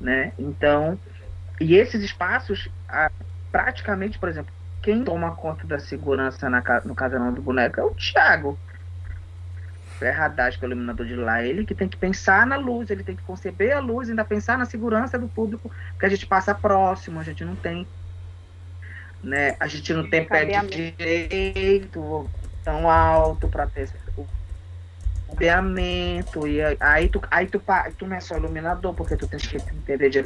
né? 0.00 0.32
Então, 0.38 0.98
e 1.60 1.74
esses 1.74 2.02
espaços, 2.02 2.68
praticamente, 3.50 4.18
por 4.18 4.28
exemplo, 4.28 4.52
quem 4.82 5.02
toma 5.02 5.34
conta 5.34 5.66
da 5.66 5.78
segurança 5.78 6.50
na, 6.50 6.62
no 6.84 6.94
casarão 6.94 7.32
do 7.32 7.40
boneco 7.40 7.80
é 7.80 7.84
o 7.84 7.90
Thiago. 7.90 8.58
Ferradaz, 9.98 10.56
que 10.56 10.64
é 10.64 10.68
o 10.68 10.70
iluminador 10.70 11.06
de 11.06 11.14
lá. 11.14 11.42
Ele 11.42 11.64
que 11.64 11.74
tem 11.74 11.88
que 11.88 11.96
pensar 11.96 12.46
na 12.46 12.56
luz, 12.56 12.90
ele 12.90 13.02
tem 13.02 13.16
que 13.16 13.22
conceber 13.22 13.74
a 13.74 13.80
luz, 13.80 14.10
ainda 14.10 14.24
pensar 14.24 14.58
na 14.58 14.66
segurança 14.66 15.18
do 15.18 15.28
público, 15.28 15.70
porque 15.92 16.06
a 16.06 16.08
gente 16.08 16.26
passa 16.26 16.54
próximo, 16.54 17.20
a 17.20 17.22
gente 17.22 17.44
não 17.44 17.56
tem. 17.56 17.86
Né, 19.24 19.56
a 19.58 19.66
gente 19.66 19.92
não 19.94 20.08
tem 20.08 20.22
pé 20.24 20.44
de 20.44 20.90
direito 20.90 22.28
tão 22.62 22.90
alto 22.90 23.48
para 23.48 23.66
ter 23.66 23.88
o 24.18 24.26
cabeamento. 25.28 26.46
E 26.46 26.60
aí 26.78 27.08
tu, 27.08 27.22
aí 27.30 27.46
tu, 27.46 27.62
tu 27.98 28.06
não 28.06 28.16
é 28.16 28.20
só 28.20 28.36
iluminador, 28.36 28.94
porque 28.94 29.16
tu 29.16 29.26
tem 29.26 29.40
que 29.40 29.56
entender 29.56 30.10
de 30.10 30.22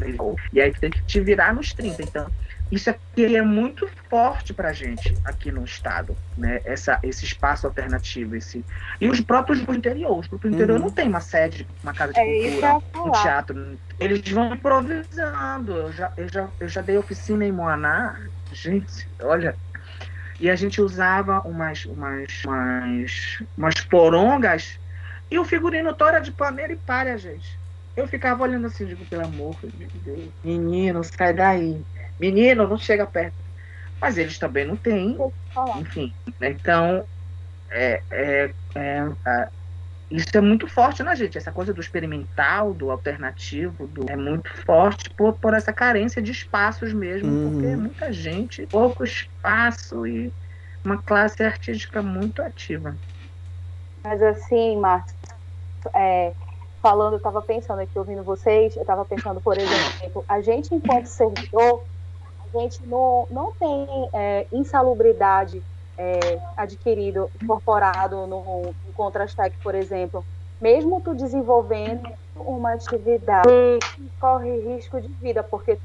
E 0.53 0.61
aí 0.61 0.73
tu 0.73 0.81
tem 0.81 0.91
que 0.91 1.03
te 1.05 1.21
virar 1.21 1.55
nos 1.55 1.73
30. 1.73 2.03
Então, 2.03 2.31
isso 2.71 2.91
aqui 2.91 3.35
é 3.35 3.41
muito 3.41 3.89
forte 4.11 4.53
para 4.53 4.69
a 4.69 4.73
gente 4.73 5.17
aqui 5.25 5.51
no 5.51 5.65
estado, 5.65 6.15
né? 6.37 6.61
Essa, 6.67 6.99
esse 7.03 7.25
espaço 7.25 7.67
alternativo, 7.67 8.37
esse 8.37 8.63
e 9.01 9.09
os 9.09 9.23
próprios 9.23 9.59
grupos 9.59 9.77
interior, 9.79 10.19
os 10.19 10.27
grupos 10.27 10.53
interior 10.53 10.77
uhum. 10.77 10.85
não 10.85 10.91
tem 10.91 11.09
uma 11.09 11.21
sede, 11.21 11.67
uma 11.83 11.95
casa 11.95 12.13
de 12.13 12.21
é 12.21 12.61
cultura, 12.71 13.09
um 13.09 13.11
teatro, 13.13 13.79
eles 13.99 14.29
vão 14.31 14.55
improvisando. 14.55 15.73
Eu 15.73 15.93
já, 15.93 16.13
eu 16.17 16.29
já, 16.29 16.49
eu 16.61 16.69
já 16.69 16.83
dei 16.83 16.99
oficina 16.99 17.45
em 17.45 17.53
Moaná, 17.53 18.21
gente, 18.63 19.11
olha, 19.23 19.57
e 20.41 20.49
a 20.51 20.57
gente 20.57 20.81
usava 20.81 21.41
umas, 21.41 21.85
umas, 21.85 22.45
umas, 22.45 23.13
umas 23.57 23.75
porongas 23.89 24.79
e 25.31 25.39
o 25.39 25.45
figurino 25.45 25.95
tora 25.95 26.21
de 26.21 26.33
paneira 26.33 26.73
e 26.73 26.77
palha, 26.77 27.17
gente. 27.19 27.61
Eu 27.97 28.07
ficava 28.07 28.43
olhando 28.45 28.67
assim, 28.67 28.87
digo, 28.87 29.05
pelo 29.07 29.25
amor 29.25 29.59
de 29.75 29.89
Deus, 29.99 30.33
menino, 30.45 31.03
sai 31.03 31.35
daí 31.35 31.85
menino, 32.19 32.67
não 32.67 32.77
chega 32.77 33.07
perto. 33.07 33.37
Mas 34.01 34.19
eles 34.19 34.39
também 34.39 34.65
não 34.65 34.77
têm, 34.77 35.17
enfim. 35.77 36.15
Né? 36.41 36.51
Então, 36.51 37.09
é, 37.71 38.03
é, 38.11 38.55
é, 38.77 39.49
isso 40.11 40.29
é 40.35 40.41
muito 40.41 40.67
forte 40.67 41.03
na 41.03 41.15
gente, 41.15 41.37
essa 41.37 41.53
coisa 41.53 41.73
do 41.73 41.81
experimental, 41.81 42.73
do 42.73 42.91
alternativo, 42.91 43.87
do, 43.87 44.11
é 44.11 44.17
muito 44.17 44.51
forte 44.65 45.11
por, 45.11 45.35
por 45.35 45.53
essa 45.53 45.73
carência 45.73 46.23
de 46.23 46.33
espaços 46.33 46.93
mesmo, 46.95 47.31
uhum. 47.31 47.51
porque 47.53 47.77
muita 47.77 48.13
gente, 48.13 48.67
pouco 48.67 49.05
espaço 49.05 50.07
e 50.07 50.33
uma 50.83 50.97
classe 50.97 51.43
artística 51.43 52.01
muito 52.01 52.41
ativa. 52.41 52.97
Mas 54.03 54.23
assim, 54.23 54.79
Márcio, 54.79 55.15
é, 55.95 56.33
falando, 56.81 57.15
eu 57.15 57.19
estava 57.19 57.43
pensando 57.43 57.81
aqui, 57.81 57.99
ouvindo 57.99 58.23
vocês, 58.23 58.75
eu 58.77 58.83
estava 58.83 59.05
pensando, 59.05 59.41
por 59.43 59.59
exemplo, 59.59 60.25
a 60.27 60.41
gente 60.41 60.75
enquanto 60.75 61.07
servidor 61.07 61.85
a 62.55 62.59
gente 62.59 62.87
não, 62.87 63.27
não 63.31 63.53
tem 63.53 64.09
é, 64.15 64.47
insalubridade 64.51 65.63
é, 65.99 66.39
adquirido, 66.57 67.31
incorporado 67.43 68.27
no, 68.27 68.63
no 68.63 68.93
Contrastec, 68.95 69.57
por 69.63 69.75
exemplo. 69.75 70.25
Mesmo 70.61 71.01
tu 71.01 71.15
desenvolvendo 71.15 72.09
uma 72.37 72.73
atividade 72.73 73.49
que 73.95 74.11
corre 74.21 74.75
risco 74.75 75.01
de 75.01 75.09
vida, 75.09 75.43
porque 75.43 75.77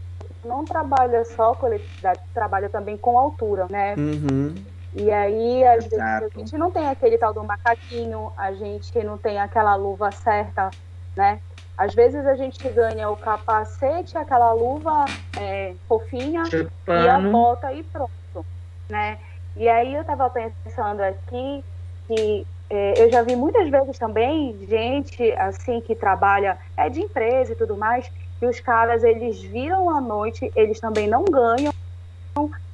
tu 0.41 0.48
não 0.48 0.64
trabalha 0.64 1.26
só 1.26 1.53
com 1.56 1.68
eletricidade, 1.68 2.19
tu 2.19 2.34
trabalha 2.34 2.69
também 2.69 2.95
com 2.95 3.18
altura, 3.18 3.68
né? 3.69 3.95
Uhum. 3.98 4.56
E 4.95 5.11
aí, 5.11 5.65
às 5.65 5.85
vezes, 5.85 5.99
a 5.99 6.27
gente 6.35 6.57
não 6.57 6.69
tem 6.69 6.88
aquele 6.88 7.18
tal 7.18 7.34
do 7.34 7.44
macaquinho, 7.44 8.31
a 8.38 8.53
gente 8.53 9.03
não 9.03 9.18
tem 9.18 9.40
aquela 9.40 9.76
luva 9.76 10.11
certa, 10.11 10.69
né? 11.15 11.40
Às 11.76 11.95
vezes 11.95 12.23
a 12.27 12.35
gente 12.35 12.68
ganha 12.69 13.10
o 13.10 13.18
capacete, 13.18 14.15
aquela 14.15 14.53
luva 14.53 15.06
é, 15.40 15.73
fofinha 15.88 16.44
e 16.88 17.07
a 17.10 17.19
bota 17.19 17.73
e 17.73 17.81
pronto, 17.81 18.45
né? 18.88 19.18
E 19.55 19.69
aí 19.69 19.93
eu 19.93 20.01
estava 20.01 20.30
pensando 20.30 21.01
aqui 21.01 21.63
que 22.07 22.47
é, 22.69 23.03
eu 23.03 23.11
já 23.11 23.21
vi 23.21 23.35
muitas 23.35 23.69
vezes 23.69 23.97
também 23.99 24.57
gente 24.67 25.31
assim 25.34 25.80
que 25.80 25.93
trabalha 25.93 26.57
é 26.75 26.89
de 26.89 27.01
empresa 27.01 27.51
e 27.51 27.55
tudo 27.55 27.77
mais, 27.77 28.09
que 28.39 28.45
os 28.45 28.59
caras 28.59 29.03
eles 29.03 29.39
viram 29.41 29.89
à 29.89 30.01
noite, 30.01 30.51
eles 30.55 30.80
também 30.80 31.07
não 31.07 31.23
ganham 31.23 31.71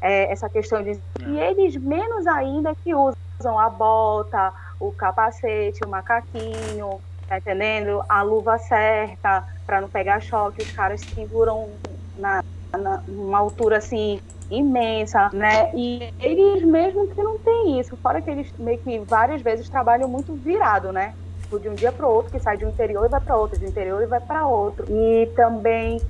é, 0.02 0.32
essa 0.32 0.50
questão 0.50 0.82
de 0.82 1.00
e 1.28 1.40
eles 1.40 1.76
menos 1.76 2.26
ainda 2.28 2.74
que 2.76 2.96
usam 2.96 3.60
a 3.60 3.70
bota, 3.70 4.54
o 4.80 4.92
capacete, 4.92 5.84
o 5.86 5.90
macaquinho, 5.90 7.02
tá 7.28 7.38
entendendo? 7.38 8.02
A 8.08 8.22
luva 8.22 8.58
certa 8.58 9.46
para 9.66 9.82
não 9.82 9.90
pegar 9.90 10.22
choque, 10.22 10.64
os 10.64 10.72
caras 10.72 11.02
seguram 11.02 11.70
na, 12.18 12.44
na 12.72 13.04
uma 13.08 13.38
altura 13.38 13.78
assim 13.78 14.22
imensa, 14.50 15.30
né? 15.34 15.72
E 15.76 16.14
eles 16.20 16.64
mesmo 16.64 17.08
que 17.08 17.22
não 17.22 17.38
tem 17.40 17.80
isso, 17.80 17.96
fora 17.98 18.22
que 18.22 18.30
eles 18.30 18.52
meio 18.58 18.80
que 18.80 19.00
várias 19.00 19.42
vezes 19.42 19.70
trabalham 19.70 20.08
muito 20.08 20.34
virado, 20.34 20.92
né? 20.92 21.14
Tipo, 21.42 21.60
de 21.60 21.70
um 21.70 21.76
dia 21.76 21.92
para 21.92 22.08
o 22.08 22.12
outro, 22.12 22.32
que 22.32 22.40
sai 22.40 22.58
de 22.58 22.66
um 22.66 22.70
interior 22.70 23.06
e 23.06 23.10
vai 23.10 23.20
para 23.20 23.36
outro, 23.36 23.60
de 23.60 23.66
um 23.66 23.70
interior 23.70 24.02
e 24.02 24.06
vai 24.06 24.20
para 24.20 24.46
outro. 24.48 24.86
E 24.90 25.28
também 25.36 26.02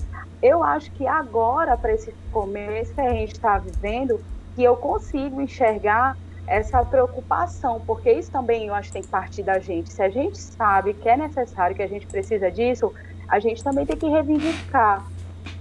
eu 0.41 0.63
acho 0.63 0.91
que 0.91 1.05
agora, 1.05 1.77
para 1.77 1.93
esse 1.93 2.13
começo 2.31 2.93
que 2.93 3.01
a 3.01 3.13
gente 3.13 3.33
está 3.33 3.57
vivendo, 3.57 4.19
que 4.55 4.63
eu 4.63 4.75
consigo 4.75 5.41
enxergar 5.41 6.17
essa 6.47 6.83
preocupação, 6.83 7.81
porque 7.85 8.11
isso 8.11 8.31
também 8.31 8.67
eu 8.67 8.73
acho 8.73 8.87
que 8.87 8.93
tem 8.93 9.01
que 9.01 9.07
partir 9.07 9.43
da 9.43 9.59
gente. 9.59 9.91
Se 9.91 10.01
a 10.01 10.09
gente 10.09 10.37
sabe 10.37 10.93
que 10.93 11.07
é 11.07 11.15
necessário, 11.15 11.75
que 11.75 11.83
a 11.83 11.87
gente 11.87 12.07
precisa 12.07 12.49
disso, 12.49 12.91
a 13.27 13.39
gente 13.39 13.63
também 13.63 13.85
tem 13.85 13.95
que 13.95 14.07
reivindicar. 14.07 15.05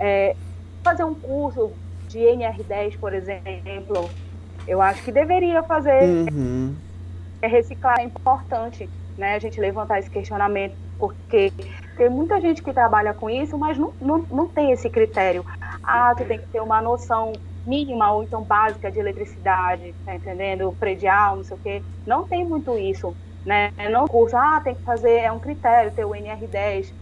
É, 0.00 0.34
fazer 0.82 1.04
um 1.04 1.14
curso 1.14 1.72
de 2.08 2.18
NR10, 2.18 2.98
por 2.98 3.14
exemplo, 3.14 4.08
eu 4.66 4.80
acho 4.82 5.02
que 5.02 5.12
deveria 5.12 5.62
fazer. 5.62 6.02
Uhum. 6.02 6.74
É 7.40 7.46
reciclar 7.46 8.00
é 8.00 8.02
importante, 8.02 8.88
né? 9.16 9.34
A 9.34 9.38
gente 9.38 9.60
levantar 9.60 9.98
esse 9.98 10.10
questionamento, 10.10 10.76
porque 10.98 11.52
tem 11.96 12.08
muita 12.08 12.40
gente 12.40 12.62
que 12.62 12.72
trabalha 12.72 13.14
com 13.14 13.30
isso, 13.30 13.56
mas 13.56 13.78
não, 13.78 13.92
não, 14.00 14.24
não 14.30 14.48
tem 14.48 14.72
esse 14.72 14.90
critério. 14.90 15.44
Ah, 15.82 16.14
tu 16.16 16.24
tem 16.24 16.38
que 16.38 16.48
ter 16.48 16.60
uma 16.60 16.82
noção 16.82 17.32
mínima 17.66 18.10
ou 18.12 18.22
então 18.22 18.42
básica 18.42 18.90
de 18.90 18.98
eletricidade, 18.98 19.94
tá 20.04 20.14
entendendo? 20.14 20.74
Predial, 20.80 21.36
não 21.36 21.44
sei 21.44 21.56
o 21.56 21.60
quê. 21.60 21.82
Não 22.06 22.26
tem 22.26 22.44
muito 22.44 22.76
isso, 22.78 23.14
né? 23.44 23.70
Não 23.90 24.06
curso, 24.06 24.36
ah, 24.36 24.60
tem 24.62 24.74
que 24.74 24.82
fazer, 24.82 25.20
é 25.20 25.30
um 25.30 25.38
critério 25.38 25.92
ter 25.92 26.04
o 26.04 26.10
NR10. 26.10 26.92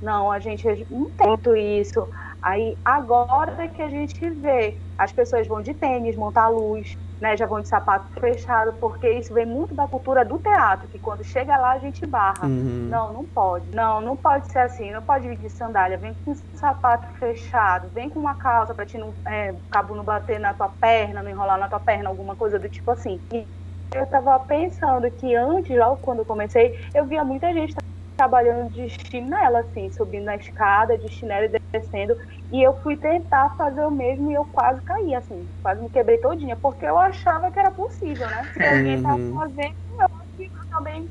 Não, 0.00 0.30
a 0.30 0.38
gente 0.38 0.66
não 0.90 1.10
tem 1.10 1.26
muito 1.26 1.56
isso. 1.56 2.06
Aí 2.44 2.76
agora 2.84 3.66
que 3.68 3.80
a 3.80 3.88
gente 3.88 4.28
vê, 4.30 4.78
as 4.98 5.10
pessoas 5.10 5.48
vão 5.48 5.62
de 5.62 5.72
tênis, 5.72 6.14
montar 6.14 6.48
luz, 6.48 6.94
né, 7.18 7.34
já 7.38 7.46
vão 7.46 7.62
de 7.62 7.68
sapato 7.68 8.06
fechado, 8.20 8.74
porque 8.74 9.08
isso 9.08 9.32
vem 9.32 9.46
muito 9.46 9.74
da 9.74 9.88
cultura 9.88 10.26
do 10.26 10.38
teatro, 10.38 10.86
que 10.88 10.98
quando 10.98 11.24
chega 11.24 11.56
lá 11.56 11.72
a 11.72 11.78
gente 11.78 12.06
barra. 12.06 12.44
Uhum. 12.44 12.88
Não, 12.90 13.12
não 13.14 13.24
pode. 13.24 13.74
Não, 13.74 13.98
não 14.02 14.14
pode 14.14 14.52
ser 14.52 14.58
assim, 14.58 14.92
não 14.92 15.00
pode 15.00 15.26
vir 15.26 15.38
de 15.38 15.48
sandália, 15.48 15.96
vem 15.96 16.14
com 16.22 16.34
sapato 16.52 17.06
fechado, 17.18 17.88
vem 17.94 18.10
com 18.10 18.20
uma 18.20 18.34
calça 18.34 18.74
para 18.74 18.84
te 18.84 18.98
não, 18.98 19.14
é, 19.26 19.54
cabo 19.70 19.94
não 19.94 20.04
bater 20.04 20.38
na 20.38 20.52
tua 20.52 20.68
perna, 20.68 21.22
não 21.22 21.30
enrolar 21.30 21.58
na 21.58 21.68
tua 21.68 21.80
perna, 21.80 22.10
alguma 22.10 22.36
coisa 22.36 22.58
do 22.58 22.68
tipo 22.68 22.90
assim. 22.90 23.18
E 23.32 23.46
eu 23.94 24.06
tava 24.06 24.38
pensando 24.40 25.10
que 25.12 25.34
antes, 25.34 25.74
logo 25.74 25.96
quando 25.96 26.18
eu 26.18 26.26
comecei, 26.26 26.78
eu 26.94 27.06
via 27.06 27.24
muita 27.24 27.50
gente 27.54 27.74
trabalhando 28.16 28.70
de 28.70 28.88
chinela, 28.88 29.60
assim, 29.60 29.90
subindo 29.92 30.24
na 30.24 30.36
escada, 30.36 30.96
de 30.96 31.08
chinelo 31.08 31.46
e 31.46 31.60
descendo. 31.72 32.16
E 32.52 32.62
eu 32.62 32.74
fui 32.80 32.96
tentar 32.96 33.54
fazer 33.56 33.84
o 33.84 33.90
mesmo 33.90 34.30
e 34.30 34.34
eu 34.34 34.44
quase 34.46 34.80
caí, 34.82 35.14
assim, 35.14 35.48
quase 35.62 35.82
me 35.82 35.90
quebrei 35.90 36.18
todinha, 36.18 36.56
porque 36.56 36.84
eu 36.84 36.98
achava 36.98 37.50
que 37.50 37.58
era 37.58 37.70
possível, 37.70 38.26
né? 38.28 38.50
Se 38.52 38.62
alguém 38.62 39.02
tava 39.02 39.16
uhum. 39.16 39.38
fazendo, 39.38 39.74
eu 39.98 40.04
acho 40.04 40.36
que 40.36 40.50
também. 40.70 41.08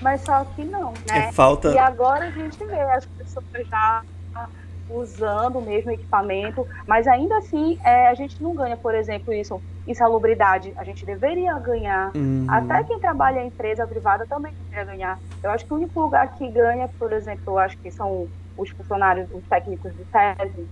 Mas 0.00 0.20
só 0.22 0.44
que 0.44 0.64
não, 0.64 0.92
né? 0.92 1.28
É 1.28 1.32
falta... 1.32 1.70
E 1.70 1.78
agora 1.78 2.26
a 2.26 2.30
gente 2.30 2.64
vê 2.64 2.80
as 2.80 3.04
pessoas 3.04 3.44
já 3.68 4.02
usando 4.90 5.58
o 5.58 5.62
mesmo 5.62 5.90
equipamento, 5.90 6.66
mas 6.86 7.06
ainda 7.06 7.36
assim 7.38 7.78
é, 7.84 8.08
a 8.08 8.14
gente 8.14 8.42
não 8.42 8.54
ganha, 8.54 8.76
por 8.76 8.94
exemplo, 8.94 9.32
isso, 9.32 9.60
insalubridade. 9.86 10.72
A 10.76 10.84
gente 10.84 11.04
deveria 11.04 11.58
ganhar. 11.58 12.10
Uhum. 12.14 12.46
Até 12.48 12.84
quem 12.84 12.98
trabalha 12.98 13.40
em 13.40 13.48
empresa 13.48 13.86
privada 13.86 14.26
também 14.26 14.52
deveria 14.52 14.84
ganhar. 14.84 15.18
Eu 15.42 15.50
acho 15.50 15.64
que 15.64 15.72
o 15.72 15.76
único 15.76 16.00
lugar 16.00 16.28
que 16.36 16.50
ganha, 16.50 16.88
por 16.98 17.12
exemplo, 17.12 17.42
eu 17.54 17.58
acho 17.58 17.76
que 17.78 17.90
são 17.90 18.28
os 18.56 18.70
funcionários, 18.70 19.28
os 19.32 19.44
técnicos 19.44 19.94
de 19.94 20.04
tese, 20.06 20.68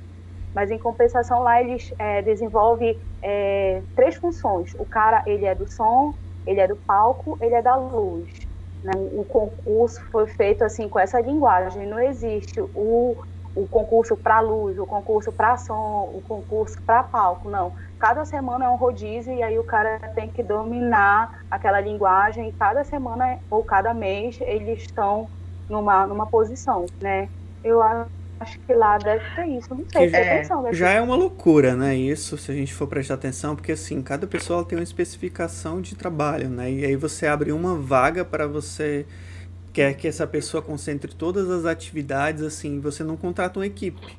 mas 0.55 0.70
em 0.70 0.78
compensação 0.78 1.43
lá 1.43 1.60
eles 1.60 1.93
é, 1.98 2.22
desenvolvem 2.22 2.98
é, 3.22 3.82
três 3.94 4.16
funções. 4.16 4.74
O 4.78 4.86
cara, 4.86 5.22
ele 5.26 5.44
é 5.44 5.55
do 5.55 5.70
som, 5.70 6.14
ele 6.47 6.60
é 6.60 6.66
do 6.66 6.76
palco, 6.76 7.38
ele 7.40 7.55
é 7.55 7.62
da 7.62 7.76
luz. 7.76 8.28
Né? 8.82 8.93
O 8.97 9.24
concurso 9.24 10.01
foi 10.10 10.26
feito 10.26 10.64
assim 10.64 10.88
com 10.88 10.98
essa 10.98 11.20
linguagem. 11.20 11.86
Não 11.86 12.01
existe 12.01 12.60
o 12.60 13.16
o 13.57 13.66
concurso 13.66 14.16
para 14.16 14.39
luz, 14.41 14.78
o 14.78 14.87
concurso 14.87 15.33
para 15.33 15.57
som, 15.57 16.12
o 16.15 16.23
concurso 16.28 16.81
para 16.83 17.03
palco, 17.03 17.49
não. 17.49 17.73
Cada 17.99 18.24
semana 18.27 18.66
é 18.66 18.69
um 18.69 18.77
rodízio 18.77 19.33
e 19.33 19.43
aí 19.43 19.59
o 19.59 19.65
cara 19.65 19.99
tem 20.15 20.28
que 20.28 20.43
dominar 20.43 21.43
aquela 21.51 21.81
linguagem. 21.81 22.51
E 22.51 22.53
cada 22.53 22.85
semana 22.85 23.39
ou 23.51 23.65
cada 23.65 23.95
mês 23.95 24.39
eles 24.43 24.83
estão 24.83 25.27
numa, 25.70 26.07
numa 26.07 26.27
posição, 26.27 26.85
né? 27.01 27.28
Eu 27.65 27.83
acho 28.39 28.59
que 28.61 28.74
lá 28.74 28.99
deve 28.99 29.24
ter 29.35 29.47
isso, 29.47 29.74
não 29.74 29.85
sei, 29.91 30.11
é, 30.12 30.35
atenção, 30.35 30.73
já 30.73 30.91
é 30.91 31.01
uma 31.01 31.16
loucura, 31.16 31.74
né, 31.74 31.97
isso, 31.97 32.37
se 32.37 32.53
a 32.53 32.55
gente 32.55 32.74
for 32.74 32.87
prestar 32.87 33.15
atenção, 33.15 33.57
porque 33.57 33.73
assim, 33.73 34.03
cada 34.03 34.27
pessoa 34.27 34.62
tem 34.62 34.77
uma 34.78 34.85
especificação 34.85 35.81
de 35.81 35.95
trabalho, 35.95 36.51
né, 36.51 36.70
e 36.70 36.85
aí 36.85 36.97
você 36.97 37.27
abre 37.27 37.51
uma 37.51 37.74
vaga 37.74 38.27
para 38.27 38.47
você 38.47 39.07
quer 39.77 39.93
que 39.93 40.09
essa 40.09 40.27
pessoa 40.27 40.62
concentre 40.62 41.15
todas 41.15 41.51
as 41.51 41.66
atividades, 41.66 42.43
assim, 42.43 42.81
você 42.81 43.05
não 43.05 43.15
contrata 43.15 43.59
uma 43.59 43.66
equipe. 43.66 44.16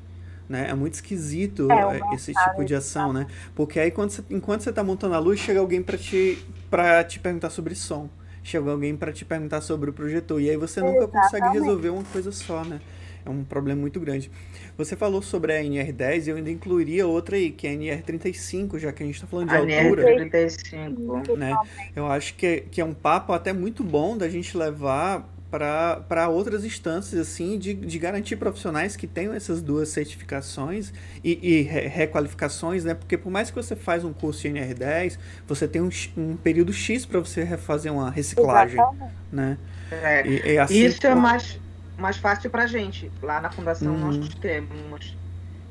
Né? 0.48 0.68
É 0.70 0.74
muito 0.74 0.94
esquisito 0.94 1.66
é, 1.72 2.14
esse 2.14 2.32
tipo 2.32 2.64
de 2.64 2.76
ação, 2.76 3.12
né? 3.12 3.26
Porque 3.56 3.80
aí 3.80 3.90
quando 3.90 4.10
você, 4.10 4.22
enquanto 4.30 4.60
você 4.60 4.70
está 4.70 4.84
montando 4.84 5.16
a 5.16 5.18
luz, 5.18 5.40
chega 5.40 5.58
alguém 5.58 5.82
para 5.82 5.98
te, 5.98 6.38
pra 6.70 7.02
te 7.02 7.18
perguntar 7.18 7.50
sobre 7.50 7.74
som. 7.74 8.08
Chega 8.40 8.70
alguém 8.70 8.96
para 8.96 9.12
te 9.12 9.24
perguntar 9.24 9.60
sobre 9.60 9.90
o 9.90 9.92
projetor. 9.92 10.40
E 10.40 10.48
aí 10.48 10.56
você 10.56 10.80
nunca 10.80 10.98
Exatamente. 10.98 11.24
consegue 11.24 11.58
resolver 11.58 11.88
uma 11.88 12.04
coisa 12.04 12.30
só, 12.30 12.64
né? 12.64 12.80
é 13.26 13.30
um 13.30 13.44
problema 13.44 13.80
muito 13.80 14.00
grande. 14.00 14.30
Você 14.76 14.96
falou 14.96 15.20
sobre 15.20 15.52
a 15.52 15.60
NR10, 15.60 16.28
eu 16.28 16.36
ainda 16.36 16.50
incluiria 16.50 17.06
outra 17.06 17.36
aí, 17.36 17.50
que 17.50 17.66
é 17.66 17.70
a 17.70 17.74
NR35, 17.74 18.78
já 18.78 18.92
que 18.92 19.02
a 19.02 19.06
gente 19.06 19.16
está 19.16 19.26
falando 19.26 19.48
de 19.48 19.54
a 19.54 19.58
altura. 19.58 20.04
NR35. 20.04 21.36
Né? 21.36 21.54
Eu 21.94 22.06
acho 22.06 22.34
que 22.36 22.46
é, 22.46 22.60
que 22.60 22.80
é 22.80 22.84
um 22.84 22.94
papo 22.94 23.32
até 23.32 23.52
muito 23.52 23.82
bom 23.82 24.16
da 24.16 24.28
gente 24.28 24.56
levar 24.56 25.28
para 25.50 26.28
outras 26.28 26.64
instâncias 26.64 27.20
assim 27.20 27.58
de, 27.58 27.72
de 27.72 27.98
garantir 27.98 28.36
profissionais 28.36 28.96
que 28.96 29.06
tenham 29.06 29.32
essas 29.32 29.62
duas 29.62 29.88
certificações 29.88 30.92
e, 31.24 31.38
e 31.42 31.62
re, 31.62 31.86
requalificações, 31.86 32.84
né? 32.84 32.94
Porque 32.94 33.16
por 33.16 33.30
mais 33.30 33.50
que 33.50 33.56
você 33.56 33.74
faz 33.74 34.04
um 34.04 34.12
curso 34.12 34.42
de 34.42 34.48
NR10, 34.48 35.18
você 35.46 35.66
tem 35.66 35.80
um, 35.80 35.90
um 36.16 36.36
período 36.36 36.72
X 36.72 37.06
para 37.06 37.18
você 37.20 37.46
fazer 37.56 37.90
uma 37.90 38.10
reciclagem, 38.10 38.78
Exatamente. 38.78 39.14
né? 39.32 39.58
É. 39.90 40.26
E, 40.26 40.52
e 40.52 40.58
assim, 40.58 40.84
Isso 40.84 41.06
é 41.06 41.14
mais 41.14 41.58
mais 41.96 42.16
fácil 42.16 42.48
para 42.50 42.66
gente. 42.66 43.10
Lá 43.22 43.40
na 43.40 43.50
fundação 43.50 43.92
uhum. 43.92 44.12
nós 44.12 44.34
temos. 44.34 45.16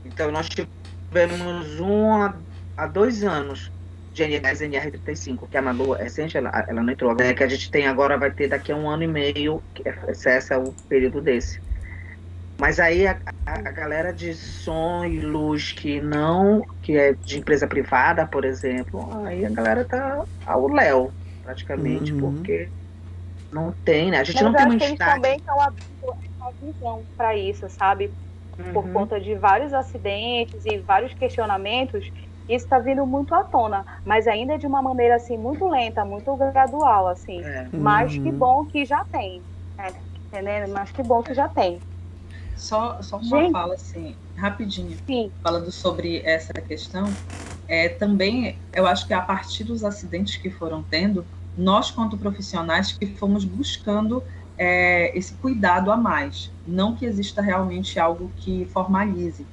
Então 0.03 0.31
nós 0.31 0.49
tivemos 0.49 1.79
um 1.79 2.31
há 2.75 2.87
dois 2.87 3.23
anos 3.23 3.71
de 4.17 4.23
NR10 4.23 4.69
NR35, 4.69 5.47
que 5.49 5.57
a 5.57 5.61
Malu 5.61 5.95
é 5.95 6.03
recente, 6.03 6.35
ela, 6.37 6.65
ela 6.67 6.81
não 6.81 6.91
entrou. 6.91 7.15
É 7.19 7.33
que 7.33 7.43
a 7.43 7.47
gente 7.47 7.69
tem 7.69 7.87
agora, 7.87 8.17
vai 8.17 8.31
ter 8.31 8.47
daqui 8.47 8.71
a 8.71 8.75
um 8.75 8.89
ano 8.89 9.03
e 9.03 9.07
meio, 9.07 9.61
que 9.73 9.87
é, 9.87 9.95
esse 10.09 10.53
é 10.53 10.57
o 10.57 10.73
período 10.89 11.21
desse. 11.21 11.61
Mas 12.57 12.79
aí 12.79 13.05
a, 13.05 13.19
a, 13.45 13.53
a, 13.53 13.71
galera 13.71 14.11
de 14.11 14.33
som 14.33 15.05
e 15.05 15.19
luz 15.19 15.71
que 15.71 16.01
não, 16.01 16.65
que 16.81 16.97
é 16.97 17.13
de 17.13 17.37
empresa 17.37 17.67
privada, 17.67 18.25
por 18.25 18.43
exemplo, 18.43 19.07
aí 19.25 19.45
a 19.45 19.49
galera 19.51 19.85
tá 19.85 20.25
ao 20.43 20.67
léu, 20.67 21.11
praticamente, 21.43 22.11
uhum. 22.11 22.33
porque 22.33 22.67
não 23.51 23.71
tem, 23.85 24.09
né? 24.09 24.19
A 24.19 24.23
gente 24.23 24.41
Mas 24.41 24.45
não 24.45 24.53
tem 24.53 24.65
uma 24.65 24.73
eles 24.73 24.97
também 24.97 25.37
estão 25.37 25.61
abrindo 25.61 26.17
uma 26.37 26.51
visão 26.59 27.03
para 27.15 27.35
isso, 27.35 27.69
sabe? 27.69 28.11
Uhum. 28.57 28.73
Por 28.73 28.89
conta 28.89 29.19
de 29.19 29.35
vários 29.35 29.71
acidentes 29.71 30.65
e 30.65 30.79
vários 30.79 31.13
questionamentos, 31.13 32.11
isso 32.47 32.65
está 32.65 32.79
vindo 32.79 33.05
muito 33.05 33.35
à 33.35 33.43
tona, 33.43 33.85
mas 34.05 34.27
ainda 34.27 34.53
é 34.53 34.57
de 34.57 34.65
uma 34.65 34.81
maneira 34.81 35.15
assim 35.15 35.37
muito 35.37 35.67
lenta, 35.67 36.05
muito 36.05 36.35
gradual, 36.35 37.07
assim. 37.07 37.43
É. 37.43 37.67
Mas 37.73 38.15
uhum. 38.15 38.23
que 38.23 38.31
bom 38.31 38.65
que 38.65 38.85
já 38.85 39.03
tem, 39.05 39.41
né? 39.77 39.93
entendendo? 40.27 40.71
Mas 40.71 40.91
que 40.91 41.03
bom 41.03 41.23
que 41.23 41.33
já 41.33 41.47
tem. 41.47 41.79
Só, 42.55 43.01
só 43.01 43.17
uma 43.17 43.41
Gente. 43.41 43.51
fala 43.51 43.75
assim, 43.75 44.15
rapidinho, 44.35 44.97
Sim. 45.05 45.31
falando 45.43 45.71
sobre 45.71 46.21
essa 46.25 46.53
questão, 46.53 47.05
é, 47.67 47.89
também 47.89 48.57
eu 48.73 48.87
acho 48.87 49.05
que 49.05 49.13
a 49.13 49.21
partir 49.21 49.63
dos 49.63 49.83
acidentes 49.83 50.37
que 50.37 50.49
foram 50.49 50.83
tendo, 50.83 51.25
nós, 51.57 51.91
quanto 51.91 52.17
profissionais, 52.17 52.91
que 52.91 53.05
fomos 53.05 53.45
buscando 53.45 54.23
é, 54.57 55.15
esse 55.17 55.33
cuidado 55.35 55.91
a 55.91 55.97
mais. 55.97 56.51
Não 56.65 56.95
que 56.95 57.05
exista 57.05 57.41
realmente 57.41 57.99
algo 57.99 58.31
que 58.37 58.65
formalize, 58.65 59.45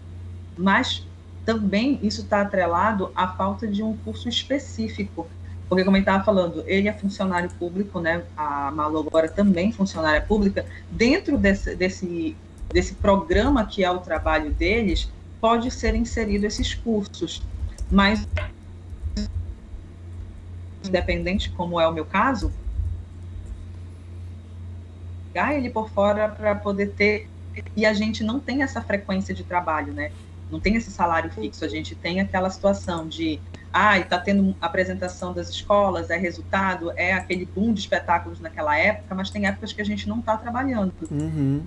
mas 0.57 1.07
também 1.45 1.99
isso 2.03 2.23
está 2.23 2.41
atrelado 2.41 3.11
à 3.15 3.29
falta 3.29 3.67
de 3.67 3.83
um 3.83 3.97
curso 3.99 4.29
específico. 4.29 5.29
Porque, 5.69 5.85
como 5.85 5.97
ele 5.97 6.03
estava 6.03 6.23
falando, 6.23 6.63
ele 6.67 6.89
é 6.89 6.93
funcionário 6.93 7.51
público, 7.51 8.01
né? 8.01 8.23
a 8.37 8.71
Malu 8.71 9.01
agora 9.01 9.29
também 9.29 9.73
funcionária 9.73 10.21
pública. 10.21 10.65
Dentro 10.91 11.39
desse, 11.39 11.75
desse, 11.75 12.37
desse 12.69 12.95
programa 12.95 13.65
que 13.67 13.83
é 13.83 13.91
o 13.91 13.99
trabalho 13.99 14.51
deles, 14.53 15.11
pode 15.41 15.71
ser 15.71 15.95
inserido 15.95 16.45
esses 16.45 16.75
cursos. 16.75 17.43
Mas 17.91 18.27
independente, 20.87 21.51
como 21.51 21.81
é 21.81 21.89
o 21.89 21.93
meu 21.93 22.05
caso, 22.05 22.53
pegar 25.33 25.55
ele 25.55 25.71
por 25.71 25.89
fora 25.91 26.29
para 26.29 26.55
poder 26.55 26.93
ter. 26.93 27.29
E 27.77 27.87
a 27.87 27.93
gente 27.93 28.23
não 28.23 28.39
tem 28.39 28.63
essa 28.63 28.81
frequência 28.81 29.35
de 29.35 29.45
trabalho, 29.45 29.93
né? 29.93 30.13
Não 30.51 30.61
tem 30.61 30.77
esse 30.77 30.91
salário 30.91 31.31
fixo. 31.31 31.65
A 31.65 31.69
gente 31.69 31.95
tem 31.95 32.21
aquela 32.21 32.51
situação 32.51 33.09
de, 33.09 33.41
ah, 33.73 33.99
está 33.99 34.19
tendo 34.19 34.55
apresentação 34.61 35.33
das 35.33 35.49
escolas, 35.49 36.11
é 36.11 36.17
resultado, 36.17 36.93
é 36.97 37.13
aquele 37.13 37.45
boom 37.47 37.73
de 37.73 37.81
espetáculos 37.81 38.41
naquela 38.41 38.77
época, 38.79 39.15
mas 39.15 39.31
tem 39.31 39.47
épocas 39.47 39.73
que 39.73 39.81
a 39.81 39.85
gente 39.85 40.09
não 40.09 40.21
está 40.21 40.37
trabalhando. 40.37 40.93
Uhum. 41.11 41.63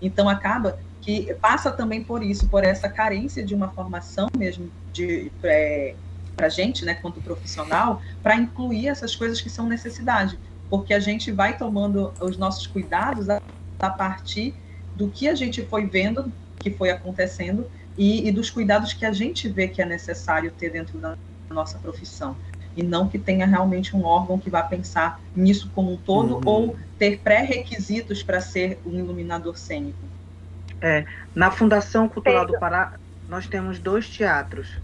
Então 0.00 0.28
acaba 0.28 0.78
que 1.00 1.32
passa 1.34 1.70
também 1.70 2.02
por 2.02 2.22
isso, 2.22 2.48
por 2.48 2.64
essa 2.64 2.88
carência 2.88 3.44
de 3.44 3.54
uma 3.54 3.68
formação 3.68 4.28
mesmo 4.36 4.70
de 4.92 5.32
é, 5.42 5.94
para 6.38 6.46
a 6.46 6.50
gente, 6.50 6.84
né, 6.84 6.94
quanto 6.94 7.20
profissional, 7.20 8.00
para 8.22 8.36
incluir 8.36 8.86
essas 8.86 9.16
coisas 9.16 9.40
que 9.40 9.50
são 9.50 9.66
necessidade, 9.66 10.38
porque 10.70 10.94
a 10.94 11.00
gente 11.00 11.32
vai 11.32 11.58
tomando 11.58 12.12
os 12.20 12.36
nossos 12.38 12.66
cuidados 12.66 13.28
a, 13.28 13.42
a 13.80 13.90
partir 13.90 14.54
do 14.94 15.08
que 15.08 15.28
a 15.28 15.34
gente 15.34 15.62
foi 15.62 15.86
vendo, 15.86 16.32
que 16.58 16.70
foi 16.70 16.90
acontecendo, 16.90 17.68
e, 17.96 18.28
e, 18.28 18.32
dos 18.32 18.48
cuidados 18.48 18.92
que 18.92 19.04
a 19.04 19.12
gente 19.12 19.48
vê 19.48 19.66
que 19.66 19.82
é 19.82 19.86
necessário 19.86 20.52
ter 20.52 20.70
dentro 20.70 20.98
da 20.98 21.16
nossa 21.50 21.78
profissão. 21.78 22.36
E 22.76 22.82
não 22.82 23.08
que 23.08 23.18
tenha 23.18 23.44
realmente 23.44 23.96
um 23.96 24.04
órgão 24.04 24.38
que 24.38 24.48
vá 24.48 24.62
pensar 24.62 25.20
nisso 25.34 25.70
como 25.74 25.94
um 25.94 25.96
todo 25.96 26.36
uhum. 26.36 26.42
ou 26.44 26.76
ter 26.96 27.18
pré-requisitos 27.18 28.22
para 28.22 28.40
ser 28.40 28.78
um 28.86 28.96
iluminador 28.96 29.56
cênico. 29.58 29.98
É, 30.80 31.04
na 31.34 31.50
Fundação 31.50 32.08
Cultural 32.08 32.46
do 32.46 32.58
Pará, 32.58 32.94
nós 33.28 33.48
temos 33.48 33.80
dois 33.80 34.08
teatros. 34.08 34.78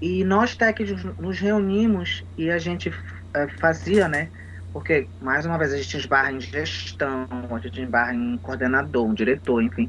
E 0.00 0.24
nós 0.24 0.54
técnicos 0.54 1.04
nos 1.18 1.38
reunimos 1.38 2.24
e 2.36 2.50
a 2.50 2.58
gente 2.58 2.92
é, 3.34 3.48
fazia, 3.48 4.08
né? 4.08 4.28
Porque, 4.72 5.08
mais 5.22 5.46
uma 5.46 5.56
vez, 5.56 5.72
a 5.72 5.76
gente 5.78 5.96
esbarra 5.96 6.32
em 6.32 6.40
gestão, 6.40 7.26
a 7.50 7.58
gente 7.58 7.80
esbarra 7.80 8.14
em 8.14 8.36
coordenador, 8.38 9.06
um 9.06 9.14
diretor, 9.14 9.62
enfim. 9.62 9.88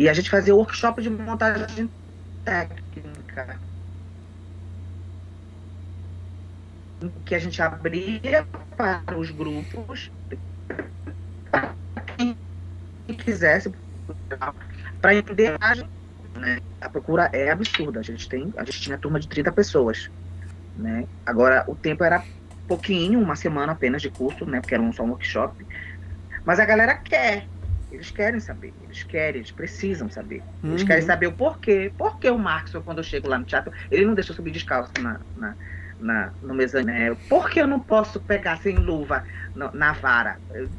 E 0.00 0.08
a 0.08 0.14
gente 0.14 0.30
fazia 0.30 0.54
workshop 0.54 1.02
de 1.02 1.10
montagem 1.10 1.90
técnica. 2.42 3.60
Que 7.26 7.34
a 7.34 7.38
gente 7.38 7.60
abria 7.60 8.46
para 8.78 9.18
os 9.18 9.30
grupos, 9.30 10.10
para 11.50 11.74
quem 12.16 12.34
quisesse, 13.18 13.70
para 15.02 15.14
entender 15.14 15.54
a 15.60 15.74
né? 16.38 16.60
A 16.80 16.88
procura 16.88 17.28
é 17.34 17.50
absurda. 17.50 18.00
A 18.00 18.02
gente 18.02 18.26
tem, 18.26 18.54
a 18.56 18.64
gente 18.64 18.80
tinha 18.80 18.96
turma 18.96 19.20
de 19.20 19.28
30 19.28 19.52
pessoas, 19.52 20.10
né? 20.76 21.06
Agora 21.26 21.62
o 21.68 21.74
tempo 21.74 22.02
era 22.02 22.24
pouquinho, 22.66 23.20
uma 23.20 23.36
semana 23.36 23.72
apenas 23.72 24.00
de 24.00 24.08
curso, 24.08 24.46
né? 24.46 24.62
Porque 24.62 24.72
era 24.72 24.82
um 24.82 24.94
só 24.94 25.02
um 25.02 25.10
workshop. 25.10 25.66
Mas 26.42 26.58
a 26.58 26.64
galera 26.64 26.94
quer, 26.94 27.46
eles 27.90 28.10
querem 28.10 28.40
saber, 28.40 28.72
eles 28.82 29.02
querem, 29.02 29.40
eles 29.40 29.50
precisam 29.50 30.08
saber. 30.08 30.42
Eles 30.62 30.82
uhum. 30.82 30.86
querem 30.86 31.02
saber 31.02 31.26
o 31.26 31.32
porquê. 31.32 31.92
Por 31.96 32.18
que 32.18 32.28
o 32.30 32.38
Marcos, 32.38 32.72
quando 32.84 32.98
eu 32.98 33.04
chego 33.04 33.28
lá 33.28 33.38
no 33.38 33.44
teatro, 33.44 33.72
ele 33.90 34.04
não 34.04 34.14
deixa 34.14 34.32
eu 34.32 34.36
subir 34.36 34.50
descalço 34.50 34.92
na, 35.00 35.20
na, 35.36 35.54
na 35.98 36.32
no 36.42 36.54
mezanino? 36.54 37.16
Por 37.28 37.50
que 37.50 37.60
eu 37.60 37.66
não 37.66 37.80
posso 37.80 38.20
pegar 38.20 38.58
sem 38.58 38.76
luva 38.76 39.24
no, 39.54 39.70
na 39.72 39.92
vara? 39.92 40.38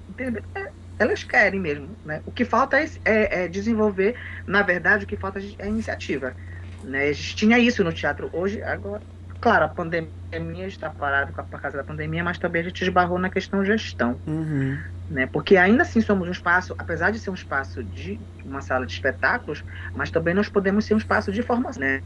Entendeu? 0.09 0.43
É, 0.55 0.69
elas 0.99 1.23
querem 1.23 1.59
mesmo. 1.59 1.89
Né? 2.05 2.21
O 2.25 2.31
que 2.31 2.45
falta 2.45 2.79
é, 2.79 2.89
é, 3.03 3.43
é, 3.43 3.47
desenvolver, 3.47 4.15
na 4.47 4.61
verdade, 4.61 5.05
o 5.05 5.07
que 5.07 5.17
falta 5.17 5.39
é 5.59 5.67
iniciativa. 5.67 6.35
Né? 6.83 7.09
A 7.09 7.13
gente 7.13 7.35
tinha 7.35 7.59
isso 7.59 7.83
no 7.83 7.91
teatro 7.91 8.29
hoje, 8.33 8.61
agora. 8.63 9.01
Claro, 9.41 9.65
a 9.65 9.67
pandemia 9.67 10.67
está 10.67 10.91
parado 10.91 11.33
por 11.33 11.59
causa 11.59 11.75
da 11.75 11.83
pandemia, 11.83 12.23
mas 12.23 12.37
também 12.37 12.61
a 12.61 12.65
gente 12.65 12.83
esbarrou 12.83 13.17
na 13.17 13.27
questão 13.27 13.65
gestão. 13.65 14.15
Uhum. 14.27 14.77
Né? 15.09 15.25
Porque 15.25 15.57
ainda 15.57 15.81
assim 15.81 15.99
somos 15.99 16.27
um 16.27 16.31
espaço, 16.31 16.75
apesar 16.77 17.09
de 17.09 17.17
ser 17.17 17.31
um 17.31 17.33
espaço 17.33 17.83
de 17.83 18.19
uma 18.45 18.61
sala 18.61 18.85
de 18.85 18.93
espetáculos, 18.93 19.63
mas 19.95 20.11
também 20.11 20.35
nós 20.35 20.47
podemos 20.47 20.85
ser 20.85 20.93
um 20.93 20.97
espaço 20.99 21.31
de 21.31 21.41
formação. 21.41 21.81
Né? 21.81 22.03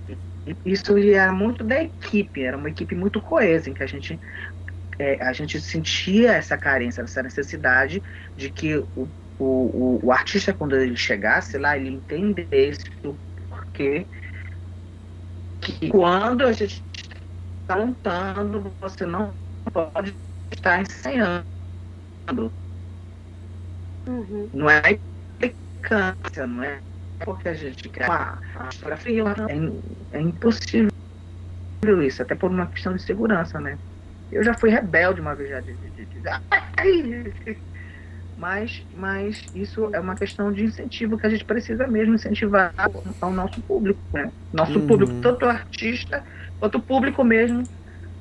Isso 0.66 0.98
era 0.98 1.34
muito 1.34 1.62
da 1.62 1.84
equipe, 1.84 2.42
era 2.42 2.56
uma 2.56 2.70
equipe 2.70 2.96
muito 2.96 3.20
coesa, 3.20 3.70
em 3.70 3.74
que 3.74 3.84
a 3.84 3.88
gente 3.88 4.18
é, 4.98 5.22
a 5.22 5.34
gente 5.34 5.60
sentia 5.60 6.32
essa 6.32 6.58
carência, 6.58 7.02
essa 7.02 7.22
necessidade 7.22 8.02
de 8.38 8.50
que 8.50 8.78
o, 8.78 9.10
o, 9.38 10.00
o, 10.02 10.12
artista, 10.12 10.54
quando 10.54 10.74
ele 10.74 10.96
chegasse 10.96 11.58
lá, 11.58 11.78
ele 11.78 11.90
entendesse 11.90 12.86
o 13.04 13.14
porquê 13.50 14.06
que 15.60 15.90
quando 15.90 16.44
a 16.44 16.54
gente 16.54 16.84
está 17.66 17.78
montando, 17.78 18.72
você 18.80 19.06
não 19.06 19.34
pode 19.74 20.16
estar 20.52 20.80
ensaiando. 20.82 21.44
Uhum. 24.08 24.50
Não 24.54 24.70
é 24.70 25.00
implicância, 25.42 26.46
não 26.46 26.64
é 26.64 26.80
porque 27.24 27.50
a 27.50 27.54
gente 27.54 27.90
quer 27.90 28.08
uma 28.08 28.38
fotografia, 28.72 29.24
é, 30.14 30.18
é 30.18 30.22
impossível 30.22 30.92
isso, 32.04 32.22
até 32.22 32.36
por 32.36 32.52
uma 32.52 32.68
questão 32.68 32.96
de 32.96 33.02
segurança, 33.02 33.60
né? 33.60 33.78
Eu 34.32 34.44
já 34.44 34.54
fui 34.54 34.70
rebelde 34.70 35.22
uma 35.22 35.34
vez 35.34 35.50
já 35.50 35.60
de, 35.60 35.74
de, 35.74 36.06
de, 36.06 36.22
mas, 38.38 38.86
mas 38.96 39.44
isso 39.56 39.90
é 39.94 40.00
uma 40.00 40.16
questão 40.16 40.52
de 40.52 40.64
incentivo 40.64 41.18
que 41.18 41.26
a 41.26 41.30
gente 41.30 41.46
precisa 41.46 41.88
mesmo 41.88 42.16
incentivar 42.16 42.74
ao 43.22 43.32
nosso 43.32 43.62
público, 43.62 44.00
né? 44.14 44.32
Nosso 44.52 44.80
uhum. 44.80 44.88
público, 44.88 45.14
tanto 45.22 45.46
artista 45.46 46.24
quanto 46.60 46.78
o 46.78 46.82
público 46.82 47.24
mesmo, 47.24 47.64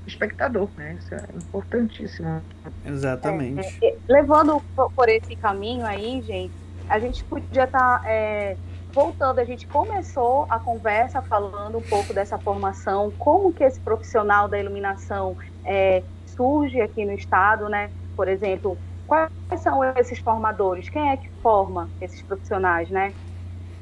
espectador, 0.07 0.69
né? 0.77 0.97
Isso 0.99 1.15
é 1.15 1.25
importantíssimo. 1.37 2.43
Exatamente. 2.85 3.79
É, 3.83 3.89
é, 3.89 3.97
levando 4.09 4.63
por 4.95 5.09
esse 5.09 5.35
caminho 5.35 5.85
aí, 5.85 6.23
gente, 6.23 6.53
a 6.89 6.99
gente 6.99 7.25
podia 7.25 7.65
estar 7.65 8.01
tá, 8.01 8.03
é, 8.09 8.57
voltando, 8.93 9.41
a 9.41 9.45
gente 9.45 9.67
começou 9.67 10.47
a 10.49 10.61
conversa 10.61 11.21
falando 11.23 11.79
um 11.79 11.83
pouco 11.83 12.15
dessa 12.15 12.39
formação, 12.39 13.11
como 13.19 13.53
que 13.53 13.65
esse 13.65 13.81
profissional 13.81 14.47
da 14.47 14.59
iluminação 14.61 15.37
é, 15.65 16.03
surge 16.27 16.81
aqui 16.81 17.05
no 17.05 17.13
estado, 17.13 17.69
né? 17.69 17.91
Por 18.15 18.29
exemplo, 18.29 18.79
quais 19.07 19.31
são 19.63 19.83
esses 19.97 20.19
formadores? 20.21 20.89
Quem 20.89 21.11
é 21.11 21.17
que 21.17 21.29
forma 21.43 21.91
esses 22.01 22.23
profissionais, 22.23 22.91
né? 22.91 23.15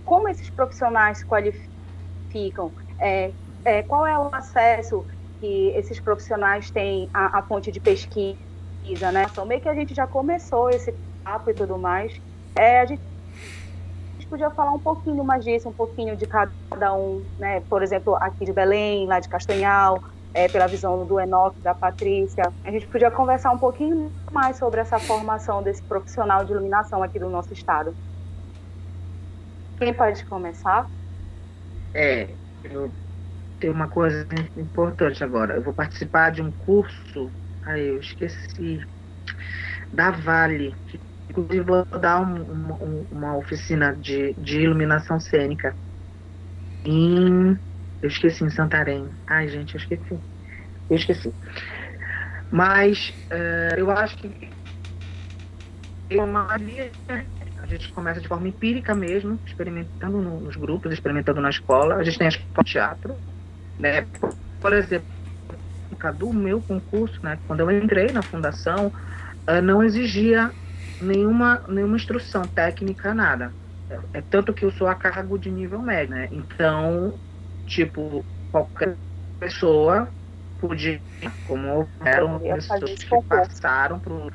Como 0.04 0.28
esses 0.28 0.50
profissionais 0.50 1.18
se 1.18 1.26
qualificam? 1.26 2.74
É, 3.00 3.34
é, 3.64 3.82
qual 3.82 4.06
é 4.06 4.18
o 4.18 4.30
acesso 4.34 5.06
que 5.40 5.68
esses 5.76 6.00
profissionais 6.00 6.70
têm 6.70 7.08
à, 7.12 7.38
à 7.40 7.42
fonte 7.42 7.70
de 7.72 7.80
pesquisa, 7.80 9.12
né? 9.12 9.24
Então, 9.30 9.46
meio 9.46 9.60
que 9.60 9.68
a 9.68 9.74
gente 9.74 9.94
já 9.94 10.06
começou 10.06 10.70
esse 10.70 10.94
papo 11.24 11.50
e 11.50 11.54
tudo 11.54 11.78
mais. 11.78 12.12
É, 12.58 12.80
a 12.80 12.86
gente 12.86 13.02
podia 14.28 14.50
falar 14.50 14.72
um 14.72 14.80
pouquinho 14.80 15.24
mais 15.24 15.44
disso, 15.44 15.68
um 15.68 15.72
pouquinho 15.72 16.16
de 16.16 16.26
cada 16.26 16.94
um, 16.94 17.26
né? 17.38 17.60
Por 17.68 17.82
exemplo, 17.82 18.16
aqui 18.16 18.44
de 18.44 18.52
Belém, 18.52 19.06
lá 19.06 19.20
de 19.20 19.28
Castanhal, 19.28 20.00
é, 20.34 20.48
pela 20.48 20.66
visão 20.66 21.04
do 21.04 21.20
Enoque, 21.20 21.60
da 21.60 21.74
Patrícia. 21.74 22.52
A 22.64 22.70
gente 22.70 22.86
podia 22.86 23.10
conversar 23.10 23.52
um 23.52 23.58
pouquinho 23.58 24.10
mais 24.30 24.56
sobre 24.56 24.80
essa 24.80 24.98
formação 24.98 25.62
desse 25.62 25.82
profissional 25.82 26.44
de 26.44 26.52
iluminação 26.52 27.02
aqui 27.02 27.18
do 27.18 27.28
nosso 27.28 27.52
estado. 27.52 27.94
Quem 29.78 29.92
pode 29.92 30.24
começar? 30.26 30.86
É, 31.94 32.28
eu 32.64 32.90
tenho 33.58 33.72
uma 33.72 33.88
coisa 33.88 34.26
importante 34.56 35.22
agora. 35.22 35.54
Eu 35.54 35.62
vou 35.62 35.74
participar 35.74 36.30
de 36.30 36.40
um 36.40 36.50
curso, 36.50 37.30
aí 37.64 37.88
eu 37.88 37.98
esqueci, 37.98 38.80
da 39.92 40.10
Vale, 40.10 40.74
Inclusive, 41.32 41.60
vou 41.60 41.84
dar 41.86 42.20
um, 42.20 43.06
uma 43.10 43.36
oficina 43.38 43.96
de, 43.96 44.34
de 44.34 44.60
iluminação 44.60 45.18
cênica 45.18 45.74
em. 46.84 47.58
Eu 48.02 48.08
esqueci, 48.08 48.44
em 48.44 48.50
Santarém. 48.50 49.08
Ai, 49.26 49.48
gente, 49.48 49.74
eu 49.74 49.80
esqueci. 49.80 50.18
Eu 50.90 50.96
esqueci. 50.96 51.32
Mas 52.50 53.14
uh, 53.30 53.78
eu 53.78 53.90
acho 53.90 54.16
que 54.18 54.50
é 56.10 56.20
uma 56.20 56.46
a 57.62 57.66
gente 57.66 57.92
começa 57.92 58.20
de 58.20 58.28
forma 58.28 58.48
empírica 58.48 58.94
mesmo, 58.94 59.38
experimentando 59.46 60.20
no, 60.20 60.40
nos 60.40 60.56
grupos, 60.56 60.92
experimentando 60.92 61.40
na 61.40 61.48
escola. 61.48 61.94
A 61.94 62.02
gente 62.02 62.18
tem 62.18 62.26
a 62.26 62.30
escola 62.30 62.64
de 62.64 62.72
teatro, 62.72 63.16
né? 63.78 64.06
Por 64.60 64.72
exemplo, 64.72 65.06
do 66.18 66.32
meu 66.32 66.60
concurso, 66.60 67.20
né? 67.22 67.38
Quando 67.46 67.60
eu 67.60 67.70
entrei 67.70 68.10
na 68.10 68.22
fundação, 68.22 68.88
uh, 68.88 69.62
não 69.62 69.82
exigia 69.82 70.50
nenhuma, 71.00 71.62
nenhuma 71.68 71.96
instrução 71.96 72.42
técnica, 72.42 73.14
nada. 73.14 73.52
É, 73.88 73.98
é, 74.14 74.22
tanto 74.22 74.52
que 74.52 74.64
eu 74.64 74.72
sou 74.72 74.88
a 74.88 74.94
cargo 74.94 75.38
de 75.38 75.50
nível 75.50 75.80
médio, 75.80 76.14
né? 76.14 76.28
Então, 76.32 77.14
tipo, 77.72 78.24
qualquer 78.50 78.98
pessoa 79.38 80.08
podia, 80.58 81.02
como 81.46 81.88
eram 82.04 82.38
pessoas 82.38 82.94
que 83.02 83.22
passaram 83.26 83.98
pro, 83.98 84.30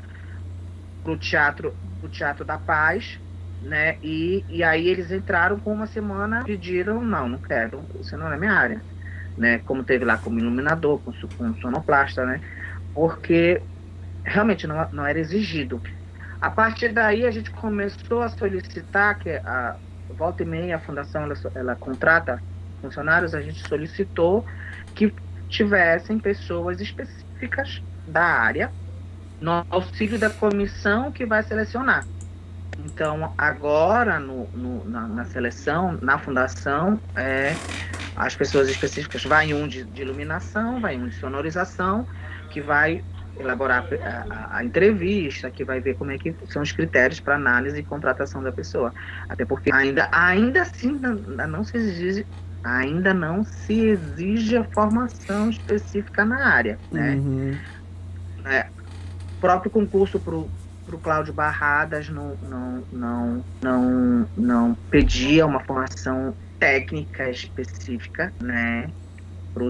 pro 1.04 1.18
teatro, 1.18 1.78
pro 2.00 2.10
teatro 2.10 2.44
da 2.44 2.58
paz, 2.58 3.20
né? 3.62 3.98
E, 4.02 4.44
e 4.50 4.64
aí 4.64 4.88
eles 4.88 5.12
entraram 5.12 5.60
com 5.60 5.72
uma 5.72 5.86
semana, 5.86 6.44
pediram, 6.44 7.02
não, 7.02 7.30
não 7.30 7.40
quero, 7.40 7.88
isso 8.00 8.18
não 8.18 8.34
é 8.34 8.38
minha 8.38 8.54
área, 8.54 8.84
né? 9.38 9.60
Como 9.60 9.84
teve 9.84 10.04
lá 10.04 10.18
como 10.18 10.40
iluminador, 10.40 11.00
com, 11.04 11.12
com 11.38 11.56
sonoplasta, 11.58 12.26
né? 12.26 12.42
Porque 12.92 13.62
realmente 14.26 14.66
não, 14.66 14.90
não 14.92 15.06
era 15.06 15.20
exigido. 15.20 15.80
A 16.42 16.50
partir 16.50 16.92
daí 16.92 17.26
a 17.26 17.32
gente 17.32 17.52
começou 17.52 18.22
a 18.22 18.30
solicitar 18.30 19.18
que 19.20 19.30
a 19.30 19.78
volta 20.10 20.42
e 20.44 20.46
meia 20.46 20.78
a 20.78 20.80
fundação 20.80 21.24
ela, 21.24 21.34
ela 21.56 21.76
contrata 21.76 22.42
funcionários, 22.82 23.34
a 23.34 23.42
gente 23.42 23.68
solicitou 23.68 24.46
que 24.96 25.14
tivessem 25.50 26.20
pessoas 26.20 26.82
específicas 26.82 27.82
da 28.08 28.24
área 28.24 28.72
no 29.40 29.66
auxílio 29.70 30.18
da 30.18 30.30
comissão 30.30 31.12
que 31.12 31.26
vai 31.26 31.44
selecionar. 31.44 32.06
Então, 32.86 33.34
agora 33.38 34.20
no, 34.20 34.48
no 34.50 34.86
na, 34.86 35.08
na, 35.08 35.26
seleção, 35.26 35.98
na 36.02 36.18
fundação, 36.18 37.00
é, 37.16 37.56
as 38.16 38.36
pessoas 38.36 38.70
específicas, 38.70 39.24
vai 39.24 39.54
um 39.54 39.68
de, 39.68 39.84
de 39.84 40.02
iluminação, 40.02 40.80
vai 40.80 40.96
um 40.96 41.08
de 41.08 41.16
sonorização, 41.16 42.08
que 42.50 42.62
vai 42.62 43.04
elaborar 43.40 43.86
a, 44.02 44.34
a, 44.34 44.58
a, 44.58 44.64
entrevista, 44.64 45.50
que 45.52 45.64
vai 45.64 45.80
ver 45.80 45.96
como 45.96 46.12
é 46.12 46.18
que 46.18 46.36
são 46.50 46.62
os 46.62 46.72
critérios 46.72 47.20
para 47.20 47.36
análise 47.36 47.80
e 47.80 47.84
contratação 47.84 48.42
da 48.42 48.52
pessoa. 48.52 48.94
Até 49.30 49.46
porque 49.46 49.72
ainda, 49.72 50.08
ainda 50.12 50.62
assim 50.62 51.00
ainda 51.04 51.48
não 51.48 51.64
se 51.64 51.78
exige, 51.78 52.26
ainda 52.68 53.14
não 53.14 53.44
se 53.44 53.74
exige 53.74 54.58
a 54.58 54.64
formação 54.64 55.50
específica 55.50 56.26
na 56.26 56.48
área. 56.48 56.80
Né? 56.92 57.16
Uhum. 57.16 57.58
É, 58.46 58.68
o 59.38 59.40
próprio 59.40 59.72
concurso 59.72 60.20
para 60.20 60.36
o 60.36 61.00
Cláudio 61.00 61.34
Barradas 61.34 62.10
não, 62.10 62.38
não, 62.42 62.84
não, 62.92 63.46
não, 63.62 64.30
não 64.36 64.76
pedia 64.90 65.46
uma 65.46 65.64
formação 65.64 66.36
técnica 66.60 67.30
específica, 67.30 68.34
né? 68.42 68.92
Para 69.54 69.64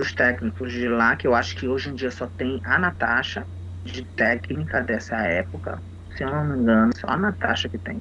os 0.00 0.12
técnicos 0.12 0.72
de 0.72 0.88
lá, 0.88 1.16
que 1.16 1.26
eu 1.26 1.34
acho 1.34 1.56
que 1.56 1.66
hoje 1.66 1.90
em 1.90 1.94
dia 1.94 2.10
só 2.10 2.26
tem 2.26 2.60
a 2.64 2.78
Natasha, 2.78 3.46
de 3.84 4.04
técnica 4.04 4.80
dessa 4.82 5.16
época. 5.16 5.80
Se 6.16 6.24
eu 6.24 6.30
não 6.30 6.44
me 6.44 6.58
engano, 6.58 6.92
só 6.96 7.08
a 7.08 7.16
Natasha 7.16 7.68
que 7.68 7.78
tem. 7.78 8.00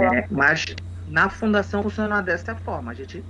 É, 0.00 0.18
é 0.18 0.26
mas 0.30 0.64
na 1.08 1.28
fundação 1.28 1.82
funciona 1.82 2.22
dessa 2.22 2.54
forma. 2.54 2.92
A 2.92 2.94
gente, 2.94 3.24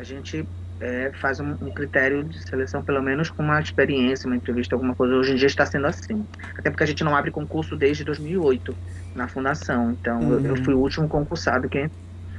a 0.00 0.02
gente 0.02 0.48
é, 0.80 1.12
faz 1.20 1.40
um, 1.40 1.50
um, 1.60 1.70
critério 1.70 2.24
de 2.24 2.42
seleção, 2.42 2.82
pelo 2.82 3.02
menos 3.02 3.28
com 3.28 3.42
uma 3.42 3.60
experiência, 3.60 4.26
uma 4.26 4.34
entrevista, 4.34 4.74
alguma 4.74 4.94
coisa. 4.94 5.14
Hoje 5.14 5.32
em 5.32 5.36
dia 5.36 5.46
está 5.46 5.66
sendo 5.66 5.86
assim. 5.86 6.26
Até 6.56 6.70
porque 6.70 6.84
a 6.84 6.86
gente 6.86 7.04
não 7.04 7.14
abre 7.14 7.30
concurso 7.30 7.76
desde 7.76 8.02
2008 8.02 8.74
na 9.14 9.28
fundação. 9.28 9.90
Então, 9.90 10.18
uhum. 10.20 10.32
eu, 10.32 10.40
eu, 10.40 10.54
uhum. 10.54 10.64
fui 10.64 10.74
o 10.74 10.78
último 10.78 11.06
concursado 11.06 11.68
que 11.68 11.90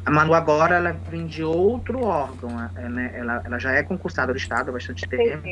a 0.03 0.09
Manu 0.09 0.33
agora 0.33 0.77
ela 0.77 0.91
vem 1.11 1.27
de 1.27 1.43
outro 1.43 2.03
órgão, 2.03 2.49
né? 2.49 3.11
ela, 3.13 3.41
ela 3.45 3.59
já 3.59 3.71
é 3.73 3.83
concursada 3.83 4.33
do 4.33 4.38
Estado 4.38 4.69
há 4.69 4.73
bastante 4.73 5.07
tempo, 5.07 5.47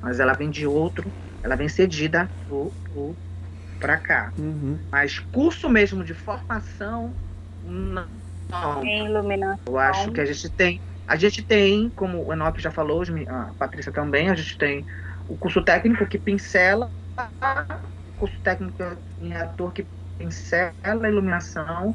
mas 0.00 0.18
ela 0.18 0.32
vem 0.32 0.48
de 0.48 0.66
outro, 0.66 1.06
ela 1.42 1.54
vem 1.54 1.68
cedida 1.68 2.26
para 3.78 3.98
cá. 3.98 4.32
Uhum. 4.38 4.78
Mas 4.90 5.18
curso 5.18 5.68
mesmo 5.68 6.02
de 6.02 6.14
formação, 6.14 7.12
não. 7.62 8.06
Em 8.82 9.04
iluminação. 9.04 9.58
Eu 9.66 9.78
acho 9.78 10.12
que 10.12 10.20
a 10.20 10.24
gente 10.24 10.48
tem, 10.48 10.80
a 11.06 11.16
gente 11.16 11.42
tem, 11.42 11.90
como 11.90 12.24
o 12.24 12.32
Enoch 12.32 12.60
já 12.60 12.70
falou, 12.70 13.02
a 13.28 13.54
Patrícia 13.58 13.92
também, 13.92 14.30
a 14.30 14.34
gente 14.34 14.56
tem 14.56 14.84
o 15.28 15.36
curso 15.36 15.62
técnico 15.62 16.06
que 16.06 16.18
pincela, 16.18 16.90
o 18.06 18.12
curso 18.14 18.36
técnico 18.42 18.76
em 19.18 19.34
ator 19.34 19.72
que 19.72 19.86
pincela 20.18 20.74
a 20.82 21.08
iluminação, 21.08 21.94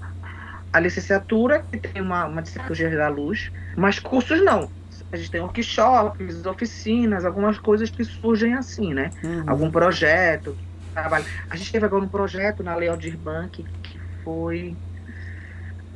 a 0.72 0.80
licenciatura, 0.80 1.64
que 1.72 1.80
tem 1.80 2.02
uma, 2.02 2.26
uma 2.26 2.42
disciplina 2.42 2.96
da 2.96 3.08
luz, 3.08 3.52
mas 3.78 4.00
cursos 4.00 4.44
não. 4.44 4.72
A 5.12 5.18
gente 5.18 5.32
tem 5.32 5.42
workshops, 5.42 6.46
oficinas, 6.46 7.26
algumas 7.26 7.58
coisas 7.58 7.90
que 7.90 8.04
surgem 8.04 8.54
assim, 8.54 8.94
né? 8.94 9.12
Uhum. 9.24 9.44
Algum 9.48 9.72
projeto, 9.72 10.56
trabalho. 10.94 11.26
A 11.50 11.56
gente 11.56 11.72
teve 11.72 11.86
agora 11.86 12.04
um 12.04 12.10
projeto 12.10 12.64
na 12.64 12.76
Lei 12.76 12.90
Aldir 12.90 13.18
Bank 13.18 13.64
que 13.84 14.00
foi. 14.24 14.78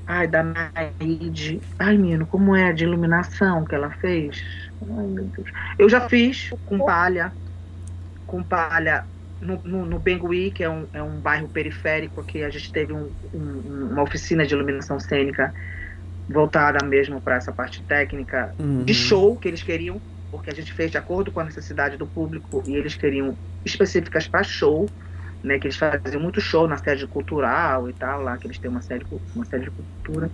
Ai, 0.05 0.27
da 0.27 0.43
Naide. 0.43 1.61
Ai, 1.80 1.97
menino, 1.97 2.25
como 2.25 2.55
é? 2.55 2.73
De 2.73 2.84
iluminação 2.84 3.65
que 3.65 3.73
ela 3.73 3.89
fez. 3.89 4.43
Ai, 4.81 5.05
meu 5.07 5.23
Deus. 5.25 5.49
Eu 5.80 5.89
já 5.89 6.07
fiz 6.09 6.51
com 6.65 6.80
palha. 6.80 7.31
Com 8.27 8.43
palha 8.43 9.05
no, 9.43 9.61
no, 9.63 9.85
no 9.85 9.99
Bengui, 9.99 10.51
que 10.51 10.63
é 10.63 10.69
um, 10.69 10.85
é 10.93 11.03
um 11.03 11.19
bairro 11.19 11.47
periférico, 11.47 12.23
que 12.23 12.43
a 12.43 12.49
gente 12.49 12.71
teve 12.71 12.93
um, 12.93 13.09
um, 13.34 13.89
uma 13.91 14.01
oficina 14.01 14.45
de 14.45 14.53
iluminação 14.53 14.99
cênica 14.99 15.53
voltada 16.27 16.84
mesmo 16.85 17.19
para 17.19 17.35
essa 17.35 17.51
parte 17.51 17.81
técnica 17.84 18.53
uhum. 18.57 18.84
de 18.84 18.93
show 18.93 19.35
que 19.35 19.47
eles 19.47 19.61
queriam, 19.61 20.01
porque 20.31 20.49
a 20.49 20.53
gente 20.53 20.71
fez 20.73 20.89
de 20.89 20.97
acordo 20.97 21.31
com 21.31 21.41
a 21.41 21.43
necessidade 21.43 21.97
do 21.97 22.07
público 22.07 22.63
e 22.65 22.75
eles 22.75 22.95
queriam 22.95 23.38
específicas 23.65 24.27
para 24.27 24.43
show, 24.43 24.89
né, 25.44 25.60
que 25.60 25.68
eles 25.68 25.78
faziam 25.78 26.22
muito 26.22 26.40
show 26.40 26.68
na 26.68 26.78
sede 26.78 27.06
cultural 27.06 27.90
e 27.90 27.94
tal, 27.94 28.22
lá 28.22 28.38
que 28.38 28.48
eles 28.48 28.57
têm 28.57 28.72
uma 28.72 28.82
sede, 28.82 29.06
uma 29.36 29.45
sede 29.45 29.65
de 29.65 29.72
cultura. 29.72 30.32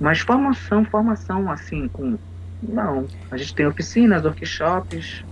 Mas 0.00 0.20
formação, 0.20 0.84
formação 0.84 1.50
assim, 1.50 1.88
com. 1.88 2.18
Não. 2.62 3.06
A 3.30 3.36
gente 3.36 3.54
tem 3.54 3.66
oficinas, 3.66 4.24
workshops, 4.24 5.24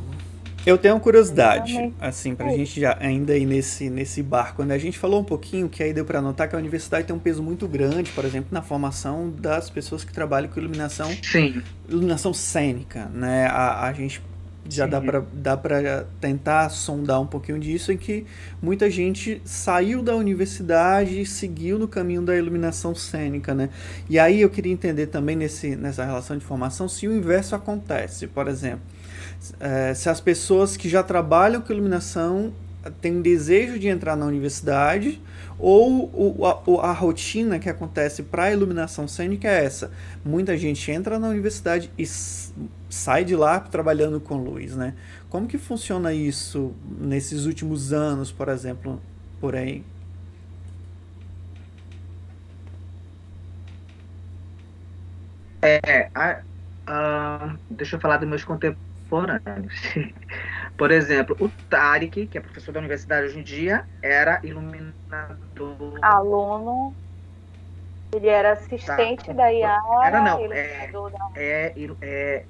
eu 0.67 0.77
tenho 0.77 0.95
uma 0.95 1.01
curiosidade, 1.01 1.95
assim, 2.01 2.35
pra 2.35 2.49
gente 2.49 2.81
já 2.81 2.97
ainda 2.99 3.39
ir 3.39 3.47
nesse, 3.47 3.89
nesse 3.89 4.21
barco. 4.21 4.57
Quando 4.57 4.73
a 4.73 4.79
gente 4.79 4.99
falou 4.99 5.21
um 5.21 5.25
pouquinho, 5.25 5.69
que 5.69 5.81
aí 5.81 5.93
deu 5.93 6.05
para 6.05 6.21
notar 6.21 6.49
que 6.49 6.57
a 6.57 6.59
universidade 6.59 7.07
tem 7.07 7.15
um 7.15 7.21
peso 7.21 7.41
muito 7.41 7.69
grande, 7.69 8.11
por 8.11 8.25
exemplo, 8.25 8.49
na 8.51 8.61
formação 8.61 9.31
das 9.31 9.71
pessoas 9.71 10.03
que 10.03 10.13
trabalham 10.13 10.51
com 10.51 10.59
iluminação, 10.59 11.09
Sim. 11.23 11.63
iluminação 11.89 12.35
cênica, 12.35 13.05
né? 13.15 13.47
A, 13.47 13.87
a 13.87 13.93
gente 13.93 14.21
já 14.69 14.85
Sim. 14.85 14.91
dá 14.91 15.01
para 15.01 15.25
dá 15.33 15.57
para 15.57 16.07
tentar 16.21 16.69
sondar 16.69 17.21
um 17.21 17.27
pouquinho 17.27 17.59
disso 17.59 17.93
em 17.93 17.97
que 17.97 18.27
muita 18.61 18.91
gente 18.91 19.41
saiu 19.45 20.03
da 20.03 20.15
universidade 20.15 21.21
e 21.21 21.27
seguiu 21.27 21.79
no 21.79 21.89
caminho 21.89 22.23
da 22.23 22.37
iluminação 22.37 22.95
cênica, 22.95 23.55
né? 23.55 23.71
E 24.09 24.19
aí 24.19 24.41
eu 24.41 24.51
queria 24.51 24.73
entender 24.73 25.07
também 25.07 25.37
nesse 25.37 25.77
nessa 25.77 26.05
relação 26.05 26.37
de 26.37 26.45
formação 26.45 26.89
se 26.89 27.07
o 27.07 27.13
inverso 27.13 27.55
acontece, 27.55 28.27
por 28.27 28.49
exemplo, 28.49 28.81
é, 29.61 29.95
se 29.95 30.09
as 30.09 30.21
pessoas 30.21 30.77
que 30.77 30.89
já 30.89 31.03
trabalham 31.03 31.61
com 31.61 31.73
iluminação 31.73 32.53
têm 33.01 33.21
desejo 33.21 33.79
de 33.79 33.89
entrar 33.89 34.17
na 34.17 34.27
universidade 34.27 35.21
ou 35.59 36.11
o, 36.13 36.47
a, 36.47 36.91
a, 36.91 36.93
rotina 36.93 37.59
que 37.59 37.69
acontece 37.69 38.23
para 38.23 38.45
a 38.45 38.53
iluminação 38.53 39.09
cênica 39.09 39.49
é 39.49 39.65
essa. 39.65 39.91
Muita 40.25 40.57
gente 40.57 40.91
entra 40.91 41.19
na 41.19 41.29
universidade 41.29 41.91
e 41.99 42.07
sai 42.91 43.25
de 43.25 43.35
lá 43.35 43.59
trabalhando 43.61 44.21
com 44.21 44.37
luz, 44.37 44.77
né? 44.77 44.95
Como 45.31 45.47
que 45.47 45.59
funciona 45.59 46.13
isso 46.13 46.75
nesses 46.99 47.47
últimos 47.47 47.93
anos, 47.93 48.31
por 48.31 48.49
exemplo, 48.49 49.01
por 49.41 49.57
aí? 49.57 49.83
É, 55.63 56.11
a, 56.15 56.41
a, 56.87 57.57
deixa 57.71 57.97
eu 57.97 58.01
falar 58.01 58.19
dos 58.19 58.29
meus 58.29 58.45
contemporâneos. 58.45 59.75
Por 60.77 60.91
exemplo, 60.91 61.37
o 61.41 61.49
Tarek, 61.71 62.27
que 62.27 62.37
é 62.37 62.41
professor 62.41 62.73
da 62.73 62.81
universidade 62.81 63.27
hoje 63.27 63.39
em 63.39 63.43
dia, 63.43 63.85
era 64.03 64.41
iluminador. 64.43 65.99
Aluno. 66.03 66.95
Ele 68.15 68.29
era 68.29 68.53
assistente 68.53 69.27
tá. 69.27 69.33
da 69.33 69.49
Yara. 69.49 69.83
Era 70.05 70.21
não, 70.21 70.53
é, 70.53 70.93
é, 71.35 71.75
é 72.03 72.45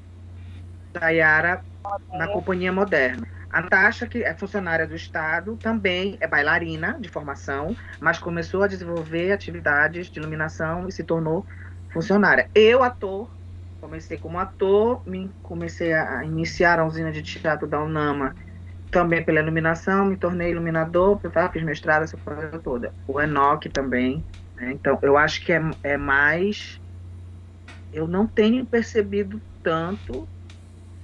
da 0.92 1.08
Yara 1.08 1.64
na 2.12 2.28
Companhia 2.28 2.72
Moderna. 2.72 3.26
A 3.50 3.62
Natasha, 3.62 4.06
que 4.06 4.22
é 4.22 4.34
funcionária 4.34 4.86
do 4.86 4.94
Estado, 4.94 5.56
também 5.56 6.18
é 6.20 6.26
bailarina 6.26 6.98
de 7.00 7.08
formação, 7.08 7.76
mas 8.00 8.18
começou 8.18 8.62
a 8.62 8.66
desenvolver 8.66 9.32
atividades 9.32 10.08
de 10.08 10.18
iluminação 10.18 10.88
e 10.88 10.92
se 10.92 11.04
tornou 11.04 11.46
funcionária. 11.90 12.50
Eu, 12.54 12.82
ator, 12.82 13.30
comecei 13.86 14.18
como 14.18 14.38
ator, 14.38 15.00
me 15.06 15.30
comecei 15.44 15.92
a 15.92 16.24
iniciar 16.24 16.80
a 16.80 16.84
usina 16.84 17.12
de 17.12 17.22
teatro 17.22 17.68
da 17.68 17.80
UNAMA 17.80 18.34
também 18.90 19.24
pela 19.24 19.40
iluminação, 19.40 20.04
me 20.04 20.16
tornei 20.16 20.50
iluminador, 20.50 21.20
fiz 21.52 21.62
mestrado, 21.62 22.02
essa 22.02 22.16
coisa 22.16 22.58
toda. 22.58 22.92
O 23.06 23.20
Enoch 23.20 23.68
também. 23.68 24.24
Né? 24.56 24.72
Então, 24.72 24.98
eu 25.02 25.16
acho 25.16 25.44
que 25.44 25.52
é, 25.52 25.60
é 25.82 25.96
mais. 25.96 26.80
Eu 27.92 28.08
não 28.08 28.26
tenho 28.26 28.66
percebido 28.66 29.40
tanto 29.62 30.28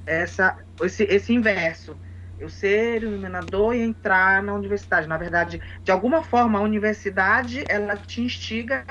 essa, 0.05 0.57
esse, 0.81 1.05
esse 1.05 1.33
inverso. 1.33 1.97
Eu 2.39 2.49
ser 2.49 3.03
iluminador 3.03 3.75
e 3.75 3.81
entrar 3.81 4.43
na 4.43 4.55
universidade. 4.55 5.07
Na 5.07 5.17
verdade, 5.17 5.63
de 5.85 5.93
alguma 5.93 6.23
forma, 6.23 6.59
a 6.59 6.63
universidade 6.63 7.65
ela 7.69 7.97
te 7.97 8.23
instiga 8.23 8.85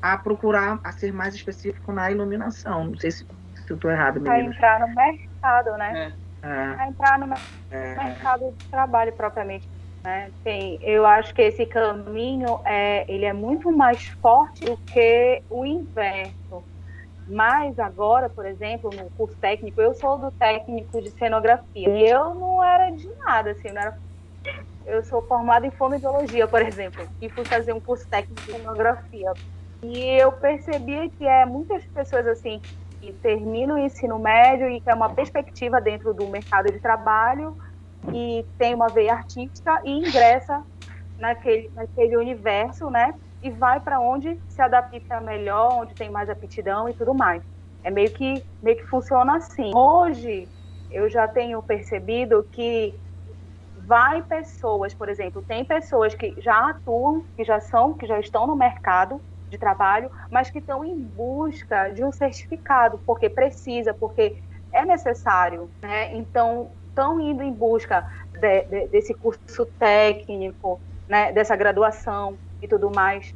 a 0.00 0.16
procurar 0.16 0.80
a 0.84 0.92
ser 0.92 1.12
mais 1.12 1.34
específico 1.34 1.92
na 1.92 2.10
iluminação. 2.10 2.84
Não 2.84 2.96
sei 2.96 3.10
se, 3.10 3.26
se 3.54 3.70
eu 3.70 3.76
estou 3.76 3.90
errado 3.90 4.20
mesmo. 4.20 4.32
A 4.32 4.40
entrar 4.40 4.80
no 4.80 4.94
mercado, 4.94 5.76
né? 5.76 6.12
É. 6.42 6.48
A 6.48 6.88
entrar 6.88 7.18
no 7.18 7.34
é. 7.70 7.94
mercado 7.96 8.52
de 8.56 8.64
trabalho 8.66 9.12
propriamente. 9.12 9.68
Né? 10.04 10.30
Tem, 10.44 10.78
eu 10.82 11.04
acho 11.04 11.34
que 11.34 11.42
esse 11.42 11.66
caminho 11.66 12.60
é, 12.64 13.04
ele 13.12 13.24
é 13.24 13.32
muito 13.32 13.70
mais 13.72 14.06
forte 14.06 14.64
do 14.64 14.76
que 14.76 15.42
o 15.50 15.66
inverso. 15.66 16.62
Mas 17.26 17.78
agora, 17.78 18.28
por 18.28 18.46
exemplo, 18.46 18.88
no 18.94 19.10
curso 19.10 19.36
técnico, 19.36 19.82
eu 19.82 19.92
sou 19.92 20.16
do 20.18 20.30
técnico 20.30 21.02
de 21.02 21.10
cenografia. 21.10 21.88
E 21.88 22.08
eu 22.08 22.34
não 22.34 22.64
era 22.64 22.90
de 22.90 23.08
nada, 23.16 23.50
assim, 23.50 23.70
não 23.70 23.82
era 23.82 23.98
eu 24.88 25.04
sou 25.04 25.20
formada 25.22 25.66
em 25.66 25.70
fonoaudiologia, 25.70 26.48
por 26.48 26.62
exemplo, 26.62 27.06
e 27.20 27.28
fui 27.28 27.44
fazer 27.44 27.74
um 27.74 27.80
curso 27.80 28.08
técnico 28.08 28.40
de 28.40 28.52
cenografia. 28.52 29.32
E 29.82 30.20
eu 30.20 30.32
percebia 30.32 31.08
que 31.10 31.24
é 31.24 31.46
muitas 31.46 31.86
pessoas 31.92 32.26
assim 32.26 32.60
que 33.00 33.12
terminam 33.14 33.76
o 33.76 33.78
ensino 33.78 34.18
médio 34.18 34.68
e 34.68 34.80
que 34.80 34.90
é 34.90 34.94
uma 34.94 35.14
perspectiva 35.14 35.80
dentro 35.80 36.12
do 36.14 36.28
mercado 36.28 36.70
de 36.72 36.80
trabalho 36.80 37.54
e 38.12 38.44
tem 38.58 38.74
uma 38.74 38.88
veia 38.88 39.14
artística 39.14 39.80
e 39.84 39.90
ingressa 39.92 40.60
naquele, 41.16 41.70
naquele 41.74 42.16
universo, 42.16 42.90
né? 42.90 43.12
E 43.40 43.50
vai 43.50 43.80
para 43.80 44.00
onde 44.00 44.36
se 44.48 44.60
adapta 44.60 45.20
melhor, 45.20 45.80
onde 45.80 45.94
tem 45.94 46.10
mais 46.10 46.28
aptidão 46.28 46.88
e 46.88 46.94
tudo 46.94 47.14
mais. 47.14 47.42
É 47.84 47.90
meio 47.90 48.12
que 48.12 48.42
meio 48.60 48.76
que 48.76 48.86
funciona 48.86 49.36
assim. 49.36 49.70
Hoje 49.74 50.48
eu 50.90 51.08
já 51.08 51.28
tenho 51.28 51.62
percebido 51.62 52.44
que 52.52 52.92
vai 53.86 54.22
pessoas, 54.24 54.92
por 54.94 55.08
exemplo, 55.08 55.44
tem 55.46 55.64
pessoas 55.64 56.14
que 56.14 56.34
já 56.38 56.70
atuam, 56.70 57.22
que 57.36 57.44
já 57.44 57.60
são, 57.60 57.96
que 57.96 58.06
já 58.06 58.18
estão 58.18 58.46
no 58.46 58.56
mercado 58.56 59.20
de 59.48 59.58
trabalho, 59.58 60.10
mas 60.30 60.50
que 60.50 60.58
estão 60.58 60.84
em 60.84 60.96
busca 60.96 61.88
de 61.88 62.04
um 62.04 62.12
certificado, 62.12 62.98
porque 63.06 63.28
precisa, 63.28 63.94
porque 63.94 64.36
é 64.72 64.84
necessário, 64.84 65.70
né? 65.80 66.14
Então, 66.14 66.70
estão 66.88 67.20
indo 67.20 67.42
em 67.42 67.52
busca 67.52 68.06
de, 68.32 68.62
de, 68.62 68.88
desse 68.88 69.14
curso 69.14 69.66
técnico, 69.78 70.80
né? 71.08 71.32
dessa 71.32 71.54
graduação 71.54 72.36
e 72.60 72.66
tudo 72.66 72.90
mais. 72.90 73.34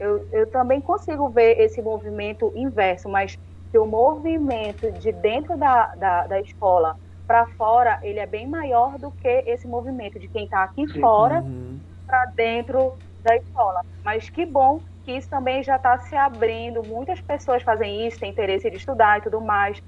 Eu, 0.00 0.26
eu 0.32 0.46
também 0.46 0.80
consigo 0.80 1.28
ver 1.28 1.60
esse 1.60 1.80
movimento 1.82 2.50
inverso, 2.54 3.08
mas 3.08 3.38
que 3.70 3.78
o 3.78 3.86
movimento 3.86 4.90
de 4.92 5.12
dentro 5.12 5.56
da, 5.56 5.94
da, 5.94 6.26
da 6.26 6.40
escola 6.40 6.96
para 7.26 7.46
fora, 7.46 7.98
ele 8.02 8.18
é 8.18 8.26
bem 8.26 8.46
maior 8.46 8.98
do 8.98 9.10
que 9.10 9.44
esse 9.46 9.66
movimento 9.66 10.18
de 10.18 10.28
quem 10.28 10.44
está 10.44 10.64
aqui 10.64 10.86
fora 11.00 11.40
uhum. 11.40 11.78
para 12.06 12.26
dentro 12.26 12.94
da 13.22 13.36
escola. 13.36 13.80
Mas 14.02 14.28
que 14.28 14.44
bom 14.44 14.80
que 15.04 15.12
isso 15.12 15.28
também 15.28 15.62
já 15.62 15.76
está 15.76 15.98
se 15.98 16.16
abrindo, 16.16 16.82
muitas 16.82 17.20
pessoas 17.20 17.62
fazem 17.62 18.06
isso, 18.06 18.18
têm 18.18 18.30
interesse 18.30 18.70
de 18.70 18.76
estudar 18.76 19.18
e 19.18 19.22
tudo 19.22 19.40
mais. 19.40 19.82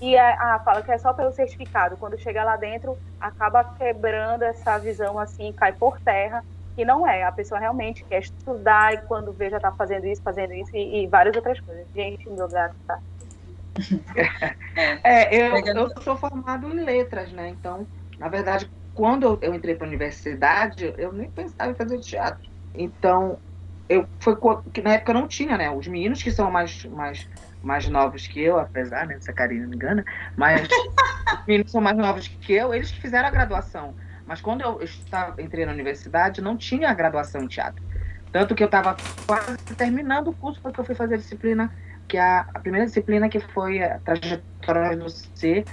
E 0.00 0.14
é, 0.14 0.32
ah, 0.34 0.60
fala 0.64 0.82
que 0.82 0.92
é 0.92 0.98
só 0.98 1.12
pelo 1.12 1.32
certificado. 1.32 1.96
Quando 1.96 2.18
chega 2.18 2.44
lá 2.44 2.56
dentro, 2.56 2.96
acaba 3.20 3.64
quebrando 3.64 4.42
essa 4.42 4.78
visão 4.78 5.18
assim, 5.18 5.52
cai 5.52 5.72
por 5.72 5.98
terra. 6.00 6.44
E 6.76 6.84
não 6.84 7.06
é. 7.06 7.24
A 7.24 7.32
pessoa 7.32 7.58
realmente 7.58 8.04
quer 8.04 8.20
estudar 8.20 8.94
e 8.94 8.98
quando 8.98 9.32
vê 9.32 9.50
já 9.50 9.56
está 9.56 9.72
fazendo 9.72 10.06
isso, 10.06 10.22
fazendo 10.22 10.52
isso 10.52 10.76
e, 10.76 11.02
e, 11.02 11.06
várias 11.08 11.34
outras 11.34 11.58
coisas. 11.58 11.86
Gente, 11.92 12.28
meu 12.28 12.48
gato 12.48 12.76
tá. 12.86 13.00
É, 15.02 15.34
eu, 15.34 15.56
eu 15.56 16.02
sou 16.02 16.16
formado 16.16 16.68
em 16.68 16.84
letras, 16.84 17.32
né? 17.32 17.48
Então, 17.48 17.84
na 18.16 18.28
verdade, 18.28 18.70
quando 18.94 19.38
eu 19.42 19.54
entrei 19.54 19.74
para 19.74 19.86
a 19.86 19.88
universidade, 19.88 20.94
eu 20.96 21.12
nem 21.12 21.28
pensava 21.28 21.72
em 21.72 21.74
fazer 21.74 21.98
teatro. 21.98 22.48
Então, 22.74 23.38
eu 23.88 24.06
foi 24.20 24.36
que 24.72 24.82
na 24.82 24.94
época 24.94 25.14
não 25.14 25.26
tinha, 25.26 25.56
né? 25.56 25.70
Os 25.70 25.86
meninos 25.86 26.22
que 26.22 26.30
são 26.30 26.50
mais 26.50 26.84
mais 26.84 27.28
mais 27.62 27.88
novos 27.88 28.26
que 28.26 28.40
eu, 28.40 28.58
apesar 28.58 29.06
né, 29.06 29.14
dessa 29.14 29.32
carinha 29.32 29.66
me 29.66 29.74
engana, 29.74 30.04
mas 30.36 30.68
os 30.68 31.46
meninos 31.46 31.72
são 31.72 31.80
mais 31.80 31.96
novos 31.96 32.28
que 32.28 32.52
eu, 32.52 32.72
eles 32.72 32.90
que 32.90 33.00
fizeram 33.00 33.26
a 33.26 33.30
graduação. 33.30 33.94
Mas 34.26 34.40
quando 34.40 34.60
eu 34.60 34.80
estava 34.82 35.40
entrei 35.42 35.66
na 35.66 35.72
universidade, 35.72 36.40
não 36.40 36.56
tinha 36.56 36.90
a 36.90 36.94
graduação 36.94 37.42
em 37.42 37.48
teatro. 37.48 37.82
Tanto 38.30 38.54
que 38.54 38.62
eu 38.62 38.66
estava 38.66 38.96
quase 39.26 39.56
terminando 39.76 40.28
o 40.28 40.34
curso 40.34 40.60
porque 40.60 40.78
eu 40.78 40.84
fui 40.84 40.94
fazer 40.94 41.14
a 41.14 41.18
disciplina 41.18 41.72
que 42.06 42.16
é 42.16 42.22
a, 42.22 42.46
a 42.54 42.58
primeira 42.60 42.86
disciplina 42.86 43.28
que 43.28 43.38
foi 43.38 43.82
a 43.82 43.98
trajetória 43.98 44.96
do 44.96 45.10
C 45.10 45.64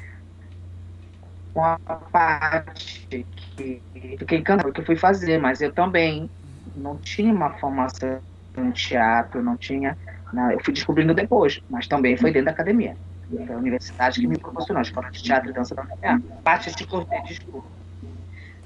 com 1.53 1.63
a 1.63 1.77
parte 1.77 3.25
que 3.55 3.81
fiquei 4.19 4.39
encantado 4.39 4.73
que 4.73 4.81
eu 4.81 4.85
fui 4.85 4.97
fazer, 4.97 5.37
mas 5.37 5.61
eu 5.61 5.71
também 5.71 6.29
não 6.76 6.97
tinha 6.97 7.34
uma 7.34 7.52
formação 7.57 8.19
em 8.57 8.72
teatro, 8.72 9.43
não 9.43 9.57
tinha. 9.57 9.97
Não, 10.34 10.52
eu 10.52 10.60
fui 10.64 10.73
descobrindo 10.73 11.14
depois, 11.14 11.61
mas 11.69 11.88
também 11.88 12.18
foi 12.18 12.31
dentro 12.31 12.45
da 12.45 12.52
academia. 12.52 12.97
Foi 13.30 13.53
a 13.53 13.57
universidade 13.57 14.22
que 14.22 14.27
me 14.27 14.38
proporcionou, 14.38 14.80
a 14.80 14.84
escola 14.84 15.10
de 15.10 15.22
teatro 15.22 15.49
e 15.49 15.53
dança 15.53 15.73
da 15.73 15.84
UFPA. 15.84 16.22
Parte 16.43 16.76
de 16.76 16.85
cortei, 16.85 17.22
desculpa. 17.23 17.68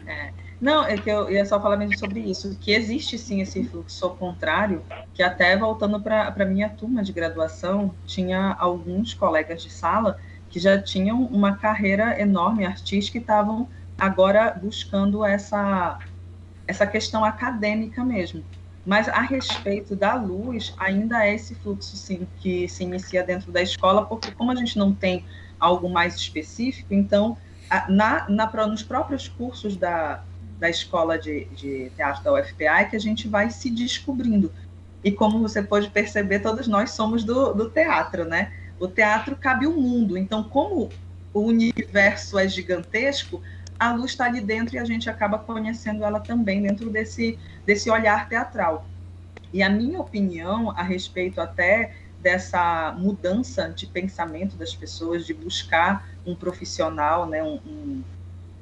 É, 0.05 0.31
não, 0.59 0.83
é 0.83 0.97
que 0.97 1.09
eu 1.09 1.29
ia 1.29 1.45
só 1.45 1.61
falar 1.61 1.77
mesmo 1.77 1.97
sobre 1.97 2.19
isso, 2.19 2.57
que 2.59 2.71
existe 2.71 3.17
sim 3.17 3.41
esse 3.41 3.63
fluxo 3.63 4.03
ao 4.05 4.15
contrário, 4.15 4.83
que 5.13 5.23
até 5.23 5.55
voltando 5.55 6.01
para 6.01 6.33
a 6.37 6.45
minha 6.45 6.69
turma 6.69 7.03
de 7.03 7.13
graduação, 7.13 7.95
tinha 8.05 8.55
alguns 8.59 9.13
colegas 9.13 9.61
de 9.61 9.69
sala 9.69 10.17
que 10.49 10.59
já 10.59 10.81
tinham 10.81 11.23
uma 11.25 11.55
carreira 11.55 12.19
enorme 12.19 12.65
artística 12.65 13.17
e 13.17 13.21
estavam 13.21 13.69
agora 13.97 14.51
buscando 14.51 15.23
essa 15.23 15.99
essa 16.69 16.85
questão 16.85 17.25
acadêmica 17.25 18.05
mesmo. 18.05 18.43
Mas 18.85 19.09
a 19.09 19.21
respeito 19.21 19.95
da 19.95 20.13
luz, 20.13 20.73
ainda 20.77 21.25
é 21.25 21.33
esse 21.33 21.55
fluxo 21.55 21.97
sim 21.97 22.27
que 22.39 22.67
se 22.67 22.83
inicia 22.83 23.23
dentro 23.23 23.51
da 23.51 23.61
escola, 23.61 24.05
porque 24.05 24.31
como 24.31 24.51
a 24.51 24.55
gente 24.55 24.77
não 24.77 24.93
tem 24.93 25.25
algo 25.59 25.89
mais 25.89 26.15
específico, 26.15 26.93
então 26.93 27.35
na, 27.89 28.29
na 28.29 28.67
nos 28.67 28.83
próprios 28.83 29.27
cursos 29.27 29.75
da, 29.75 30.23
da 30.59 30.69
escola 30.69 31.17
de, 31.17 31.45
de 31.55 31.91
teatro 31.95 32.23
da 32.23 32.33
UFPA 32.33 32.79
é 32.81 32.85
que 32.85 32.95
a 32.95 32.99
gente 32.99 33.27
vai 33.27 33.49
se 33.49 33.69
descobrindo. 33.69 34.51
E 35.03 35.11
como 35.11 35.39
você 35.39 35.63
pode 35.63 35.89
perceber, 35.89 36.39
todos 36.39 36.67
nós 36.67 36.91
somos 36.91 37.23
do, 37.23 37.53
do 37.53 37.69
teatro, 37.69 38.25
né? 38.25 38.51
O 38.79 38.87
teatro 38.87 39.35
cabe 39.35 39.65
o 39.65 39.73
mundo. 39.73 40.17
Então, 40.17 40.43
como 40.43 40.89
o, 41.33 41.41
universo 41.41 42.37
é 42.37 42.47
gigantesco, 42.47 43.41
a 43.79 43.93
luz 43.93 44.11
está 44.11 44.25
ali 44.25 44.41
dentro 44.41 44.75
e 44.75 44.79
a 44.79 44.83
gente 44.83 45.09
acaba 45.09 45.39
conhecendo 45.39 46.03
ela 46.03 46.19
também 46.19 46.61
dentro 46.61 46.89
desse, 46.89 47.39
desse 47.65 47.89
olhar 47.89 48.27
teatral. 48.27 48.85
E 49.53 49.63
a 49.63 49.69
minha 49.69 49.99
opinião 49.99 50.71
a 50.71 50.83
respeito 50.83 51.39
até 51.39 51.93
dessa 52.21 52.93
mudança 52.99 53.69
de 53.69 53.87
pensamento 53.87 54.57
das 54.57 54.75
pessoas, 54.75 55.25
de 55.25 55.33
buscar 55.33 56.09
um 56.25 56.35
profissional, 56.35 57.25
né, 57.25 57.41
um, 57.41 57.55
um, 57.65 58.03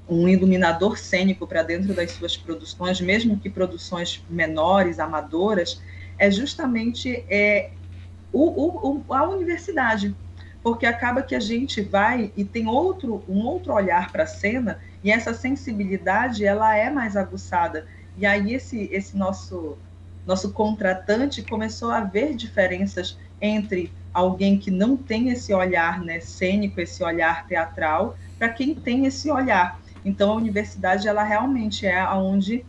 um 0.07 0.27
iluminador 0.29 0.97
cênico 0.97 1.47
para 1.47 1.63
dentro 1.63 1.93
das 1.95 2.11
suas 2.11 2.37
produções, 2.37 3.01
mesmo 3.01 3.39
que 3.39 3.49
produções 3.49 4.23
menores, 4.29 4.99
amadoras, 4.99 5.81
é 6.19 6.29
justamente 6.29 7.25
é, 7.27 7.71
o, 8.31 9.01
o, 9.07 9.13
a 9.13 9.27
universidade, 9.27 10.15
porque 10.61 10.85
acaba 10.85 11.23
que 11.23 11.33
a 11.33 11.39
gente 11.39 11.81
vai 11.81 12.31
e 12.37 12.43
tem 12.43 12.67
outro 12.67 13.23
um 13.27 13.45
outro 13.45 13.73
olhar 13.73 14.11
para 14.11 14.23
a 14.23 14.27
cena 14.27 14.79
e 15.03 15.11
essa 15.11 15.33
sensibilidade 15.33 16.45
ela 16.45 16.75
é 16.75 16.89
mais 16.89 17.15
aguçada 17.15 17.85
e 18.17 18.25
aí 18.25 18.53
esse 18.53 18.89
esse 18.91 19.15
nosso 19.15 19.77
nosso 20.25 20.51
contratante 20.51 21.41
começou 21.41 21.89
a 21.89 22.01
ver 22.01 22.35
diferenças 22.35 23.17
entre 23.41 23.91
alguém 24.13 24.57
que 24.57 24.71
não 24.71 24.97
tem 24.97 25.29
esse 25.29 25.53
olhar 25.53 26.03
né, 26.03 26.19
cênico, 26.19 26.81
esse 26.81 27.03
olhar 27.03 27.47
teatral, 27.47 28.17
para 28.37 28.49
quem 28.49 28.75
tem 28.75 29.05
esse 29.05 29.31
olhar. 29.31 29.79
Então, 30.03 30.31
a 30.31 30.35
universidade, 30.35 31.07
ela 31.07 31.23
realmente 31.23 31.85
é 31.85 31.99
aonde 31.99 32.65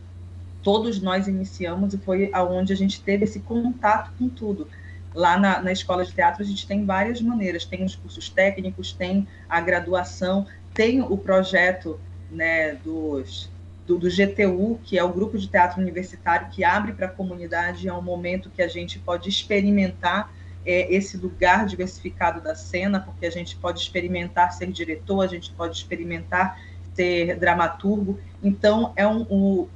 todos 0.62 1.00
nós 1.00 1.26
iniciamos 1.26 1.94
e 1.94 1.98
foi 1.98 2.30
aonde 2.32 2.72
a 2.72 2.76
gente 2.76 3.00
teve 3.00 3.24
esse 3.24 3.40
contato 3.40 4.12
com 4.18 4.28
tudo. 4.28 4.68
Lá 5.14 5.38
na, 5.38 5.62
na 5.62 5.72
escola 5.72 6.04
de 6.04 6.12
teatro, 6.12 6.42
a 6.42 6.46
gente 6.46 6.66
tem 6.66 6.84
várias 6.84 7.20
maneiras: 7.20 7.64
tem 7.64 7.82
os 7.82 7.96
cursos 7.96 8.28
técnicos, 8.28 8.92
tem 8.92 9.26
a 9.48 9.60
graduação, 9.60 10.46
tem 10.74 11.00
o 11.00 11.16
projeto 11.16 11.98
né, 12.30 12.74
dos 12.74 13.50
do, 13.86 13.98
do, 13.98 14.08
GTU, 14.08 14.78
que 14.84 14.98
é 14.98 15.02
o 15.02 15.08
grupo 15.10 15.38
de 15.38 15.48
teatro 15.48 15.80
universitário 15.80 16.48
que 16.50 16.62
abre 16.62 16.92
para 16.92 17.06
a 17.06 17.10
comunidade, 17.10 17.88
é 17.88 17.92
um 17.92 18.02
momento 18.02 18.50
que 18.50 18.60
a 18.60 18.68
gente 18.68 18.98
pode 18.98 19.30
experimentar 19.30 20.30
é, 20.66 20.94
esse 20.94 21.16
lugar 21.16 21.64
diversificado 21.64 22.42
da 22.42 22.54
cena, 22.54 23.00
porque 23.00 23.24
a 23.24 23.30
gente 23.30 23.56
pode 23.56 23.80
experimentar 23.80 24.52
ser 24.52 24.70
diretor, 24.70 25.22
a 25.22 25.26
gente 25.26 25.50
pode 25.52 25.78
experimentar 25.78 26.60
ser 26.94 27.38
dramaturgo, 27.38 28.20
então 28.42 28.92
é 28.94 29.06
um, 29.06 29.22
um 29.30 29.68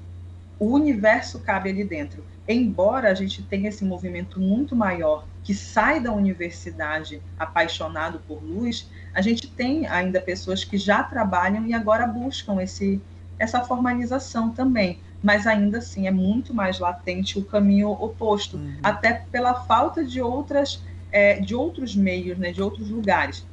o 0.59 0.66
universo 0.66 1.41
cabe 1.41 1.70
ali 1.70 1.83
dentro. 1.83 2.23
Embora 2.47 3.11
a 3.11 3.15
gente 3.15 3.43
tenha 3.43 3.69
esse 3.69 3.85
movimento 3.85 4.39
muito 4.39 4.77
maior 4.77 5.27
que 5.43 5.55
sai 5.55 5.99
da 5.99 6.12
universidade 6.12 7.20
apaixonado 7.39 8.20
por 8.29 8.43
luz, 8.43 8.89
a 9.15 9.21
gente 9.21 9.49
tem 9.49 9.87
ainda 9.87 10.21
pessoas 10.21 10.65
que 10.65 10.79
já 10.79 11.03
trabalham 11.03 11.67
e 11.67 11.75
agora 11.75 12.07
buscam 12.07 12.63
esse 12.63 13.01
essa 13.39 13.61
formalização 13.61 14.51
também, 14.51 15.01
mas 15.21 15.49
ainda 15.49 15.79
assim 15.79 16.07
é 16.07 16.13
muito 16.13 16.55
mais 16.55 16.79
latente 16.79 17.39
o 17.39 17.45
caminho 17.45 17.91
oposto, 17.91 18.57
uhum. 18.57 18.77
até 18.83 19.25
pela 19.33 19.55
falta 19.55 20.05
de 20.05 20.21
outras 20.21 20.81
é, 21.11 21.41
de 21.41 21.55
outros 21.55 21.95
meios, 21.97 22.39
né, 22.39 22.53
de 22.53 22.63
outros 22.63 22.89
lugares. 22.89 23.45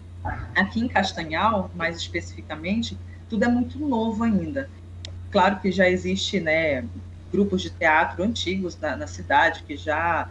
Aqui 0.55 0.79
em 0.79 0.87
Castanhal, 0.87 1.71
mais 1.75 1.97
especificamente, 1.97 2.97
tudo 3.29 3.43
é 3.43 3.47
muito 3.47 3.79
novo 3.79 4.23
ainda. 4.23 4.69
Claro 5.31 5.59
que 5.59 5.71
já 5.71 5.89
existe, 5.89 6.39
né, 6.39 6.85
grupos 7.31 7.61
de 7.61 7.69
teatro 7.69 8.23
antigos 8.23 8.77
na, 8.79 8.95
na 8.95 9.07
cidade 9.07 9.63
que 9.63 9.75
já 9.75 10.29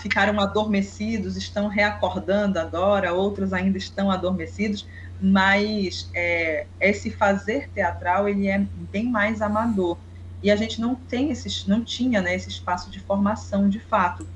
ficaram 0.00 0.40
adormecidos, 0.40 1.36
estão 1.36 1.68
reacordando 1.68 2.58
agora, 2.58 3.12
outros 3.12 3.52
ainda 3.52 3.78
estão 3.78 4.10
adormecidos, 4.10 4.86
mas 5.20 6.10
é, 6.14 6.66
esse 6.80 7.10
fazer 7.10 7.68
teatral 7.70 8.28
ele 8.28 8.48
é 8.48 8.58
bem 8.92 9.10
mais 9.10 9.42
amador 9.42 9.96
e 10.44 10.50
a 10.50 10.56
gente 10.56 10.78
não 10.78 10.94
tem 10.94 11.30
esses, 11.30 11.66
não 11.66 11.82
tinha 11.82 12.20
né, 12.20 12.34
esse 12.34 12.50
espaço 12.50 12.90
de 12.90 13.00
formação 13.00 13.66
de 13.66 13.80
fato. 13.80 14.26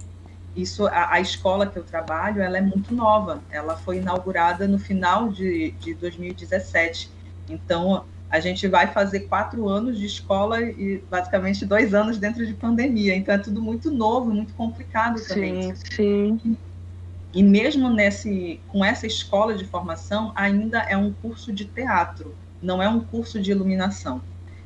Isso, 0.57 0.87
a, 0.87 1.13
a, 1.13 1.21
escola 1.21 1.67
que 1.67 1.79
eu 1.79 1.85
trabalho, 1.85 2.41
ela 2.41 2.57
é 2.57 2.63
muito 2.63 2.95
nova. 2.95 3.43
Ela 3.51 3.77
foi 3.77 3.99
inaugurada 3.99 4.67
no 4.67 4.79
final 4.79 5.29
de, 5.29 5.73
de 5.73 5.93
2017. 5.95 7.11
Então, 7.47 8.07
a 8.31 8.41
gente 8.41 8.69
vai 8.69 8.87
fazer 8.89 9.21
quatro 9.21 9.69
anos 9.69 9.99
de 9.99 10.07
escola 10.07 10.61
e 10.63 11.03
basicamente 11.11 11.65
dois 11.65 11.95
anos 11.95 12.19
dentro 12.19 12.47
de 12.47 12.53
pandemia. 12.53 13.17
Então, 13.17 13.35
é 13.35 13.39
tudo 13.39 13.63
muito 13.63 13.91
novo, 13.91 14.31
muito 14.31 14.53
complicado 14.55 15.21
também. 15.27 15.75
Sim, 15.75 16.39
sim. 16.39 16.57
E 17.33 17.43
mesmo 17.43 17.91
nesse, 17.91 18.61
com 18.69 18.85
essa 18.85 19.07
escola 19.07 19.55
de 19.55 19.65
formação, 19.65 20.33
ainda 20.35 20.81
é 20.81 20.97
um 20.97 21.13
curso 21.13 21.53
de 21.53 21.65
teatro, 21.65 22.35
não 22.61 22.83
é 22.83 22.89
um 22.89 23.01
curso 23.01 23.41
de 23.41 23.51
iluminação. 23.51 24.21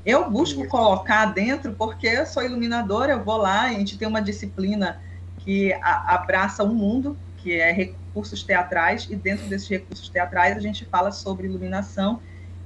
Eu 0.04 0.28
busco 0.28 0.66
colocar 0.66 1.26
dentro 1.26 1.72
porque 1.72 2.06
eu 2.08 2.26
sou 2.26 2.42
iluminadora, 2.42 3.12
eu 3.12 3.24
vou 3.24 3.36
lá, 3.36 3.62
a 3.62 3.72
gente 3.72 3.96
tem 3.96 4.08
uma 4.08 4.20
disciplina 4.20 5.00
que 5.38 5.72
a, 5.74 6.14
abraça 6.14 6.64
um 6.64 6.74
mundo, 6.74 7.16
que 7.38 7.52
é 7.52 7.72
recursos 7.72 8.42
teatrais, 8.42 9.06
e 9.08 9.14
dentro 9.14 9.46
desses 9.48 9.68
recursos 9.68 10.08
teatrais 10.08 10.56
a 10.56 10.60
gente 10.60 10.84
fala 10.84 11.12
sobre 11.12 11.46
iluminação, 11.46 12.20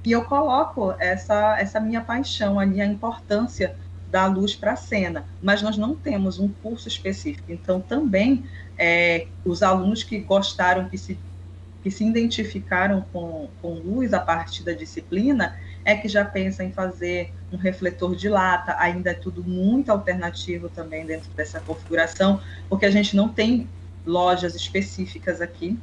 e 0.06 0.12
eu 0.12 0.24
coloco 0.24 0.94
essa, 1.00 1.58
essa 1.58 1.80
minha 1.80 2.00
paixão 2.00 2.60
ali, 2.60 2.80
a 2.80 2.86
importância 2.86 3.74
da 4.08 4.24
luz 4.26 4.54
para 4.54 4.74
a 4.74 4.76
cena, 4.76 5.26
mas 5.42 5.62
nós 5.62 5.76
não 5.76 5.96
temos 5.96 6.38
um 6.38 6.48
curso 6.48 6.86
específico. 6.86 7.50
Então, 7.50 7.80
também 7.80 8.44
é, 8.78 9.26
os 9.44 9.64
alunos 9.64 10.04
que 10.04 10.20
gostaram, 10.20 10.88
que 10.88 10.96
se, 10.96 11.18
que 11.82 11.90
se 11.90 12.04
identificaram 12.04 13.04
com, 13.12 13.48
com 13.60 13.74
luz 13.74 14.14
a 14.14 14.20
partir 14.20 14.62
da 14.62 14.72
disciplina, 14.72 15.56
é 15.84 15.96
que 15.96 16.08
já 16.08 16.24
pensa 16.24 16.62
em 16.62 16.70
fazer 16.70 17.32
um 17.52 17.56
refletor 17.56 18.14
de 18.14 18.28
lata, 18.28 18.76
ainda 18.78 19.10
é 19.10 19.14
tudo 19.14 19.42
muito 19.42 19.90
alternativo 19.90 20.68
também 20.68 21.04
dentro 21.04 21.28
dessa 21.32 21.58
configuração, 21.58 22.40
porque 22.68 22.86
a 22.86 22.90
gente 22.92 23.16
não 23.16 23.28
tem 23.28 23.68
lojas 24.06 24.54
específicas 24.54 25.40
aqui. 25.40 25.76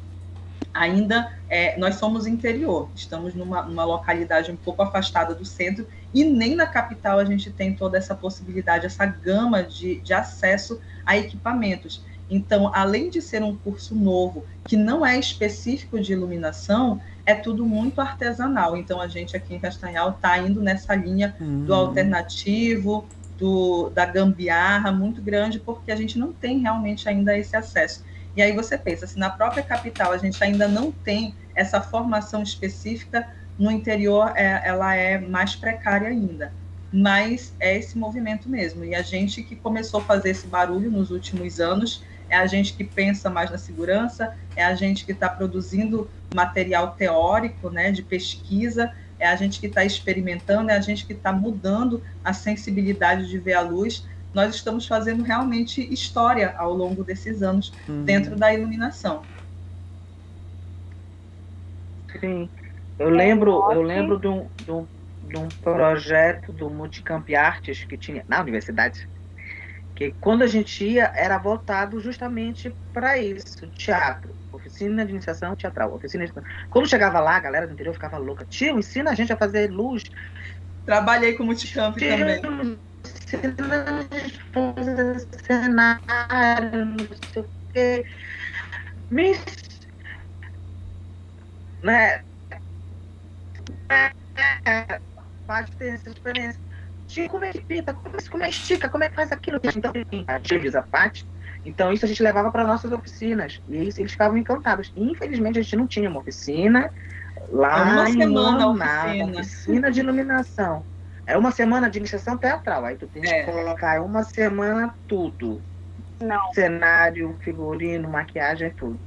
Ainda 0.74 1.32
é, 1.50 1.78
nós 1.78 1.96
somos 1.96 2.26
interior, 2.26 2.90
estamos 2.96 3.36
numa, 3.36 3.62
numa 3.62 3.86
localidade 3.86 4.52
um 4.52 4.56
pouco 4.56 4.82
afastada 4.82 5.36
do 5.36 5.46
centro, 5.46 5.88
e 6.14 6.24
nem 6.24 6.56
na 6.56 6.66
capital 6.66 7.20
a 7.20 7.26
gente 7.26 7.52
tem 7.52 7.76
toda 7.76 7.98
essa 7.98 8.16
possibilidade, 8.16 8.86
essa 8.86 9.06
gama 9.06 9.64
de, 9.64 10.00
de 10.02 10.14
acesso 10.14 10.82
a 11.06 11.16
equipamentos. 11.18 12.04
Então, 12.30 12.72
além 12.74 13.10
de 13.10 13.22
ser 13.22 13.44
um 13.44 13.56
curso 13.56 13.94
novo, 13.94 14.46
que 14.66 14.76
não 14.76 15.06
é 15.06 15.20
específico 15.20 16.00
de 16.00 16.14
iluminação, 16.14 17.00
é 17.26 17.36
tudo 17.36 17.66
muito 17.66 18.02
artesanal. 18.02 18.76
Então, 18.76 19.00
a 19.00 19.08
gente 19.08 19.36
aqui 19.36 19.54
em 19.54 19.60
Castanhal 19.60 20.12
está 20.12 20.38
indo 20.40 20.62
nessa 20.62 20.96
linha 20.96 21.36
do 21.40 21.74
alternativo, 21.74 23.06
do, 23.38 23.90
da 23.90 24.06
gambiarra 24.06 24.92
muito 24.92 25.22
grande, 25.22 25.60
porque 25.60 25.92
a 25.92 25.96
gente 25.96 26.18
não 26.18 26.32
tem 26.32 26.60
realmente 26.60 27.08
ainda 27.08 27.38
esse 27.38 27.56
acesso. 27.56 28.04
E 28.36 28.42
aí 28.42 28.52
você 28.52 28.78
pensa, 28.78 29.06
se 29.06 29.18
na 29.18 29.30
própria 29.30 29.64
capital 29.64 30.12
a 30.12 30.18
gente 30.18 30.44
ainda 30.44 30.68
não 30.68 30.92
tem 30.92 31.36
essa 31.56 31.80
formação 31.80 32.42
específica, 32.42 33.28
no 33.58 33.70
interior 33.72 34.34
é, 34.36 34.62
ela 34.66 34.96
é 34.96 35.20
mais 35.20 35.56
precária 35.56 36.08
ainda. 36.08 36.52
Mas 36.92 37.54
é 37.60 37.78
esse 37.78 37.98
movimento 37.98 38.50
mesmo. 38.50 38.84
E 38.86 38.96
a 38.96 39.02
gente 39.02 39.42
que 39.42 39.56
começou 39.56 40.00
a 40.00 40.04
fazer 40.04 40.30
esse 40.30 40.48
barulho 40.48 40.92
nos 40.92 41.12
últimos 41.12 41.60
anos, 41.60 42.04
é 42.30 42.36
a 42.36 42.48
gente 42.48 42.74
que 42.74 42.84
pensa 42.84 43.30
mais 43.30 43.52
na 43.52 43.58
segurança, 43.58 44.36
é 44.56 44.64
a 44.64 44.74
gente 44.76 45.06
que 45.06 45.12
está 45.12 45.30
produzindo 45.30 46.10
material 46.34 46.94
teórico, 46.96 47.70
né, 47.70 47.92
de 47.92 48.02
pesquisa, 48.02 48.92
é 49.20 49.28
a 49.28 49.36
gente 49.36 49.60
que 49.60 49.68
está 49.68 49.86
experimentando, 49.86 50.70
é 50.70 50.76
a 50.76 50.82
gente 50.82 51.06
que 51.06 51.14
está 51.14 51.32
mudando 51.32 52.04
a 52.24 52.34
sensibilidade 52.34 53.30
de 53.30 53.38
ver 53.38 53.54
a 53.54 53.62
luz. 53.62 54.06
Nós 54.34 54.56
estamos 54.56 54.88
fazendo 54.88 55.24
realmente 55.24 55.82
história 55.94 56.56
ao 56.58 56.74
longo 56.74 57.04
desses 57.04 57.44
anos 57.44 57.72
uhum. 57.88 58.04
dentro 58.04 58.36
da 58.36 58.54
iluminação. 58.54 59.24
Sim, 62.20 62.50
eu 62.98 63.10
lembro, 63.10 63.72
eu 63.72 63.82
lembro 63.82 64.20
de 64.20 64.28
um, 64.28 64.48
de 64.64 64.72
um, 64.72 64.88
de 65.28 65.38
um 65.38 65.48
projeto 65.48 66.52
do 66.52 66.70
Multicamp 66.70 67.28
Artes 67.36 67.84
que 67.84 67.98
tinha 67.98 68.24
na 68.28 68.42
universidade 68.42 69.08
que 69.96 70.12
quando 70.20 70.44
a 70.44 70.48
gente 70.48 70.84
ia 70.84 71.12
era 71.16 71.38
voltado 71.38 72.00
justamente 72.00 72.74
para 72.94 73.18
isso, 73.18 73.68
teatro, 73.68 74.36
oficina 74.52 75.06
de 75.06 75.12
iniciação 75.12 75.56
teatral, 75.56 75.94
oficina 75.94 76.26
de... 76.26 76.34
Quando 76.70 76.90
chegava 76.90 77.20
lá, 77.20 77.38
a 77.38 77.40
galera 77.40 77.68
do 77.68 77.74
interior 77.74 77.94
ficava 77.94 78.18
louca. 78.18 78.46
Tio, 78.46 78.80
ensina 78.80 79.12
a 79.12 79.16
gente 79.16 79.32
a 79.32 79.38
fazer 79.38 79.70
luz. 79.70 80.04
Trabalhei 80.86 81.34
com 81.34 81.44
multicamp 81.44 81.96
Tio, 81.96 82.10
também. 82.42 82.80
A 83.36 84.74
fazer 84.76 85.20
cenário, 85.46 86.86
não 86.86 86.98
sei 87.32 87.42
o 87.42 87.50
quê. 87.74 88.06
Me... 89.10 89.36
Né? 91.84 92.24
Pode 95.46 95.72
ter 95.74 95.94
essa 95.94 96.10
experiência 96.10 96.64
como 97.30 97.46
é 97.46 97.52
que 97.52 97.62
pinta, 97.62 97.94
como 97.94 98.16
é, 98.16 98.30
como 98.30 98.44
é 98.44 98.48
que 98.48 98.54
estica, 98.54 98.90
como 98.90 99.04
é 99.04 99.10
que 99.10 99.16
faz 99.16 99.32
aquilo. 99.32 99.60
Então, 99.64 99.92
diz 100.60 100.76
a 100.76 100.82
parte 100.82 101.28
Então, 101.66 101.94
isso 101.94 102.06
a 102.06 102.08
gente 102.08 102.24
levava 102.24 102.52
para 102.52 102.66
nossas 102.66 102.92
oficinas. 102.92 103.62
E 103.70 103.76
eles, 103.76 103.98
eles 103.98 104.12
ficavam 104.12 104.38
encantados. 104.38 104.92
Infelizmente, 104.96 105.60
a 105.60 105.62
gente 105.62 105.76
não 105.76 105.88
tinha 105.88 106.10
uma 106.10 106.20
oficina 106.20 106.92
lá 107.52 107.84
uma 107.84 108.10
em 108.10 108.14
semana 108.14 108.68
Manaus, 108.68 108.80
oficina. 108.80 109.26
uma 109.26 109.42
oficina 109.42 109.92
de 109.92 110.00
iluminação. 110.00 110.86
É 111.26 111.38
uma 111.38 111.52
semana 111.52 111.90
de 111.90 112.00
iniciação 112.00 112.38
teatral. 112.38 112.86
Aí 112.86 112.98
tu 112.98 113.08
tem 113.08 113.24
É. 113.24 113.44
que 113.46 113.52
colocar 113.52 114.02
uma 114.02 114.24
semana 114.24 114.94
tudo. 115.08 115.64
Não. 116.22 116.52
Cenário, 116.54 117.38
figurino, 117.42 118.10
maquiagem, 118.10 118.72
tudo. 118.72 119.00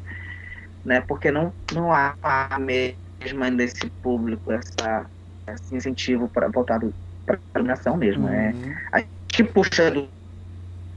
Né? 0.84 1.00
Porque 1.00 1.30
não, 1.30 1.52
não 1.72 1.92
há 1.92 2.16
a 2.22 2.58
mesma 2.58 3.50
desse 3.50 3.90
público 4.02 4.52
essa, 4.52 5.10
esse 5.48 5.74
incentivo 5.74 6.28
para 6.28 6.48
voltado 6.48 6.94
para 7.24 7.36
a 7.36 7.58
iluminação 7.58 7.96
mesmo. 7.96 8.28
É, 8.28 8.52
Uhum. 8.52 8.74
que 9.28 9.44
puxa 9.44 9.90
do 9.90 10.08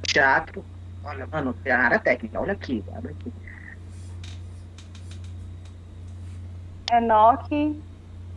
teatro. 0.07 0.63
Olha, 1.03 1.27
mano, 1.31 1.53
tem 1.53 1.71
a 1.73 1.79
área 1.79 1.99
técnica, 1.99 2.39
olha 2.39 2.53
aqui, 2.53 2.83
abre 2.93 3.11
aqui. 3.13 3.33
Enoque, 6.91 7.83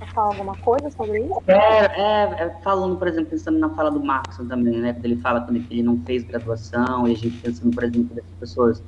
quer 0.04 0.12
falar 0.12 0.28
alguma 0.28 0.56
coisa 0.56 0.90
sobre 0.90 1.20
isso? 1.20 1.42
É, 1.46 1.54
é, 1.54 2.44
é, 2.44 2.56
falando, 2.62 2.96
por 2.96 3.08
exemplo, 3.08 3.30
pensando 3.30 3.58
na 3.58 3.70
fala 3.70 3.90
do 3.90 4.02
Marcos 4.02 4.36
também, 4.48 4.78
né? 4.78 4.92
Quando 4.92 5.04
ele 5.04 5.16
fala 5.16 5.40
também 5.40 5.62
que 5.62 5.74
ele 5.74 5.82
não 5.82 5.98
fez 6.04 6.24
graduação, 6.24 7.06
e 7.06 7.12
a 7.12 7.16
gente 7.16 7.36
pensando, 7.38 7.74
por 7.74 7.84
exemplo, 7.84 8.14
dessas 8.14 8.32
pessoas 8.38 8.82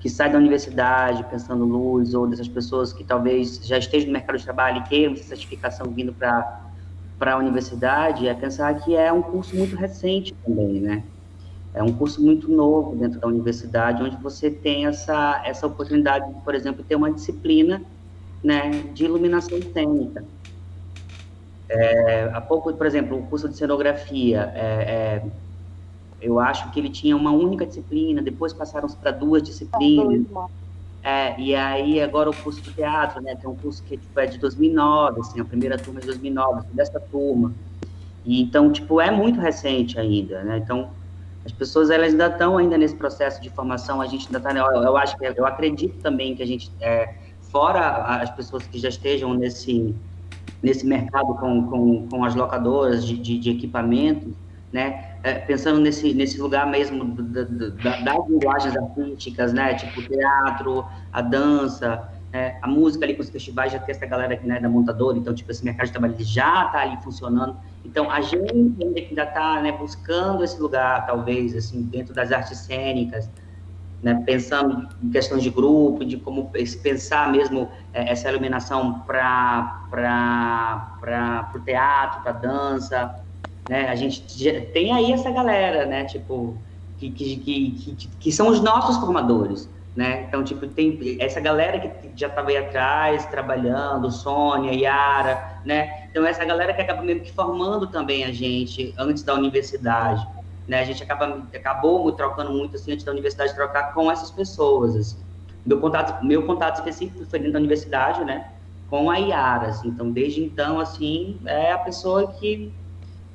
que 0.00 0.08
saem 0.08 0.32
da 0.32 0.38
universidade 0.38 1.22
pensando 1.24 1.64
luz, 1.64 2.14
ou 2.14 2.26
dessas 2.26 2.48
pessoas 2.48 2.92
que 2.92 3.04
talvez 3.04 3.60
já 3.66 3.78
estejam 3.78 4.08
no 4.08 4.12
mercado 4.14 4.38
de 4.38 4.44
trabalho 4.44 4.78
e 4.78 4.88
queiram 4.88 5.12
essa 5.12 5.24
certificação 5.24 5.86
vindo 5.90 6.12
para 6.12 6.68
para 7.18 7.34
a 7.34 7.36
universidade, 7.36 8.26
é 8.26 8.32
pensar 8.32 8.72
que 8.80 8.96
é 8.96 9.12
um 9.12 9.20
curso 9.20 9.54
muito 9.54 9.76
recente 9.76 10.34
também, 10.42 10.80
né? 10.80 11.04
É 11.74 11.82
um 11.82 11.92
curso 11.92 12.22
muito 12.22 12.50
novo 12.50 12.96
dentro 12.96 13.20
da 13.20 13.28
universidade, 13.28 14.02
onde 14.02 14.16
você 14.16 14.50
tem 14.50 14.86
essa, 14.86 15.42
essa 15.44 15.66
oportunidade 15.66 16.32
de, 16.32 16.40
por 16.40 16.54
exemplo, 16.54 16.82
ter 16.82 16.96
uma 16.96 17.12
disciplina 17.12 17.82
né, 18.42 18.70
de 18.94 19.04
iluminação 19.04 19.60
cênica. 19.60 20.24
É, 21.72 22.28
há 22.32 22.40
pouco, 22.40 22.72
por 22.74 22.84
exemplo, 22.84 23.16
o 23.16 23.22
curso 23.28 23.48
de 23.48 23.56
cenografia, 23.56 24.50
é, 24.56 25.22
é, 25.22 25.22
eu 26.20 26.40
acho 26.40 26.68
que 26.72 26.80
ele 26.80 26.90
tinha 26.90 27.16
uma 27.16 27.30
única 27.30 27.64
disciplina, 27.64 28.20
depois 28.20 28.52
passaram-se 28.52 28.96
para 28.96 29.12
duas 29.12 29.40
disciplinas, 29.40 30.26
é, 31.00 31.40
e 31.40 31.54
aí 31.54 32.02
agora 32.02 32.28
o 32.28 32.34
curso 32.34 32.60
de 32.60 32.72
teatro, 32.72 33.22
né, 33.22 33.38
é 33.40 33.48
um 33.48 33.54
curso 33.54 33.84
que 33.84 33.96
tipo, 33.96 34.18
é 34.18 34.26
de 34.26 34.36
2009, 34.38 35.20
assim, 35.20 35.40
a 35.40 35.44
primeira 35.44 35.78
turma 35.78 36.00
é 36.00 36.02
de 36.02 36.06
2009, 36.08 36.58
assim, 36.58 36.74
dessa 36.74 36.98
turma. 36.98 37.52
E 38.24 38.42
então, 38.42 38.72
tipo, 38.72 39.00
é 39.00 39.12
muito 39.12 39.38
recente 39.38 39.98
ainda, 39.98 40.42
né? 40.42 40.58
Então, 40.58 40.90
as 41.46 41.52
pessoas 41.52 41.88
elas 41.88 42.10
ainda 42.10 42.26
estão 42.26 42.58
ainda 42.58 42.76
nesse 42.76 42.96
processo 42.96 43.40
de 43.40 43.48
formação, 43.48 44.00
a 44.00 44.06
gente 44.06 44.26
ainda 44.26 44.38
está, 44.38 44.52
eu, 44.52 44.82
eu 44.82 44.96
acho 44.96 45.16
que 45.16 45.24
eu 45.24 45.46
acredito 45.46 45.98
também 46.02 46.34
que 46.34 46.42
a 46.42 46.46
gente 46.46 46.70
é, 46.80 47.14
fora 47.42 48.20
as 48.20 48.30
pessoas 48.30 48.66
que 48.66 48.76
já 48.78 48.88
estejam 48.88 49.32
nesse 49.34 49.94
nesse 50.62 50.86
mercado 50.86 51.34
com, 51.34 51.66
com, 51.66 52.08
com 52.08 52.24
as 52.24 52.34
locadoras 52.34 53.04
de, 53.04 53.16
de, 53.16 53.38
de 53.38 53.50
equipamentos, 53.50 54.32
né? 54.72 55.16
É, 55.22 55.34
pensando 55.34 55.80
nesse, 55.80 56.14
nesse 56.14 56.40
lugar 56.40 56.66
mesmo 56.66 57.04
da, 57.04 57.42
da, 57.42 58.00
das 58.00 58.28
linguagens 58.28 58.76
artísticas, 58.76 59.52
né? 59.52 59.74
Tipo 59.74 60.00
o 60.00 60.08
teatro, 60.08 60.84
a 61.12 61.20
dança, 61.20 62.08
né? 62.32 62.56
a 62.62 62.68
música 62.68 63.04
ali 63.04 63.14
com 63.14 63.22
os 63.22 63.28
festivais, 63.28 63.72
já 63.72 63.78
tem 63.78 63.94
essa 63.94 64.06
galera 64.06 64.34
aqui, 64.34 64.46
né, 64.46 64.60
da 64.60 64.68
montadora, 64.68 65.18
então, 65.18 65.34
tipo, 65.34 65.50
esse 65.50 65.64
mercado 65.64 65.86
de 65.86 65.92
trabalho 65.92 66.14
já 66.20 66.66
está 66.66 66.80
ali 66.80 66.96
funcionando. 67.02 67.56
Então, 67.84 68.10
a 68.10 68.20
gente 68.20 68.52
ainda 68.80 69.24
está 69.24 69.60
né, 69.60 69.72
buscando 69.72 70.44
esse 70.44 70.60
lugar, 70.60 71.06
talvez, 71.06 71.56
assim, 71.56 71.82
dentro 71.82 72.14
das 72.14 72.30
artes 72.30 72.58
cênicas, 72.58 73.28
né, 74.02 74.22
pensando 74.24 74.88
em 75.02 75.10
questões 75.10 75.42
de 75.42 75.50
grupo, 75.50 76.04
de 76.04 76.16
como 76.16 76.50
pensar 76.82 77.30
mesmo 77.30 77.68
é, 77.92 78.10
essa 78.10 78.30
iluminação 78.30 79.00
para 79.00 79.82
o 81.54 81.60
teatro, 81.60 82.22
para 82.22 82.32
dança, 82.32 83.14
né, 83.68 83.88
a 83.88 83.94
gente 83.94 84.22
tem 84.72 84.92
aí 84.92 85.12
essa 85.12 85.30
galera, 85.30 85.84
né, 85.84 86.04
tipo, 86.04 86.56
que, 86.98 87.10
que, 87.10 87.36
que, 87.36 88.08
que, 88.18 88.32
são 88.32 88.48
os 88.48 88.60
nossos 88.60 88.96
formadores, 88.96 89.68
né, 89.94 90.24
então, 90.26 90.42
tipo, 90.42 90.66
tem 90.66 91.18
essa 91.20 91.40
galera 91.40 91.78
que 91.78 92.10
já 92.16 92.28
estava 92.28 92.48
aí 92.48 92.56
atrás, 92.56 93.26
trabalhando, 93.26 94.10
Sônia, 94.10 94.72
Yara, 94.72 95.60
né, 95.64 96.08
então 96.10 96.24
essa 96.24 96.44
galera 96.44 96.72
que 96.72 96.80
acaba 96.80 97.02
meio 97.02 97.20
que 97.20 97.32
formando 97.32 97.86
também 97.86 98.24
a 98.24 98.32
gente 98.32 98.94
antes 98.96 99.22
da 99.22 99.34
universidade, 99.34 100.26
né, 100.66 100.80
a 100.80 100.84
gente 100.84 101.02
acaba, 101.02 101.48
acabou 101.54 102.10
trocando 102.12 102.52
muito, 102.52 102.76
assim, 102.76 102.92
antes 102.92 103.04
da 103.04 103.12
universidade, 103.12 103.54
trocar 103.54 103.92
com 103.92 104.10
essas 104.10 104.30
pessoas, 104.30 104.96
assim. 104.96 105.18
Meu 105.66 105.80
contato, 105.80 106.24
meu 106.24 106.46
contato 106.46 106.76
específico 106.76 107.24
foi 107.26 107.38
dentro 107.38 107.54
da 107.54 107.58
universidade, 107.58 108.24
né, 108.24 108.52
com 108.88 109.10
a 109.10 109.16
Yara, 109.16 109.68
assim, 109.68 109.88
então, 109.88 110.10
desde 110.10 110.42
então, 110.42 110.80
assim, 110.80 111.40
é 111.46 111.72
a 111.72 111.78
pessoa 111.78 112.32
que 112.32 112.72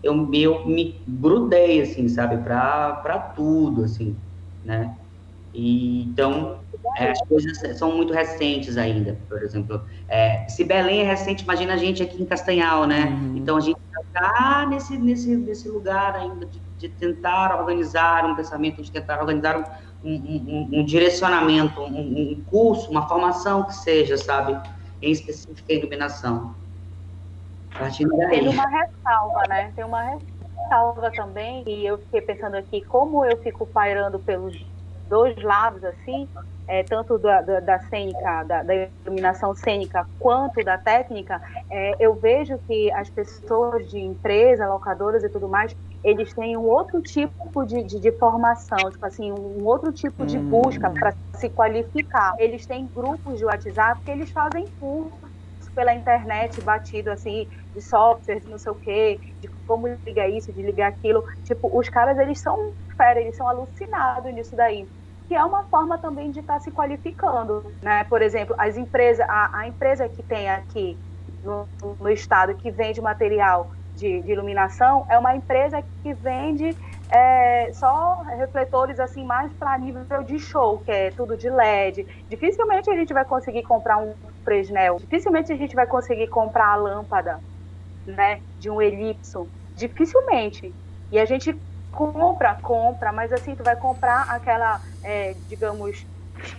eu, 0.04 0.14
eu 0.34 0.66
me 0.68 1.02
grudei, 1.08 1.82
assim, 1.82 2.08
sabe, 2.08 2.38
para 2.38 3.34
tudo, 3.36 3.84
assim, 3.84 4.16
né, 4.64 4.96
e, 5.54 6.04
então, 6.04 6.60
é, 6.98 7.12
as 7.12 7.22
coisas 7.22 7.78
são 7.78 7.96
muito 7.96 8.12
recentes 8.14 8.78
ainda, 8.78 9.18
por 9.30 9.42
exemplo, 9.42 9.82
é, 10.08 10.48
se 10.50 10.64
Belém 10.64 11.02
é 11.02 11.04
recente, 11.04 11.44
imagina 11.44 11.74
a 11.74 11.78
gente 11.78 12.02
aqui 12.04 12.22
em 12.22 12.26
Castanhal, 12.26 12.86
né, 12.86 13.06
Uhum. 13.06 13.38
então 13.38 13.58
a 13.58 13.62
gente 13.62 13.78
está 14.08 14.66
nesse, 14.70 14.98
nesse, 14.98 15.36
nesse 15.36 15.70
lugar 15.70 16.16
ainda 16.16 16.46
de, 16.46 16.62
de 16.88 16.95
tentar 16.95 17.57
organizar 17.60 18.26
um 18.26 18.36
pensamento, 18.36 18.82
de 18.82 18.91
tentar 18.91 19.20
organizar 19.20 19.80
um, 20.03 20.14
um, 20.14 20.70
um 20.80 20.86
direcionamento, 20.86 21.82
um, 21.82 22.32
um, 22.32 22.44
curso, 22.49 22.90
uma 22.90 23.07
formação 23.07 23.64
que 23.64 23.74
seja, 23.74 24.18
sabe, 24.18 24.57
em 25.02 25.12
específica 25.12 25.74
iluminação. 25.74 26.56
Partindo 27.78 28.16
daí. 28.18 28.40
Tem 28.40 28.48
uma 28.48 28.68
ressalva, 28.68 29.44
né? 29.49 29.72
Tem 29.76 29.84
uma 29.84 30.02
ressalva 30.02 31.12
também, 31.12 31.64
e 31.68 31.86
eu 31.86 31.98
fiquei 31.98 32.22
pensando 32.22 32.56
aqui, 32.56 32.82
como 32.82 33.26
eu 33.26 33.38
fico 33.38 33.66
pairando 33.66 34.20
pelos 34.20 34.64
dois 35.10 35.41
lados, 35.44 35.84
assim, 35.84 36.28
é, 36.68 36.84
tanto 36.84 37.18
da, 37.18 37.41
da, 37.41 37.60
da 37.60 37.80
cênica, 37.80 38.44
da, 38.44 38.64
da, 38.64 38.74
iluminação 39.06 39.56
cênica, 39.56 40.07
quanto 40.20 40.64
da 40.64 40.78
técnica, 40.78 41.41
é, 41.70 41.95
eu 41.99 42.16
vejo 42.16 42.57
que 42.68 42.91
as 42.91 43.10
pessoas 43.10 43.90
de 43.90 43.99
empresa, 43.99 44.68
locadoras 44.68 45.24
e 45.24 45.30
tudo 45.30 45.48
mais, 45.48 45.76
eles 46.06 46.32
têm 46.36 46.56
um 46.56 46.61
outro 46.61 47.02
tipo 47.02 47.65
de, 47.65 47.84
de, 47.84 47.99
de 47.99 48.11
formação, 48.19 48.77
tipo 48.91 49.03
assim, 49.03 49.32
um 49.32 49.65
outro 49.65 49.91
tipo 49.91 50.23
de 50.23 50.38
busca 50.38 50.91
para 50.91 51.11
se 51.36 51.49
qualificar. 51.49 52.36
Eles 52.38 52.68
têm 52.68 52.88
grupos 52.88 53.40
de 53.40 53.45
WhatsApp 53.45 53.99
que 54.06 54.11
eles 54.11 54.30
fazem 54.32 54.65
cursos 54.80 55.19
pela 55.73 55.95
internet 55.95 56.61
batido 56.61 57.10
assim 57.10 57.48
de 57.73 57.82
software, 57.82 58.40
de 58.40 58.48
não 58.48 58.60
sei 58.60 58.72
o 58.72 58.76
quê, 58.76 59.19
de 59.41 59.49
como 59.65 59.88
ligar 60.06 60.30
isso, 60.30 60.53
de 60.53 60.61
ligar 60.61 60.90
aquilo. 60.90 61.23
Tipo, 61.44 61.76
os 61.76 61.90
caras 61.90 62.19
eles 62.19 62.40
são 62.40 62.56
fera, 62.95 63.19
eles 63.19 63.36
são 63.36 63.48
alucinados 63.48 64.32
nisso 64.32 64.56
daí. 64.56 64.88
Que 65.27 65.34
é 65.34 65.44
uma 65.44 65.64
forma 65.64 65.98
também 65.98 66.30
de 66.30 66.40
estar 66.40 66.53
tá 66.53 66.60
se 66.60 66.72
qualificando, 66.72 67.73
né? 67.82 68.03
Por 68.03 68.22
exemplo, 68.22 68.56
as 68.60 68.77
empresas, 68.77 69.26
a, 69.27 69.61
a 69.61 69.68
empresa 69.68 70.07
que 70.07 70.22
tem 70.22 70.52
aqui 70.52 70.99
no, 71.44 71.68
no 71.99 72.10
estado 72.11 72.56
que 72.56 72.72
vende 72.72 73.02
material 73.02 73.72
de, 73.96 74.22
de, 74.22 74.32
iluminação 74.32 75.06
é 75.10 75.18
uma 75.18 75.36
empresa 75.36 75.84
que 76.04 76.14
vende 76.14 76.76
é, 77.10 77.72
só 77.74 78.24
refletores 78.38 79.00
assim 79.00 79.24
mais 79.24 79.52
para 79.54 79.78
nível 79.78 80.24
de 80.24 80.40
show, 80.40 80.80
que 80.80 80.92
é 80.92 81.12
tudo 81.12 81.38
de 81.38 81.50
LED. 81.50 82.06
Dificilmente 82.30 82.90
a 82.90 82.96
gente 82.96 83.14
vai 83.14 83.26
conseguir 83.26 83.64
comprar 83.64 83.98
um 83.98 84.14
Fresnel, 84.44 84.98
dificilmente 85.00 85.52
a 85.52 85.56
gente 85.56 85.76
vai 85.76 85.88
conseguir 85.88 86.28
comprar 86.28 86.68
a 86.68 86.76
lâmpada, 86.76 87.40
né, 88.06 88.40
de 88.60 88.70
um 88.70 88.82
elipso, 88.82 89.48
dificilmente. 89.76 90.74
E 91.12 91.18
a 91.20 91.26
gente 91.26 91.56
compra, 91.92 92.56
compra, 92.62 93.12
mas 93.12 93.34
assim 93.34 93.56
tu 93.56 93.64
vai 93.64 93.76
comprar 93.76 94.30
aquela, 94.30 94.80
é, 95.04 95.36
digamos, 95.48 96.06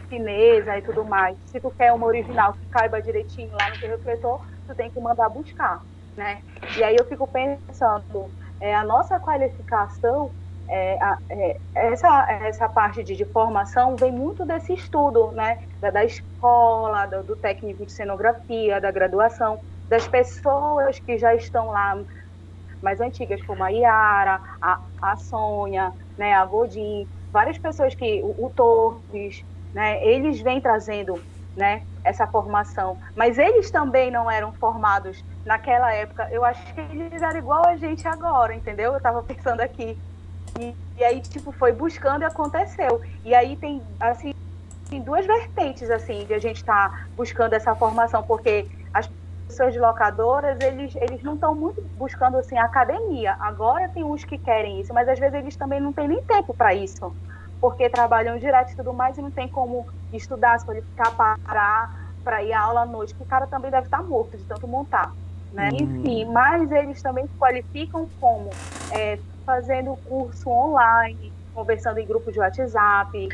chinesa 0.09 0.79
e 0.79 0.83
tudo 0.83 1.05
mais. 1.05 1.37
Se 1.47 1.61
tu 1.61 1.71
quer 1.71 1.93
uma 1.93 2.07
original 2.07 2.55
que 2.55 2.67
caiba 2.67 3.01
direitinho 3.01 3.53
lá 3.53 3.71
no 3.71 3.79
teu 3.79 3.91
refletor, 3.91 4.41
tu 4.67 4.75
tem 4.75 4.91
que 4.91 4.99
mandar 4.99 5.29
buscar, 5.29 5.83
né? 6.17 6.43
E 6.77 6.83
aí 6.83 6.97
eu 6.97 7.05
fico 7.05 7.27
pensando, 7.27 8.31
é, 8.61 8.75
a 8.75 8.85
nossa 8.85 9.21
qualificação, 9.21 10.31
é, 10.69 10.99
a, 11.01 11.19
é, 11.31 11.57
essa, 11.75 12.27
essa 12.31 12.69
parte 12.69 13.05
de, 13.05 13.15
de, 13.15 13.25
formação 13.25 13.95
vem 13.95 14.11
muito 14.11 14.45
desse 14.45 14.73
estudo, 14.73 15.31
né? 15.33 15.63
Da, 15.81 15.91
da 15.91 16.05
escola, 16.05 17.07
do, 17.07 17.23
do, 17.23 17.37
técnico 17.37 17.85
de 17.85 17.93
cenografia, 17.93 18.81
da 18.81 18.91
graduação, 18.91 19.61
das 19.89 20.09
pessoas 20.09 20.99
que 20.99 21.19
já 21.19 21.35
estão 21.35 21.69
lá 21.69 21.99
mais 22.83 23.01
antigas, 23.01 23.43
como 23.43 23.63
a 23.63 23.69
Iara, 23.69 24.41
a, 24.61 24.81
a 25.01 25.17
Sônia, 25.17 25.93
né? 26.17 26.33
A 26.35 26.45
Godin, 26.45 27.07
várias 27.31 27.59
pessoas 27.59 27.95
que, 27.95 28.23
o, 28.23 28.47
o 28.47 28.53
Torres, 28.55 29.45
né? 29.73 30.05
Eles 30.05 30.41
vêm 30.41 30.61
trazendo 30.61 31.21
né, 31.57 31.83
essa 32.05 32.27
formação. 32.27 32.99
Mas 33.16 33.39
eles 33.39 33.70
também 33.70 34.11
não 34.11 34.31
eram 34.31 34.53
formados 34.53 35.24
naquela 35.45 35.93
época. 35.93 36.28
Eu 36.31 36.45
acho 36.45 36.62
que 36.74 36.81
eles 36.81 37.23
eram 37.23 37.39
igual 37.39 37.66
a 37.66 37.77
gente 37.77 38.07
agora, 38.07 38.55
entendeu? 38.55 38.93
Eu 38.93 38.99
estava 38.99 39.23
pensando 39.24 39.61
aqui. 39.61 39.99
E, 40.61 40.77
e 40.99 41.05
aí, 41.05 41.20
tipo, 41.20 41.51
foi 41.53 41.73
buscando 41.73 42.23
e 42.23 42.24
aconteceu. 42.24 43.01
E 43.24 43.35
aí 43.35 43.57
tem, 43.57 43.83
assim, 43.99 44.35
tem 44.89 45.01
duas 45.01 45.27
vertentes, 45.27 45.91
assim, 45.91 46.24
de 46.27 46.35
a 46.35 46.39
gente 46.39 46.59
estar 46.59 46.91
tá 46.91 47.07
buscando 47.16 47.55
essa 47.55 47.74
formação, 47.74 48.23
porque 48.23 48.69
as 48.93 49.09
pessoas 49.49 49.73
de 49.73 49.78
locadoras, 49.78 50.59
eles, 50.61 50.95
eles 50.97 51.23
não 51.23 51.35
estão 51.35 51.55
muito 51.55 51.83
buscando, 51.97 52.37
assim, 52.37 52.57
academia. 52.59 53.37
Agora 53.41 53.89
tem 53.89 54.05
uns 54.05 54.24
que 54.24 54.39
querem 54.39 54.81
isso, 54.81 54.93
mas 54.93 55.09
às 55.09 55.19
vezes 55.19 55.35
eles 55.35 55.57
também 55.57 55.81
não 55.81 55.93
têm 55.93 56.09
nem 56.09 56.23
tempo 56.23 56.55
para 56.55 56.74
isso, 56.74 57.15
porque 57.61 57.89
trabalham 57.89 58.39
direto 58.39 58.73
e 58.73 58.77
tudo 58.77 58.93
mais 58.93 59.16
e 59.16 59.23
não 59.23 59.31
tem 59.31 59.49
como 59.49 59.87
estudar, 60.12 60.59
se 60.59 60.66
qualificar, 60.66 61.11
parar 61.16 62.07
para 62.23 62.43
ir 62.43 62.53
à 62.53 62.61
aula 62.61 62.83
à 62.83 62.87
noite, 62.87 63.15
que 63.15 63.23
o 63.23 63.27
cara 63.27 63.47
também 63.47 63.70
deve 63.70 63.87
estar 63.87 63.99
tá 63.99 64.03
morto 64.03 64.37
de 64.37 64.45
tanto 64.45 64.66
montar. 64.66 65.12
Né? 65.53 65.70
Uhum. 65.73 65.78
Enfim, 65.81 66.24
mas 66.27 66.70
eles 66.70 67.01
também 67.01 67.27
se 67.27 67.35
qualificam 67.39 68.09
como 68.20 68.51
é, 68.93 69.19
fazendo 69.45 69.97
curso 70.09 70.51
online, 70.51 71.33
conversando 71.55 71.99
em 71.99 72.07
grupos 72.07 72.33
de 72.33 72.41
WhatsApp, 72.41 73.28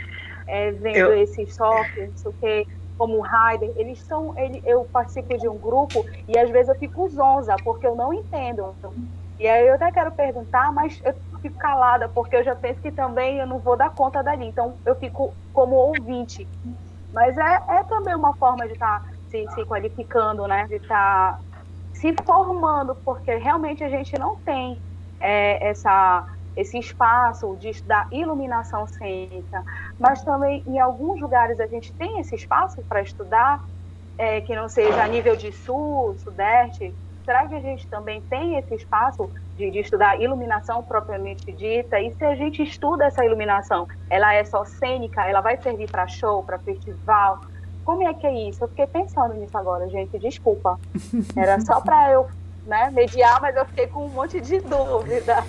é, 0.46 0.70
vendo 0.72 0.96
eu... 0.96 1.18
esses 1.18 1.54
softwares, 1.54 2.10
não 2.10 2.32
sei 2.32 2.62
o 2.62 2.82
como 3.02 3.16
o 3.16 3.20
Raider, 3.20 3.72
eles 3.74 4.00
são, 4.02 4.38
ele, 4.38 4.62
eu 4.64 4.84
participo 4.84 5.36
de 5.36 5.48
um 5.48 5.58
grupo 5.58 6.06
e 6.28 6.38
às 6.38 6.48
vezes 6.50 6.68
eu 6.68 6.74
fico 6.76 7.08
zonza, 7.08 7.56
porque 7.64 7.84
eu 7.84 7.96
não 7.96 8.12
entendo. 8.12 8.74
E 9.40 9.48
aí 9.48 9.66
eu 9.66 9.74
até 9.74 9.90
quero 9.90 10.12
perguntar, 10.12 10.70
mas 10.72 11.00
eu 11.04 11.12
fico 11.42 11.58
calada, 11.58 12.08
porque 12.08 12.36
eu 12.36 12.44
já 12.44 12.54
penso 12.54 12.80
que 12.80 12.92
também 12.92 13.38
eu 13.38 13.46
não 13.46 13.58
vou 13.58 13.76
dar 13.76 13.90
conta 13.90 14.22
dali. 14.22 14.46
Então 14.46 14.78
eu 14.86 14.94
fico 14.94 15.36
como 15.52 15.74
ouvinte. 15.74 16.48
Mas 17.12 17.36
é, 17.36 17.60
é 17.68 17.84
também 17.84 18.14
uma 18.14 18.34
forma 18.36 18.66
de 18.66 18.72
estar 18.72 19.00
tá 19.00 19.06
se, 19.28 19.44
se 19.54 19.66
qualificando, 19.66 20.46
né? 20.46 20.66
De 20.66 20.76
estar 20.76 21.32
tá 21.32 21.40
se 21.92 22.14
formando, 22.24 22.94
porque 23.04 23.36
realmente 23.36 23.84
a 23.84 23.88
gente 23.88 24.18
não 24.18 24.36
tem 24.44 24.80
é, 25.20 25.68
essa, 25.68 26.26
esse 26.56 26.78
espaço 26.78 27.56
de 27.58 27.68
estudar 27.68 28.06
iluminação 28.10 28.86
cênica, 28.86 29.62
mas 29.98 30.22
também 30.24 30.64
em 30.66 30.80
alguns 30.80 31.20
lugares 31.20 31.60
a 31.60 31.66
gente 31.66 31.94
tem 31.96 32.20
esse 32.20 32.34
espaço 32.34 32.82
para 32.88 33.02
estudar, 33.02 33.60
é, 34.18 34.40
que 34.40 34.54
não 34.54 34.68
seja 34.68 35.02
a 35.02 35.08
nível 35.08 35.36
de 35.36 35.52
sul, 35.52 36.14
sudeste. 36.18 36.94
Será 37.24 37.46
que 37.46 37.54
a 37.54 37.60
gente 37.60 37.86
também 37.86 38.20
tem 38.22 38.56
esse 38.58 38.74
espaço 38.74 39.30
de, 39.56 39.70
de, 39.70 39.78
estudar 39.78 40.20
iluminação 40.20 40.82
propriamente 40.82 41.52
dita? 41.52 42.00
E 42.00 42.14
se 42.14 42.24
a 42.24 42.34
gente 42.34 42.62
estuda 42.62 43.04
essa 43.04 43.24
iluminação, 43.24 43.86
ela 44.10 44.34
é 44.34 44.44
só 44.44 44.64
cênica, 44.64 45.24
ela 45.24 45.40
vai 45.40 45.56
servir 45.60 45.90
para 45.90 46.06
show, 46.08 46.42
para 46.42 46.58
festival? 46.58 47.40
Como 47.84 48.06
é 48.06 48.14
que 48.14 48.26
é 48.26 48.48
isso? 48.48 48.64
Eu 48.64 48.68
fiquei 48.68 48.86
pensando 48.86 49.34
nisso 49.34 49.56
agora, 49.56 49.88
gente, 49.88 50.18
desculpa. 50.18 50.78
Era 51.36 51.60
só 51.60 51.80
para 51.80 52.10
eu 52.10 52.28
né, 52.66 52.90
mediar, 52.92 53.40
mas 53.40 53.56
eu 53.56 53.64
fiquei 53.66 53.86
com 53.86 54.06
um 54.06 54.08
monte 54.08 54.40
de 54.40 54.60
dúvida. 54.60 55.44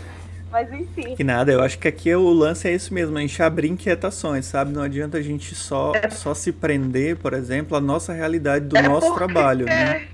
Mas 0.52 0.72
enfim. 0.72 1.16
Que 1.16 1.24
nada, 1.24 1.52
eu 1.52 1.64
acho 1.64 1.80
que 1.80 1.88
aqui 1.88 2.14
o 2.14 2.30
lance 2.32 2.68
é 2.68 2.74
isso 2.74 2.94
mesmo, 2.94 3.18
a 3.18 3.22
gente 3.22 3.42
abrir 3.42 3.70
inquietações, 3.70 4.46
sabe? 4.46 4.72
Não 4.72 4.84
adianta 4.84 5.18
a 5.18 5.22
gente 5.22 5.56
só, 5.56 5.94
é. 5.96 6.12
só 6.12 6.36
se 6.36 6.52
prender, 6.52 7.18
por 7.18 7.34
exemplo, 7.34 7.76
à 7.76 7.82
nossa 7.82 8.14
realidade 8.14 8.66
do 8.66 8.78
é 8.78 8.84
nosso 8.84 9.08
porque... 9.08 9.18
trabalho, 9.18 9.66
né? 9.66 10.08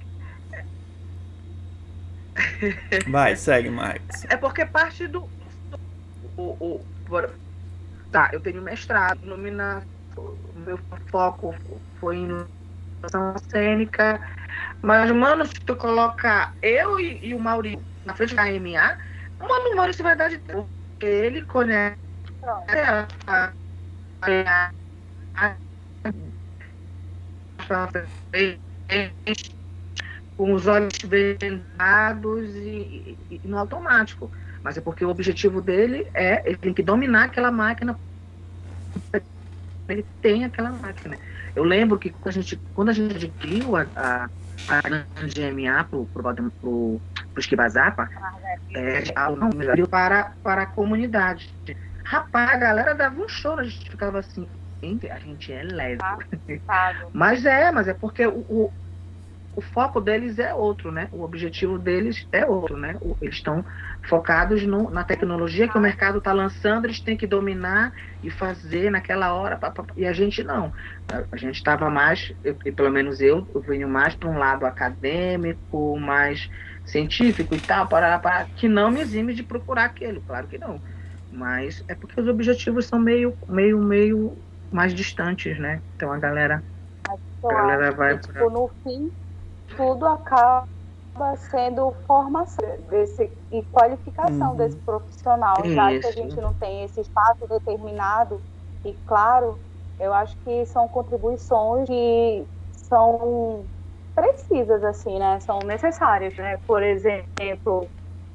Vai, 3.08 3.36
segue, 3.36 3.70
Max. 3.70 4.26
É 4.30 4.36
porque 4.36 4.66
parte 4.66 5.08
do. 5.08 5.30
O, 6.38 6.82
tá, 8.12 8.30
eu 8.32 8.40
tenho 8.40 8.62
mestrado, 8.62 9.24
iluminação, 9.24 9.84
meu 10.56 10.80
foco 11.12 11.54
foi 12.00 12.18
em 12.18 12.26
iluminação 12.26 13.36
cênica, 13.50 14.22
mas, 14.82 15.12
mano, 15.12 15.46
se 15.46 15.54
tu 15.56 15.76
colocar 15.76 16.54
eu 16.62 17.00
e, 17.00 17.28
e 17.28 17.34
o 17.34 17.40
Maurício 17.40 17.84
na 18.06 18.14
frente 18.16 18.36
da 18.36 18.44
AMA, 18.44 18.98
Mano, 19.40 19.76
Maurício 19.76 20.04
vai 20.04 20.16
dar 20.16 20.30
de 20.30 20.38
porque 20.40 21.06
ele 21.06 21.44
conhece 21.44 21.98
a, 22.44 23.08
a, 23.28 23.52
a, 25.36 25.56
com 30.40 30.54
os 30.54 30.68
olhos 30.68 30.98
vendados 31.04 32.56
e, 32.56 33.18
e, 33.30 33.42
no 33.44 33.58
automático. 33.58 34.32
Mas 34.64 34.78
é 34.78 34.82
porque 34.82 35.04
o 35.04 35.10
objetivo 35.10 35.62
dele 35.62 36.08
é, 36.14 36.42
ele 36.48 36.56
tem 36.56 36.74
que 36.74 36.82
dominar 36.82 37.26
aquela 37.26 37.52
máquina. 37.52 38.00
Ele 39.90 40.06
tem 40.22 40.46
aquela 40.46 40.70
máquina. 40.70 41.18
Eu 41.54 41.66
lembro 41.66 42.00
que 42.00 42.10
quando 42.10 42.28
a 42.30 42.32
gente, 42.32 42.56
quando 42.74 42.88
a 42.88 42.94
gente 42.94 43.16
adquiriu 43.18 43.76
a, 43.76 43.86
a, 43.98 44.30
a 44.70 44.82
GMA 45.28 45.84
pro, 45.84 46.06
pro, 46.06 46.24
pro, 46.24 46.52
pro 46.62 47.02
Esquibazapa, 47.36 48.10
é, 48.74 49.04
para, 49.90 50.32
para 50.42 50.62
a 50.62 50.68
comunidade. 50.68 51.54
Rapaz, 52.06 52.52
a 52.52 52.58
galera 52.58 52.96
dava 52.96 53.22
um 53.22 53.28
choro, 53.28 53.60
a 53.60 53.66
gente 53.66 53.92
ficava 53.92 54.20
assim, 54.20 54.48
a 55.12 55.20
gente 55.20 55.52
é 55.52 55.64
lésbico. 55.64 56.24
mas 57.12 57.46
é, 57.46 57.74
mas 57.74 57.90
é 57.90 57.94
porque 57.94 58.26
o, 58.26 58.46
o, 58.48 58.74
o, 59.60 59.62
foco 59.62 60.00
deles 60.00 60.40
é 60.40 60.54
outro, 60.54 60.92
né? 60.92 61.10
O 61.12 61.24
objetivo 61.24 61.78
deles 61.78 62.28
é 62.32 62.46
outro, 62.46 62.78
né? 62.78 62.96
Eles 63.22 63.36
estão 63.36 63.64
focados 64.08 64.64
no, 64.64 64.90
na 64.90 65.04
tecnologia 65.04 65.68
que 65.68 65.78
o 65.78 65.82
mercado 65.82 66.20
está 66.20 66.32
lançando, 66.32 66.86
eles 66.86 67.00
têm 67.00 67.18
que 67.18 67.28
dominar 67.28 67.94
e 68.24 68.30
fazer 68.30 68.90
naquela 68.90 69.34
hora. 69.34 69.58
Pá, 69.58 69.72
pá, 69.72 69.84
e 69.96 70.06
a 70.06 70.14
gente 70.14 70.44
não. 70.44 70.74
A, 71.32 71.38
gente 71.38 71.56
estava 71.56 71.90
mais, 71.90 72.34
eu, 72.44 72.56
pelo 72.56 72.90
menos 72.90 73.22
eu, 73.22 73.48
eu 73.54 73.62
venho 73.62 73.88
mais 73.88 74.16
para 74.16 74.30
um 74.30 74.38
lado 74.38 74.66
acadêmico, 74.66 75.98
mais 76.00 76.50
científico 76.86 77.54
e 77.56 77.60
tal, 77.60 77.88
para, 77.88 78.18
para 78.20 78.46
que 78.46 78.68
não 78.68 78.90
me 78.92 79.00
exime 79.00 79.34
de 79.34 79.44
procurar 79.44 79.86
aquilo, 79.86 80.22
claro 80.26 80.48
que 80.48 80.58
não. 80.58 80.82
Mas 81.32 81.84
é 81.88 81.94
porque 81.94 82.20
os 82.20 82.28
objetivos 82.28 82.86
são 82.86 83.00
meio, 83.00 83.38
meio, 83.48 83.78
meio 83.78 84.38
mais 84.72 84.94
distantes, 84.94 85.60
né? 85.60 85.82
Então 85.96 86.12
a 86.12 86.18
galera, 86.18 86.64
a 87.44 87.48
galera 87.48 87.92
vai 87.92 88.18
que, 88.18 88.28
pra... 88.28 88.42
tipo, 88.42 88.50
no 88.50 88.70
fim 88.84 89.12
tudo 89.80 90.06
acaba 90.06 90.68
sendo 91.38 91.94
formação 92.06 92.66
desse, 92.90 93.32
e 93.50 93.64
qualificação 93.72 94.52
uhum. 94.52 94.58
desse 94.58 94.76
profissional, 94.76 95.56
Isso. 95.64 95.74
já 95.74 95.88
que 95.88 96.06
a 96.06 96.12
gente 96.12 96.36
não 96.36 96.54
tem 96.54 96.84
esse 96.84 97.00
espaço 97.00 97.48
determinado 97.48 98.42
e 98.84 98.94
claro, 99.08 99.58
eu 99.98 100.14
acho 100.14 100.36
que 100.44 100.66
são 100.66 100.86
contribuições 100.90 101.88
que 101.88 102.46
são 102.74 103.64
precisas, 104.14 104.84
assim, 104.84 105.18
né? 105.18 105.40
São 105.40 105.60
necessárias, 105.60 106.36
né? 106.36 106.60
Por 106.68 106.84
exemplo, 106.84 107.88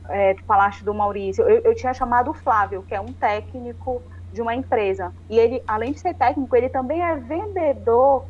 é, 0.08 0.32
tu 0.34 0.44
falaste 0.46 0.82
do 0.82 0.94
Maurício, 0.94 1.46
eu, 1.46 1.60
eu 1.60 1.74
tinha 1.74 1.92
chamado 1.92 2.30
o 2.30 2.34
Flávio, 2.34 2.82
que 2.82 2.94
é 2.94 3.00
um 3.00 3.12
técnico 3.12 4.02
de 4.32 4.40
uma 4.40 4.54
empresa. 4.54 5.12
E 5.28 5.38
ele, 5.38 5.62
além 5.66 5.92
de 5.92 6.00
ser 6.00 6.14
técnico, 6.14 6.56
ele 6.56 6.70
também 6.70 7.02
é 7.02 7.16
vendedor 7.16 8.24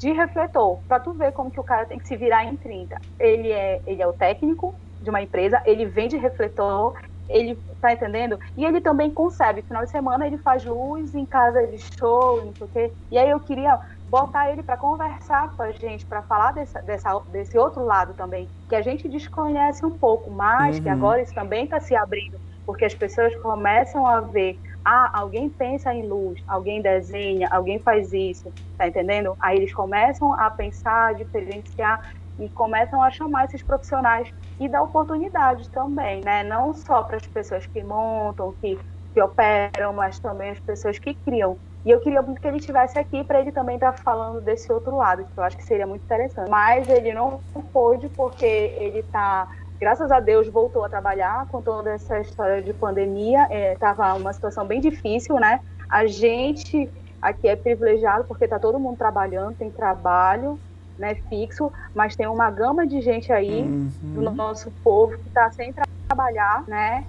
de 0.00 0.12
refletor, 0.12 0.78
para 0.88 0.98
tu 0.98 1.12
ver 1.12 1.30
como 1.32 1.50
que 1.50 1.60
o 1.60 1.62
cara 1.62 1.84
tem 1.84 1.98
que 1.98 2.08
se 2.08 2.16
virar 2.16 2.46
em 2.46 2.56
30. 2.56 2.98
Ele 3.18 3.52
é, 3.52 3.82
ele 3.86 4.00
é 4.00 4.06
o 4.06 4.14
técnico 4.14 4.74
de 4.98 5.10
uma 5.10 5.20
empresa, 5.20 5.62
ele 5.66 5.84
vende 5.84 6.16
refletor, 6.16 6.98
ele 7.28 7.54
tá 7.82 7.92
entendendo? 7.92 8.38
E 8.56 8.64
ele 8.64 8.80
também 8.80 9.10
concebe, 9.10 9.60
final 9.60 9.84
de 9.84 9.90
semana 9.90 10.26
ele 10.26 10.38
faz 10.38 10.64
luz 10.64 11.14
em 11.14 11.26
casa 11.26 11.66
de 11.66 11.76
show, 11.98 12.42
não 12.46 12.54
sei 12.54 12.66
o 12.66 12.70
quê. 12.70 12.92
E 13.10 13.18
aí 13.18 13.28
eu 13.28 13.40
queria 13.40 13.78
botar 14.08 14.50
ele 14.50 14.62
para 14.62 14.78
conversar 14.78 15.50
com 15.54 15.62
a 15.62 15.70
gente, 15.70 16.06
para 16.06 16.22
falar 16.22 16.52
dessa, 16.52 16.80
dessa, 16.80 17.20
desse 17.28 17.58
outro 17.58 17.84
lado 17.84 18.14
também, 18.14 18.48
que 18.70 18.74
a 18.74 18.80
gente 18.80 19.06
desconhece 19.06 19.84
um 19.84 19.90
pouco 19.90 20.30
mais, 20.30 20.76
uhum. 20.76 20.82
que 20.82 20.88
agora 20.88 21.20
isso 21.20 21.34
também 21.34 21.64
está 21.64 21.78
se 21.78 21.94
abrindo, 21.94 22.40
porque 22.64 22.86
as 22.86 22.94
pessoas 22.94 23.36
começam 23.36 24.06
a 24.06 24.20
ver, 24.22 24.58
ah, 24.84 25.10
alguém 25.14 25.50
pensa 25.50 25.92
em 25.92 26.06
luz, 26.06 26.40
alguém 26.46 26.82
desenha, 26.82 27.48
alguém 27.50 27.80
faz 27.80 28.12
isso, 28.12 28.52
tá 28.76 28.86
entendendo? 28.88 29.34
Aí 29.40 29.56
eles 29.56 29.72
começam 29.72 30.32
a 30.34 30.50
pensar, 30.50 31.08
a 31.08 31.12
diferenciar 31.12 32.00
e 32.38 32.48
começam 32.50 33.02
a 33.02 33.10
chamar 33.10 33.44
esses 33.44 33.62
profissionais 33.62 34.30
e 34.58 34.68
dar 34.68 34.82
oportunidade 34.82 35.70
também, 35.70 36.22
né? 36.22 36.42
Não 36.44 36.72
só 36.74 37.02
para 37.02 37.16
as 37.16 37.26
pessoas 37.26 37.66
que 37.66 37.82
montam, 37.82 38.54
que, 38.60 38.78
que 39.14 39.22
operam, 39.22 39.92
mas 39.92 40.18
também 40.20 40.50
as 40.50 40.60
pessoas 40.60 40.98
que 40.98 41.14
criam 41.14 41.58
e 41.84 41.90
eu 41.90 42.00
queria 42.00 42.20
muito 42.20 42.40
que 42.40 42.46
ele 42.46 42.58
estivesse 42.58 42.98
aqui 42.98 43.24
para 43.24 43.40
ele 43.40 43.52
também 43.52 43.76
estar 43.76 43.92
tá 43.92 44.02
falando 44.02 44.40
desse 44.42 44.70
outro 44.70 44.96
lado, 44.96 45.24
que 45.24 45.32
eu 45.38 45.44
acho 45.44 45.56
que 45.56 45.64
seria 45.64 45.86
muito 45.86 46.02
interessante. 46.02 46.50
Mas 46.50 46.88
ele 46.88 47.12
não 47.14 47.42
pôde 47.72 48.08
porque 48.10 48.44
ele 48.44 48.98
está, 48.98 49.48
graças 49.80 50.12
a 50.12 50.20
Deus, 50.20 50.46
voltou 50.46 50.84
a 50.84 50.88
trabalhar 50.88 51.46
com 51.48 51.62
toda 51.62 51.90
essa 51.90 52.20
história 52.20 52.60
de 52.60 52.72
pandemia. 52.74 53.48
Estava 53.72 54.08
é, 54.08 54.12
uma 54.12 54.32
situação 54.32 54.66
bem 54.66 54.80
difícil, 54.80 55.40
né? 55.40 55.60
A 55.88 56.06
gente 56.06 56.88
aqui 57.20 57.48
é 57.48 57.56
privilegiado 57.56 58.24
porque 58.24 58.44
está 58.44 58.58
todo 58.58 58.78
mundo 58.78 58.98
trabalhando, 58.98 59.56
tem 59.56 59.70
trabalho, 59.70 60.58
né, 60.98 61.14
fixo, 61.28 61.72
mas 61.94 62.14
tem 62.14 62.26
uma 62.26 62.50
gama 62.50 62.86
de 62.86 63.00
gente 63.00 63.32
aí 63.32 63.62
uhum. 63.62 63.90
do 64.14 64.30
nosso 64.30 64.70
povo 64.84 65.16
que 65.16 65.28
está 65.28 65.50
sem 65.50 65.74
trabalhar, 66.06 66.64
né? 66.68 67.04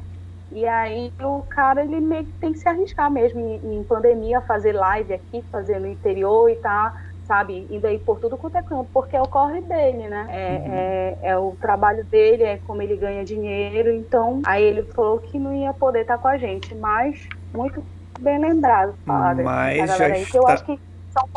E 0.52 0.66
aí 0.66 1.14
o 1.22 1.44
cara 1.50 1.84
ele 1.84 2.00
meio 2.00 2.26
que 2.26 2.32
tem 2.34 2.52
que 2.52 2.60
se 2.60 2.68
arriscar 2.68 3.10
mesmo 3.10 3.40
em, 3.40 3.80
em 3.80 3.84
pandemia, 3.84 4.42
fazer 4.42 4.74
live 4.74 5.14
aqui, 5.14 5.42
fazer 5.52 5.80
no 5.80 5.88
interior 5.88 6.50
e 6.50 6.56
tá 6.56 6.94
sabe? 7.32 7.66
Indo 7.72 7.88
aí 7.88 7.98
por 7.98 8.20
tudo 8.20 8.36
quanto 8.36 8.58
é 8.58 8.62
campo, 8.62 8.90
porque 8.94 9.16
é 9.16 9.22
o 9.22 9.28
corre 9.28 9.62
dele, 9.62 10.10
né? 10.10 10.28
É, 10.30 10.58
uhum. 10.58 10.74
é, 10.74 11.18
é, 11.30 11.38
o 11.38 11.56
trabalho 11.62 12.04
dele, 12.04 12.44
é 12.44 12.60
como 12.68 12.82
ele 12.82 12.98
ganha 12.98 13.24
dinheiro. 13.24 13.90
Então, 13.90 14.42
aí 14.46 14.62
ele 14.62 14.84
falou 14.84 15.18
que 15.20 15.40
não 15.40 15.56
ia 15.56 15.72
poder 15.72 16.02
estar 16.02 16.18
com 16.18 16.28
a 16.28 16.38
gente, 16.38 16.76
mas 16.76 17.26
muito 17.54 17.82
bem 18.20 18.38
lembrado, 18.38 18.94
padre. 19.06 19.46
Mas 19.46 19.98
já 19.98 20.10
está... 20.10 20.38
Eu 20.38 20.48
acho 20.48 20.66
que 20.66 20.78
são 21.14 21.30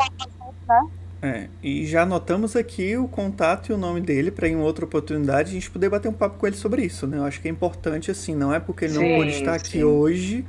né? 0.67 0.87
É, 1.21 1.47
e 1.63 1.85
já 1.85 2.01
anotamos 2.01 2.57
aqui 2.57 2.97
o 2.97 3.07
contato 3.07 3.69
e 3.69 3.73
o 3.73 3.77
nome 3.77 4.01
dele 4.01 4.29
para 4.29 4.49
em 4.49 4.57
outra 4.57 4.83
oportunidade 4.83 5.49
a 5.49 5.53
gente 5.53 5.71
poder 5.71 5.89
bater 5.89 6.09
um 6.09 6.13
papo 6.13 6.37
com 6.37 6.45
ele 6.45 6.57
sobre 6.57 6.83
isso, 6.83 7.07
né? 7.07 7.17
Eu 7.17 7.23
acho 7.23 7.41
que 7.41 7.47
é 7.47 7.51
importante 7.51 8.11
assim, 8.11 8.35
não 8.35 8.53
é 8.53 8.59
porque 8.59 8.83
ele 8.83 8.95
sim, 8.95 9.09
não 9.09 9.17
pode 9.17 9.31
estar 9.31 9.57
sim. 9.59 9.65
aqui 9.65 9.83
hoje 9.83 10.45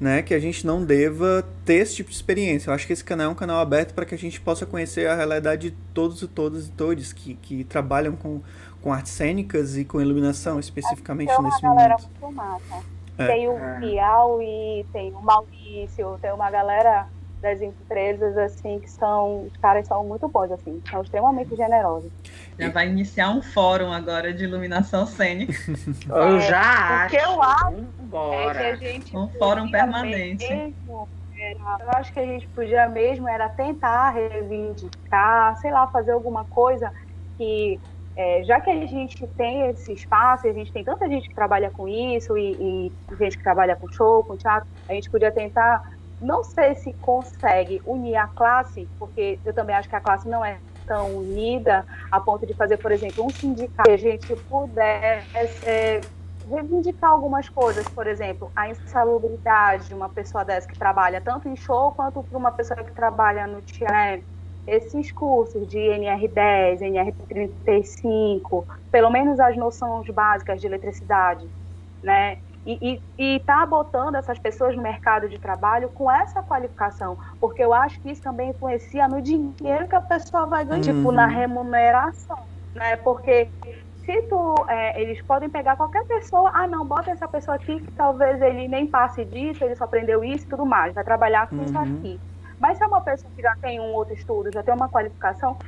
né, 0.00 0.22
que 0.22 0.34
a 0.34 0.38
gente 0.38 0.66
não 0.66 0.84
deva 0.84 1.44
ter 1.64 1.74
esse 1.74 1.96
tipo 1.96 2.10
de 2.10 2.16
experiência. 2.16 2.70
Eu 2.70 2.74
acho 2.74 2.86
que 2.86 2.92
esse 2.92 3.04
canal 3.04 3.28
é 3.28 3.30
um 3.30 3.34
canal 3.34 3.60
aberto 3.60 3.94
para 3.94 4.04
que 4.04 4.14
a 4.14 4.18
gente 4.18 4.40
possa 4.40 4.66
conhecer 4.66 5.08
a 5.08 5.14
realidade 5.14 5.70
de 5.70 5.76
todos 5.94 6.22
e 6.22 6.28
todas 6.28 6.66
e 6.66 6.70
todos 6.70 7.12
que, 7.12 7.34
que 7.34 7.64
trabalham 7.64 8.14
com, 8.14 8.40
com 8.82 8.92
artes 8.92 9.12
cênicas 9.12 9.76
e 9.76 9.84
com 9.84 10.00
iluminação, 10.00 10.60
especificamente 10.60 11.34
tem 11.34 11.42
nesse 11.42 11.62
momento. 11.62 11.76
Galera 11.76 11.96
muito 12.20 12.36
massa. 12.36 12.84
É. 13.18 13.26
Tem 13.26 13.48
o 13.48 13.56
Piau 13.80 14.42
e 14.42 14.84
tem 14.92 15.10
o 15.12 15.22
Maurício, 15.22 16.18
tem 16.20 16.32
uma 16.32 16.50
galera 16.50 17.06
das 17.40 17.60
empresas, 17.60 18.36
assim, 18.36 18.80
que 18.80 18.90
são, 18.90 19.44
os 19.44 19.56
caras 19.58 19.86
são 19.86 20.04
muito 20.04 20.26
bons, 20.28 20.50
assim, 20.50 20.82
são 20.90 21.02
extremamente 21.02 21.54
generosos. 21.54 22.10
Já 22.58 22.70
vai 22.70 22.88
iniciar 22.88 23.30
um 23.30 23.42
fórum 23.42 23.92
agora 23.92 24.32
de 24.32 24.44
iluminação 24.44 25.06
cênica. 25.06 25.52
Eu 26.08 26.40
já 26.40 26.60
acho. 26.60 27.14
Porque 27.14 27.28
eu 27.28 27.42
acho 27.42 27.95
é 28.32 28.52
que 28.52 28.58
a 28.58 28.74
gente 28.76 29.16
um 29.16 29.28
fórum 29.28 29.70
permanente. 29.70 30.48
Mesmo, 30.48 31.08
era, 31.38 31.84
eu 31.84 31.90
acho 31.90 32.12
que 32.12 32.20
a 32.20 32.24
gente 32.24 32.46
podia 32.48 32.88
mesmo 32.88 33.28
era 33.28 33.48
tentar 33.48 34.10
reivindicar, 34.10 35.56
sei 35.56 35.70
lá, 35.70 35.86
fazer 35.86 36.12
alguma 36.12 36.44
coisa 36.44 36.90
que 37.36 37.78
é, 38.16 38.42
já 38.44 38.58
que 38.60 38.70
a 38.70 38.86
gente 38.86 39.26
tem 39.36 39.68
esse 39.68 39.92
espaço, 39.92 40.46
a 40.46 40.52
gente 40.52 40.72
tem 40.72 40.82
tanta 40.82 41.06
gente 41.06 41.28
que 41.28 41.34
trabalha 41.34 41.70
com 41.70 41.86
isso 41.86 42.36
e, 42.38 42.52
e 42.52 42.92
gente 43.18 43.36
que 43.36 43.42
trabalha 43.42 43.76
com 43.76 43.88
show, 43.92 44.24
com 44.24 44.36
teatro, 44.36 44.66
a 44.88 44.94
gente 44.94 45.10
podia 45.10 45.30
tentar 45.30 45.82
não 46.20 46.42
sei 46.42 46.74
se 46.74 46.94
consegue 46.94 47.82
unir 47.84 48.16
a 48.16 48.26
classe, 48.26 48.88
porque 48.98 49.38
eu 49.44 49.52
também 49.52 49.76
acho 49.76 49.88
que 49.88 49.96
a 49.96 50.00
classe 50.00 50.26
não 50.26 50.42
é 50.42 50.58
tão 50.86 51.18
unida 51.18 51.84
a 52.10 52.20
ponto 52.20 52.46
de 52.46 52.54
fazer, 52.54 52.78
por 52.78 52.90
exemplo, 52.90 53.24
um 53.24 53.30
sindicato 53.30 53.82
que 53.82 53.90
a 53.90 53.98
gente 53.98 54.34
pudesse 54.48 55.68
é, 55.68 56.00
reivindicar 56.48 57.10
algumas 57.10 57.48
coisas, 57.48 57.86
por 57.88 58.06
exemplo, 58.06 58.50
a 58.54 58.68
insalubridade 58.68 59.88
de 59.88 59.94
uma 59.94 60.08
pessoa 60.08 60.44
dessa 60.44 60.68
que 60.68 60.78
trabalha 60.78 61.20
tanto 61.20 61.48
em 61.48 61.56
show 61.56 61.92
quanto 61.92 62.22
para 62.22 62.38
uma 62.38 62.52
pessoa 62.52 62.82
que 62.82 62.92
trabalha 62.92 63.46
no 63.46 63.60
teatro. 63.62 64.24
Esses 64.66 65.12
cursos 65.12 65.66
de 65.68 65.78
NR10, 65.78 66.80
NR35, 66.80 68.64
pelo 68.90 69.10
menos 69.10 69.38
as 69.38 69.56
noções 69.56 70.08
básicas 70.10 70.60
de 70.60 70.66
eletricidade, 70.66 71.46
né? 72.02 72.38
e 72.66 73.00
está 73.18 73.64
botando 73.64 74.16
essas 74.16 74.40
pessoas 74.40 74.74
no 74.74 74.82
mercado 74.82 75.28
de 75.28 75.38
trabalho 75.38 75.88
com 75.90 76.10
essa 76.10 76.42
qualificação, 76.42 77.16
porque 77.38 77.62
eu 77.62 77.72
acho 77.72 78.00
que 78.00 78.10
isso 78.10 78.20
também 78.20 78.50
influencia 78.50 79.06
no 79.06 79.22
dinheiro 79.22 79.86
que 79.88 79.94
a 79.94 80.00
pessoa 80.00 80.46
vai 80.46 80.64
ganhar, 80.64 80.78
uhum. 80.78 80.98
tipo, 80.98 81.12
na 81.12 81.26
uhum. 81.26 81.32
remuneração, 81.32 82.38
né? 82.74 82.96
Porque 82.96 83.48
se 84.06 84.22
tu, 84.22 84.54
é, 84.68 85.02
eles 85.02 85.20
podem 85.22 85.50
pegar 85.50 85.76
qualquer 85.76 86.06
pessoa, 86.06 86.50
ah, 86.54 86.66
não, 86.66 86.86
bota 86.86 87.10
essa 87.10 87.26
pessoa 87.26 87.56
aqui 87.56 87.80
que 87.80 87.90
talvez 87.92 88.40
ele 88.40 88.68
nem 88.68 88.86
passe 88.86 89.24
disso, 89.24 89.64
ele 89.64 89.74
só 89.74 89.84
aprendeu 89.84 90.22
isso 90.22 90.44
e 90.44 90.48
tudo 90.48 90.64
mais, 90.64 90.94
vai 90.94 91.02
trabalhar 91.02 91.48
com 91.48 91.56
uhum. 91.56 91.64
isso 91.64 91.78
aqui. 91.78 92.20
Mas 92.60 92.78
se 92.78 92.84
é 92.84 92.86
uma 92.86 93.00
pessoa 93.00 93.30
que 93.34 93.42
já 93.42 93.54
tem 93.56 93.80
um 93.80 93.92
outro 93.92 94.14
estudo, 94.14 94.50
já 94.52 94.62
tem 94.62 94.72
uma 94.72 94.88
qualificação, 94.88 95.58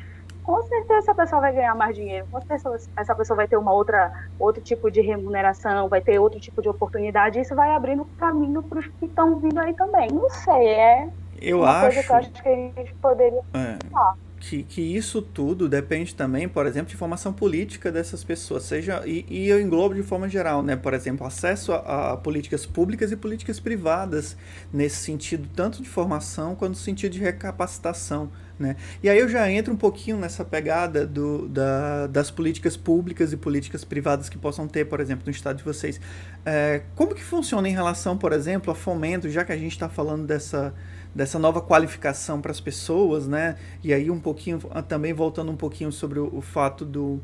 com 0.45 0.63
certeza 0.63 1.01
essa 1.01 1.15
pessoa 1.15 1.43
vai 1.43 1.53
ganhar 1.53 1.75
mais 1.75 1.97
dinheiro, 1.97 2.27
com 2.31 2.41
certeza 2.41 2.89
essa 2.97 3.15
pessoa 3.15 3.37
vai 3.37 3.49
ter 3.49 3.57
uma 3.57 3.73
outra, 3.73 4.13
outro 4.39 4.63
tipo 4.63 4.89
de 4.89 5.01
remuneração, 5.01 5.89
vai 5.89 6.01
ter 6.01 6.21
outro 6.21 6.39
tipo 6.39 6.63
de 6.63 6.69
oportunidade, 6.69 7.39
e 7.39 7.43
isso 7.43 7.57
vai 7.57 7.73
abrindo 7.73 8.05
caminho 8.19 8.63
para 8.63 8.79
os 8.79 8.87
que 8.87 9.07
estão 9.07 9.37
vindo 9.41 9.59
aí 9.59 9.75
também. 9.75 10.09
Não 10.13 10.31
sei, 10.31 10.69
é 10.69 11.09
eu 11.43 11.59
uma 11.59 11.71
acho, 11.71 11.81
coisa 11.81 12.03
que 12.03 12.11
eu 12.13 12.17
acho 12.17 12.43
que 12.43 12.49
a 12.49 12.55
gente 12.55 12.95
poderia 12.95 13.43
é. 13.53 13.79
falar 13.91 14.17
que, 14.49 14.63
que 14.63 14.81
isso 14.81 15.21
tudo 15.21 15.69
depende 15.69 16.15
também, 16.15 16.49
por 16.49 16.65
exemplo, 16.65 16.89
de 16.89 16.97
formação 16.97 17.35
política 17.35 17.93
dessas 17.93 18.25
pessoas, 18.25 18.63
seja 18.63 19.03
e, 19.07 19.27
e 19.29 19.47
eu 19.47 19.61
englobo 19.61 19.95
de 19.95 20.03
forma 20.03 20.27
geral, 20.27 20.63
né? 20.63 20.75
Por 20.75 20.95
exemplo, 20.95 21.27
acesso 21.27 21.71
a, 21.73 22.13
a, 22.13 22.17
políticas 22.17 22.65
públicas 22.65 23.13
e 23.13 23.17
políticas 23.17 23.61
privadas 23.61 24.39
nesse 24.73 24.97
sentido, 24.97 25.47
tanto 25.55 25.83
de 25.83 25.89
formação 25.89 26.55
quanto 26.55 26.71
no 26.71 26.77
sentido 26.77 27.13
de 27.13 27.19
recapacitação. 27.19 28.31
Né? 28.59 28.75
E 29.03 29.09
aí 29.09 29.19
eu 29.19 29.29
já 29.29 29.49
entro 29.51 29.73
um 29.73 29.77
pouquinho 29.77 30.17
nessa 30.17 30.45
pegada 30.45 31.07
do, 31.07 31.47
da, 31.47 32.07
das 32.09 32.31
políticas 32.31 32.77
públicas 32.77 33.33
e 33.33 33.37
políticas 33.37 33.85
privadas 33.85 34.29
que 34.29 34.37
possam 34.37 34.67
ter, 34.67 34.87
por 34.87 34.99
exemplo, 34.99 35.25
no 35.27 35.31
estado 35.31 35.59
de 35.59 35.63
vocês. 35.63 36.01
É, 36.45 36.83
como 36.97 37.15
que 37.15 37.23
funciona 37.23 37.69
em 37.69 37.73
relação, 37.73 38.17
por 38.17 38.33
exemplo, 38.33 38.73
a 38.73 38.75
fomento, 38.75 39.29
já 39.29 39.45
que 39.45 39.53
a 39.53 39.57
gente 39.57 39.73
está 39.73 39.89
falando 39.89 40.27
dessa, 40.27 40.75
dessa 41.15 41.39
nova 41.39 41.61
qualificação 41.61 42.41
para 42.41 42.51
as 42.51 42.61
pessoas, 42.61 43.27
né? 43.27 43.57
E 43.83 43.93
aí 43.93 44.11
um 44.11 44.21
pouquinho, 44.21 44.61
ah, 44.71 44.83
também 44.83 45.13
voltando 45.13 45.51
um 45.51 45.57
pouquinho 45.57 45.91
sobre 45.93 46.19
o, 46.19 46.31
o 46.35 46.41
fato 46.41 46.85
do, 46.85 47.21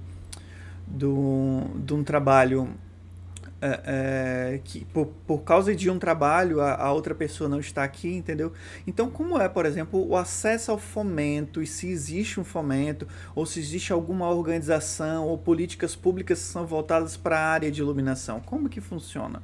do, 0.86 1.62
de 1.76 1.94
um 1.94 2.02
trabalho 2.02 2.68
é, 3.64 3.80
é, 3.86 4.60
que 4.62 4.84
por, 4.86 5.06
por 5.26 5.38
causa 5.38 5.74
de 5.74 5.88
um 5.88 5.98
trabalho 5.98 6.60
a, 6.60 6.74
a, 6.74 6.92
outra 6.92 7.14
pessoa 7.14 7.48
não 7.48 7.58
está 7.58 7.82
aqui, 7.82 8.14
entendeu? 8.14 8.52
Então, 8.86 9.08
como 9.08 9.40
é, 9.40 9.48
por 9.48 9.64
exemplo, 9.64 10.06
o 10.06 10.16
acesso 10.16 10.70
ao 10.70 10.76
fomento 10.76 11.62
e 11.62 11.66
se 11.66 11.88
existe 11.88 12.38
um 12.38 12.44
fomento 12.44 13.08
ou 13.34 13.46
se 13.46 13.58
existe 13.58 13.90
alguma 13.90 14.28
organização 14.28 15.26
ou 15.26 15.38
políticas 15.38 15.96
públicas 15.96 16.40
que 16.40 16.44
são 16.44 16.66
voltadas 16.66 17.16
para 17.16 17.38
a 17.38 17.48
área 17.48 17.70
de 17.70 17.80
iluminação? 17.80 18.38
Como 18.40 18.68
que 18.68 18.82
funciona? 18.82 19.42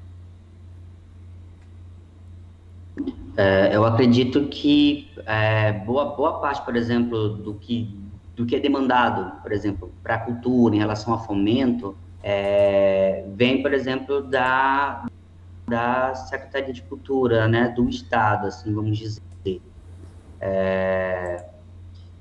É, 3.37 3.75
eu 3.75 3.85
acredito 3.85 4.49
que 4.49 5.11
é, 5.25 5.73
boa, 5.73 6.17
boa 6.17 6.41
parte, 6.41 6.63
por 6.65 6.77
exemplo, 6.77 7.31
do 7.31 7.55
que, 7.55 7.99
do 8.37 8.45
que 8.45 8.57
é 8.57 8.61
demandado, 8.61 9.41
por 9.41 9.53
exemplo, 9.53 9.93
para 10.03 10.17
a 10.17 10.19
cultura 10.19 10.75
em 10.75 10.79
relação 10.79 11.15
a 11.15 11.19
fomento, 11.19 11.97
é, 12.23 13.25
vem, 13.35 13.63
por 13.63 13.73
exemplo, 13.73 14.23
da, 14.23 15.07
da 15.69 16.15
Secretaria 16.15 16.73
de 16.73 16.83
Cultura, 16.83 17.49
né, 17.49 17.69
do 17.69 17.89
Estado, 17.89 18.47
assim, 18.47 18.75
vamos 18.75 18.99
dizer. 18.99 19.21
É, 20.41 21.45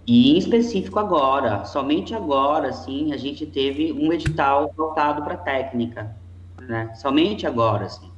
e 0.06 0.32
em 0.32 0.38
específico 0.38 1.00
agora, 1.00 1.66
somente 1.66 2.16
agora, 2.16 2.70
assim, 2.70 3.14
a 3.14 3.18
gente 3.18 3.46
teve 3.46 3.94
um 3.94 4.12
edital 4.12 4.72
voltado 4.76 5.24
para 5.24 5.38
técnica, 5.38 6.16
né, 6.62 6.94
somente 6.96 7.46
agora, 7.46 7.86
assim. 7.86 8.09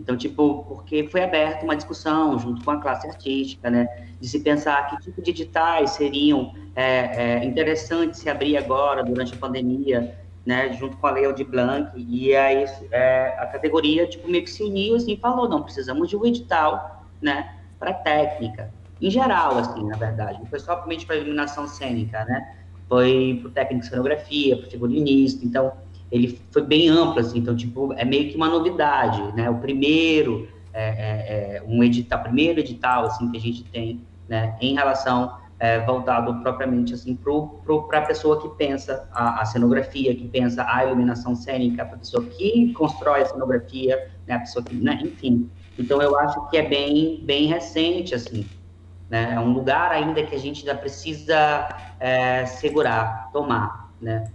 Então, 0.00 0.16
tipo, 0.16 0.64
porque 0.64 1.06
foi 1.08 1.22
aberta 1.22 1.62
uma 1.64 1.76
discussão 1.76 2.38
junto 2.38 2.64
com 2.64 2.70
a 2.70 2.80
classe 2.80 3.06
artística, 3.06 3.68
né, 3.70 3.86
de 4.18 4.26
se 4.26 4.40
pensar 4.40 4.88
que 4.88 5.00
tipo 5.02 5.20
de 5.20 5.30
editais 5.30 5.90
seriam 5.90 6.54
é, 6.74 7.42
é, 7.42 7.44
interessantes 7.44 8.20
se 8.20 8.30
abrir 8.30 8.56
agora, 8.56 9.04
durante 9.04 9.34
a 9.34 9.36
pandemia, 9.36 10.18
né, 10.44 10.72
junto 10.72 10.96
com 10.96 11.06
a 11.06 11.10
Lei 11.10 11.30
de 11.34 11.44
Blanc, 11.44 11.92
e 11.94 12.34
aí 12.34 12.64
é, 12.90 13.36
a 13.38 13.46
categoria, 13.46 14.06
tipo, 14.06 14.28
meio 14.28 14.42
que 14.42 14.50
se 14.50 14.62
uniu, 14.62 14.96
assim, 14.96 15.16
falou, 15.16 15.46
não, 15.48 15.62
precisamos 15.62 16.08
de 16.08 16.16
um 16.16 16.24
edital, 16.24 17.04
né, 17.20 17.56
para 17.78 17.92
técnica, 17.92 18.72
em 19.00 19.10
geral, 19.10 19.58
assim, 19.58 19.86
na 19.86 19.96
verdade, 19.96 20.38
não 20.38 20.46
foi 20.46 20.58
somente 20.60 21.04
para 21.04 21.16
iluminação 21.16 21.68
cênica, 21.68 22.24
né, 22.24 22.56
foi 22.88 23.38
para 23.42 23.50
técnica 23.50 23.84
de 23.84 23.90
cenografia, 23.90 24.56
para 24.56 24.70
figurinista, 24.70 25.44
então, 25.44 25.72
ele 26.10 26.40
foi 26.50 26.62
bem 26.62 26.88
amplo, 26.88 27.20
assim, 27.20 27.38
então, 27.38 27.54
tipo, 27.54 27.92
é 27.94 28.04
meio 28.04 28.30
que 28.30 28.36
uma 28.36 28.48
novidade, 28.48 29.22
né, 29.36 29.48
o 29.48 29.56
primeiro, 29.58 30.48
é, 30.72 30.88
é, 30.88 31.56
é 31.56 31.62
um 31.66 31.82
edital, 31.82 32.20
primeiro 32.22 32.60
edital, 32.60 33.06
assim, 33.06 33.30
que 33.30 33.36
a 33.36 33.40
gente 33.40 33.64
tem, 33.64 34.00
né, 34.28 34.56
em 34.60 34.74
relação, 34.74 35.38
é, 35.60 35.78
voltado 35.80 36.34
propriamente, 36.42 36.94
assim, 36.94 37.14
para 37.14 37.98
a 37.98 38.02
pessoa 38.02 38.40
que 38.40 38.48
pensa 38.56 39.06
a, 39.12 39.42
a, 39.42 39.44
cenografia, 39.44 40.14
que 40.14 40.26
pensa 40.26 40.64
a 40.66 40.84
iluminação 40.84 41.36
cênica, 41.36 41.82
a 41.82 41.86
pessoa 41.86 42.24
que 42.24 42.72
constrói 42.72 43.22
a 43.22 43.26
cenografia, 43.26 44.10
né, 44.26 44.34
a 44.34 44.38
pessoa 44.40 44.64
que, 44.64 44.74
né, 44.74 44.98
enfim. 45.02 45.48
Então, 45.78 46.00
eu 46.00 46.18
acho 46.18 46.48
que 46.48 46.56
é 46.56 46.66
bem, 46.66 47.20
bem 47.24 47.46
recente, 47.46 48.14
assim, 48.14 48.46
né, 49.08 49.34
é 49.34 49.38
um 49.38 49.52
lugar 49.52 49.92
ainda 49.92 50.22
que 50.24 50.34
a 50.34 50.38
gente 50.38 50.66
ainda 50.66 50.80
precisa 50.80 51.68
é, 52.00 52.46
segurar, 52.46 53.30
tomar, 53.32 53.92
né, 54.00 54.30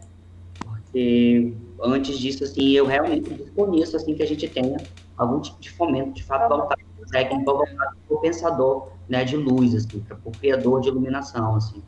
porque 0.64 1.53
antes 1.81 2.18
disso, 2.18 2.43
assim, 2.43 2.72
eu 2.72 2.85
realmente 2.85 3.34
desconheço, 3.34 3.95
assim, 3.95 4.15
que 4.15 4.23
a 4.23 4.27
gente 4.27 4.47
tenha 4.47 4.77
algum 5.18 5.39
tipo 5.39 5.60
de 5.60 5.72
fomento, 5.72 6.14
de 6.14 6.23
fato, 6.23 6.49
voltado 6.49 6.81
técnico, 7.11 7.45
voltado 7.45 7.97
para 8.07 8.18
o 8.18 8.19
pensador, 8.19 8.91
né, 9.07 9.23
de 9.23 9.38
luz, 9.38 9.76
assim, 9.76 9.99
para 10.02 10.18
o 10.23 10.31
criador 10.31 10.81
de 10.81 10.89
iluminação, 10.89 11.56
assim. 11.56 11.84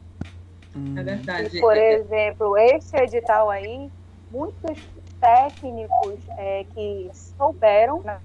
É 0.96 1.04
verdade. 1.04 1.58
E, 1.58 1.60
por 1.60 1.76
exemplo, 1.76 2.58
esse 2.58 2.96
edital 2.98 3.50
aí, 3.50 3.90
muitos 4.30 4.78
técnicos 5.20 6.20
é, 6.38 6.64
que 6.66 7.10
souberam 7.38 8.04
né, 8.04 8.20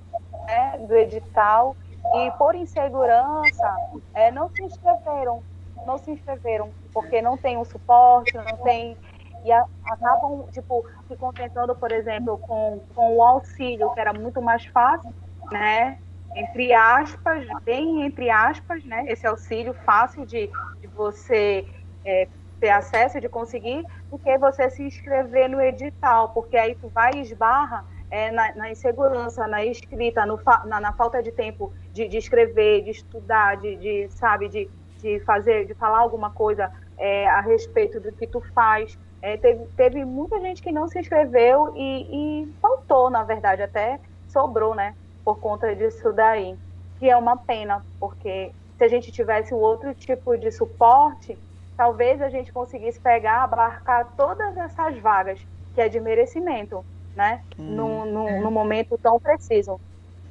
do 0.87 0.95
edital 0.95 1.75
e 2.15 2.31
por 2.33 2.55
insegurança 2.55 3.75
é, 4.13 4.31
não 4.31 4.51
se 4.51 4.63
inscreveram 4.63 5.43
não 5.87 5.99
se 5.99 6.11
inscreveram, 6.11 6.73
porque 6.93 7.21
não 7.21 7.37
tem 7.37 7.57
um 7.57 7.65
suporte, 7.65 8.33
não 8.35 8.57
tem 8.59 8.97
e 9.45 9.53
a, 9.53 9.65
acabam, 9.87 10.47
tipo, 10.53 10.87
se 11.09 11.17
contentando, 11.17 11.75
por 11.75 11.91
exemplo, 11.93 12.39
com, 12.39 12.81
com 12.95 13.17
o 13.17 13.23
auxílio, 13.23 13.93
que 13.93 14.01
era 14.01 14.13
muito 14.13 14.41
mais 14.41 14.65
fácil, 14.67 15.13
né? 15.51 15.99
Entre 16.35 16.73
aspas, 16.73 17.47
bem 17.63 18.07
entre 18.07 18.31
aspas, 18.31 18.85
né? 18.85 19.05
Esse 19.09 19.27
auxílio 19.27 19.75
fácil 19.85 20.25
de, 20.25 20.51
de 20.81 20.87
você 20.87 21.67
é, 22.05 22.29
ter 22.59 22.71
acesso, 22.71 23.21
de 23.21 23.29
conseguir, 23.29 23.85
do 24.11 24.19
que 24.19 24.39
você 24.39 24.71
se 24.71 24.83
inscrever 24.83 25.49
no 25.49 25.61
edital, 25.61 26.31
porque 26.31 26.57
aí 26.57 26.75
tu 26.77 26.89
vai 26.89 27.11
e 27.17 27.21
esbarra 27.21 27.85
é, 28.09 28.31
na, 28.31 28.55
na, 28.55 28.71
insegurança, 28.71 29.47
na 29.49 29.65
escrita, 29.65 30.25
no, 30.25 30.39
na, 30.67 30.79
na, 30.79 30.93
falta 30.93 31.23
de 31.23 31.33
tempo 31.33 31.73
de, 31.93 32.07
de 32.07 32.19
escrever, 32.19 32.85
de 32.85 32.91
estudar, 32.91 33.57
de, 33.57 33.75
de 33.77 34.09
sabe, 34.11 34.49
de, 34.49 34.71
de 34.99 35.19
fazer, 35.21 35.67
de 35.67 35.75
falar 35.75 35.99
alguma 35.99 36.31
coisa 36.31 36.71
é, 36.99 37.29
a 37.29 37.41
respeito 37.41 37.99
do 37.99 38.13
que 38.13 38.27
tu 38.27 38.41
faz. 38.55 38.97
É, 39.23 39.37
teve, 39.37 39.65
teve 39.77 40.05
muita 40.05 40.41
gente 40.41 40.61
que 40.61 40.73
não 40.73 40.89
se 40.89 40.99
inscreveu 40.99 41.73
e, 41.77 42.43
e, 42.43 42.53
faltou, 42.61 43.09
na 43.09 43.23
verdade, 43.23 43.63
até 43.63 44.01
sobrou, 44.29 44.75
né? 44.75 44.97
Por 45.25 45.39
conta 45.39 45.75
disso 45.77 46.13
daí. 46.13 46.57
Que 46.99 47.09
é 47.09 47.17
uma 47.17 47.37
pena, 47.37 47.87
porque 48.01 48.51
se 48.77 48.85
a 48.85 48.89
gente 48.89 49.13
tivesse 49.13 49.55
um 49.55 49.59
outro 49.59 49.95
tipo 49.95 50.37
de 50.37 50.51
suporte, 50.51 51.39
talvez 51.77 52.21
a 52.21 52.29
gente 52.29 52.53
conseguisse 52.53 52.99
pegar, 52.99 53.45
abarcar 53.45 54.13
todas 54.17 54.57
essas 54.57 54.99
vagas, 54.99 55.41
que 55.73 55.81
é 55.81 55.89
de 55.89 56.01
merecimento, 56.01 56.85
né? 57.15 57.43
Hum, 57.57 57.77
no, 57.77 58.05
no, 58.05 58.29
é. 58.29 58.41
no 58.41 58.51
momento 58.51 58.99
tão 58.99 59.21
preciso. 59.21 59.81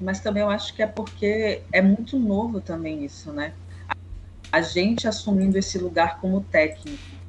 Mas 0.01 0.19
também 0.19 0.43
eu 0.43 0.49
acho 0.49 0.73
que 0.75 0.83
é 0.83 0.87
porque 0.87 1.61
é 1.71 1.81
muito 1.81 2.19
novo 2.19 2.59
também 2.59 3.05
isso, 3.05 3.31
né? 3.31 3.53
A 4.51 4.61
gente 4.61 5.07
assumindo 5.07 5.57
esse 5.57 5.77
lugar 5.77 6.19
como 6.19 6.41
técnico 6.41 7.20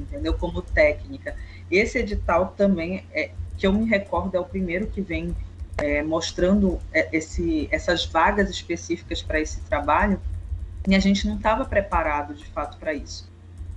entendeu? 0.00 0.34
Como 0.34 0.62
técnica. 0.62 1.34
Esse 1.70 1.98
edital 1.98 2.54
também, 2.56 3.04
é, 3.12 3.30
que 3.56 3.66
eu 3.66 3.72
me 3.72 3.84
recordo, 3.88 4.36
é 4.36 4.40
o 4.40 4.44
primeiro 4.44 4.86
que 4.86 5.00
vem 5.00 5.34
é, 5.78 6.02
mostrando 6.02 6.78
é, 6.92 7.08
esse, 7.12 7.68
essas 7.70 8.04
vagas 8.04 8.50
específicas 8.50 9.22
para 9.22 9.40
esse 9.40 9.60
trabalho, 9.62 10.20
e 10.88 10.94
a 10.94 10.98
gente 10.98 11.26
não 11.26 11.36
estava 11.36 11.64
preparado, 11.64 12.34
de 12.34 12.46
fato, 12.46 12.78
para 12.78 12.94
isso. 12.94 13.30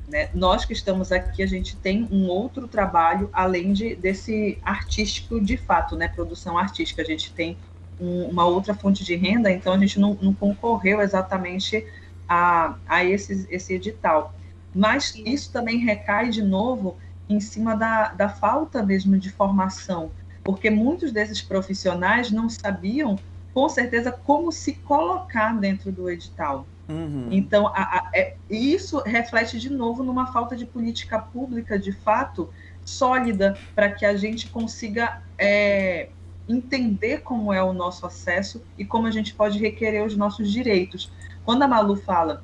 Né? 0.08 0.30
Nós 0.34 0.66
que 0.66 0.74
estamos 0.74 1.12
aqui, 1.12 1.42
a 1.44 1.48
gente 1.48 1.76
tem 1.78 2.08
um 2.12 2.28
outro 2.28 2.68
trabalho 2.68 3.30
além 3.32 3.74
de, 3.74 3.96
desse 3.96 4.58
artístico 4.64 5.40
de 5.40 5.58
fato, 5.58 5.96
né? 5.96 6.08
produção 6.08 6.58
artística. 6.58 7.02
A 7.02 7.06
gente 7.06 7.32
tem 7.34 7.58
um, 8.00 8.26
uma 8.26 8.46
outra 8.46 8.74
fonte 8.74 9.04
de 9.04 9.16
renda, 9.16 9.52
então 9.52 9.74
a 9.74 9.78
gente 9.78 10.00
não, 10.00 10.18
não 10.22 10.34
concorreu 10.34 11.02
exatamente 11.02 11.86
a, 12.28 12.76
a 12.88 13.04
esse, 13.04 13.48
esse 13.50 13.74
edital. 13.74 14.34
Mas 14.74 15.14
isso 15.26 15.52
também 15.52 15.78
recai 15.78 16.30
de 16.30 16.42
novo 16.42 16.98
em 17.30 17.40
cima 17.40 17.76
da, 17.76 18.10
da 18.10 18.30
falta 18.30 18.84
mesmo 18.84 19.18
de 19.18 19.30
formação, 19.32 20.12
porque 20.44 20.70
muitos 20.70 21.12
desses 21.12 21.42
profissionais 21.42 22.32
não 22.32 22.50
sabiam, 22.50 23.18
com 23.54 23.70
certeza, 23.70 24.12
como 24.12 24.52
se 24.52 24.74
colocar 24.74 25.54
dentro 25.60 25.92
do 25.92 26.10
edital. 26.10 26.66
Uhum. 26.90 27.30
Então, 27.32 27.68
a, 27.68 27.82
a, 27.82 28.12
é, 28.14 28.36
isso 28.50 29.02
reflete 29.06 29.60
de 29.60 29.70
novo 29.70 30.04
numa 30.04 30.34
falta 30.34 30.56
de 30.56 30.66
política 30.66 31.18
pública, 31.18 31.80
de 31.80 31.92
fato, 31.92 32.50
sólida, 32.84 33.58
para 33.74 33.90
que 33.90 34.06
a 34.06 34.18
gente 34.18 34.50
consiga 34.50 35.22
é, 35.38 36.10
entender 36.48 37.22
como 37.22 37.54
é 37.54 37.64
o 37.64 37.72
nosso 37.72 38.06
acesso 38.06 38.62
e 38.78 38.84
como 38.84 39.08
a 39.08 39.12
gente 39.12 39.34
pode 39.34 39.60
requerer 39.60 40.06
os 40.06 40.18
nossos 40.18 40.52
direitos. 40.52 41.10
Quando 41.46 41.64
a 41.64 41.68
Malu 41.68 41.96
fala 41.96 42.44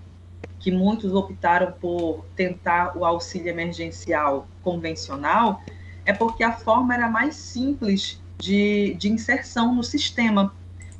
que 0.59 0.71
muitos 0.71 1.13
optaram 1.13 1.71
por 1.71 2.25
tentar 2.35 2.97
o 2.97 3.05
auxílio 3.05 3.49
emergencial 3.49 4.47
convencional, 4.61 5.61
é 6.05 6.13
porque 6.13 6.43
a 6.43 6.51
forma 6.51 6.93
era 6.93 7.07
mais 7.07 7.35
simples 7.35 8.21
de, 8.37 8.95
de 8.95 9.09
inserção 9.09 9.73
no 9.73 9.83
sistema. 9.83 10.53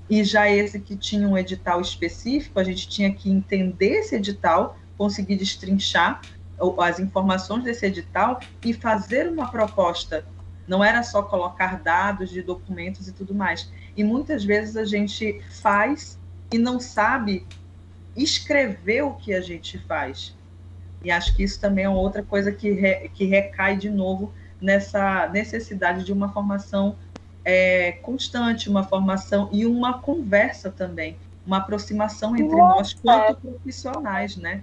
E 0.10 0.24
já 0.24 0.50
esse 0.50 0.80
que 0.80 0.96
tinha 0.96 1.28
um 1.28 1.38
edital 1.38 1.82
específico, 1.82 2.60
a 2.60 2.64
gente 2.64 2.88
tinha 2.88 3.14
que 3.14 3.30
entender 3.30 4.00
esse 4.00 4.16
edital, 4.16 4.78
conseguir 4.98 5.36
destrinchar 5.36 6.22
as 6.80 7.00
informações 7.00 7.64
desse 7.64 7.86
edital 7.86 8.40
e 8.64 8.74
fazer 8.74 9.30
uma 9.30 9.50
proposta. 9.50 10.26
Não 10.68 10.84
era 10.84 11.04
só 11.04 11.22
colocar 11.22 11.82
dados 11.82 12.30
de 12.30 12.42
documentos 12.42 13.08
e 13.08 13.14
tudo 13.14 13.34
mais. 13.34 13.72
E 13.96 14.04
muitas 14.04 14.44
vezes 14.44 14.76
a 14.76 14.86
gente 14.86 15.42
faz 15.62 16.20
e 16.52 16.58
não 16.58 16.80
sabe 16.80 17.46
escrever 18.16 19.04
o 19.04 19.14
que 19.14 19.34
a 19.34 19.42
gente 19.42 19.78
faz. 19.78 20.36
E 21.04 21.12
acho 21.12 21.36
que 21.36 21.44
isso 21.44 21.60
também 21.60 21.86
é 21.86 21.90
outra 21.90 22.24
coisa 22.24 22.52
que, 22.52 22.72
re, 22.72 23.10
que 23.10 23.26
recai 23.26 23.78
de 23.78 23.90
novo 23.90 24.34
nessa 24.62 25.28
necessidade 25.30 26.04
de 26.04 26.12
uma 26.12 26.30
formação 26.30 26.98
é, 27.46 27.94
constante, 28.02 28.70
uma 28.70 28.84
formação 28.84 29.50
e 29.52 29.66
uma 29.66 30.00
conversa 30.00 30.70
também, 30.70 31.18
uma 31.46 31.58
aproximação 31.58 32.36
entre 32.36 32.56
nós 32.56 32.94
quanto 32.94 33.36
profissionais, 33.36 34.36
né? 34.36 34.62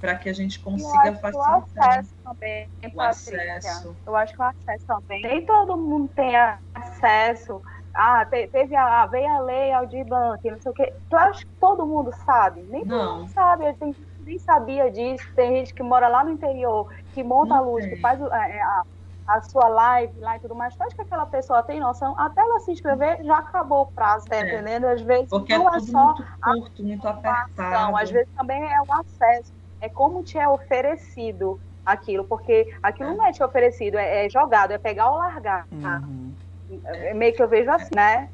Para 0.00 0.14
que 0.14 0.28
a 0.28 0.32
gente 0.32 0.60
consiga 0.60 1.14
facilitar. 1.14 1.60
O 1.60 1.64
acesso 1.64 2.14
também, 2.22 2.68
o 2.94 3.00
acesso. 3.00 3.96
Eu 4.06 4.14
acho 4.14 4.34
que 4.34 4.40
o 4.40 4.44
acesso 4.44 4.86
também. 4.86 5.22
Nem 5.22 5.44
todo 5.44 5.76
mundo 5.76 6.08
tem 6.14 6.36
acesso 6.74 7.60
ah, 7.96 8.26
teve 8.26 8.76
a, 8.76 9.06
veio 9.06 9.28
a 9.28 9.40
lei 9.40 9.72
Aldir 9.72 10.04
Blanc, 10.04 10.50
não 10.50 10.60
sei 10.60 10.70
o 10.70 10.74
quê. 10.74 10.92
Tu 11.08 11.16
acha 11.16 11.40
que 11.40 11.52
todo 11.58 11.86
mundo 11.86 12.12
sabe? 12.24 12.62
Nem 12.68 12.84
não. 12.84 12.98
todo 12.98 13.18
mundo 13.20 13.30
sabe, 13.30 13.72
tem, 13.74 13.96
nem 14.20 14.38
sabia 14.38 14.90
disso. 14.90 15.26
Tem 15.34 15.56
gente 15.56 15.72
que 15.72 15.82
mora 15.82 16.06
lá 16.06 16.22
no 16.22 16.30
interior, 16.30 16.92
que 17.14 17.24
monta 17.24 17.54
não 17.54 17.56
a 17.56 17.60
luz, 17.60 17.86
que 17.86 17.96
faz 17.96 18.20
é, 18.20 18.60
a, 18.60 18.82
a, 19.28 19.40
sua 19.40 19.66
live 19.68 20.20
lá 20.20 20.36
e 20.36 20.40
tudo 20.40 20.54
mais. 20.54 20.76
Tu 20.76 20.82
acha 20.82 20.94
que 20.94 21.00
aquela 21.00 21.24
pessoa 21.24 21.62
tem 21.62 21.80
noção? 21.80 22.14
Até 22.18 22.42
ela 22.42 22.60
se 22.60 22.72
inscrever, 22.72 23.24
já 23.24 23.38
acabou 23.38 23.82
o 23.82 23.86
prazo, 23.86 24.26
tá 24.26 24.36
é. 24.36 24.42
entendendo? 24.42 24.84
Às 24.84 25.00
vezes 25.00 25.30
Porque 25.30 25.56
não 25.56 25.72
é, 25.72 25.78
é 25.78 25.80
só 25.80 26.14
muito 26.14 26.24
curto, 26.42 26.82
muito 26.82 27.08
apertado. 27.08 27.96
Às 27.96 28.10
vezes 28.10 28.28
também 28.36 28.62
é 28.62 28.80
o 28.82 28.92
acesso. 28.92 29.54
É 29.80 29.88
como 29.88 30.22
te 30.22 30.38
é 30.38 30.46
oferecido 30.46 31.58
aquilo, 31.84 32.24
porque 32.24 32.76
aquilo 32.82 33.10
é. 33.10 33.14
não 33.14 33.26
é 33.26 33.32
te 33.32 33.42
oferecido, 33.42 33.96
é, 33.96 34.26
é 34.26 34.28
jogado, 34.28 34.72
é 34.72 34.78
pegar 34.78 35.10
ou 35.10 35.18
largar. 35.18 35.66
Uhum. 35.70 36.34
É 36.84 37.14
meio 37.14 37.34
que 37.34 37.42
eu 37.42 37.48
vejo 37.48 37.70
assim, 37.70 37.94
né? 37.94 38.28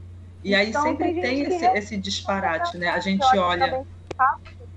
E 0.44 0.54
aí 0.54 0.70
então, 0.70 0.82
sempre 0.82 1.14
tem, 1.14 1.22
tem 1.22 1.40
esse, 1.42 1.64
esse, 1.66 1.96
disparate, 1.96 2.76
né? 2.76 2.88
A 2.88 3.00
gente 3.00 3.24
olha. 3.36 3.84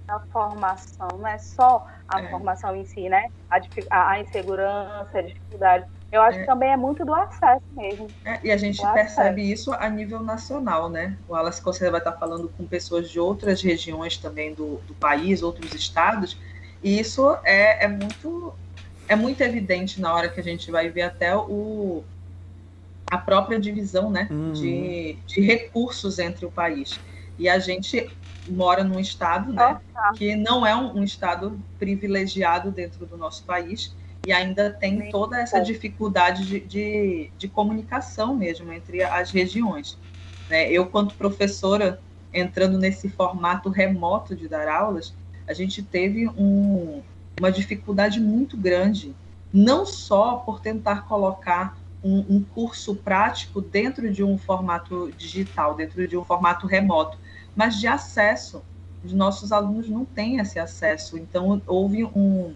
A 0.07 0.19
formação, 0.31 1.07
não 1.17 1.27
é 1.27 1.39
só 1.39 1.87
a 2.07 2.21
é. 2.21 2.29
formação 2.29 2.75
em 2.75 2.85
si, 2.85 3.09
né? 3.09 3.29
A, 3.49 4.11
a, 4.11 4.21
insegurança, 4.21 5.17
a 5.17 5.21
dificuldade. 5.21 5.85
Eu 6.11 6.21
acho 6.21 6.37
é. 6.37 6.41
que 6.41 6.47
também 6.47 6.71
é 6.71 6.77
muito 6.77 7.03
do 7.03 7.13
acesso 7.13 7.65
mesmo. 7.71 8.07
É, 8.23 8.39
e 8.43 8.51
a 8.51 8.57
gente 8.57 8.79
percebe 8.93 9.41
acesso. 9.41 9.71
isso 9.71 9.73
a 9.73 9.89
nível 9.89 10.21
nacional, 10.21 10.89
né? 10.89 11.17
O 11.27 11.33
Alas 11.33 11.59
Conselho 11.59 11.91
vai 11.91 11.99
estar 11.99 12.11
falando 12.13 12.47
com 12.55 12.65
pessoas 12.67 13.09
de 13.09 13.19
outras 13.19 13.63
regiões 13.63 14.17
também 14.17 14.53
do, 14.53 14.77
do 14.87 14.93
país, 14.93 15.41
outros 15.41 15.73
estados, 15.73 16.37
e 16.83 16.99
isso 16.99 17.35
é, 17.43 17.85
é, 17.85 17.87
muito 17.87 18.53
é 19.07 19.15
muito 19.15 19.41
evidente 19.41 19.99
na 19.99 20.13
hora 20.13 20.29
que 20.29 20.39
a 20.39 20.43
gente 20.43 20.69
vai 20.71 20.89
ver 20.89 21.03
até 21.03 21.35
o, 21.35 22.03
a 23.09 23.17
própria 23.17 23.59
divisão 23.59 24.09
né, 24.09 24.27
uhum. 24.31 24.51
de, 24.51 25.17
de 25.27 25.41
recursos 25.41 26.19
entre 26.19 26.45
o 26.45 26.51
país. 26.51 26.99
E 27.37 27.47
a 27.47 27.59
gente 27.59 28.09
mora 28.47 28.83
num 28.83 28.99
estado 28.99 29.51
né, 29.51 29.79
que 30.15 30.35
não 30.35 30.65
é 30.65 30.75
um, 30.75 30.97
um, 30.97 31.03
estado 31.03 31.59
privilegiado 31.79 32.71
dentro 32.71 33.05
do 33.05 33.17
nosso 33.17 33.43
país 33.43 33.95
e 34.25 34.31
ainda 34.31 34.71
tem 34.71 35.09
toda 35.09 35.39
essa 35.39 35.59
dificuldade 35.59 36.45
de, 36.45 36.59
de, 36.59 37.31
de 37.37 37.47
comunicação 37.47 38.35
mesmo 38.35 38.71
entre 38.71 39.03
as 39.03 39.31
regiões. 39.31 39.97
Né? 40.49 40.71
Eu, 40.71 40.87
quanto 40.87 41.15
professora, 41.15 41.99
entrando 42.33 42.77
nesse 42.77 43.09
formato 43.09 43.69
remoto 43.69 44.35
de 44.35 44.47
dar 44.47 44.67
aulas, 44.67 45.13
a 45.47 45.53
gente 45.53 45.83
teve 45.83 46.27
um, 46.29 47.01
uma 47.39 47.51
dificuldade 47.51 48.19
muito 48.19 48.57
grande, 48.57 49.15
não 49.53 49.85
só 49.85 50.37
por 50.37 50.59
tentar 50.59 51.07
colocar 51.07 51.77
um, 52.05 52.35
um, 52.35 52.43
curso 52.43 52.95
prático 52.95 53.59
dentro 53.59 54.11
de 54.11 54.23
um 54.23 54.37
formato 54.37 55.11
digital, 55.17 55.73
dentro 55.73 56.07
de 56.07 56.15
um 56.15 56.23
formato 56.23 56.67
remoto, 56.67 57.17
mas 57.55 57.79
de 57.79 57.87
acesso. 57.87 58.61
Os 59.03 59.11
nossos 59.11 59.51
alunos 59.51 59.89
não 59.89 60.05
têm 60.05 60.37
esse 60.37 60.59
acesso, 60.59 61.17
então 61.17 61.59
houve 61.65 62.03
um, 62.03 62.53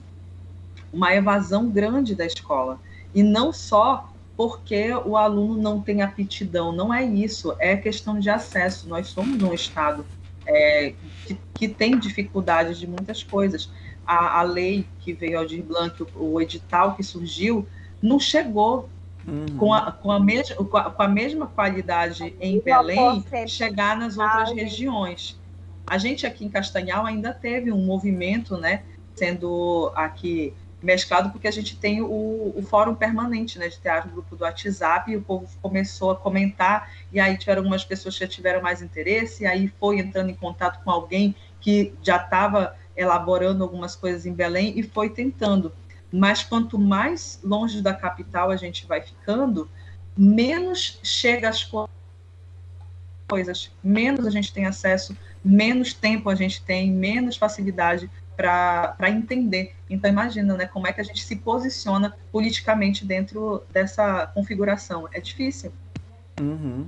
uma 0.94 1.16
evasão 1.16 1.68
grande 1.68 2.14
da 2.14 2.28
escola. 2.28 2.80
E 3.14 3.24
não 3.24 3.52
só 3.52 4.14
porque 4.38 4.94
o 4.94 5.18
aluno 5.18 5.60
não 5.60 5.82
tem 5.82 6.04
aptidão, 6.04 6.72
não 6.72 6.94
é 6.94 7.04
isso, 7.04 7.56
é 7.58 7.76
questão 7.76 8.20
de 8.20 8.30
acesso. 8.30 8.88
Nós 8.88 9.08
somos 9.08 9.42
um 9.42 9.54
Estado 9.54 10.06
é, 10.46 10.94
que, 11.26 11.38
que, 11.56 11.68
tem 11.68 11.98
dificuldades 11.98 12.78
de 12.78 12.86
muitas 12.86 13.24
coisas. 13.24 13.70
A, 14.06 14.40
a 14.40 14.44
lei 14.44 14.88
que 15.00 15.12
veio 15.12 15.40
ao 15.40 15.46
Dir 15.46 15.64
Blanc, 15.64 16.02
o, 16.02 16.34
o 16.34 16.42
edital 16.42 16.96
que 16.96 17.04
surgiu, 17.04 17.68
não 18.02 18.20
chegou 18.20 18.88
Uhum. 19.28 19.58
Com, 19.58 19.74
a, 19.74 19.92
com, 19.92 20.12
a 20.12 20.20
mes, 20.20 20.52
com, 20.52 20.78
a, 20.78 20.90
com 20.90 21.04
a 21.04 21.08
mesma 21.08 21.48
qualidade 21.48 22.36
em 22.40 22.60
Belém, 22.60 23.24
chegar 23.48 23.98
nas 23.98 24.18
outras 24.18 24.52
regiões. 24.52 25.40
A 25.86 25.98
gente 25.98 26.26
aqui 26.26 26.46
em 26.46 26.50
Castanhal 26.50 27.06
ainda 27.06 27.34
teve 27.34 27.72
um 27.72 27.84
movimento, 27.84 28.58
né, 28.58 28.84
sendo 29.16 29.92
aqui 29.96 30.54
mesclado 30.82 31.30
porque 31.30 31.48
a 31.48 31.52
gente 31.52 31.76
tem 31.76 32.02
o, 32.02 32.54
o 32.56 32.64
fórum 32.68 32.96
permanente 32.96 33.60
né, 33.60 33.68
de 33.68 33.80
teatro, 33.80 34.10
grupo 34.10 34.36
do 34.36 34.44
WhatsApp, 34.44 35.12
e 35.12 35.18
o 35.18 35.22
povo 35.22 35.48
começou 35.62 36.12
a 36.12 36.16
comentar, 36.16 36.90
e 37.12 37.20
aí 37.20 37.38
tiveram 37.38 37.62
algumas 37.62 37.84
pessoas 37.84 38.18
que 38.18 38.22
já 38.24 38.30
tiveram 38.30 38.62
mais 38.62 38.82
interesse, 38.82 39.44
e 39.44 39.48
aí 39.48 39.68
foi 39.80 40.00
entrando 40.00 40.30
em 40.30 40.36
contato 40.36 40.82
com 40.84 40.90
alguém 40.90 41.36
que 41.60 41.94
já 42.02 42.18
estava 42.18 42.76
elaborando 42.96 43.64
algumas 43.64 43.96
coisas 43.96 44.26
em 44.26 44.34
Belém 44.34 44.74
e 44.78 44.84
foi 44.84 45.10
tentando. 45.10 45.72
Mas 46.12 46.44
quanto 46.44 46.80
mais 46.80 47.40
longe 47.44 47.82
da 47.82 47.94
capital 47.94 48.52
a 48.52 48.58
gente 48.58 48.88
vai 48.88 49.02
ficando, 49.02 49.70
menos 50.18 51.00
chega 51.04 51.50
as 51.50 51.70
coisas, 53.28 53.72
menos 53.84 54.26
a 54.26 54.30
gente 54.30 54.52
tem 54.52 54.66
acesso, 54.66 55.16
menos 55.44 55.94
tempo 55.94 56.30
a 56.30 56.36
gente 56.36 56.64
tem, 56.64 56.92
menos 56.92 57.38
facilidade 57.38 58.10
para 58.36 59.10
entender. 59.10 59.76
Então, 59.90 60.10
imagina 60.10 60.56
né, 60.56 60.66
como 60.66 60.88
é 60.88 60.94
que 60.94 61.02
a 61.02 61.04
gente 61.04 61.24
se 61.24 61.36
posiciona 61.36 62.16
politicamente 62.32 63.06
dentro 63.06 63.64
dessa 63.72 64.28
configuração. 64.28 65.10
É 65.12 65.20
difícil. 65.20 65.74
Uhum. 66.40 66.88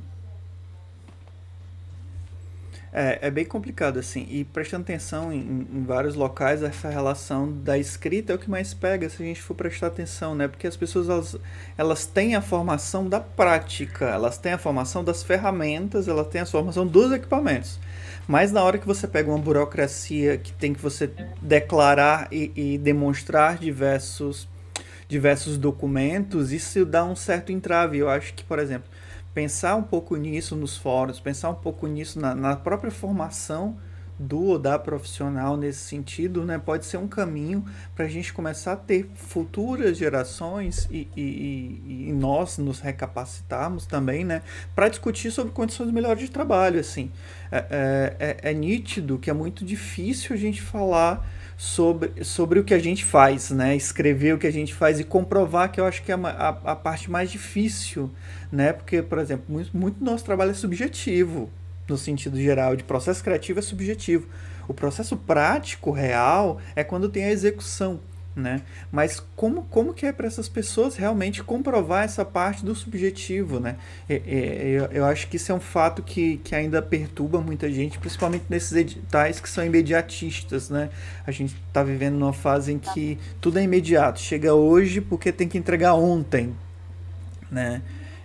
É, 2.94 3.28
é 3.28 3.32
bem 3.32 3.46
complicado, 3.46 3.98
assim. 3.98 4.28
E 4.30 4.44
prestando 4.44 4.84
atenção 4.84 5.32
em, 5.32 5.68
em, 5.72 5.84
vários 5.84 6.16
locais, 6.16 6.62
essa 6.62 6.90
relação 6.90 7.50
da 7.50 7.78
escrita 7.78 8.34
é 8.34 8.36
o 8.36 8.40
que 8.40 8.50
mais 8.50 8.74
pega 8.74 9.08
se 9.10 9.24
a 9.24 9.26
gente 9.26 9.42
for 9.42 9.54
prestar 9.54 9.88
atenção, 9.88 10.36
né? 10.36 10.48
Porque 10.48 10.68
as 10.68 10.76
pessoas, 10.76 11.08
elas, 11.08 11.38
elas 11.78 12.06
têm 12.06 12.36
a 12.36 12.42
formação 12.42 13.08
da 13.08 13.22
prática, 13.22 14.06
elas 14.06 14.38
têm 14.38 14.52
a 14.52 14.58
formação 14.58 15.04
das 15.06 15.24
ferramentas, 15.24 16.10
elas 16.10 16.28
têm 16.28 16.42
a 16.42 16.46
formação 16.46 16.86
dos 16.86 17.14
equipamentos. 17.14 17.80
Mas 18.28 18.52
na 18.52 18.62
hora 18.62 18.78
que 18.78 18.86
você 18.86 19.08
pega 19.08 19.30
uma 19.30 19.40
burocracia 19.40 20.38
que 20.38 20.52
tem 20.52 20.74
que 20.74 20.82
você 20.82 21.10
declarar 21.42 22.28
e, 22.32 22.52
e 22.56 22.78
demonstrar 22.78 23.58
diversos, 23.58 24.50
diversos 25.08 25.58
documentos, 25.58 26.52
isso 26.52 26.86
dá 26.86 27.06
um 27.06 27.16
certo 27.16 27.54
entrave. 27.54 28.00
Eu 28.00 28.10
acho 28.10 28.34
que, 28.34 28.44
por 28.44 28.60
exemplo, 28.60 28.90
pensar 29.34 29.76
um 29.76 29.84
pouco 29.84 30.16
nisso 30.16 30.56
nos 30.56 30.78
fóruns, 30.78 31.20
pensar 31.20 31.50
um 31.50 31.56
pouco 31.56 31.88
nisso 31.88 32.20
na, 32.20 32.36
na 32.36 32.56
própria 32.56 32.92
formação 32.92 33.78
do 34.22 34.44
ou 34.44 34.60
da 34.60 34.78
profissional 34.78 35.58
nesse 35.58 35.80
sentido, 35.80 36.46
né, 36.46 36.60
pode 36.60 36.86
ser 36.86 36.98
um 36.98 37.08
caminho 37.08 37.66
para 37.96 38.06
a 38.06 38.08
gente 38.08 38.32
começar 38.32 38.74
a 38.74 38.76
ter 38.76 39.10
futuras 39.16 39.98
gerações 39.98 40.88
e, 40.92 41.08
e, 41.18 42.08
e 42.08 42.14
nós 42.14 42.60
nos 42.60 42.80
recapacitarmos 42.80 43.88
também, 43.88 44.24
né, 44.24 44.44
para 44.76 44.90
discutir 44.90 45.32
sobre 45.32 45.52
condições 45.52 45.90
melhores 45.92 46.22
de 46.22 46.30
trabalho. 46.30 46.80
Assim, 46.80 47.12
é, 47.52 47.66
é, 47.70 48.16
é, 48.44 48.52
é 48.52 48.54
nítido 48.54 49.18
que 49.18 49.30
é 49.30 49.34
muito 49.34 49.66
difícil 49.66 50.36
a 50.36 50.40
gente 50.40 50.62
falar 50.62 51.28
sobre, 51.62 52.24
sobre 52.24 52.60
o 52.60 52.64
que 52.64 52.74
a 52.74 52.80
gente 52.80 53.06
faz, 53.06 53.52
né, 53.52 53.76
escrever 53.76 54.34
o 54.34 54.40
que 54.40 54.48
a 54.48 54.52
gente 54.52 54.74
faz 54.74 55.00
e 55.00 55.04
comprovar 55.04 55.72
que 55.72 55.80
eu 55.80 55.86
acho 55.86 56.02
que 56.02 56.12
é 56.12 56.16
a, 56.16 56.18
a, 56.18 56.72
a 56.72 56.76
parte 56.76 57.12
mais 57.12 57.30
difícil, 57.30 58.10
né, 58.52 58.74
porque, 58.74 59.04
por 59.04 59.20
exemplo, 59.20 59.46
muito, 59.48 59.78
muito 59.78 60.04
nosso 60.04 60.26
trabalho 60.26 60.50
é 60.50 60.54
subjetivo 60.56 61.52
no 61.88 62.00
sentido 62.00 62.42
geral 62.42 62.76
de 62.76 62.84
processo 62.84 63.24
criativo 63.24 63.60
é 63.60 63.62
subjetivo. 63.62 64.28
O 64.68 64.74
processo 64.74 65.16
prático, 65.16 65.92
real, 65.92 66.60
é 66.76 66.84
quando 66.84 67.08
tem 67.10 67.26
a 67.26 67.32
execução. 67.32 68.00
Né? 68.34 68.62
Mas 68.90 69.22
como, 69.36 69.64
como 69.64 69.94
que 69.94 70.06
é 70.06 70.14
para 70.14 70.26
essas 70.26 70.48
pessoas 70.48 70.96
realmente 70.96 71.44
comprovar 71.44 72.06
essa 72.06 72.24
parte 72.24 72.64
do 72.64 72.74
subjetivo, 72.74 73.60
né? 73.60 73.76
eu, 74.08 74.86
eu 74.86 75.06
acho 75.06 75.28
que 75.28 75.36
isso 75.36 75.52
é 75.52 75.56
um 75.56 75.60
fato 75.60 76.02
que, 76.02 76.38
que 76.38 76.56
ainda 76.56 76.82
perturba 76.82 77.42
muita 77.42 77.70
gente, 77.70 78.00
principalmente 78.00 78.46
nesses 78.50 78.72
editais 78.72 79.42
que 79.42 79.50
são 79.50 79.66
imediatistas, 79.66 80.70
né? 80.70 80.90
A 81.28 81.32
gente 81.32 81.56
está 81.68 81.84
vivendo 81.84 82.16
numa 82.16 82.32
fase 82.32 82.72
em 82.72 82.80
que 82.80 83.20
tudo 83.42 83.60
é 83.60 83.64
imediato, 83.64 84.22
chega 84.22 84.54
hoje 84.54 85.02
porque 85.02 85.34
tem 85.34 85.50
que 85.50 85.58
entregar 85.58 85.96
ontem, 85.96 86.56
né? 87.52 87.82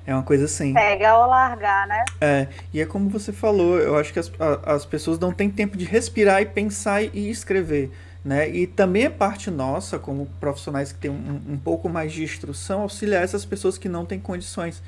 É 0.06 0.14
uma 0.14 0.22
coisa 0.22 0.44
assim. 0.44 0.72
Pegar 0.72 1.18
ou 1.18 1.26
largar, 1.26 1.88
né? 1.88 2.04
É, 2.20 2.46
e 2.72 2.80
é 2.80 2.86
como 2.86 3.10
você 3.10 3.32
falou, 3.32 3.76
eu 3.76 3.96
acho 3.96 4.12
que 4.12 4.20
as, 4.20 4.30
as 4.64 4.86
pessoas 4.86 5.18
não 5.18 5.32
têm 5.32 5.50
tempo 5.50 5.76
de 5.76 5.84
respirar 5.84 6.40
e 6.40 6.46
pensar 6.46 7.02
e 7.02 7.28
escrever. 7.28 7.90
Né? 8.26 8.50
E 8.50 8.66
também 8.66 9.04
é 9.04 9.08
parte 9.08 9.52
nossa, 9.52 10.00
como 10.00 10.26
profissionais 10.40 10.90
que 10.90 10.98
têm 10.98 11.12
um, 11.12 11.40
um 11.48 11.56
pouco 11.56 11.88
mais 11.88 12.12
de 12.12 12.24
instrução, 12.24 12.80
auxiliar 12.80 13.22
essas 13.22 13.44
pessoas 13.44 13.78
que 13.78 13.88
não 13.88 14.04
têm 14.04 14.18
condições. 14.18 14.82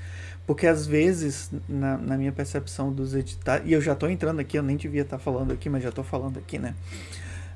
Porque 0.45 0.67
às 0.67 0.89
vezes, 0.89 1.49
na, 1.69 1.97
na 1.97 2.19
minha 2.19 2.33
percepção 2.33 2.93
dos 2.93 3.15
editais, 3.15 3.63
e 3.65 3.73
eu 3.73 3.81
já 3.81 3.93
estou 3.93 4.11
entrando 4.11 4.41
aqui, 4.41 4.59
eu 4.59 4.63
nem 4.65 4.77
devia 4.77 5.03
estar 5.03 5.19
tá 5.19 5.23
falando 5.23 5.53
aqui, 5.53 5.71
mas 5.71 5.85
já 5.85 5.91
estou 5.91 6.03
falando 6.03 6.37
aqui, 6.37 6.59
né? 6.59 6.75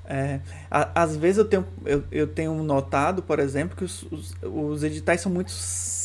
É, 0.05 0.39
a, 0.71 1.03
às 1.03 1.17
vezes 1.17 1.39
eu 1.39 1.47
tenho, 1.47 1.67
eu, 1.85 2.05
eu 2.13 2.29
tenho 2.29 2.55
notado, 2.63 3.21
por 3.21 3.41
exemplo, 3.41 3.77
que 3.77 3.83
os, 3.83 4.05
os, 4.05 4.37
os 4.41 4.85
editais 4.85 5.21
são 5.21 5.33
muito 5.33 5.51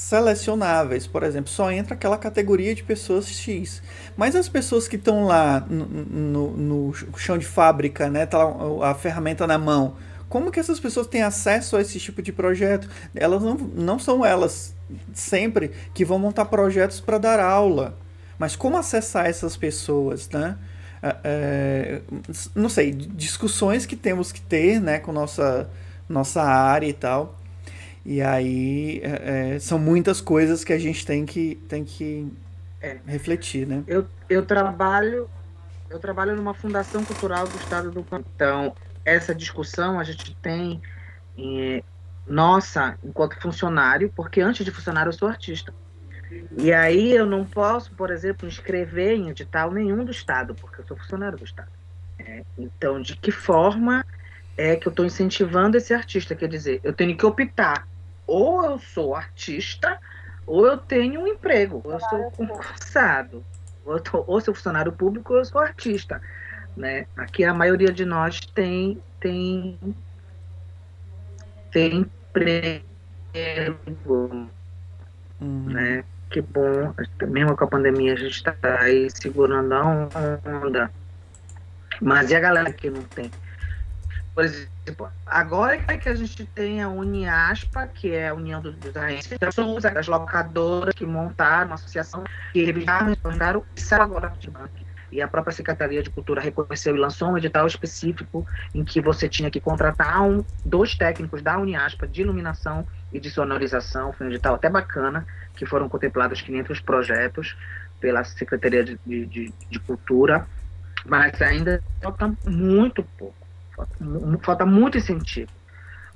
selecionáveis. 0.07 1.05
Por 1.05 1.21
exemplo, 1.23 1.51
só 1.51 1.69
entra 1.69 1.93
aquela 1.93 2.17
categoria 2.17 2.73
de 2.73 2.81
pessoas 2.81 3.27
X. 3.27 3.81
Mas 4.15 4.35
as 4.35 4.47
pessoas 4.47 4.87
que 4.87 4.95
estão 4.95 5.25
lá 5.25 5.59
no, 5.69 5.85
no, 5.85 6.51
no, 6.57 6.93
chão 7.17 7.37
de 7.37 7.45
fábrica, 7.45 8.09
né, 8.09 8.25
tá 8.25 8.39
a 8.83 8.93
ferramenta 8.95 9.45
na 9.45 9.57
mão, 9.57 9.95
como 10.29 10.51
que 10.51 10.59
essas 10.59 10.79
pessoas 10.79 11.07
têm 11.07 11.21
acesso 11.23 11.75
a 11.75 11.81
esse 11.81 11.99
tipo 11.99 12.21
de 12.21 12.31
projeto? 12.31 12.89
Elas 13.13 13.41
não, 13.41 13.55
não 13.55 13.99
são 13.99 14.25
elas 14.25 14.73
sempre 15.13 15.71
que 15.93 16.05
vão 16.05 16.17
montar 16.17 16.45
projetos 16.45 17.01
para 17.01 17.17
dar 17.17 17.39
aula. 17.39 17.97
Mas 18.39 18.55
como 18.55 18.77
acessar 18.77 19.25
essas 19.25 19.57
pessoas, 19.57 20.29
né? 20.29 20.57
É, 21.01 21.15
é 21.23 22.01
não 22.55 22.69
sei, 22.69 22.91
discussões 22.91 23.85
que 23.85 23.95
temos 23.95 24.31
que 24.31 24.41
ter 24.41 24.79
né, 24.79 24.99
com 24.99 25.11
nossa, 25.11 25.69
nossa 26.07 26.41
área 26.41 26.87
e 26.87 26.93
tal. 26.93 27.37
E 28.09 28.21
aí 28.21 29.01
é, 29.03 29.55
é, 29.55 29.59
são 29.59 29.77
muitas 29.77 30.21
coisas 30.21 30.63
que 30.63 30.71
a 30.71 30.79
gente 30.79 31.05
tem 31.05 31.25
que, 31.25 31.55
tem 31.67 31.83
que 31.83 32.31
é. 32.81 32.99
refletir, 33.05 33.67
né? 33.67 33.83
Eu, 33.85 34.07
eu 34.29 34.45
trabalho 34.45 35.29
eu 35.89 35.99
trabalho 35.99 36.33
numa 36.33 36.53
fundação 36.53 37.03
cultural 37.03 37.45
do 37.45 37.57
estado 37.57 37.91
do 37.91 38.05
Então, 38.33 38.73
essa 39.03 39.35
discussão 39.35 39.99
a 39.99 40.05
gente 40.05 40.33
tem 40.37 40.81
é, 41.37 41.83
nossa, 42.25 42.97
enquanto 43.03 43.41
funcionário, 43.41 44.09
porque 44.15 44.39
antes 44.39 44.63
de 44.63 44.71
funcionário 44.71 45.09
eu 45.09 45.13
sou 45.13 45.27
artista. 45.27 45.73
E 46.57 46.71
aí 46.71 47.13
eu 47.13 47.25
não 47.25 47.43
posso, 47.43 47.91
por 47.91 48.09
exemplo, 48.09 48.47
inscrever 48.47 49.17
em 49.17 49.29
edital 49.29 49.69
nenhum 49.69 50.05
do 50.05 50.11
estado, 50.11 50.55
porque 50.55 50.79
eu 50.79 50.87
sou 50.87 50.95
funcionário 50.95 51.37
do 51.37 51.43
estado. 51.43 51.71
É, 52.19 52.43
então, 52.57 53.01
de 53.01 53.17
que 53.17 53.31
forma 53.31 54.05
é 54.55 54.77
que 54.77 54.87
eu 54.87 54.91
estou 54.91 55.05
incentivando 55.05 55.75
esse 55.75 55.93
artista? 55.93 56.35
Quer 56.35 56.47
dizer, 56.47 56.79
eu 56.85 56.93
tenho 56.93 57.15
que 57.17 57.25
optar 57.25 57.85
ou 58.27 58.65
eu 58.65 58.77
sou 58.77 59.15
artista, 59.15 59.97
ou 60.45 60.67
eu 60.67 60.77
tenho 60.77 61.21
um 61.21 61.27
emprego, 61.27 61.81
ou 61.83 61.93
eu 61.93 61.99
sou 61.99 62.31
concursado, 62.31 63.43
ou 63.85 63.93
eu 63.93 63.99
tô, 63.99 64.23
ou 64.27 64.41
sou 64.41 64.53
funcionário 64.53 64.91
público, 64.91 65.33
ou 65.33 65.39
eu 65.39 65.45
sou 65.45 65.61
artista. 65.61 66.21
Né? 66.75 67.07
Aqui 67.15 67.43
a 67.43 67.53
maioria 67.53 67.91
de 67.91 68.05
nós 68.05 68.39
tem, 68.41 69.01
tem, 69.19 69.79
tem 71.71 72.01
emprego, 72.01 72.85
uhum. 75.41 75.63
né? 75.69 76.03
Que 76.29 76.41
bom, 76.41 76.93
mesmo 77.29 77.55
com 77.55 77.63
a 77.63 77.67
pandemia 77.67 78.13
a 78.13 78.17
gente 78.17 78.33
está 78.33 78.53
aí 78.61 79.09
segurando 79.09 79.73
a 79.73 80.09
onda. 80.65 80.91
Mas 82.01 82.29
e 82.29 82.35
a 82.35 82.39
galera 82.39 82.71
que 82.71 82.89
não 82.89 83.01
tem? 83.03 83.31
Por 84.37 84.45
exemplo, 84.45 85.11
agora 85.25 85.79
que 85.97 86.07
a 86.07 86.13
gente 86.13 86.45
tem 86.45 86.79
a 86.79 86.87
Uniaspa, 86.87 87.87
que 87.87 88.11
é 88.11 88.27
a 88.27 88.35
União 88.35 88.61
dos, 88.61 88.75
Agentes, 88.95 89.35
das 89.39 90.07
locadoras 90.07 90.93
que 90.93 91.07
montaram 91.07 91.65
uma 91.65 91.73
associação 91.73 92.23
que 92.53 92.81
já 92.81 92.99
retornaram 93.01 93.65
isso 93.75 93.95
agora 93.95 94.31
de 94.39 94.47
banco. 94.51 94.75
E 95.11 95.23
a 95.23 95.27
própria 95.27 95.51
Secretaria 95.51 96.03
de 96.03 96.11
Cultura 96.11 96.39
reconheceu 96.39 96.95
e 96.95 96.99
lançou 96.99 97.29
um 97.29 97.37
edital 97.39 97.65
específico 97.65 98.45
em 98.75 98.83
que 98.85 99.01
você 99.01 99.27
tinha 99.27 99.49
que 99.49 99.59
contratar 99.59 100.21
um, 100.21 100.45
dois 100.63 100.93
técnicos 100.93 101.41
da 101.41 101.57
Uniaspa 101.57 102.05
de 102.07 102.21
iluminação 102.21 102.87
e 103.11 103.19
de 103.19 103.31
sonorização. 103.31 104.13
Foi 104.13 104.27
um 104.27 104.29
edital 104.29 104.53
até 104.53 104.69
bacana, 104.69 105.25
que 105.55 105.65
foram 105.65 105.89
contemplados 105.89 106.43
500 106.43 106.79
projetos 106.81 107.57
pela 107.99 108.23
Secretaria 108.23 108.83
de, 108.83 108.99
de, 109.03 109.51
de 109.67 109.79
Cultura, 109.79 110.45
mas 111.03 111.41
ainda 111.41 111.81
falta 112.03 112.31
muito 112.45 113.01
pouco 113.17 113.46
falta 114.41 114.65
muito 114.65 114.97
incentivo. 114.97 115.51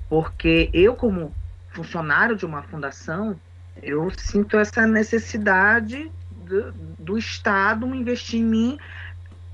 Porque 0.08 0.68
eu, 0.72 0.94
como 0.94 1.34
funcionário 1.70 2.36
de 2.36 2.44
uma 2.44 2.62
fundação, 2.62 3.38
eu 3.82 4.10
sinto 4.10 4.58
essa 4.58 4.86
necessidade 4.86 6.10
do, 6.30 6.72
do 6.98 7.18
Estado 7.18 7.86
investir 7.94 8.40
em 8.40 8.44
mim 8.44 8.78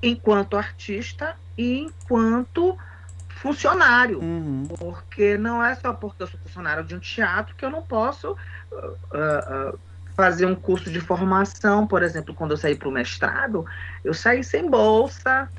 enquanto 0.01 0.57
artista 0.57 1.35
e 1.57 1.79
enquanto 1.79 2.77
funcionário. 3.29 4.19
Uhum. 4.19 4.67
Porque 4.77 5.37
não 5.37 5.63
é 5.63 5.75
só 5.75 5.93
porque 5.93 6.23
eu 6.23 6.27
sou 6.27 6.39
funcionário 6.41 6.83
de 6.83 6.95
um 6.95 6.99
teatro 6.99 7.55
que 7.55 7.63
eu 7.63 7.69
não 7.69 7.81
posso 7.81 8.31
uh, 8.31 8.75
uh, 8.75 9.79
fazer 10.15 10.45
um 10.45 10.55
curso 10.55 10.91
de 10.91 10.99
formação. 10.99 11.87
Por 11.87 12.03
exemplo, 12.03 12.33
quando 12.33 12.51
eu 12.51 12.57
saí 12.57 12.75
para 12.75 12.89
o 12.89 12.91
mestrado, 12.91 13.65
eu 14.03 14.13
saí 14.13 14.43
sem 14.43 14.69
bolsa, 14.69 15.49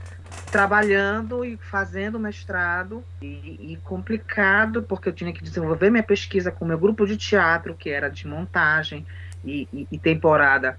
trabalhando 0.51 1.44
e 1.44 1.57
fazendo 1.57 2.19
mestrado 2.19 3.05
e, 3.23 3.73
e, 3.73 3.77
complicado 3.85 4.82
porque 4.82 5.09
eu 5.09 5.12
tinha 5.12 5.32
que 5.32 5.43
desenvolver 5.43 5.90
minha 5.90 6.02
pesquisa 6.02 6.51
com 6.51 6.65
meu 6.65 6.78
grupo 6.78 7.07
de 7.07 7.16
teatro 7.16 7.74
que 7.74 7.90
era 7.90 8.09
de 8.09 8.27
montagem 8.27 9.07
e, 9.44 9.69
e, 9.73 9.89
e 9.90 9.98
temporada 9.98 10.78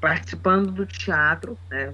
participando 0.00 0.70
do 0.70 0.84
teatro 0.84 1.58
né, 1.70 1.92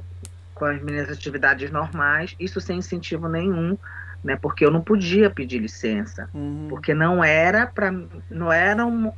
com 0.55 0.65
as 0.65 0.83
minhas 0.83 1.11
atividades 1.11 1.71
normais 1.71 2.35
isso 2.39 2.61
sem 2.61 2.79
incentivo 2.79 3.29
nenhum 3.29 3.79
né 4.23 4.37
porque 4.37 4.65
eu 4.65 4.71
não 4.71 4.81
podia 4.81 5.31
pedir 5.31 5.61
licença 5.61 6.29
uhum. 6.35 6.67
porque 6.69 6.95
não 6.95 7.23
era 7.23 7.67
para 7.67 7.93
não 8.29 8.53
era 8.53 8.85
um, 8.85 9.13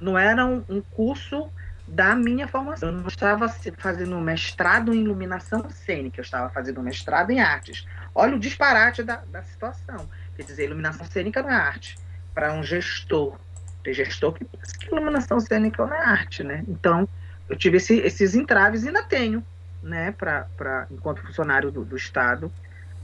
não 0.00 0.18
era 0.18 0.44
um, 0.44 0.64
um 0.68 0.80
curso 0.80 1.48
da 1.92 2.14
minha 2.14 2.48
formação. 2.48 2.88
Eu 2.88 2.96
não 2.96 3.06
estava 3.06 3.48
fazendo 3.76 4.18
mestrado 4.18 4.94
em 4.94 5.02
iluminação 5.02 5.68
cênica, 5.68 6.20
eu 6.20 6.22
estava 6.22 6.48
fazendo 6.48 6.82
mestrado 6.82 7.30
em 7.30 7.38
artes. 7.38 7.86
Olha 8.14 8.34
o 8.34 8.38
disparate 8.38 9.02
da, 9.02 9.16
da 9.30 9.42
situação. 9.42 10.08
Quer 10.34 10.44
dizer, 10.44 10.64
iluminação 10.64 11.04
cênica 11.04 11.40
é 11.40 11.52
arte. 11.52 11.98
Para 12.34 12.54
um 12.54 12.62
gestor, 12.62 13.36
tem 13.84 13.92
gestor 13.92 14.32
que 14.32 14.42
pensa 14.42 14.72
que 14.78 14.86
iluminação 14.86 15.38
cênica 15.38 15.84
não 15.84 15.94
é 15.94 16.02
arte, 16.02 16.42
né? 16.42 16.64
Então, 16.66 17.06
eu 17.46 17.56
tive 17.56 17.76
esse, 17.76 17.98
esses 17.98 18.34
entraves 18.34 18.84
e 18.84 18.86
ainda 18.86 19.02
tenho, 19.02 19.44
né, 19.82 20.12
pra, 20.12 20.46
pra, 20.56 20.86
enquanto 20.90 21.20
funcionário 21.20 21.70
do, 21.70 21.84
do 21.84 21.96
Estado, 21.96 22.50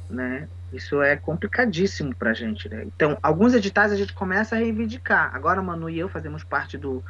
né? 0.09 0.49
Isso 0.73 1.03
é 1.03 1.15
complicadíssimo 1.15 2.15
para 2.15 2.31
a 2.31 2.35
gente, 2.35 2.71
né? 2.71 2.85
Então, 2.87 3.19
alguns 3.23 3.53
editais 3.53 3.93
a 3.93 3.97
gente 3.97 4.15
começa 4.15 4.57
a 4.57 4.59
reivindicar. 4.59 5.35
Agora, 5.35 5.61
Manu 5.61 5.91
e 5.91 5.99
eu 5.99 6.09
fazemos 6.09 6.43
parte 6.43 6.79
do, 6.79 7.05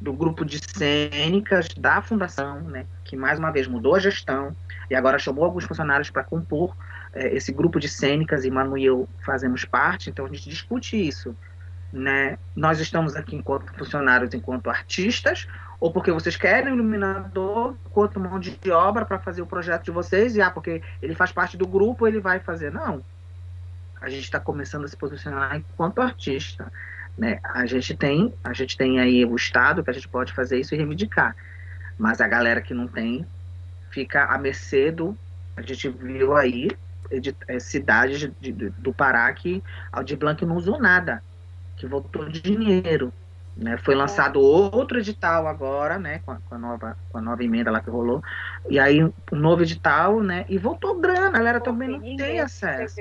do 0.00 0.12
grupo 0.12 0.44
de 0.44 0.58
cênicas 0.58 1.68
da 1.76 2.02
fundação, 2.02 2.60
né, 2.60 2.86
que 3.04 3.16
mais 3.16 3.38
uma 3.38 3.50
vez 3.50 3.66
mudou 3.66 3.94
a 3.94 3.98
gestão 3.98 4.54
e 4.90 4.94
agora 4.94 5.18
chamou 5.18 5.44
alguns 5.44 5.64
funcionários 5.64 6.10
para 6.10 6.22
compor 6.22 6.76
é, 7.12 7.34
esse 7.34 7.50
grupo 7.50 7.80
de 7.80 7.88
cênicas 7.88 8.44
e 8.44 8.50
Manu 8.50 8.76
e 8.76 8.84
eu 8.84 9.08
fazemos 9.24 9.64
parte, 9.64 10.10
então 10.10 10.26
a 10.26 10.28
gente 10.28 10.48
discute 10.48 10.96
isso. 10.96 11.34
Né? 11.92 12.38
Nós 12.54 12.78
estamos 12.78 13.16
aqui 13.16 13.34
enquanto 13.34 13.72
funcionários, 13.72 14.34
enquanto 14.34 14.68
artistas, 14.68 15.48
ou 15.80 15.90
porque 15.90 16.12
vocês 16.12 16.36
querem 16.36 16.72
um 16.72 16.74
iluminador 16.74 17.74
quanto 17.90 18.20
mão 18.20 18.38
de 18.38 18.58
obra 18.70 19.06
para 19.06 19.18
fazer 19.18 19.40
o 19.40 19.46
projeto 19.46 19.84
de 19.84 19.90
vocês, 19.90 20.36
e 20.36 20.42
ah, 20.42 20.50
porque 20.50 20.82
ele 21.00 21.14
faz 21.14 21.32
parte 21.32 21.56
do 21.56 21.66
grupo, 21.66 22.06
ele 22.06 22.20
vai 22.20 22.38
fazer. 22.38 22.70
Não. 22.70 23.02
A 24.00 24.10
gente 24.10 24.24
está 24.24 24.38
começando 24.38 24.84
a 24.84 24.88
se 24.88 24.96
posicionar 24.96 25.56
enquanto 25.56 26.02
artista. 26.02 26.70
Né? 27.16 27.40
A 27.42 27.64
gente 27.64 27.96
tem, 27.96 28.32
a 28.44 28.52
gente 28.52 28.76
tem 28.76 29.00
aí 29.00 29.24
o 29.24 29.34
Estado 29.34 29.82
que 29.82 29.90
a 29.90 29.92
gente 29.92 30.08
pode 30.08 30.32
fazer 30.32 30.60
isso 30.60 30.74
e 30.74 30.78
reivindicar. 30.78 31.34
Mas 31.98 32.20
a 32.20 32.28
galera 32.28 32.60
que 32.60 32.74
não 32.74 32.86
tem 32.86 33.26
fica 33.90 34.24
à 34.24 34.36
mercê 34.36 34.90
do. 34.90 35.16
A 35.56 35.62
gente 35.62 35.88
viu 35.88 36.36
aí 36.36 36.70
de, 37.10 37.34
é, 37.48 37.58
cidades 37.58 38.18
de, 38.18 38.52
de, 38.52 38.70
do 38.70 38.92
Pará 38.92 39.32
que 39.32 39.62
Aldir 39.90 40.18
Blanc 40.18 40.44
não 40.44 40.56
usou 40.56 40.78
nada, 40.78 41.22
que 41.76 41.86
voltou 41.86 42.28
dinheiro. 42.28 43.10
Né? 43.56 43.78
Foi 43.78 43.94
lançado 43.94 44.38
outro 44.38 44.98
edital 44.98 45.46
agora, 45.46 45.98
né? 45.98 46.18
Com 46.26 46.32
a, 46.32 46.36
com 46.46 46.54
a, 46.54 46.58
nova, 46.58 46.98
com 47.08 47.16
a 47.16 47.22
nova 47.22 47.42
emenda 47.42 47.70
lá 47.70 47.80
que 47.80 47.88
rolou. 47.88 48.22
E 48.68 48.78
aí, 48.78 49.02
um 49.02 49.12
novo 49.32 49.62
edital, 49.62 50.20
né? 50.20 50.44
E 50.46 50.58
voltou 50.58 51.00
grana, 51.00 51.28
a 51.28 51.30
galera 51.30 51.58
também 51.58 51.88
não 51.88 52.00
tem 52.18 52.38
acesso 52.38 53.00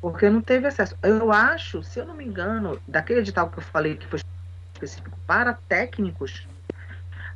porque 0.00 0.30
não 0.30 0.40
teve 0.40 0.66
acesso. 0.66 0.96
Eu 1.02 1.30
acho, 1.32 1.82
se 1.82 1.98
eu 1.98 2.06
não 2.06 2.14
me 2.14 2.24
engano, 2.24 2.80
daquele 2.86 3.20
edital 3.20 3.50
que 3.50 3.58
eu 3.58 3.62
falei 3.62 3.96
que 3.96 4.06
foi 4.06 4.20
específico 4.74 5.18
para 5.26 5.54
técnicos, 5.68 6.48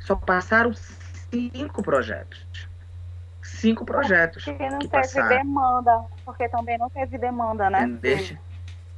só 0.00 0.16
passaram 0.16 0.72
cinco 0.72 1.82
projetos. 1.82 2.68
Cinco 3.42 3.84
projetos. 3.84 4.44
Porque 4.44 4.70
não 4.70 4.78
teve 4.78 4.90
passaram. 4.90 5.28
demanda. 5.28 6.04
Porque 6.24 6.48
também 6.48 6.78
não 6.78 6.88
teve 6.88 7.18
demanda, 7.18 7.68
né? 7.68 7.86
Deixa. 8.00 8.38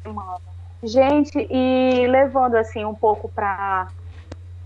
Demanda. 0.04 0.42
Gente, 0.82 1.46
e 1.50 2.06
levando 2.06 2.54
assim 2.54 2.84
um 2.84 2.94
pouco 2.94 3.28
para 3.28 3.88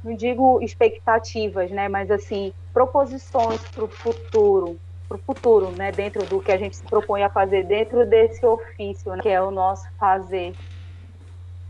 não 0.02 0.14
digo 0.14 0.62
expectativas, 0.62 1.70
né, 1.70 1.88
mas 1.88 2.10
assim, 2.10 2.52
proposições 2.72 3.60
para 3.68 3.84
o 3.84 3.88
futuro 3.88 4.78
para 5.10 5.16
o 5.16 5.22
futuro, 5.26 5.72
né, 5.72 5.90
dentro 5.90 6.24
do 6.26 6.40
que 6.40 6.52
a 6.52 6.56
gente 6.56 6.76
se 6.76 6.84
propõe 6.84 7.24
a 7.24 7.28
fazer 7.28 7.64
dentro 7.64 8.06
desse 8.06 8.46
ofício, 8.46 9.10
né, 9.16 9.20
que 9.20 9.28
é 9.28 9.42
o 9.42 9.50
nosso 9.50 9.84
fazer, 9.98 10.54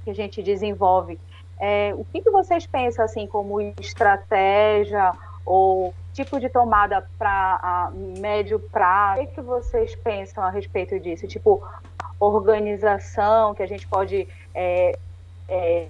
que 0.04 0.10
a 0.10 0.14
gente 0.14 0.42
desenvolve. 0.42 1.18
É, 1.58 1.94
o 1.94 2.04
que, 2.04 2.20
que 2.20 2.30
vocês 2.30 2.66
pensam 2.66 3.02
assim 3.02 3.26
como 3.26 3.60
estratégia 3.80 5.12
ou 5.46 5.94
tipo 6.12 6.38
de 6.38 6.50
tomada 6.50 7.06
para 7.18 7.90
médio 7.94 8.60
prazo? 8.60 9.22
O 9.22 9.26
que, 9.26 9.34
que 9.34 9.40
vocês 9.40 9.96
pensam 9.96 10.44
a 10.44 10.50
respeito 10.50 11.00
disso? 11.00 11.26
Tipo 11.26 11.62
organização 12.18 13.54
que 13.54 13.62
a 13.62 13.66
gente 13.66 13.86
pode 13.88 14.28
é, 14.54 14.98
é, 15.48 15.88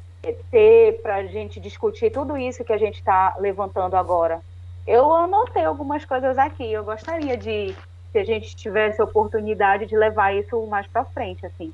ter 0.50 1.02
para 1.02 1.16
a 1.16 1.26
gente 1.26 1.58
discutir 1.58 2.10
tudo 2.10 2.36
isso 2.36 2.64
que 2.64 2.72
a 2.72 2.78
gente 2.78 2.96
está 2.96 3.34
levantando 3.38 3.96
agora? 3.96 4.40
Eu 4.86 5.12
anotei 5.14 5.64
algumas 5.64 6.04
coisas 6.04 6.36
aqui. 6.38 6.70
Eu 6.72 6.84
gostaria 6.84 7.36
de, 7.36 7.74
se 8.12 8.18
a 8.18 8.24
gente 8.24 8.56
tivesse 8.56 9.00
oportunidade 9.00 9.86
de 9.86 9.96
levar 9.96 10.34
isso 10.34 10.66
mais 10.66 10.86
para 10.86 11.04
frente, 11.04 11.44
assim. 11.46 11.72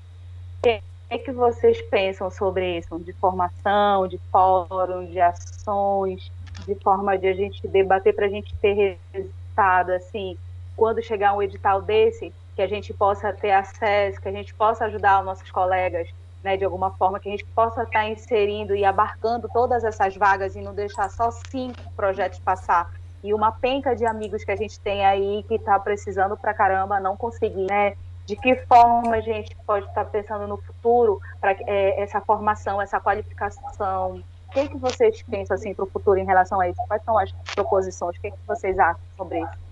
O 0.59 1.09
que, 1.09 1.19
que 1.19 1.33
vocês 1.33 1.81
pensam 1.83 2.31
sobre 2.31 2.79
isso? 2.79 2.99
De 2.99 3.13
formação, 3.13 4.09
de 4.09 4.19
fórum, 4.31 5.07
de 5.07 5.21
ações, 5.21 6.31
de 6.67 6.75
forma 6.77 7.17
de 7.17 7.29
a 7.29 7.33
gente 7.33 7.67
debater 7.69 8.15
para 8.15 8.27
a 8.27 8.29
gente 8.29 8.55
ter 8.57 8.99
resultado, 9.13 9.91
assim, 9.93 10.37
quando 10.77 11.03
chegar 11.03 11.33
um 11.33 11.43
edital 11.43 11.81
desse, 11.81 12.33
que 12.57 12.63
a 12.63 12.67
gente 12.67 12.93
possa 12.93 13.33
ter 13.33 13.53
acesso, 13.53 14.21
que 14.21 14.29
a 14.29 14.33
gente 14.33 14.53
possa 14.55 14.87
ajudar 14.87 15.21
os 15.21 15.27
nossos 15.27 15.51
colegas, 15.51 16.09
né, 16.43 16.57
de 16.57 16.65
alguma 16.65 16.91
forma, 16.91 17.21
que 17.21 17.29
a 17.29 17.33
gente 17.33 17.45
possa 17.45 17.83
estar 17.83 18.01
tá 18.01 18.09
inserindo 18.09 18.75
e 18.75 18.85
abarcando 18.85 19.49
todas 19.53 19.85
essas 19.85 20.17
vagas 20.17 20.57
e 20.57 20.61
não 20.61 20.75
deixar 20.75 21.09
só 21.11 21.31
cinco 21.31 21.91
projetos 21.95 22.39
passar 22.39 22.91
e 23.23 23.35
uma 23.35 23.53
penca 23.53 23.95
de 23.95 24.05
amigos 24.07 24.45
que 24.45 24.51
a 24.51 24.57
gente 24.57 24.79
tem 24.81 25.05
aí 25.05 25.45
que 25.49 25.55
está 25.55 25.79
precisando 25.79 26.37
pra 26.37 26.55
caramba 26.55 27.01
não 27.01 27.17
conseguir, 27.17 27.67
né? 27.67 27.95
De 28.27 28.37
que 28.37 28.57
forma 28.67 29.15
a 29.15 29.21
gente 29.21 29.57
pode 29.67 29.87
estar 29.87 30.05
tá 30.05 30.11
pensando 30.11 30.47
no 30.47 30.57
futuro 30.57 31.21
para 31.41 31.53
é, 31.53 32.01
essa 32.03 32.21
formação, 32.21 32.81
essa 32.81 33.01
qualificação? 33.01 34.23
O 34.49 34.51
que, 34.53 34.69
que 34.69 34.77
vocês 34.77 35.23
pensam 35.23 35.55
assim 35.55 35.75
para 35.75 35.85
o 35.85 35.89
futuro 35.89 36.19
em 36.19 36.25
relação 36.25 36.61
a 36.61 36.69
isso? 36.69 36.81
Quais 36.89 37.03
são 37.05 37.19
as 37.19 37.31
proposições? 37.55 38.17
O 38.17 38.21
que, 38.21 38.31
que 38.31 38.39
vocês 38.47 38.79
acham 38.79 39.01
sobre 39.17 39.41
isso? 39.41 39.67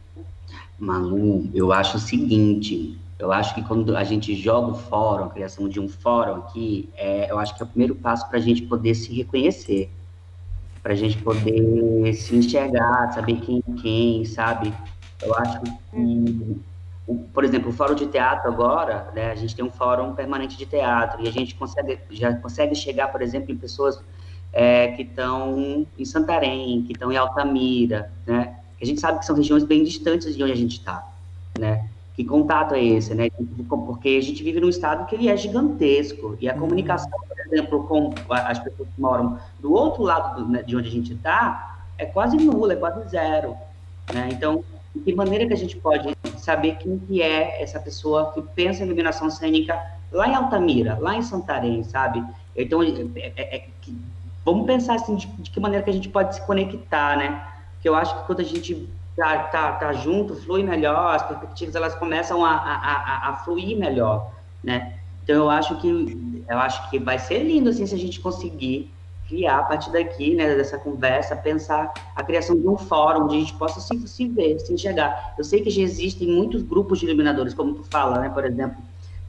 Malu, 0.78 1.48
eu 1.54 1.72
acho 1.72 1.96
o 1.96 2.00
seguinte, 2.00 2.98
eu 3.18 3.32
acho 3.32 3.54
que 3.54 3.62
quando 3.62 3.96
a 3.96 4.04
gente 4.04 4.34
joga 4.34 4.72
o 4.72 4.74
fórum, 4.74 5.24
a 5.24 5.30
criação 5.30 5.68
de 5.68 5.80
um 5.80 5.88
fórum 5.88 6.36
aqui, 6.36 6.90
é, 6.96 7.30
eu 7.30 7.38
acho 7.38 7.54
que 7.54 7.62
é 7.62 7.64
o 7.64 7.68
primeiro 7.68 7.94
passo 7.94 8.28
para 8.28 8.38
a 8.38 8.42
gente 8.42 8.62
poder 8.62 8.94
se 8.94 9.14
reconhecer 9.14 9.90
para 10.84 10.92
a 10.92 10.96
gente 10.96 11.16
poder 11.16 12.12
se 12.12 12.36
enxergar, 12.36 13.10
saber 13.14 13.40
quem 13.40 13.64
é 13.66 13.80
quem, 13.80 14.24
sabe? 14.26 14.70
Eu 15.22 15.34
acho 15.38 15.58
que, 15.62 16.60
por 17.32 17.42
exemplo, 17.42 17.70
o 17.70 17.72
fórum 17.72 17.94
de 17.94 18.06
teatro 18.06 18.50
agora, 18.50 19.10
né, 19.14 19.30
a 19.30 19.34
gente 19.34 19.56
tem 19.56 19.64
um 19.64 19.70
fórum 19.70 20.14
permanente 20.14 20.58
de 20.58 20.66
teatro 20.66 21.24
e 21.24 21.26
a 21.26 21.32
gente 21.32 21.54
consegue, 21.54 21.98
já 22.10 22.34
consegue 22.36 22.74
chegar, 22.74 23.08
por 23.08 23.22
exemplo, 23.22 23.50
em 23.50 23.56
pessoas 23.56 23.98
é, 24.52 24.88
que 24.88 25.02
estão 25.02 25.86
em 25.98 26.04
Santarém, 26.04 26.82
que 26.82 26.92
estão 26.92 27.10
em 27.10 27.16
Altamira, 27.16 28.12
né? 28.26 28.58
A 28.80 28.84
gente 28.84 29.00
sabe 29.00 29.20
que 29.20 29.24
são 29.24 29.34
regiões 29.34 29.64
bem 29.64 29.82
distantes 29.82 30.36
de 30.36 30.42
onde 30.42 30.52
a 30.52 30.56
gente 30.56 30.78
está, 30.78 31.02
né? 31.58 31.88
Que 32.14 32.24
contato 32.24 32.74
é 32.74 32.82
esse, 32.82 33.14
né? 33.14 33.28
Porque 33.68 34.10
a 34.10 34.22
gente 34.22 34.42
vive 34.42 34.60
num 34.60 34.68
estado 34.68 35.06
que 35.06 35.16
ele 35.16 35.28
é 35.28 35.36
gigantesco 35.36 36.36
e 36.40 36.48
a 36.48 36.54
uhum. 36.54 36.60
comunicação 36.60 37.10
exemplo, 37.54 37.84
com 37.84 38.12
as 38.28 38.58
pessoas 38.58 38.88
que 38.88 39.00
moram 39.00 39.38
do 39.60 39.72
outro 39.72 40.02
lado 40.02 40.42
do, 40.42 40.50
né, 40.50 40.62
de 40.62 40.76
onde 40.76 40.88
a 40.88 40.90
gente 40.90 41.12
está, 41.12 41.78
é 41.96 42.04
quase 42.04 42.36
nula, 42.36 42.72
é 42.72 42.76
quase 42.76 43.08
zero. 43.08 43.56
Né? 44.12 44.28
Então, 44.32 44.64
de 44.94 45.02
que 45.02 45.14
maneira 45.14 45.46
que 45.46 45.52
a 45.52 45.56
gente 45.56 45.76
pode 45.76 46.16
saber 46.38 46.76
quem 46.76 46.98
que 46.98 47.22
é 47.22 47.62
essa 47.62 47.78
pessoa 47.78 48.32
que 48.32 48.42
pensa 48.42 48.82
em 48.82 48.86
iluminação 48.86 49.30
cênica 49.30 49.80
lá 50.12 50.28
em 50.28 50.34
Altamira, 50.34 50.98
lá 51.00 51.16
em 51.16 51.22
Santarém, 51.22 51.82
sabe? 51.84 52.22
Então, 52.56 52.82
é, 52.82 53.32
é, 53.36 53.56
é 53.56 53.68
vamos 54.44 54.66
pensar 54.66 54.94
assim, 54.94 55.16
de, 55.16 55.26
de, 55.26 55.50
que 55.50 55.58
maneira 55.58 55.82
que 55.82 55.90
a 55.90 55.94
gente 55.94 56.08
pode 56.08 56.34
se 56.34 56.42
conectar, 56.42 57.16
né? 57.16 57.44
Porque 57.74 57.88
eu 57.88 57.94
acho 57.94 58.16
que 58.16 58.26
quando 58.26 58.40
a 58.40 58.44
gente 58.44 58.88
tá, 59.16 59.38
tá, 59.44 59.72
tá 59.72 59.92
junto, 59.92 60.34
flui 60.34 60.62
melhor, 60.62 61.14
as 61.14 61.22
perspectivas 61.22 61.74
elas 61.74 61.94
começam 61.94 62.44
a, 62.44 62.52
a, 62.52 62.74
a, 62.74 63.28
a 63.30 63.36
fluir 63.36 63.78
melhor, 63.78 64.30
né? 64.62 64.94
Então 65.22 65.36
eu 65.36 65.50
acho 65.50 65.80
que 65.80 66.44
eu 66.48 66.58
acho 66.58 66.90
que 66.90 66.98
vai 66.98 67.18
ser 67.18 67.42
lindo 67.42 67.70
assim 67.70 67.86
se 67.86 67.94
a 67.94 67.98
gente 67.98 68.20
conseguir 68.20 68.92
criar 69.26 69.60
a 69.60 69.62
partir 69.62 69.90
daqui, 69.90 70.34
né, 70.34 70.54
dessa 70.54 70.76
conversa, 70.78 71.34
pensar 71.34 71.92
a 72.14 72.22
criação 72.22 72.54
de 72.58 72.68
um 72.68 72.76
fórum 72.76 73.24
onde 73.24 73.36
a 73.36 73.40
gente 73.40 73.54
possa 73.54 73.80
se, 73.80 74.06
se 74.06 74.28
ver, 74.28 74.58
se 74.58 74.72
enxergar. 74.72 75.34
Eu 75.38 75.44
sei 75.44 75.62
que 75.62 75.70
já 75.70 75.80
existem 75.80 76.28
muitos 76.28 76.62
grupos 76.62 76.98
de 76.98 77.06
iluminadores, 77.06 77.54
como 77.54 77.74
tu 77.74 77.82
fala, 77.84 78.20
né, 78.20 78.28
por 78.28 78.44
exemplo, 78.44 78.76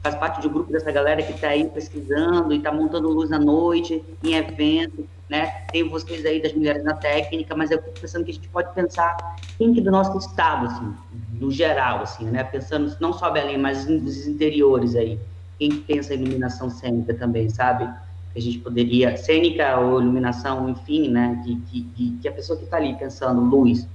faz 0.06 0.14
parte 0.14 0.40
de 0.40 0.46
um 0.46 0.52
grupo 0.52 0.72
dessa 0.72 0.92
galera 0.92 1.20
que 1.20 1.32
está 1.32 1.48
aí 1.48 1.68
pesquisando 1.68 2.54
e 2.54 2.58
está 2.58 2.70
montando 2.70 3.08
luz 3.08 3.32
à 3.32 3.38
noite, 3.38 4.04
em 4.22 4.34
evento, 4.34 5.06
né? 5.28 5.46
Tem 5.72 5.88
vocês 5.88 6.24
aí 6.24 6.40
das 6.40 6.52
mulheres 6.52 6.84
na 6.84 6.94
técnica, 6.94 7.56
mas 7.56 7.72
eu 7.72 7.82
fico 7.82 8.00
pensando 8.00 8.24
que 8.24 8.30
a 8.30 8.34
gente 8.34 8.48
pode 8.48 8.72
pensar 8.72 9.16
quem 9.58 9.74
que 9.74 9.80
do 9.80 9.90
nosso 9.90 10.16
estado, 10.18 10.66
assim, 10.66 10.94
no 11.32 11.50
geral, 11.50 12.02
assim, 12.02 12.24
né? 12.26 12.44
Pensando 12.44 12.94
não 13.00 13.12
só 13.12 13.30
Belém, 13.30 13.58
mas 13.58 13.86
nos 13.86 14.28
interiores 14.28 14.94
aí. 14.94 15.18
Quem 15.58 15.70
pensa 15.78 16.14
em 16.14 16.20
iluminação 16.20 16.70
cênica 16.70 17.12
também, 17.14 17.48
sabe? 17.48 17.92
Que 18.32 18.38
a 18.38 18.42
gente 18.42 18.58
poderia, 18.58 19.16
cênica 19.16 19.76
ou 19.80 20.00
iluminação, 20.00 20.68
enfim, 20.68 21.08
né? 21.08 21.42
Que, 21.44 21.56
que, 21.62 22.18
que 22.22 22.28
a 22.28 22.32
pessoa 22.32 22.56
que 22.56 22.64
está 22.64 22.76
ali 22.76 22.94
pensando, 22.94 23.40
luz, 23.40 23.88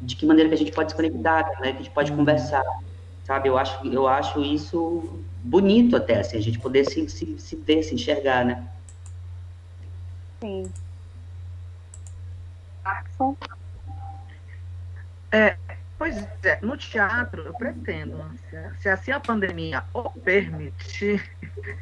de 0.00 0.16
que 0.16 0.24
maneira 0.24 0.48
que 0.48 0.54
a 0.54 0.58
gente 0.58 0.72
pode 0.72 0.92
se 0.92 0.96
conectar, 0.96 1.42
né? 1.60 1.72
Que 1.72 1.80
a 1.80 1.82
gente 1.82 1.90
pode 1.90 2.12
conversar, 2.12 2.64
sabe? 3.30 3.48
Eu 3.48 3.56
acho, 3.56 3.86
eu 3.86 4.08
acho 4.08 4.42
isso 4.42 5.22
bonito 5.44 5.94
até, 5.94 6.18
assim, 6.18 6.36
a 6.36 6.40
gente 6.40 6.58
poder 6.58 6.84
se, 6.84 7.08
se, 7.08 7.38
se 7.38 7.54
ver, 7.54 7.84
se 7.84 7.94
enxergar, 7.94 8.44
né? 8.44 8.68
Sim. 10.40 10.72
Markson? 12.84 13.36
É, 15.30 15.56
pois 15.96 16.16
é, 16.42 16.58
no 16.60 16.76
teatro 16.76 17.42
eu 17.42 17.54
pretendo, 17.54 18.20
se, 18.50 18.80
se 18.80 18.88
assim 18.88 19.12
a 19.12 19.20
pandemia 19.20 19.84
o 19.94 20.10
permitir, 20.10 21.22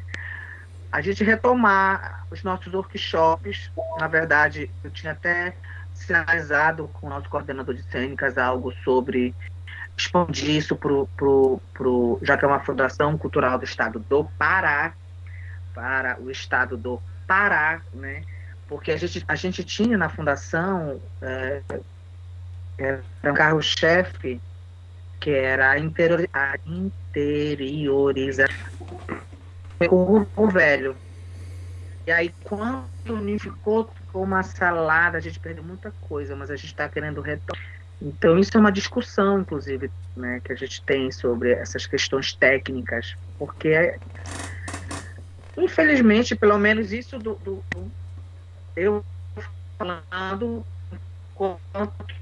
a 0.91 1.01
gente 1.01 1.23
retomar 1.23 2.27
os 2.29 2.43
nossos 2.43 2.71
workshops. 2.71 3.71
Na 3.99 4.07
verdade, 4.07 4.69
eu 4.83 4.91
tinha 4.91 5.13
até 5.13 5.55
sinalizado 5.95 6.87
com 6.89 7.07
o 7.07 7.09
nosso 7.09 7.27
coordenador 7.27 7.73
de 7.73 7.81
cênicas 7.81 8.37
algo 8.37 8.71
sobre 8.83 9.33
expandir 9.99 10.49
isso 10.49 10.75
pro, 10.75 11.07
pro, 11.17 11.61
pro, 11.73 12.19
já 12.21 12.37
que 12.37 12.45
é 12.45 12.47
uma 12.47 12.59
fundação 12.59 13.17
cultural 13.17 13.57
do 13.57 13.65
estado 13.65 13.99
do 13.99 14.23
Pará, 14.23 14.93
para 15.73 16.19
o 16.19 16.31
estado 16.31 16.77
do 16.77 17.01
Pará, 17.27 17.81
né? 17.93 18.23
Porque 18.67 18.91
a 18.91 18.97
gente, 18.97 19.23
a 19.27 19.35
gente 19.35 19.63
tinha 19.63 19.97
na 19.97 20.09
fundação 20.09 21.01
é, 21.21 21.61
era 22.77 23.03
um 23.23 23.33
carro-chefe 23.33 24.41
que 25.19 25.31
era 25.31 25.71
a, 25.71 25.79
interior, 25.79 26.27
a 26.31 26.55
interiorização 26.65 28.55
o 30.35 30.47
velho. 30.47 30.95
E 32.07 32.11
aí, 32.11 32.33
quando 32.43 32.85
unificou, 33.07 33.89
ficou 33.95 34.23
uma 34.23 34.43
salada, 34.43 35.17
a 35.17 35.21
gente 35.21 35.39
perdeu 35.39 35.63
muita 35.63 35.91
coisa, 36.07 36.35
mas 36.35 36.49
a 36.49 36.55
gente 36.55 36.67
está 36.67 36.89
querendo 36.89 37.21
retomar. 37.21 37.78
Então, 38.01 38.39
isso 38.39 38.55
é 38.55 38.59
uma 38.59 38.71
discussão, 38.71 39.41
inclusive, 39.41 39.91
né, 40.15 40.39
que 40.43 40.53
a 40.53 40.55
gente 40.55 40.81
tem 40.83 41.11
sobre 41.11 41.51
essas 41.51 41.85
questões 41.85 42.33
técnicas, 42.33 43.15
porque, 43.37 43.95
infelizmente, 45.57 46.35
pelo 46.35 46.57
menos 46.57 46.93
isso 46.93 47.19
do, 47.19 47.35
do, 47.35 47.63
do 47.71 47.91
eu 48.75 49.03
falando 49.77 50.65
quanto 51.35 52.19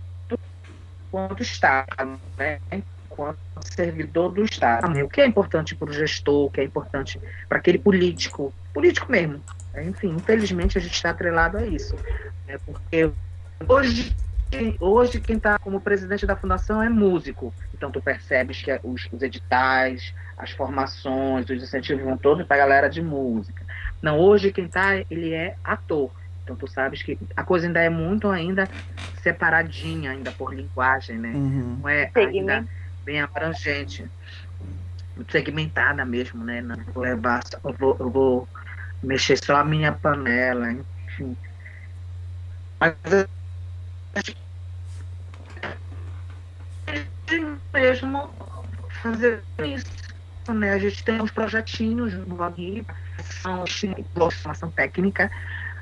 quanto 1.12 1.42
Estado, 1.42 2.20
né? 2.38 2.60
enquanto 2.72 3.38
servidor 3.64 4.32
do 4.32 4.44
Estado. 4.44 5.04
O 5.04 5.10
que 5.10 5.22
é 5.22 5.26
importante 5.26 5.76
para 5.76 5.90
o 5.90 5.94
gestor, 5.94 6.46
o 6.46 6.52
que 6.52 6.62
é 6.62 6.64
importante 6.64 7.20
para 7.48 7.58
aquele 7.58 7.80
político, 7.80 8.54
político 8.74 9.12
mesmo. 9.12 9.42
Enfim, 9.76 10.10
infelizmente 10.10 10.78
a 10.78 10.82
gente 10.82 10.94
está 10.94 11.10
atrelado 11.10 11.58
a 11.58 11.66
isso. 11.66 11.96
Né? 12.48 12.58
Porque 12.66 13.10
hoje, 13.68 14.16
hoje 14.80 15.20
quem 15.20 15.38
está 15.38 15.58
como 15.60 15.82
presidente 15.82 16.26
da 16.26 16.36
fundação 16.36 16.82
é 16.82 16.90
músico. 16.90 17.54
Então 17.74 17.92
tu 17.92 18.02
percebes 18.02 18.62
que 18.62 18.72
os, 18.84 19.08
os 19.12 19.22
editais, 19.22 20.14
as 20.38 20.52
formações, 20.52 21.50
os 21.50 21.64
incentivos 21.64 22.04
vão 22.04 22.18
todos 22.18 22.46
para 22.46 22.56
a 22.56 22.60
galera 22.60 22.90
de 22.90 23.02
música. 23.02 23.66
Não, 24.02 24.20
hoje 24.20 24.52
quem 24.52 24.66
está, 24.66 24.96
ele 25.10 25.34
é 25.34 25.56
ator. 25.64 26.12
Então 26.44 26.56
tu 26.56 26.68
sabes 26.68 27.04
que 27.04 27.18
a 27.36 27.44
coisa 27.44 27.68
ainda 27.68 27.82
é 27.82 27.90
muito 27.90 28.30
ainda 28.30 28.70
separadinha 29.22 30.12
ainda 30.12 30.32
por 30.32 30.54
linguagem, 30.54 31.18
né? 31.18 31.34
Uhum. 31.34 31.80
Não 31.82 31.90
é 31.90 32.10
ainda 32.16 32.66
bem 33.04 33.22
abrangente, 33.22 34.10
muito 35.16 35.32
segmentada 35.32 36.06
mesmo, 36.06 36.44
né? 36.44 36.62
Não 36.62 36.78
vou 36.94 37.04
levar, 37.04 37.42
eu 37.64 37.74
vou, 37.74 37.98
eu 38.00 38.10
vou 38.10 38.50
mexer 39.04 39.38
só 39.44 39.58
a 39.58 39.66
minha 39.66 39.92
panela, 39.92 40.72
enfim. 40.72 41.36
Mas 42.80 42.96
mesmo 47.74 48.30
fazer 49.02 49.44
isso, 49.60 49.86
né? 50.54 50.74
A 50.74 50.80
gente 50.80 51.04
tem 51.04 51.22
uns 51.22 51.32
projetinhos 51.32 52.14
no 52.14 52.50
Rio, 52.50 52.86
são 53.42 53.64
de 53.64 54.06
formação 54.14 54.72
técnica, 54.72 55.30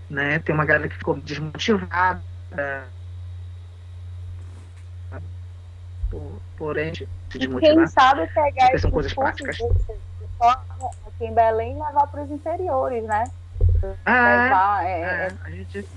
né? 0.10 0.40
Tem 0.40 0.54
uma 0.54 0.66
galera 0.66 0.90
que 0.90 0.98
ficou 0.98 1.16
desmotivada. 1.16 2.22
Por, 6.10 6.42
porém, 6.58 6.94
se 6.94 7.08
desmotivar. 7.34 7.76
Quem 7.76 7.88
sabe 7.88 8.28
pegar 8.28 8.74
esses 8.74 8.90
coisas 8.90 9.14
práticas. 9.14 9.58
aqui 11.08 11.26
em 11.26 11.34
Belém 11.34 11.78
e 11.78 11.82
levar 11.82 12.08
para 12.08 12.24
os 12.24 12.32
interiores, 12.32 13.04
né? 13.04 13.24
Ah, 14.06 14.44
levar, 14.44 14.86
é, 14.86 15.02
é, 15.02 15.28
a 15.44 15.50
gente... 15.50 15.88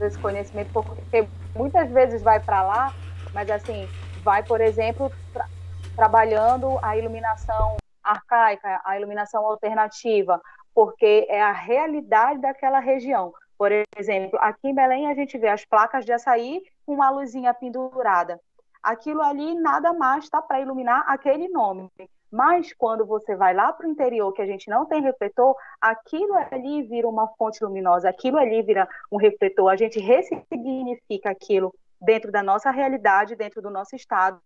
esse 0.00 0.18
conhecimento, 0.18 0.70
porque 0.72 1.28
muitas 1.54 1.90
vezes 1.90 2.22
vai 2.22 2.40
para 2.40 2.62
lá, 2.62 2.92
mas 3.32 3.50
assim, 3.50 3.88
vai, 4.22 4.42
por 4.42 4.60
exemplo, 4.60 5.10
tra 5.32 5.46
trabalhando 5.94 6.78
a 6.82 6.94
iluminação 6.94 7.76
arcaica, 8.04 8.82
a 8.84 8.98
iluminação 8.98 9.46
alternativa, 9.46 10.40
porque 10.74 11.26
é 11.30 11.40
a 11.40 11.52
realidade 11.52 12.38
daquela 12.38 12.80
região. 12.80 13.32
Por 13.56 13.72
exemplo, 13.96 14.38
aqui 14.42 14.68
em 14.68 14.74
Belém 14.74 15.10
a 15.10 15.14
gente 15.14 15.38
vê 15.38 15.48
as 15.48 15.64
placas 15.64 16.04
de 16.04 16.12
açaí 16.12 16.62
com 16.84 16.92
uma 16.92 17.08
luzinha 17.08 17.54
pendurada. 17.54 18.38
Aquilo 18.82 19.22
ali 19.22 19.54
nada 19.54 19.92
mais 19.94 20.24
está 20.24 20.42
para 20.42 20.60
iluminar 20.60 21.04
aquele 21.08 21.48
nome. 21.48 21.90
Mas 22.30 22.72
quando 22.72 23.06
você 23.06 23.36
vai 23.36 23.54
lá 23.54 23.72
para 23.72 23.86
o 23.86 23.90
interior, 23.90 24.32
que 24.32 24.42
a 24.42 24.46
gente 24.46 24.68
não 24.68 24.84
tem 24.86 25.02
refletor, 25.02 25.54
aquilo 25.80 26.34
ali 26.34 26.82
vira 26.82 27.08
uma 27.08 27.28
fonte 27.36 27.62
luminosa, 27.62 28.08
aquilo 28.08 28.38
ali 28.38 28.62
vira 28.62 28.88
um 29.10 29.16
refletor. 29.16 29.70
A 29.70 29.76
gente 29.76 30.00
ressignifica 30.00 31.30
aquilo 31.30 31.74
dentro 32.00 32.30
da 32.30 32.42
nossa 32.42 32.70
realidade, 32.70 33.36
dentro 33.36 33.62
do 33.62 33.70
nosso 33.70 33.94
estado, 33.96 34.40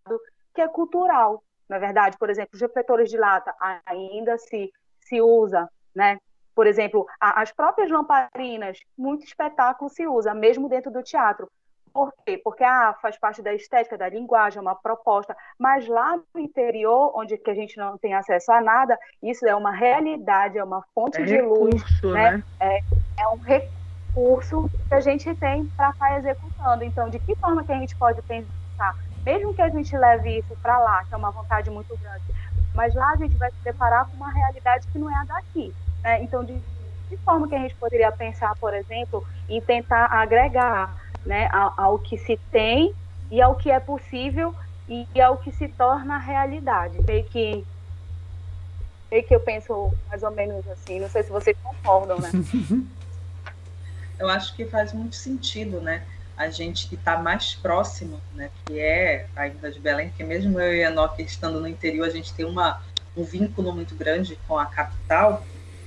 que 0.55 0.61
é 0.61 0.69
cultural. 0.69 1.43
Na 1.69 1.77
é 1.77 1.79
verdade, 1.79 2.17
por 2.19 2.29
exemplo, 2.29 2.51
os 2.55 2.61
refletores 2.61 3.09
de 3.09 3.17
lata 3.17 3.55
ainda 3.87 4.37
se, 4.39 4.73
se 5.01 5.21
usa 5.21 5.69
né? 5.95 6.19
Por 6.55 6.67
exemplo, 6.67 7.07
as 7.19 7.53
próprias 7.53 7.91
lamparinas, 7.91 8.79
muito 8.97 9.25
espetáculo 9.25 9.89
se 9.89 10.07
usa, 10.07 10.35
mesmo 10.35 10.69
dentro 10.69 10.91
do 10.91 11.03
teatro. 11.03 11.51
Por 11.93 12.13
quê? 12.25 12.41
Porque 12.43 12.65
ah, 12.65 12.95
faz 13.01 13.19
parte 13.19 13.43
da 13.43 13.53
estética, 13.53 13.99
da 13.99 14.09
linguagem, 14.09 14.59
é 14.59 14.63
uma 14.63 14.75
proposta, 14.75 15.37
mas 15.59 15.87
lá 15.89 16.19
no 16.33 16.41
interior, 16.41 17.13
onde 17.15 17.37
que 17.37 17.51
a 17.51 17.55
gente 17.55 17.77
não 17.77 17.99
tem 17.99 18.15
acesso 18.15 18.53
a 18.53 18.61
nada, 18.61 18.99
isso 19.23 19.47
é 19.47 19.55
uma 19.55 19.73
realidade, 19.73 20.59
é 20.59 20.65
uma 20.65 20.83
fonte 20.95 21.21
é 21.21 21.25
de 21.25 21.37
recurso, 21.37 22.07
luz, 22.07 22.15
né? 22.15 22.33
né? 22.33 22.43
É, 22.61 22.81
é 23.23 23.29
um 23.29 23.39
recurso 23.39 24.71
que 24.89 24.95
a 24.95 25.01
gente 25.01 25.35
tem 25.37 25.67
para 25.77 25.91
estar 25.91 26.09
tá 26.09 26.19
executando. 26.19 26.85
Então, 26.85 27.11
de 27.11 27.19
que 27.19 27.35
forma 27.37 27.65
que 27.65 27.73
a 27.73 27.79
gente 27.79 27.97
pode 27.97 28.23
pensar? 28.23 28.97
Mesmo 29.25 29.53
que 29.53 29.63
a 29.63 29.69
gente 29.69 29.97
leve 29.97 30.39
isso 30.39 30.57
para 30.63 30.79
lá, 30.79 31.05
que 31.05 31.13
é 31.13 31.17
uma 31.17 31.31
vontade 31.31 31.71
muito 31.71 31.97
grande, 31.99 32.25
mas 32.75 32.95
lá 32.95 33.11
a 33.11 33.17
gente 33.17 33.37
vai 33.37 33.51
se 33.51 33.59
deparar 33.63 34.07
com 34.09 34.17
uma 34.17 34.31
realidade 34.31 34.87
que 34.89 34.99
não 34.99 35.11
é 35.11 35.21
a 35.21 35.25
daqui. 35.25 35.75
Né? 36.03 36.23
Então, 36.23 36.45
de 36.45 36.59
que 37.09 37.17
forma 37.19 37.49
que 37.49 37.55
a 37.55 37.59
gente 37.59 37.75
poderia 37.75 38.13
pensar, 38.13 38.55
por 38.57 38.73
exemplo, 38.73 39.27
em 39.49 39.61
tentar 39.61 40.07
agregar 40.07 40.95
né, 41.25 41.49
ao, 41.53 41.75
ao 41.77 41.99
que 41.99 42.17
se 42.19 42.39
tem 42.51 42.95
e 43.31 43.41
ao 43.41 43.55
que 43.55 43.71
é 43.71 43.79
possível 43.79 44.55
e 44.89 45.07
ao 45.21 45.37
que 45.37 45.53
se 45.53 45.69
torna 45.69 46.19
realidade. 46.19 47.01
Meio 47.07 47.25
que, 47.25 47.65
meio 49.11 49.23
que 49.25 49.35
eu 49.35 49.41
penso 49.41 49.93
mais 50.09 50.23
ou 50.23 50.31
menos 50.31 50.67
assim, 50.69 50.99
não 50.99 51.09
sei 51.09 51.23
se 51.23 51.31
vocês 51.31 51.57
concordam, 51.63 52.19
né? 52.19 52.31
Eu 54.19 54.29
acho 54.29 54.55
que 54.55 54.67
faz 54.67 54.93
muito 54.93 55.17
sentido, 55.17 55.81
né? 55.81 56.05
a 56.41 56.49
gente 56.49 56.89
que 56.89 56.95
está 56.95 57.19
mais 57.19 57.55
próximo, 57.55 58.19
né, 58.35 58.51
que 58.65 58.81
é 58.81 59.27
ainda 59.37 59.71
de 59.71 59.79
Belém, 59.79 60.09
porque 60.09 60.25
mesmo 60.25 60.59
eu 60.59 60.75
e 60.75 60.83
a 60.83 60.91
Enoque 60.91 61.23
estando 61.23 61.61
no 61.61 61.69
interior, 61.69 62.07
a 62.07 62.11
gente 62.11 62.33
tem 62.33 62.47
uma, 62.47 62.81
um 63.15 63.23
vínculo 63.23 63.75
muito 63.75 63.95
grande 63.95 64.39
com 64.49 64.59
a 64.59 64.65
capital, 64.65 65.45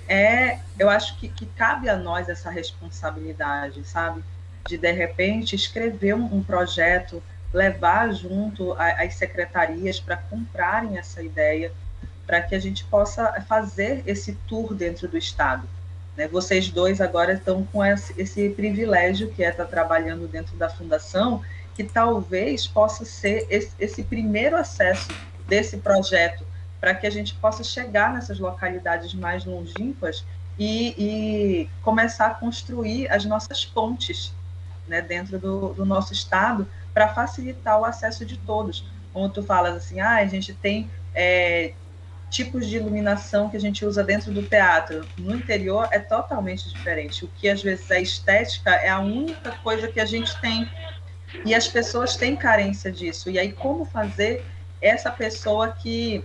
é, 0.08 0.60
eu 0.78 0.92
acho 0.92 1.18
que, 1.18 1.28
que 1.28 1.48
cabe 1.48 1.90
a 1.90 1.98
nós 1.98 2.30
essa 2.30 2.52
responsabilidade, 2.52 3.84
sabe? 3.84 4.24
De, 4.68 4.78
de 4.78 4.92
repente, 4.92 5.56
escrever 5.56 6.16
um, 6.16 6.42
projeto, 6.42 7.22
levar 7.54 8.14
junto 8.14 8.74
as 8.74 9.16
secretarias 9.16 10.00
para 10.00 10.18
comprarem 10.18 10.98
essa 10.98 11.22
ideia, 11.22 11.72
para 12.26 12.42
que 12.42 12.56
a 12.56 12.60
gente 12.60 12.84
possa 12.86 13.42
fazer 13.48 14.04
esse 14.06 14.34
tour 14.48 14.74
dentro 14.74 15.08
do 15.08 15.18
Estado. 15.18 15.68
Né? 16.16 16.28
Vocês 16.28 16.70
dois 16.70 17.02
agora 17.02 17.34
estão 17.34 17.66
com 17.66 17.84
esse, 17.84 18.14
esse 18.20 18.50
privilégio 18.50 19.32
que 19.32 19.44
é 19.44 19.50
estar 19.50 19.66
trabalhando 19.66 20.28
dentro 20.28 20.56
da 20.56 20.70
fundação, 20.70 21.42
que 21.76 21.84
talvez 21.84 22.68
possa 22.68 23.04
ser 23.04 23.46
esse, 23.50 23.72
esse 23.80 24.04
primeiro 24.04 24.56
acesso 24.56 25.10
desse 25.48 25.78
projeto 25.78 26.46
para 26.80 26.94
que 26.94 27.08
a 27.08 27.10
gente 27.10 27.34
possa 27.36 27.64
chegar 27.64 28.14
nessas 28.14 28.40
localidades 28.40 29.14
mais 29.14 29.46
longínquas 29.46 30.24
e, 30.60 30.94
e 30.98 31.70
começar 31.82 32.28
a 32.28 32.34
construir 32.34 33.10
as 33.10 33.26
nossas 33.26 33.66
pontes 33.66 34.34
né, 34.88 35.02
dentro 35.02 35.40
do, 35.40 35.74
do 35.74 35.86
nosso 35.86 36.14
estado 36.14 36.68
para 36.94 37.10
facilitar 37.10 37.80
o 37.80 37.86
acesso 37.86 38.26
de 38.26 38.38
todos. 38.38 38.86
como 39.12 39.30
tu 39.30 39.44
falas 39.44 39.76
assim, 39.76 40.00
ah, 40.00 40.18
a 40.18 40.26
gente 40.26 40.54
tem 40.54 40.90
é, 41.14 41.74
tipos 42.30 42.68
de 42.68 42.78
iluminação 42.78 43.50
que 43.50 43.56
a 43.56 43.60
gente 43.60 43.86
usa 43.86 44.04
dentro 44.04 44.32
do 44.32 44.44
teatro. 44.44 45.06
No 45.18 45.36
interior 45.36 45.88
é 45.92 46.00
totalmente 46.00 46.68
diferente. 46.70 47.26
O 47.26 47.28
que 47.28 47.48
às 47.48 47.62
vezes 47.62 47.90
é 47.92 48.02
estética 48.02 48.72
é 48.72 48.90
a 48.90 49.00
única 49.00 49.52
coisa 49.64 49.88
que 49.88 50.00
a 50.00 50.06
gente 50.06 50.40
tem. 50.42 50.70
E 51.46 51.54
as 51.54 51.68
pessoas 51.68 52.16
têm 52.16 52.36
carência 52.36 52.92
disso. 52.92 53.30
E 53.30 53.38
aí, 53.38 53.52
como 53.52 53.86
fazer 53.86 54.44
essa 54.82 55.12
pessoa 55.12 55.70
que 55.72 56.24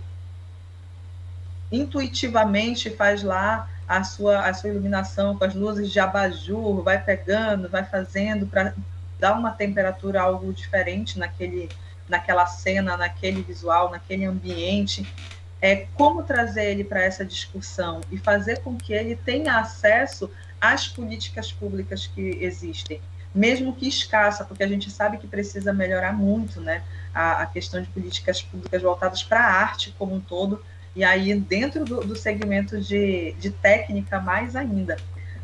intuitivamente 1.71 2.89
faz 2.89 3.23
lá 3.23 3.69
a 3.89 4.03
sua, 4.03 4.41
a 4.47 4.53
sua 4.53 4.69
iluminação 4.69 5.35
com 5.35 5.43
as 5.43 5.55
luzes 5.55 5.91
de 5.91 5.99
abajur, 5.99 6.83
vai 6.83 7.03
pegando, 7.03 7.67
vai 7.67 7.83
fazendo 7.83 8.45
para 8.45 8.75
dar 9.19 9.33
uma 9.33 9.49
temperatura 9.49 10.21
algo 10.21 10.53
diferente 10.53 11.17
naquele, 11.17 11.67
naquela 12.07 12.45
cena, 12.45 12.95
naquele 12.95 13.41
visual, 13.41 13.89
naquele 13.89 14.25
ambiente. 14.25 15.11
É 15.59 15.87
como 15.95 16.21
trazer 16.21 16.65
ele 16.65 16.83
para 16.83 17.03
essa 17.03 17.25
discussão 17.25 18.01
e 18.11 18.17
fazer 18.19 18.59
com 18.59 18.77
que 18.77 18.93
ele 18.93 19.15
tenha 19.15 19.57
acesso 19.57 20.29
às 20.61 20.87
políticas 20.87 21.51
públicas 21.51 22.05
que 22.05 22.37
existem, 22.39 23.01
mesmo 23.33 23.75
que 23.75 23.87
escassa, 23.87 24.45
porque 24.45 24.63
a 24.63 24.67
gente 24.67 24.91
sabe 24.91 25.17
que 25.17 25.27
precisa 25.27 25.73
melhorar 25.73 26.13
muito, 26.13 26.61
né, 26.61 26.83
a, 27.11 27.41
a 27.41 27.45
questão 27.47 27.81
de 27.81 27.89
políticas 27.89 28.43
públicas 28.43 28.81
voltadas 28.83 29.23
para 29.23 29.39
a 29.39 29.51
arte 29.51 29.95
como 29.97 30.13
um 30.13 30.19
todo, 30.19 30.63
e 30.95 31.03
aí 31.03 31.33
dentro 31.39 31.85
do, 31.85 32.01
do 32.01 32.15
segmento 32.15 32.79
de, 32.79 33.33
de 33.33 33.51
técnica 33.51 34.19
mais 34.19 34.55
ainda. 34.55 34.97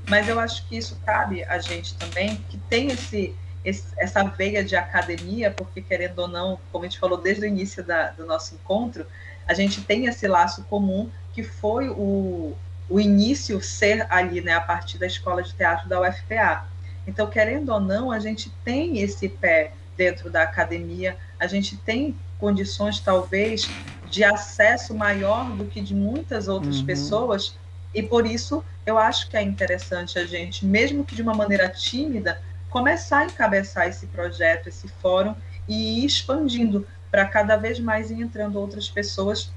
Mas 0.07 0.27
eu 0.27 0.39
acho 0.39 0.67
que 0.67 0.77
isso 0.77 0.99
cabe 1.05 1.43
a 1.43 1.59
gente 1.59 1.95
também, 1.95 2.37
que 2.49 2.57
tem 2.69 2.87
esse, 2.87 3.35
esse, 3.63 3.85
essa 3.97 4.23
veia 4.23 4.63
de 4.63 4.75
academia, 4.75 5.49
porque 5.49 5.81
querendo 5.81 6.19
ou 6.19 6.27
não, 6.27 6.59
como 6.71 6.85
a 6.85 6.87
gente 6.87 6.99
falou 6.99 7.17
desde 7.17 7.43
o 7.43 7.47
início 7.47 7.83
da, 7.83 8.11
do 8.11 8.25
nosso 8.25 8.53
encontro, 8.55 9.05
a 9.47 9.53
gente 9.53 9.81
tem 9.81 10.05
esse 10.05 10.27
laço 10.27 10.63
comum 10.65 11.09
que 11.33 11.43
foi 11.43 11.89
o, 11.89 12.55
o 12.89 12.99
início 12.99 13.61
ser 13.61 14.05
ali, 14.09 14.41
né, 14.41 14.53
a 14.53 14.61
partir 14.61 14.97
da 14.97 15.07
escola 15.07 15.41
de 15.41 15.53
teatro 15.53 15.89
da 15.89 15.99
UFPA. 15.99 16.67
Então, 17.07 17.27
querendo 17.27 17.69
ou 17.69 17.79
não, 17.79 18.11
a 18.11 18.19
gente 18.19 18.51
tem 18.63 18.99
esse 18.99 19.27
pé 19.27 19.71
dentro 19.97 20.29
da 20.29 20.43
academia, 20.43 21.17
a 21.39 21.47
gente 21.47 21.77
tem 21.77 22.15
condições, 22.39 22.99
talvez, 22.99 23.69
de 24.15 24.23
acesso 24.23 24.95
maior 24.95 25.51
do 25.57 25.65
que 25.65 25.81
de 25.81 25.93
muitas 25.93 26.47
outras 26.47 26.79
uhum. 26.79 26.85
pessoas, 26.85 27.57
e 27.93 28.01
por 28.01 28.25
isso 28.25 28.63
eu 28.85 28.97
acho 28.97 29.29
que 29.29 29.35
é 29.35 29.41
interessante 29.41 30.17
a 30.17 30.25
gente, 30.25 30.65
mesmo 30.65 31.03
que 31.03 31.13
de 31.13 31.21
uma 31.21 31.33
maneira 31.33 31.67
tímida, 31.67 32.41
começar 32.69 33.19
a 33.19 33.25
encabeçar 33.25 33.89
esse 33.89 34.07
projeto, 34.07 34.69
esse 34.69 34.87
fórum 34.87 35.35
e 35.67 35.99
ir 35.99 36.05
expandindo, 36.05 36.87
para 37.11 37.25
cada 37.25 37.57
vez 37.57 37.77
mais 37.77 38.09
ir 38.09 38.21
entrando 38.21 38.57
outras 38.57 38.89
pessoas 38.89 39.51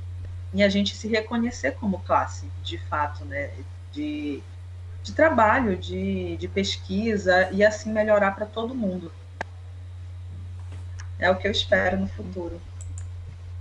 e 0.52 0.60
a 0.60 0.68
gente 0.68 0.96
se 0.96 1.06
reconhecer 1.06 1.72
como 1.72 2.00
classe, 2.00 2.50
de 2.64 2.78
fato, 2.78 3.24
né? 3.24 3.50
De, 3.92 4.42
de 5.04 5.12
trabalho, 5.12 5.76
de, 5.76 6.36
de 6.36 6.48
pesquisa 6.48 7.48
e 7.52 7.64
assim 7.64 7.92
melhorar 7.92 8.32
para 8.32 8.46
todo 8.46 8.74
mundo. 8.74 9.12
É 11.16 11.30
o 11.30 11.36
que 11.36 11.46
eu 11.46 11.52
espero 11.52 11.96
no 11.96 12.08
futuro. 12.08 12.60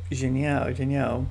Genial, 0.10 0.74
genial. 0.74 1.26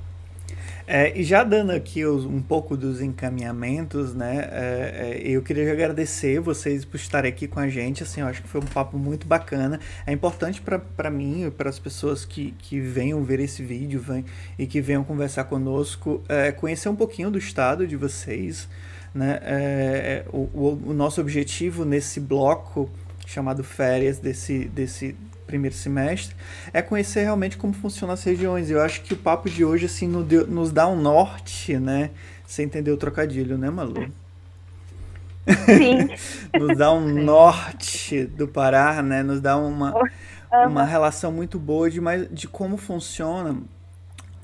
É, 0.87 1.19
e 1.19 1.25
já 1.25 1.43
dando 1.43 1.73
aqui 1.73 2.05
os, 2.05 2.25
um 2.25 2.41
pouco 2.41 2.77
dos 2.77 3.01
encaminhamentos, 3.01 4.15
né? 4.15 4.49
É, 4.53 5.19
é, 5.19 5.29
eu 5.29 5.43
queria 5.43 5.73
agradecer 5.73 6.39
vocês 6.39 6.85
por 6.85 6.97
estarem 6.97 7.29
aqui 7.29 7.49
com 7.49 7.59
a 7.59 7.69
gente. 7.69 8.05
Assim, 8.05 8.21
eu 8.21 8.27
acho 8.29 8.41
que 8.41 8.49
foi 8.49 8.61
um 8.61 8.67
papo 8.67 8.97
muito 8.97 9.27
bacana. 9.27 9.81
É 10.07 10.13
importante 10.13 10.63
para 10.63 11.11
mim 11.11 11.47
e 11.47 11.51
para 11.51 11.69
as 11.69 11.79
pessoas 11.79 12.25
que, 12.25 12.55
que 12.59 12.79
venham 12.79 13.25
ver 13.25 13.41
esse 13.41 13.65
vídeo 13.65 13.99
vem, 14.01 14.25
e 14.57 14.65
que 14.65 14.81
venham 14.81 15.03
conversar 15.03 15.45
conosco, 15.45 16.23
é, 16.29 16.53
conhecer 16.53 16.89
um 16.89 16.97
pouquinho 16.97 17.33
do 17.33 17.39
estado 17.39 17.85
de 17.85 17.97
vocês. 17.97 18.69
Né? 19.13 19.41
É, 19.43 20.25
o, 20.33 20.49
o, 20.55 20.83
o 20.91 20.95
nosso 20.95 21.21
objetivo 21.21 21.85
nesse 21.85 22.21
bloco 22.21 22.89
chamado 23.27 23.65
férias 23.65 24.21
desse, 24.21 24.67
desse, 24.67 25.17
primeiro 25.47 25.75
semestre, 25.75 26.35
é 26.73 26.83
conhecer 26.83 27.23
realmente 27.23 27.57
como 27.57 27.73
funcionam 27.73 28.15
as 28.15 28.23
regiões. 28.23 28.71
Eu 28.71 28.83
acho 28.83 29.03
que 29.03 29.15
o 29.15 29.17
papo 29.17 29.49
de 29.49 29.65
hoje 29.65 29.87
assim 29.87 30.09
nos 30.09 30.73
dá 30.73 30.89
um 30.89 31.01
norte, 31.01 31.79
né? 31.79 32.11
Você 32.47 32.63
entendeu 32.63 32.95
o 32.95 32.97
trocadilho, 32.97 33.57
né, 33.57 33.71
Malu? 33.71 34.13
Sim. 35.47 36.09
nos 36.59 36.77
dá 36.77 36.93
um 36.93 37.07
norte 37.07 38.25
do 38.25 38.49
Pará, 38.49 39.03
né? 39.03 39.23
Nos 39.23 39.41
dá 39.41 39.57
uma, 39.57 39.95
uma 40.67 40.85
relação 40.85 41.33
muito 41.33 41.59
boa 41.59 41.91
de, 41.91 42.01
mais, 42.01 42.29
de 42.31 42.49
como 42.49 42.77
funciona 42.77 43.57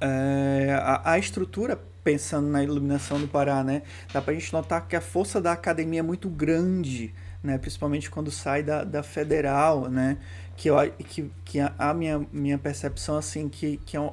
é, 0.01 0.79
a, 0.81 1.13
a 1.13 1.19
estrutura 1.19 1.79
pensando 2.03 2.49
na 2.49 2.63
iluminação 2.63 3.21
do 3.21 3.29
Pará, 3.29 3.63
né? 3.63 3.83
Dá 4.13 4.21
pra 4.21 4.35
gente 4.35 4.53
notar 4.53 4.87
que 4.87 4.97
a 4.97 5.01
força 5.01 5.41
da 5.41 5.53
academia 5.53 6.01
é 6.01 6.03
muito 6.03 6.29
grande, 6.29 7.15
né? 7.43 7.59
Principalmente 7.59 8.11
quando 8.11 8.31
sai 8.31 8.63
da, 8.63 8.85
da 8.85 9.03
federal, 9.03 9.89
né? 9.89 10.19
Que, 10.57 10.69
eu, 10.69 10.77
que, 10.99 11.31
que 11.45 11.61
a, 11.61 11.75
a, 11.79 11.95
minha, 11.95 12.27
minha 12.33 12.59
percepção 12.59 13.17
assim 13.17 13.49
que, 13.49 13.79
que 13.79 13.97
é, 13.97 14.01
um, 14.01 14.13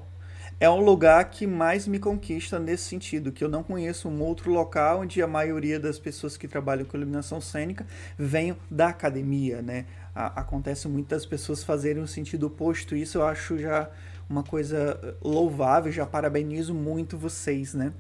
é 0.59 0.69
um 0.69 0.81
lugar 0.81 1.23
que 1.29 1.45
mais 1.45 1.87
me 1.87 1.99
conquista 1.99 2.59
nesse 2.59 2.83
sentido, 2.83 3.31
que 3.31 3.43
eu 3.43 3.49
não 3.49 3.63
conheço 3.63 4.09
um 4.09 4.21
outro 4.21 4.51
local 4.51 5.01
onde 5.01 5.21
a 5.21 5.27
maioria 5.27 5.79
das 5.79 5.99
pessoas 5.99 6.37
que 6.37 6.47
trabalham 6.47 6.85
com 6.85 6.97
iluminação 6.97 7.39
cênica 7.39 7.85
venham 8.17 8.57
da 8.69 8.87
academia, 8.87 9.61
né? 9.61 9.85
A, 10.15 10.41
acontece 10.41 10.87
muitas 10.87 11.25
pessoas 11.25 11.63
fazerem 11.63 12.01
o 12.01 12.07
sentido 12.07 12.47
oposto, 12.47 12.95
isso 12.95 13.19
eu 13.19 13.25
acho 13.25 13.57
já 13.57 13.89
uma 14.29 14.43
coisa 14.43 15.17
louvável, 15.21 15.91
já 15.91 16.05
parabenizo 16.05 16.73
muito 16.73 17.17
vocês, 17.17 17.73
né? 17.73 17.93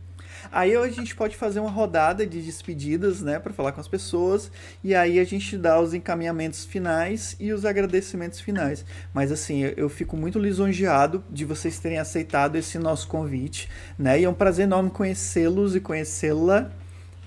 Aí 0.51 0.75
a 0.75 0.87
gente 0.89 1.15
pode 1.15 1.35
fazer 1.35 1.59
uma 1.59 1.69
rodada 1.69 2.25
de 2.25 2.41
despedidas, 2.41 3.21
né, 3.21 3.39
para 3.39 3.53
falar 3.53 3.71
com 3.71 3.81
as 3.81 3.87
pessoas, 3.87 4.51
e 4.83 4.95
aí 4.95 5.19
a 5.19 5.23
gente 5.23 5.57
dá 5.57 5.79
os 5.79 5.93
encaminhamentos 5.93 6.65
finais 6.65 7.35
e 7.39 7.51
os 7.51 7.65
agradecimentos 7.65 8.39
finais. 8.39 8.85
Mas 9.13 9.31
assim, 9.31 9.61
eu 9.75 9.89
fico 9.89 10.17
muito 10.17 10.39
lisonjeado 10.39 11.23
de 11.29 11.45
vocês 11.45 11.79
terem 11.79 11.99
aceitado 11.99 12.55
esse 12.55 12.77
nosso 12.77 13.07
convite, 13.07 13.69
né? 13.97 14.19
E 14.19 14.23
é 14.23 14.29
um 14.29 14.33
prazer 14.33 14.63
enorme 14.63 14.89
conhecê-los 14.89 15.75
e 15.75 15.79
conhecê-la, 15.79 16.71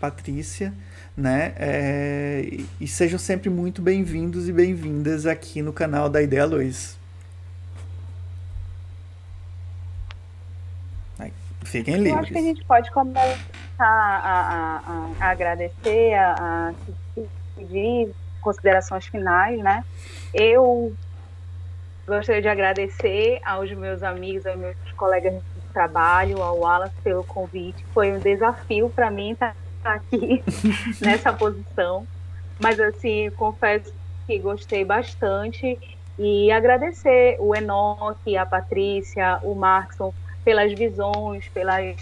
Patrícia, 0.00 0.74
né? 1.16 1.55
É, 1.57 2.58
e 2.81 2.89
sejam 2.89 3.18
sempre 3.18 3.49
muito 3.49 3.81
bem-vindos 3.81 4.49
e 4.49 4.52
bem-vindas 4.52 5.26
aqui 5.26 5.62
no 5.62 5.73
canal 5.73 6.08
da 6.08 6.20
Ideia 6.20 6.44
Luz. 6.44 7.01
Fiquem 11.65 11.94
livres. 11.94 12.12
Eu 12.12 12.18
acho 12.18 12.32
que 12.32 12.39
a 12.39 12.42
gente 12.42 12.65
pode 12.65 12.91
começar 12.91 13.39
a, 13.78 13.86
a, 13.86 14.76
a, 14.86 15.10
a 15.20 15.31
agradecer, 15.31 16.15
a, 16.15 16.74
pedir 17.57 18.12
considerações 18.41 19.07
finais, 19.07 19.58
né? 19.62 19.84
Eu 20.34 20.92
gostaria 22.07 22.42
de 22.42 22.49
agradecer 22.49 23.41
aos 23.44 23.70
meus 23.73 24.02
amigos, 24.02 24.44
aos 24.47 24.58
meus 24.58 24.76
colegas 24.97 25.34
de 25.34 25.41
trabalho, 25.73 26.42
ao 26.42 26.58
Wallace 26.58 26.94
pelo 27.02 27.24
convite. 27.24 27.84
Foi 27.94 28.12
um 28.12 28.18
desafio 28.18 28.91
para 28.91 29.10
mim 29.10 29.32
estar 29.32 29.55
aqui 29.84 30.42
nessa 31.00 31.32
posição, 31.32 32.07
mas 32.60 32.78
assim, 32.81 33.31
confesso 33.31 33.92
que 34.26 34.39
gostei 34.39 34.84
bastante 34.84 35.78
e 36.18 36.50
agradecer 36.50 37.36
o 37.39 37.55
Enoque, 37.55 38.36
a 38.36 38.44
Patrícia, 38.44 39.39
o 39.42 39.55
Markson 39.55 40.12
pelas 40.44 40.72
visões, 40.72 41.48
pelas 41.48 41.96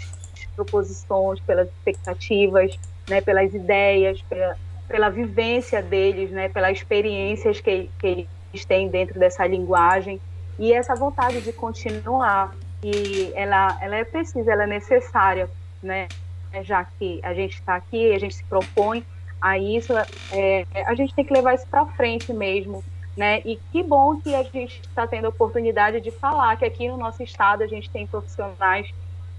proposições, 0.55 1.39
pelas 1.41 1.67
expectativas, 1.67 2.77
né, 3.09 3.21
pelas 3.21 3.53
ideias, 3.53 4.21
pela, 4.23 4.57
pela 4.87 5.09
vivência 5.09 5.81
deles, 5.81 6.31
né, 6.31 6.49
pelas 6.49 6.77
experiências 6.77 7.59
que, 7.59 7.89
que 7.99 8.27
eles 8.53 8.65
têm 8.65 8.89
dentro 8.89 9.19
dessa 9.19 9.45
linguagem 9.45 10.19
e 10.59 10.73
essa 10.73 10.95
vontade 10.95 11.41
de 11.41 11.53
continuar. 11.53 12.55
E 12.83 13.31
ela, 13.35 13.77
ela 13.81 13.95
é 13.97 14.03
precisa, 14.03 14.51
ela 14.51 14.63
é 14.63 14.67
necessária, 14.67 15.49
né, 15.81 16.07
já 16.63 16.83
que 16.83 17.19
a 17.23 17.33
gente 17.33 17.53
está 17.53 17.75
aqui, 17.75 18.13
a 18.13 18.19
gente 18.19 18.35
se 18.35 18.43
propõe 18.43 19.05
a 19.41 19.57
isso, 19.57 19.93
é, 20.31 20.65
a 20.85 20.93
gente 20.93 21.15
tem 21.15 21.25
que 21.25 21.33
levar 21.33 21.55
isso 21.55 21.65
para 21.67 21.85
frente 21.87 22.31
mesmo, 22.31 22.83
né? 23.15 23.41
E 23.45 23.59
que 23.71 23.83
bom 23.83 24.19
que 24.19 24.33
a 24.33 24.43
gente 24.43 24.81
está 24.81 25.05
tendo 25.05 25.25
a 25.25 25.29
oportunidade 25.29 25.99
de 26.01 26.11
falar 26.11 26.55
que 26.57 26.65
aqui 26.65 26.87
no 26.87 26.97
nosso 26.97 27.21
estado 27.23 27.63
a 27.63 27.67
gente 27.67 27.89
tem 27.89 28.07
profissionais 28.07 28.89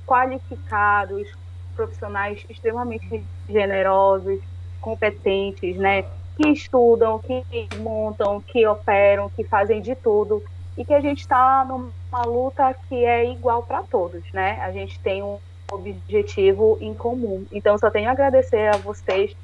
qualificados, 0.07 1.29
profissionais 1.75 2.45
extremamente 2.49 3.25
generosos, 3.49 4.41
competentes, 4.81 5.77
né? 5.77 6.03
Que 6.37 6.49
estudam, 6.49 7.19
que 7.19 7.45
montam, 7.79 8.41
que 8.41 8.67
operam, 8.67 9.31
que 9.31 9.45
fazem 9.45 9.81
de 9.81 9.95
tudo 9.95 10.43
e 10.77 10.85
que 10.85 10.95
a 10.95 11.01
gente 11.01 11.21
está 11.21 11.65
numa 11.65 12.25
luta 12.25 12.75
que 12.89 13.05
é 13.05 13.31
igual 13.31 13.63
para 13.63 13.83
todos, 13.83 14.23
né? 14.33 14.59
A 14.63 14.73
gente 14.73 14.99
tem 15.01 15.23
um 15.23 15.39
objetivo 15.71 16.79
em 16.81 16.95
comum. 16.95 17.47
Então, 17.53 17.77
só 17.79 17.91
tenho 17.91 18.09
a 18.09 18.13
agradecer 18.13 18.69
a 18.75 18.77
vocês 18.79 19.35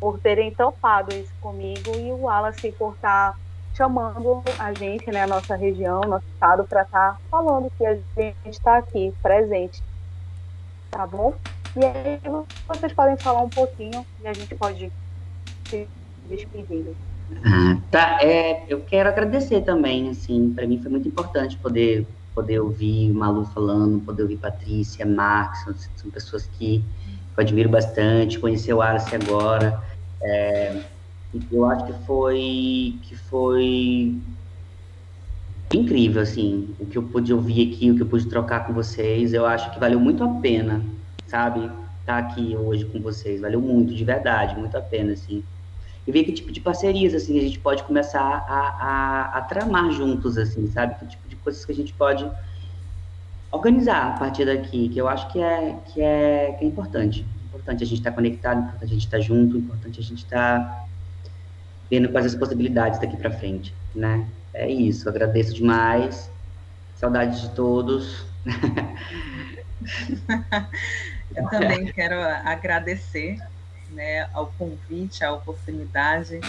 por 0.00 0.18
terem 0.18 0.52
topado 0.52 1.14
isso 1.14 1.32
comigo 1.40 1.94
e 1.96 2.12
o 2.12 2.22
Wallace 2.22 2.72
por 2.72 2.94
estar 2.94 3.32
tá 3.32 3.38
chamando 3.78 4.42
a 4.58 4.74
gente, 4.74 5.08
né, 5.12 5.22
a 5.22 5.26
nossa 5.28 5.54
região, 5.54 6.00
nosso 6.00 6.26
estado, 6.34 6.64
para 6.64 6.82
estar 6.82 7.12
tá 7.12 7.18
falando 7.30 7.70
que 7.78 7.86
a 7.86 7.94
gente 7.94 8.34
está 8.44 8.78
aqui, 8.78 9.14
presente. 9.22 9.80
Tá 10.90 11.06
bom? 11.06 11.32
E 11.76 11.84
aí 11.84 12.20
vocês 12.66 12.92
podem 12.92 13.16
falar 13.16 13.42
um 13.42 13.48
pouquinho 13.48 14.04
e 14.20 14.26
a 14.26 14.32
gente 14.32 14.52
pode 14.56 14.90
se 15.68 15.86
despedir. 16.28 16.92
Ah, 17.44 17.78
tá, 17.90 18.18
é, 18.20 18.64
eu 18.68 18.80
quero 18.80 19.08
agradecer 19.08 19.60
também, 19.60 20.08
assim, 20.08 20.52
para 20.52 20.66
mim 20.66 20.82
foi 20.82 20.90
muito 20.90 21.06
importante 21.06 21.56
poder 21.56 22.04
poder 22.34 22.60
ouvir 22.60 23.12
Malu 23.12 23.44
falando, 23.46 24.00
poder 24.04 24.22
ouvir 24.22 24.36
Patrícia, 24.36 25.04
Marcos, 25.04 25.58
são, 25.60 25.74
são 25.96 26.10
pessoas 26.10 26.48
que 26.56 26.84
eu 27.36 27.40
admiro 27.40 27.68
bastante, 27.68 28.38
conhecer 28.38 28.72
o 28.72 28.80
Alice 28.80 29.12
agora, 29.14 29.82
é, 30.22 30.82
eu 31.52 31.64
acho 31.66 31.86
que 31.86 31.92
foi 32.04 32.98
que 33.02 33.16
foi 33.16 34.14
incrível, 35.74 36.22
assim, 36.22 36.74
o 36.78 36.86
que 36.86 36.96
eu 36.96 37.02
pude 37.02 37.32
ouvir 37.32 37.70
aqui, 37.70 37.90
o 37.90 37.96
que 37.96 38.02
eu 38.02 38.06
pude 38.06 38.26
trocar 38.26 38.66
com 38.66 38.72
vocês, 38.72 39.34
eu 39.34 39.44
acho 39.44 39.70
que 39.70 39.78
valeu 39.78 40.00
muito 40.00 40.24
a 40.24 40.28
pena, 40.40 40.82
sabe, 41.26 41.60
estar 41.60 41.82
tá 42.06 42.18
aqui 42.18 42.56
hoje 42.56 42.86
com 42.86 43.00
vocês, 43.00 43.40
valeu 43.40 43.60
muito, 43.60 43.94
de 43.94 44.04
verdade, 44.04 44.58
muito 44.58 44.76
a 44.76 44.80
pena, 44.80 45.12
assim, 45.12 45.44
e 46.06 46.12
ver 46.12 46.24
que 46.24 46.32
tipo 46.32 46.50
de 46.50 46.60
parcerias, 46.60 47.12
assim, 47.12 47.38
a 47.38 47.42
gente 47.42 47.58
pode 47.58 47.82
começar 47.82 48.22
a, 48.22 48.58
a, 48.58 49.38
a 49.38 49.42
tramar 49.42 49.90
juntos, 49.90 50.38
assim, 50.38 50.66
sabe, 50.68 50.94
que 50.94 51.06
tipo 51.06 51.28
de 51.28 51.36
coisas 51.36 51.62
que 51.64 51.72
a 51.72 51.74
gente 51.74 51.92
pode 51.92 52.26
organizar 53.52 54.14
a 54.14 54.18
partir 54.18 54.46
daqui, 54.46 54.88
que 54.88 54.98
eu 54.98 55.06
acho 55.06 55.30
que 55.30 55.38
é, 55.38 55.76
que 55.92 56.00
é, 56.00 56.52
que 56.58 56.64
é 56.64 56.66
importante, 56.66 57.26
importante 57.44 57.82
a 57.82 57.86
gente 57.86 57.98
estar 57.98 58.10
tá 58.10 58.16
conectado, 58.16 58.60
importante 58.60 58.84
a 58.84 58.94
gente 58.94 59.04
estar 59.04 59.18
tá 59.18 59.22
junto, 59.22 59.58
importante 59.58 60.00
a 60.00 60.02
gente 60.02 60.24
estar 60.24 60.60
tá 60.60 60.87
vendo 61.90 62.10
quais 62.10 62.26
as 62.26 62.34
possibilidades 62.34 63.00
daqui 63.00 63.16
para 63.16 63.30
frente, 63.30 63.74
né? 63.94 64.26
É 64.52 64.68
isso, 64.68 65.08
agradeço 65.08 65.54
demais, 65.54 66.30
saudades 66.96 67.40
de 67.40 67.50
todos. 67.50 68.26
Eu 71.36 71.48
também 71.48 71.86
quero 71.86 72.20
agradecer 72.20 73.38
né, 73.90 74.28
ao 74.32 74.46
convite, 74.58 75.24
à 75.24 75.32
oportunidade. 75.32 76.40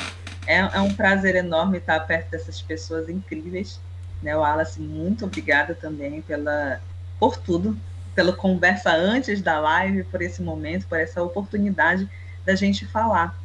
É, 0.48 0.58
é, 0.58 0.80
um 0.80 0.93
prazer 0.93 1.35
enorme 1.35 1.77
estar 1.77 2.00
perto 2.01 2.32
dessas 2.32 2.61
pessoas 2.61 3.09
incríveis. 3.09 3.80
Né, 4.22 4.35
Wallace, 4.35 4.82
muito 4.82 5.26
obrigada 5.26 5.76
também 5.76 6.22
pela, 6.22 6.82
por 7.19 7.38
tudo, 7.38 7.77
pela 8.16 8.34
conversa 8.34 8.92
antes 8.92 9.42
da 9.42 9.59
live, 9.59 10.03
por 10.06 10.22
esse 10.22 10.42
momento, 10.42 10.88
por 10.88 11.00
essa 11.00 11.22
oportunidade 11.22 12.09
da 12.45 12.56
gente 12.56 12.85
falar 12.85 13.38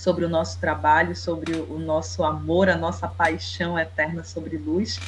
sobre 0.00 0.24
o 0.24 0.28
nosso 0.30 0.58
trabalho, 0.58 1.14
sobre 1.14 1.52
o 1.52 1.78
nosso 1.78 2.24
amor, 2.24 2.70
a 2.70 2.76
nossa 2.76 3.06
paixão 3.06 3.78
eterna 3.78 4.24
sobre 4.24 4.56
luz. 4.56 4.98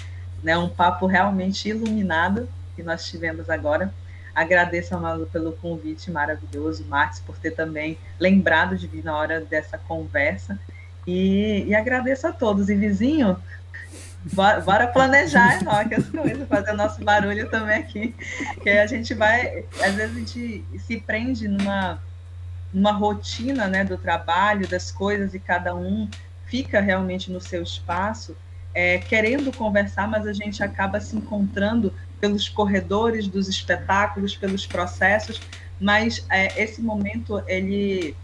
Né? 0.43 0.57
Um 0.59 0.69
papo 0.69 1.07
realmente 1.07 1.67
iluminado 1.71 2.47
que 2.77 2.83
nós 2.83 3.07
tivemos 3.07 3.49
agora. 3.49 3.93
Agradeço 4.35 4.95
a 4.95 4.99
Malu 4.99 5.27
pelo 5.27 5.53
convite 5.53 6.11
maravilhoso, 6.11 6.85
Marcos, 6.85 7.21
por 7.21 7.39
ter 7.39 7.53
também 7.53 7.97
lembrado 8.21 8.77
de 8.77 8.87
vir 8.87 9.03
na 9.03 9.17
hora 9.17 9.41
dessa 9.41 9.79
conversa. 9.79 10.59
E, 11.07 11.65
e 11.67 11.75
agradeço 11.75 12.27
a 12.27 12.33
todos. 12.33 12.69
E 12.69 12.75
vizinho, 12.75 13.39
bora, 14.35 14.61
bora 14.61 14.87
planejar, 14.89 15.59
Enoque, 15.59 15.95
as 15.95 16.07
coisas, 16.07 16.47
fazer 16.47 16.73
nosso 16.75 17.03
barulho 17.03 17.49
também 17.49 17.79
aqui. 17.79 18.15
Que 18.63 18.69
a 18.69 18.87
gente 18.87 19.15
vai, 19.15 19.65
às 19.83 19.95
vezes 19.95 20.17
a 20.17 20.19
gente 20.19 20.65
se 20.87 21.01
prende 21.01 21.49
numa 21.49 21.99
uma 22.73 22.93
rotina 22.93 23.69
né, 23.69 23.85
do 23.85 23.99
trabalho, 23.99 24.67
das 24.67 24.91
coisas, 24.91 25.35
e 25.35 25.39
cada 25.39 25.75
um 25.75 26.09
fica 26.47 26.81
realmente 26.81 27.31
no 27.31 27.41
seu 27.41 27.63
espaço, 27.63 28.37
é, 28.75 28.99
querendo 28.99 29.55
conversar, 29.57 30.09
mas 30.09 30.27
a 30.27 30.33
gente 30.33 30.63
acaba 30.63 31.01
se 31.01 31.17
encontrando 31.17 31.93
pelos 32.21 32.49
corredores 32.49 33.27
dos 33.27 33.49
espetáculos, 33.49 34.37
pelos 34.37 34.67
processos, 34.67 35.41
mas 35.81 36.25
é, 36.31 36.63
esse 36.63 36.81
momento 36.81 37.43
ele, 37.47 38.15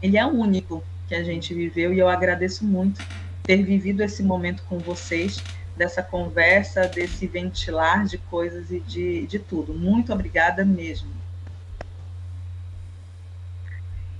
ele 0.00 0.16
é 0.16 0.24
único 0.24 0.82
que 1.08 1.14
a 1.14 1.22
gente 1.22 1.52
viveu 1.52 1.92
e 1.92 1.98
eu 1.98 2.08
agradeço 2.08 2.64
muito 2.64 3.04
ter 3.42 3.62
vivido 3.62 4.02
esse 4.02 4.22
momento 4.22 4.62
com 4.68 4.78
vocês, 4.78 5.42
dessa 5.76 6.02
conversa, 6.02 6.86
desse 6.86 7.26
ventilar 7.26 8.04
de 8.04 8.18
coisas 8.18 8.70
e 8.70 8.80
de, 8.80 9.26
de 9.26 9.38
tudo. 9.38 9.74
Muito 9.74 10.12
obrigada 10.12 10.64
mesmo. 10.64 11.21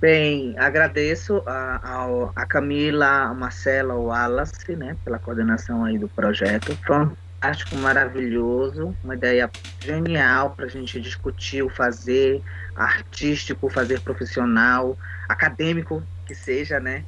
Bem, 0.03 0.53
agradeço 0.59 1.41
a, 1.45 1.79
a, 1.81 2.31
a 2.35 2.45
Camila, 2.45 3.07
a 3.07 3.33
Marcela, 3.33 3.93
o 3.93 4.07
Wallace, 4.07 4.75
né, 4.75 4.97
pela 5.01 5.17
coordenação 5.17 5.85
aí 5.85 5.97
do 5.97 6.09
projeto. 6.09 6.77
Fantástico, 6.85 7.77
maravilhoso, 7.77 8.93
uma 9.01 9.15
ideia 9.15 9.49
genial 9.79 10.49
para 10.49 10.65
a 10.65 10.67
gente 10.67 10.99
discutir 10.99 11.63
o 11.63 11.69
fazer 11.69 12.43
artístico, 12.75 13.69
fazer 13.69 14.01
profissional, 14.01 14.97
acadêmico 15.29 16.03
que 16.25 16.35
seja, 16.35 16.81
né? 16.81 17.05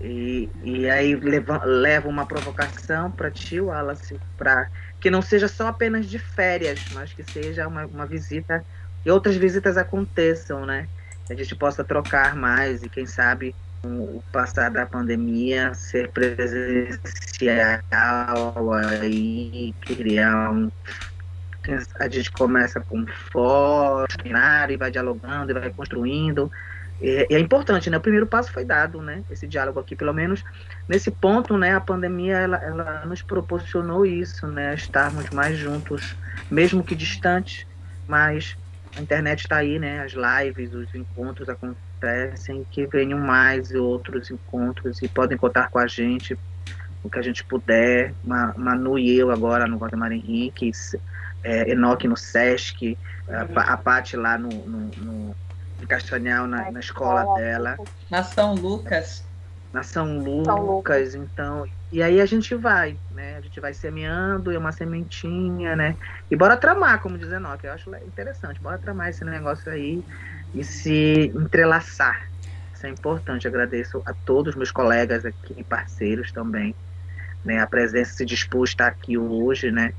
E, 0.00 0.50
e 0.64 0.90
aí 0.90 1.14
leva, 1.14 1.64
leva 1.64 2.08
uma 2.08 2.26
provocação 2.26 3.08
para 3.08 3.30
ti, 3.30 3.60
Wallace, 3.60 4.18
para 4.36 4.68
que 4.98 5.10
não 5.12 5.22
seja 5.22 5.46
só 5.46 5.68
apenas 5.68 6.06
de 6.06 6.18
férias, 6.18 6.80
mas 6.92 7.12
que 7.12 7.22
seja 7.22 7.68
uma, 7.68 7.86
uma 7.86 8.04
visita 8.04 8.66
e 9.04 9.10
outras 9.12 9.36
visitas 9.36 9.76
aconteçam, 9.76 10.66
né? 10.66 10.88
A 11.28 11.34
gente 11.34 11.54
possa 11.54 11.84
trocar 11.84 12.34
mais 12.36 12.82
e 12.82 12.88
quem 12.88 13.06
sabe 13.06 13.54
o 13.84 14.22
passar 14.32 14.70
da 14.70 14.86
pandemia 14.86 15.74
ser 15.74 16.10
presencial 16.10 17.02
aí 18.72 19.74
criar 19.80 20.50
um 20.50 20.70
a 21.98 22.08
gente 22.08 22.30
começa 22.30 22.80
com 22.80 23.04
fórum, 23.32 24.06
e 24.70 24.76
vai 24.76 24.90
dialogando 24.90 25.50
e 25.50 25.54
vai 25.54 25.70
construindo 25.70 26.50
e, 27.00 27.26
é 27.30 27.38
importante, 27.38 27.90
né? 27.90 27.96
O 27.98 28.00
primeiro 28.00 28.26
passo 28.26 28.52
foi 28.52 28.64
dado, 28.64 29.02
né? 29.02 29.22
Esse 29.30 29.46
diálogo 29.46 29.78
aqui, 29.78 29.94
pelo 29.94 30.12
menos 30.12 30.42
nesse 30.88 31.10
ponto, 31.10 31.56
né? 31.56 31.74
A 31.74 31.80
pandemia 31.80 32.38
ela, 32.38 32.56
ela 32.56 33.04
nos 33.04 33.22
proporcionou 33.22 34.06
isso, 34.06 34.46
né? 34.46 34.74
Estarmos 34.74 35.28
mais 35.30 35.58
juntos, 35.58 36.16
mesmo 36.50 36.82
que 36.82 36.94
distantes, 36.94 37.66
mas 38.08 38.56
a 38.96 39.00
internet 39.00 39.40
está 39.40 39.56
aí, 39.56 39.78
né? 39.78 40.00
As 40.00 40.12
lives, 40.12 40.72
os 40.72 40.94
encontros 40.94 41.48
acontecem, 41.48 42.66
que 42.70 42.86
venham 42.86 43.18
mais 43.18 43.70
outros 43.72 44.30
encontros 44.30 45.02
e 45.02 45.08
podem 45.08 45.36
contar 45.36 45.68
com 45.68 45.78
a 45.78 45.86
gente 45.86 46.36
o 47.04 47.10
que 47.10 47.18
a 47.18 47.22
gente 47.22 47.44
puder. 47.44 48.14
Manu 48.24 48.98
e 48.98 49.18
eu 49.18 49.30
agora 49.30 49.66
no 49.66 49.76
Valdemar 49.76 50.12
Henrique, 50.12 50.70
é, 51.44 51.70
Enoque 51.70 52.08
no 52.08 52.16
Sesc, 52.16 52.96
a, 53.28 53.72
a 53.72 53.76
Paty 53.76 54.16
lá 54.16 54.38
no, 54.38 54.48
no, 54.48 54.90
no 54.96 55.86
Castanhal, 55.86 56.46
na, 56.46 56.70
na 56.70 56.80
escola 56.80 57.34
dela. 57.36 57.76
Na 58.10 58.22
São 58.22 58.54
Lucas. 58.54 59.25
Na 59.76 59.82
São 59.82 60.18
Lucas, 60.18 60.46
São 60.46 60.64
Lucas, 60.64 61.14
então. 61.14 61.66
E 61.92 62.02
aí 62.02 62.18
a 62.18 62.24
gente 62.24 62.54
vai, 62.54 62.96
né? 63.10 63.36
A 63.36 63.42
gente 63.42 63.60
vai 63.60 63.74
semeando, 63.74 64.50
é 64.50 64.56
uma 64.56 64.72
sementinha, 64.72 65.76
né? 65.76 65.94
E 66.30 66.34
bora 66.34 66.56
tramar, 66.56 67.02
como 67.02 67.18
diz 67.18 67.30
Enoch, 67.30 67.62
eu 67.62 67.74
acho 67.74 67.94
interessante. 67.96 68.58
Bora 68.58 68.78
tramar 68.78 69.10
esse 69.10 69.22
negócio 69.22 69.70
aí 69.70 70.02
e 70.54 70.64
se 70.64 71.30
entrelaçar. 71.34 72.26
Isso 72.72 72.86
é 72.86 72.88
importante. 72.88 73.46
Agradeço 73.46 74.02
a 74.06 74.14
todos 74.14 74.54
os 74.54 74.56
meus 74.56 74.70
colegas 74.70 75.26
aqui, 75.26 75.62
parceiros 75.62 76.32
também, 76.32 76.74
né? 77.44 77.60
A 77.60 77.66
presença 77.66 78.14
se 78.14 78.24
dispôs 78.24 78.70
a 78.70 78.72
estar 78.72 78.86
aqui 78.86 79.18
hoje, 79.18 79.70
né? 79.70 79.92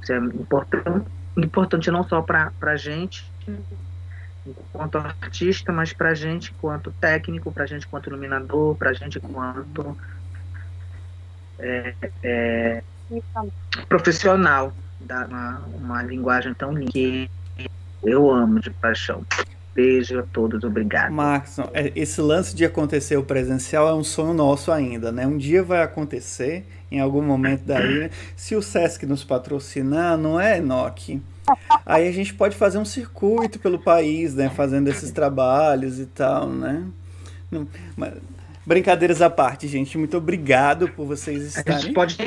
Isso 0.00 0.10
é 0.10 0.16
importante, 0.16 1.06
importante 1.36 1.90
não 1.90 2.02
só 2.02 2.22
para 2.22 2.50
a 2.62 2.76
gente, 2.76 3.30
enquanto 4.50 4.98
artista, 4.98 5.72
mas 5.72 5.92
para 5.92 6.10
a 6.10 6.14
gente 6.14 6.52
enquanto 6.52 6.92
técnico, 7.00 7.52
para 7.52 7.64
a 7.64 7.66
gente 7.66 7.86
enquanto 7.86 8.08
iluminador, 8.08 8.74
para 8.76 8.90
a 8.90 8.92
gente 8.92 9.18
enquanto 9.18 9.96
é, 11.58 11.94
é, 12.22 12.82
profissional, 13.88 14.72
da, 15.00 15.26
uma, 15.26 15.58
uma 15.74 16.02
linguagem 16.02 16.54
tão 16.54 16.72
linda 16.72 16.90
que 16.92 17.30
eu 18.02 18.30
amo 18.30 18.60
de 18.60 18.70
paixão. 18.70 19.24
Beijo 19.74 20.18
a 20.18 20.22
todos, 20.24 20.64
obrigado. 20.64 21.12
Marcos, 21.12 21.58
é, 21.72 21.92
esse 21.94 22.20
lance 22.20 22.54
de 22.54 22.64
acontecer 22.64 23.16
o 23.16 23.22
presencial 23.22 23.88
é 23.88 23.94
um 23.94 24.02
sonho 24.02 24.34
nosso 24.34 24.72
ainda, 24.72 25.12
né? 25.12 25.24
Um 25.24 25.38
dia 25.38 25.62
vai 25.62 25.82
acontecer, 25.82 26.66
em 26.90 26.98
algum 26.98 27.22
momento 27.22 27.62
daí, 27.64 28.10
se 28.34 28.56
o 28.56 28.62
Sesc 28.62 29.06
nos 29.06 29.22
patrocinar, 29.22 30.18
não 30.18 30.40
é, 30.40 30.58
Enoque? 30.58 31.22
Aí 31.84 32.08
a 32.08 32.12
gente 32.12 32.34
pode 32.34 32.56
fazer 32.56 32.78
um 32.78 32.84
circuito 32.84 33.58
pelo 33.58 33.78
país, 33.78 34.34
né? 34.34 34.48
Fazendo 34.48 34.88
esses 34.88 35.10
trabalhos 35.10 35.98
e 35.98 36.06
tal, 36.06 36.48
né? 36.48 36.84
Mas, 37.96 38.14
Brincadeiras 38.68 39.22
à 39.22 39.30
parte, 39.30 39.66
gente. 39.66 39.96
Muito 39.96 40.18
obrigado 40.18 40.90
por 40.90 41.06
vocês 41.06 41.42
estarem. 41.42 41.74
A 41.74 41.78
gente 41.80 41.94
pode. 41.94 42.18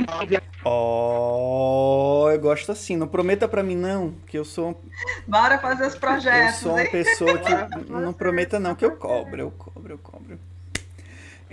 Ó, 0.66 2.24
oh, 2.26 2.32
eu 2.32 2.40
gosto 2.40 2.72
assim. 2.72 2.98
Não 2.98 3.08
prometa 3.08 3.48
para 3.48 3.62
mim, 3.62 3.76
não, 3.76 4.16
que 4.26 4.40
eu 4.40 4.44
sou. 4.44 4.82
Bora 5.28 5.60
fazer 5.60 5.86
os 5.86 5.94
projetos. 5.94 6.56
Eu 6.56 6.62
sou 6.62 6.72
uma 6.72 6.86
pessoa 6.86 7.38
que. 7.38 7.92
não 7.92 8.12
prometa, 8.12 8.60
não, 8.60 8.74
que 8.74 8.84
eu 8.84 8.96
cobro, 8.96 9.40
eu 9.40 9.52
cobro, 9.52 9.94
eu 9.94 10.00
cobro. 10.00 10.40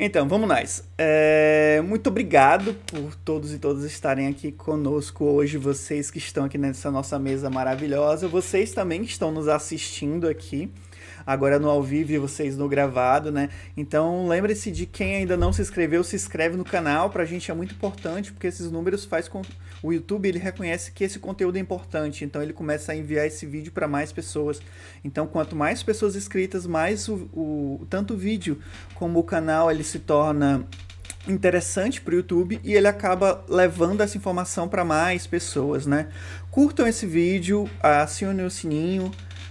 Então, 0.00 0.28
vamos 0.28 0.48
nós. 0.48 0.84
É, 0.96 1.82
muito 1.84 2.06
obrigado 2.06 2.72
por 2.86 3.16
todos 3.16 3.52
e 3.52 3.58
todas 3.58 3.82
estarem 3.82 4.28
aqui 4.28 4.52
conosco 4.52 5.24
hoje, 5.24 5.58
vocês 5.58 6.08
que 6.08 6.18
estão 6.18 6.44
aqui 6.44 6.56
nessa 6.56 6.88
nossa 6.88 7.18
mesa 7.18 7.50
maravilhosa, 7.50 8.28
vocês 8.28 8.70
também 8.70 9.02
que 9.02 9.10
estão 9.10 9.32
nos 9.32 9.48
assistindo 9.48 10.28
aqui 10.28 10.70
agora 11.26 11.58
no 11.58 11.68
ao 11.68 11.82
vivo 11.82 12.12
e 12.12 12.18
vocês 12.18 12.56
no 12.56 12.68
gravado, 12.68 13.32
né? 13.32 13.50
Então 13.76 14.28
lembre-se 14.28 14.70
de 14.70 14.86
quem 14.86 15.16
ainda 15.16 15.36
não 15.36 15.52
se 15.52 15.62
inscreveu, 15.62 16.04
se 16.04 16.14
inscreve 16.14 16.56
no 16.56 16.64
canal, 16.64 17.10
pra 17.10 17.24
gente 17.24 17.50
é 17.50 17.54
muito 17.54 17.74
importante, 17.74 18.32
porque 18.32 18.46
esses 18.46 18.70
números 18.70 19.04
faz 19.04 19.26
com 19.26 19.42
o 19.82 19.92
YouTube, 19.92 20.28
ele 20.28 20.38
reconhece 20.38 20.90
que 20.90 21.04
esse 21.04 21.18
conteúdo 21.18 21.56
é 21.56 21.60
importante, 21.60 22.24
então 22.24 22.42
ele 22.42 22.52
começa 22.52 22.92
a 22.92 22.96
enviar 22.96 23.26
esse 23.26 23.46
vídeo 23.46 23.72
para 23.72 23.86
mais 23.86 24.12
pessoas. 24.12 24.60
Então 25.04 25.26
quanto 25.26 25.54
mais 25.54 25.82
pessoas 25.82 26.16
inscritas, 26.16 26.66
mais 26.66 27.08
o, 27.08 27.28
o 27.32 27.86
tanto 27.88 28.14
o 28.14 28.16
vídeo 28.16 28.58
como 28.94 29.18
o 29.18 29.24
canal 29.24 29.70
ele 29.70 29.84
se 29.84 29.98
torna 29.98 30.66
interessante 31.26 32.00
para 32.00 32.12
o 32.14 32.16
YouTube 32.16 32.60
e 32.64 32.74
ele 32.74 32.88
acaba 32.88 33.44
levando 33.48 34.00
essa 34.00 34.16
informação 34.16 34.68
para 34.68 34.84
mais 34.84 35.26
pessoas, 35.26 35.86
né? 35.86 36.08
Curtam 36.50 36.86
esse 36.86 37.06
vídeo, 37.06 37.68
acionem 37.80 38.44
o 38.44 38.50
sininho, 38.50 39.10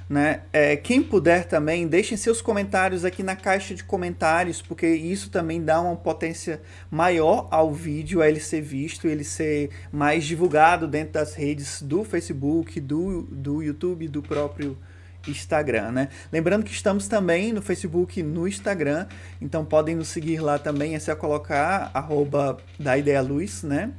né? 0.09 0.41
É, 0.53 0.75
quem 0.77 1.01
puder 1.01 1.45
também, 1.45 1.87
deixem 1.87 2.17
seus 2.17 2.41
comentários 2.41 3.03
aqui 3.03 3.21
na 3.21 3.35
caixa 3.35 3.75
de 3.75 3.83
comentários, 3.83 4.61
porque 4.61 4.87
isso 4.87 5.29
também 5.29 5.61
dá 5.61 5.81
uma 5.81 5.95
potência 5.95 6.61
maior 6.89 7.47
ao 7.51 7.73
vídeo, 7.73 8.21
a 8.21 8.29
ele 8.29 8.39
ser 8.39 8.61
visto, 8.61 9.07
ele 9.07 9.23
ser 9.23 9.69
mais 9.91 10.23
divulgado 10.23 10.87
dentro 10.87 11.13
das 11.13 11.33
redes 11.33 11.81
do 11.81 12.03
Facebook, 12.03 12.79
do, 12.79 13.23
do 13.23 13.61
YouTube, 13.61 14.07
do 14.07 14.21
próprio 14.21 14.77
Instagram, 15.27 15.91
né? 15.91 16.09
Lembrando 16.31 16.63
que 16.63 16.71
estamos 16.71 17.07
também 17.07 17.51
no 17.51 17.61
Facebook 17.61 18.19
e 18.19 18.23
no 18.23 18.47
Instagram, 18.47 19.07
então 19.41 19.65
podem 19.65 19.95
nos 19.95 20.07
seguir 20.07 20.39
lá 20.39 20.57
também, 20.57 20.95
é 20.95 20.99
só 20.99 21.15
colocar 21.15 21.91
arroba 21.93 22.57
da 22.79 22.97
Ideia 22.97 23.21
Luz, 23.21 23.63
né? 23.63 23.91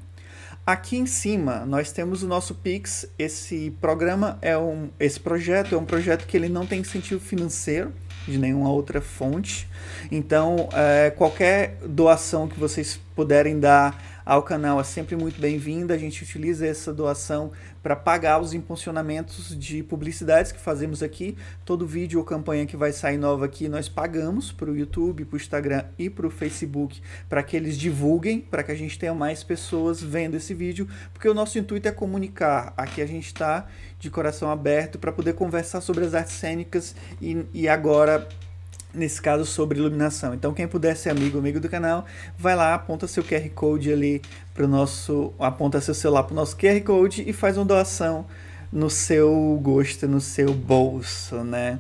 Aqui 0.68 0.98
em 0.98 1.06
cima 1.06 1.64
nós 1.64 1.92
temos 1.92 2.22
o 2.22 2.28
nosso 2.28 2.55
Pix. 2.55 3.08
Esse 3.18 3.70
programa 3.80 4.38
é 4.42 4.58
um, 4.58 4.90
esse 5.00 5.18
projeto 5.18 5.74
é 5.74 5.78
um 5.78 5.84
projeto 5.86 6.26
que 6.26 6.36
ele 6.36 6.50
não 6.50 6.66
tem 6.66 6.80
incentivo 6.80 7.18
financeiro 7.18 7.90
de 8.26 8.36
nenhuma 8.36 8.70
outra 8.70 9.00
fonte. 9.00 9.66
Então, 10.12 10.68
é, 10.74 11.08
qualquer 11.08 11.78
doação 11.86 12.47
que 12.47 12.60
vocês 12.60 13.00
puderem 13.16 13.58
dar 13.58 14.20
ao 14.26 14.42
canal 14.42 14.78
é 14.78 14.84
sempre 14.84 15.16
muito 15.16 15.40
bem-vinda. 15.40 15.94
A 15.94 15.98
gente 15.98 16.22
utiliza 16.22 16.66
essa 16.66 16.92
doação 16.92 17.50
para 17.89 17.97
pagar 17.97 18.39
os 18.39 18.52
impulsionamentos 18.52 19.58
de 19.58 19.83
publicidades 19.83 20.52
que 20.52 20.60
fazemos 20.60 21.02
aqui. 21.02 21.34
Todo 21.65 21.86
vídeo 21.86 22.18
ou 22.18 22.25
campanha 22.25 22.67
que 22.67 22.76
vai 22.76 22.92
sair 22.92 23.17
nova 23.17 23.47
aqui, 23.47 23.67
nós 23.67 23.89
pagamos 23.89 24.52
para 24.52 24.70
o 24.70 24.76
YouTube, 24.76 25.25
para 25.25 25.34
o 25.34 25.41
Instagram 25.41 25.84
e 25.99 26.10
para 26.10 26.26
o 26.26 26.31
Facebook 26.31 27.00
para 27.31 27.42
que 27.42 27.57
eles 27.57 27.78
divulguem, 27.78 28.42
para 28.42 28.62
que 28.62 28.70
a 28.70 28.75
gente 28.75 28.99
tenha 28.99 29.15
mais 29.15 29.42
pessoas 29.42 30.02
vendo 30.02 30.36
esse 30.36 30.52
vídeo, 30.52 30.86
porque 31.15 31.26
o 31.31 31.33
nosso 31.33 31.58
intuito 31.58 31.89
é 31.89 31.91
comunicar. 31.91 32.75
Aqui 32.76 33.00
a 33.00 33.07
gente 33.07 33.28
está 33.28 33.67
de 33.99 34.10
coração 34.10 34.50
aberto 34.50 34.99
para 34.99 35.10
poder 35.10 35.33
conversar 35.33 35.81
sobre 35.81 36.05
as 36.05 36.12
artes 36.12 36.34
cênicas 36.34 36.94
e, 37.23 37.47
e 37.55 37.67
agora 37.70 38.28
nesse 38.92 39.20
caso 39.20 39.44
sobre 39.44 39.78
iluminação. 39.78 40.34
Então 40.34 40.52
quem 40.52 40.67
puder 40.67 40.97
ser 40.97 41.10
amigo 41.10 41.39
amigo 41.39 41.60
do 41.60 41.68
canal, 41.68 42.05
vai 42.36 42.57
lá, 42.57 42.75
aponta 42.75 43.07
seu 43.07 43.23
QR 43.23 43.49
Code 43.50 43.92
ali 43.92 44.23
para 44.58 44.64
o 44.64 44.68
nosso, 44.68 45.32
aponta 45.38 45.80
seu 45.80 45.94
celular 45.94 46.24
para 46.24 46.32
o 46.32 46.34
nosso 46.34 46.56
QR 46.56 46.80
Code 46.80 47.22
e 47.24 47.32
faz 47.32 47.56
uma 47.56 47.64
doação 47.64 48.26
no 48.72 48.90
seu 48.90 49.56
gosto, 49.62 50.08
no 50.08 50.20
seu 50.20 50.52
bolso, 50.52 51.44
né? 51.44 51.78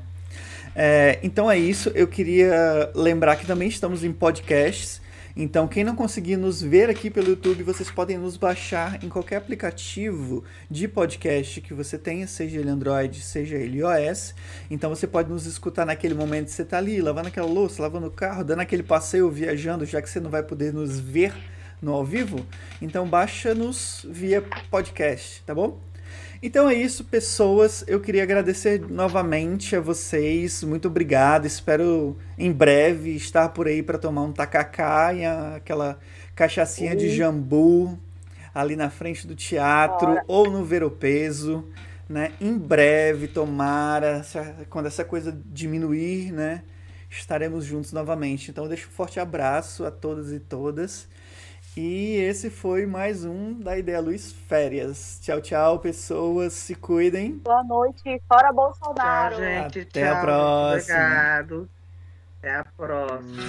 É, 0.76 1.18
então 1.20 1.50
é 1.50 1.58
isso. 1.58 1.90
Eu 1.92 2.06
queria 2.06 2.88
lembrar 2.94 3.34
que 3.34 3.44
também 3.44 3.66
estamos 3.66 4.04
em 4.04 4.12
podcasts. 4.12 5.00
Então, 5.36 5.66
quem 5.66 5.82
não 5.82 5.96
conseguir 5.96 6.36
nos 6.36 6.62
ver 6.62 6.88
aqui 6.88 7.10
pelo 7.10 7.30
YouTube, 7.30 7.64
vocês 7.64 7.90
podem 7.90 8.16
nos 8.16 8.36
baixar 8.36 9.02
em 9.02 9.08
qualquer 9.08 9.38
aplicativo 9.38 10.44
de 10.70 10.86
podcast 10.86 11.60
que 11.60 11.74
você 11.74 11.98
tenha, 11.98 12.28
seja 12.28 12.60
ele 12.60 12.70
Android, 12.70 13.20
seja 13.20 13.56
ele 13.56 13.78
iOS. 13.78 14.36
Então, 14.70 14.88
você 14.88 15.06
pode 15.08 15.28
nos 15.28 15.46
escutar 15.46 15.84
naquele 15.84 16.14
momento 16.14 16.46
que 16.46 16.52
você 16.52 16.62
está 16.62 16.78
ali, 16.78 17.00
lavando 17.00 17.26
aquela 17.26 17.48
louça, 17.48 17.82
lavando 17.82 18.06
o 18.06 18.10
carro, 18.12 18.44
dando 18.44 18.60
aquele 18.60 18.84
passeio, 18.84 19.28
viajando, 19.28 19.84
já 19.84 20.00
que 20.00 20.08
você 20.08 20.20
não 20.20 20.30
vai 20.30 20.44
poder 20.44 20.72
nos 20.72 21.00
ver 21.00 21.34
no 21.80 21.92
ao 21.92 22.04
vivo. 22.04 22.44
Então, 22.80 23.08
baixa-nos 23.08 24.04
via 24.08 24.42
podcast, 24.70 25.42
tá 25.44 25.54
bom? 25.54 25.78
Então 26.40 26.68
é 26.68 26.74
isso, 26.74 27.02
pessoas. 27.04 27.82
Eu 27.88 28.00
queria 28.00 28.22
agradecer 28.22 28.80
novamente 28.88 29.74
a 29.74 29.80
vocês. 29.80 30.62
Muito 30.62 30.86
obrigado. 30.86 31.46
Espero 31.46 32.16
em 32.38 32.52
breve 32.52 33.16
estar 33.16 33.48
por 33.48 33.66
aí 33.66 33.82
para 33.82 33.98
tomar 33.98 34.22
um 34.22 34.32
tacacá 34.32 35.12
e 35.12 35.24
aquela 35.24 35.98
cachaçinha 36.36 36.94
de 36.94 37.10
jambu 37.10 37.98
ali 38.54 38.76
na 38.76 38.88
frente 38.88 39.26
do 39.26 39.34
teatro 39.34 40.16
ou 40.28 40.48
no 40.48 40.64
Veropeso, 40.64 41.64
né? 42.08 42.32
Em 42.40 42.56
breve, 42.56 43.26
tomara, 43.26 44.24
quando 44.70 44.86
essa 44.86 45.04
coisa 45.04 45.36
diminuir, 45.46 46.32
né? 46.32 46.62
Estaremos 47.10 47.64
juntos 47.64 47.92
novamente. 47.92 48.52
Então, 48.52 48.64
eu 48.64 48.68
deixo 48.68 48.86
um 48.86 48.92
forte 48.92 49.18
abraço 49.18 49.84
a 49.84 49.90
todos 49.90 50.32
e 50.32 50.38
todas. 50.38 51.08
E 51.80 52.16
esse 52.16 52.50
foi 52.50 52.86
mais 52.86 53.24
um 53.24 53.52
da 53.54 53.78
Ideia 53.78 54.00
Luz 54.00 54.32
Férias. 54.32 55.20
Tchau, 55.22 55.40
tchau, 55.40 55.78
pessoas. 55.78 56.52
Se 56.52 56.74
cuidem. 56.74 57.38
Boa 57.38 57.62
noite. 57.62 58.20
Fora 58.26 58.52
Bolsonaro. 58.52 59.36
Tchau, 59.36 59.44
gente. 59.44 59.80
Até 59.82 60.04
tchau. 60.04 60.12
a 60.12 60.20
próxima. 60.20 60.98
Obrigado. 60.98 61.68
Até 62.40 62.56
a 62.56 62.64
próxima. 62.76 63.42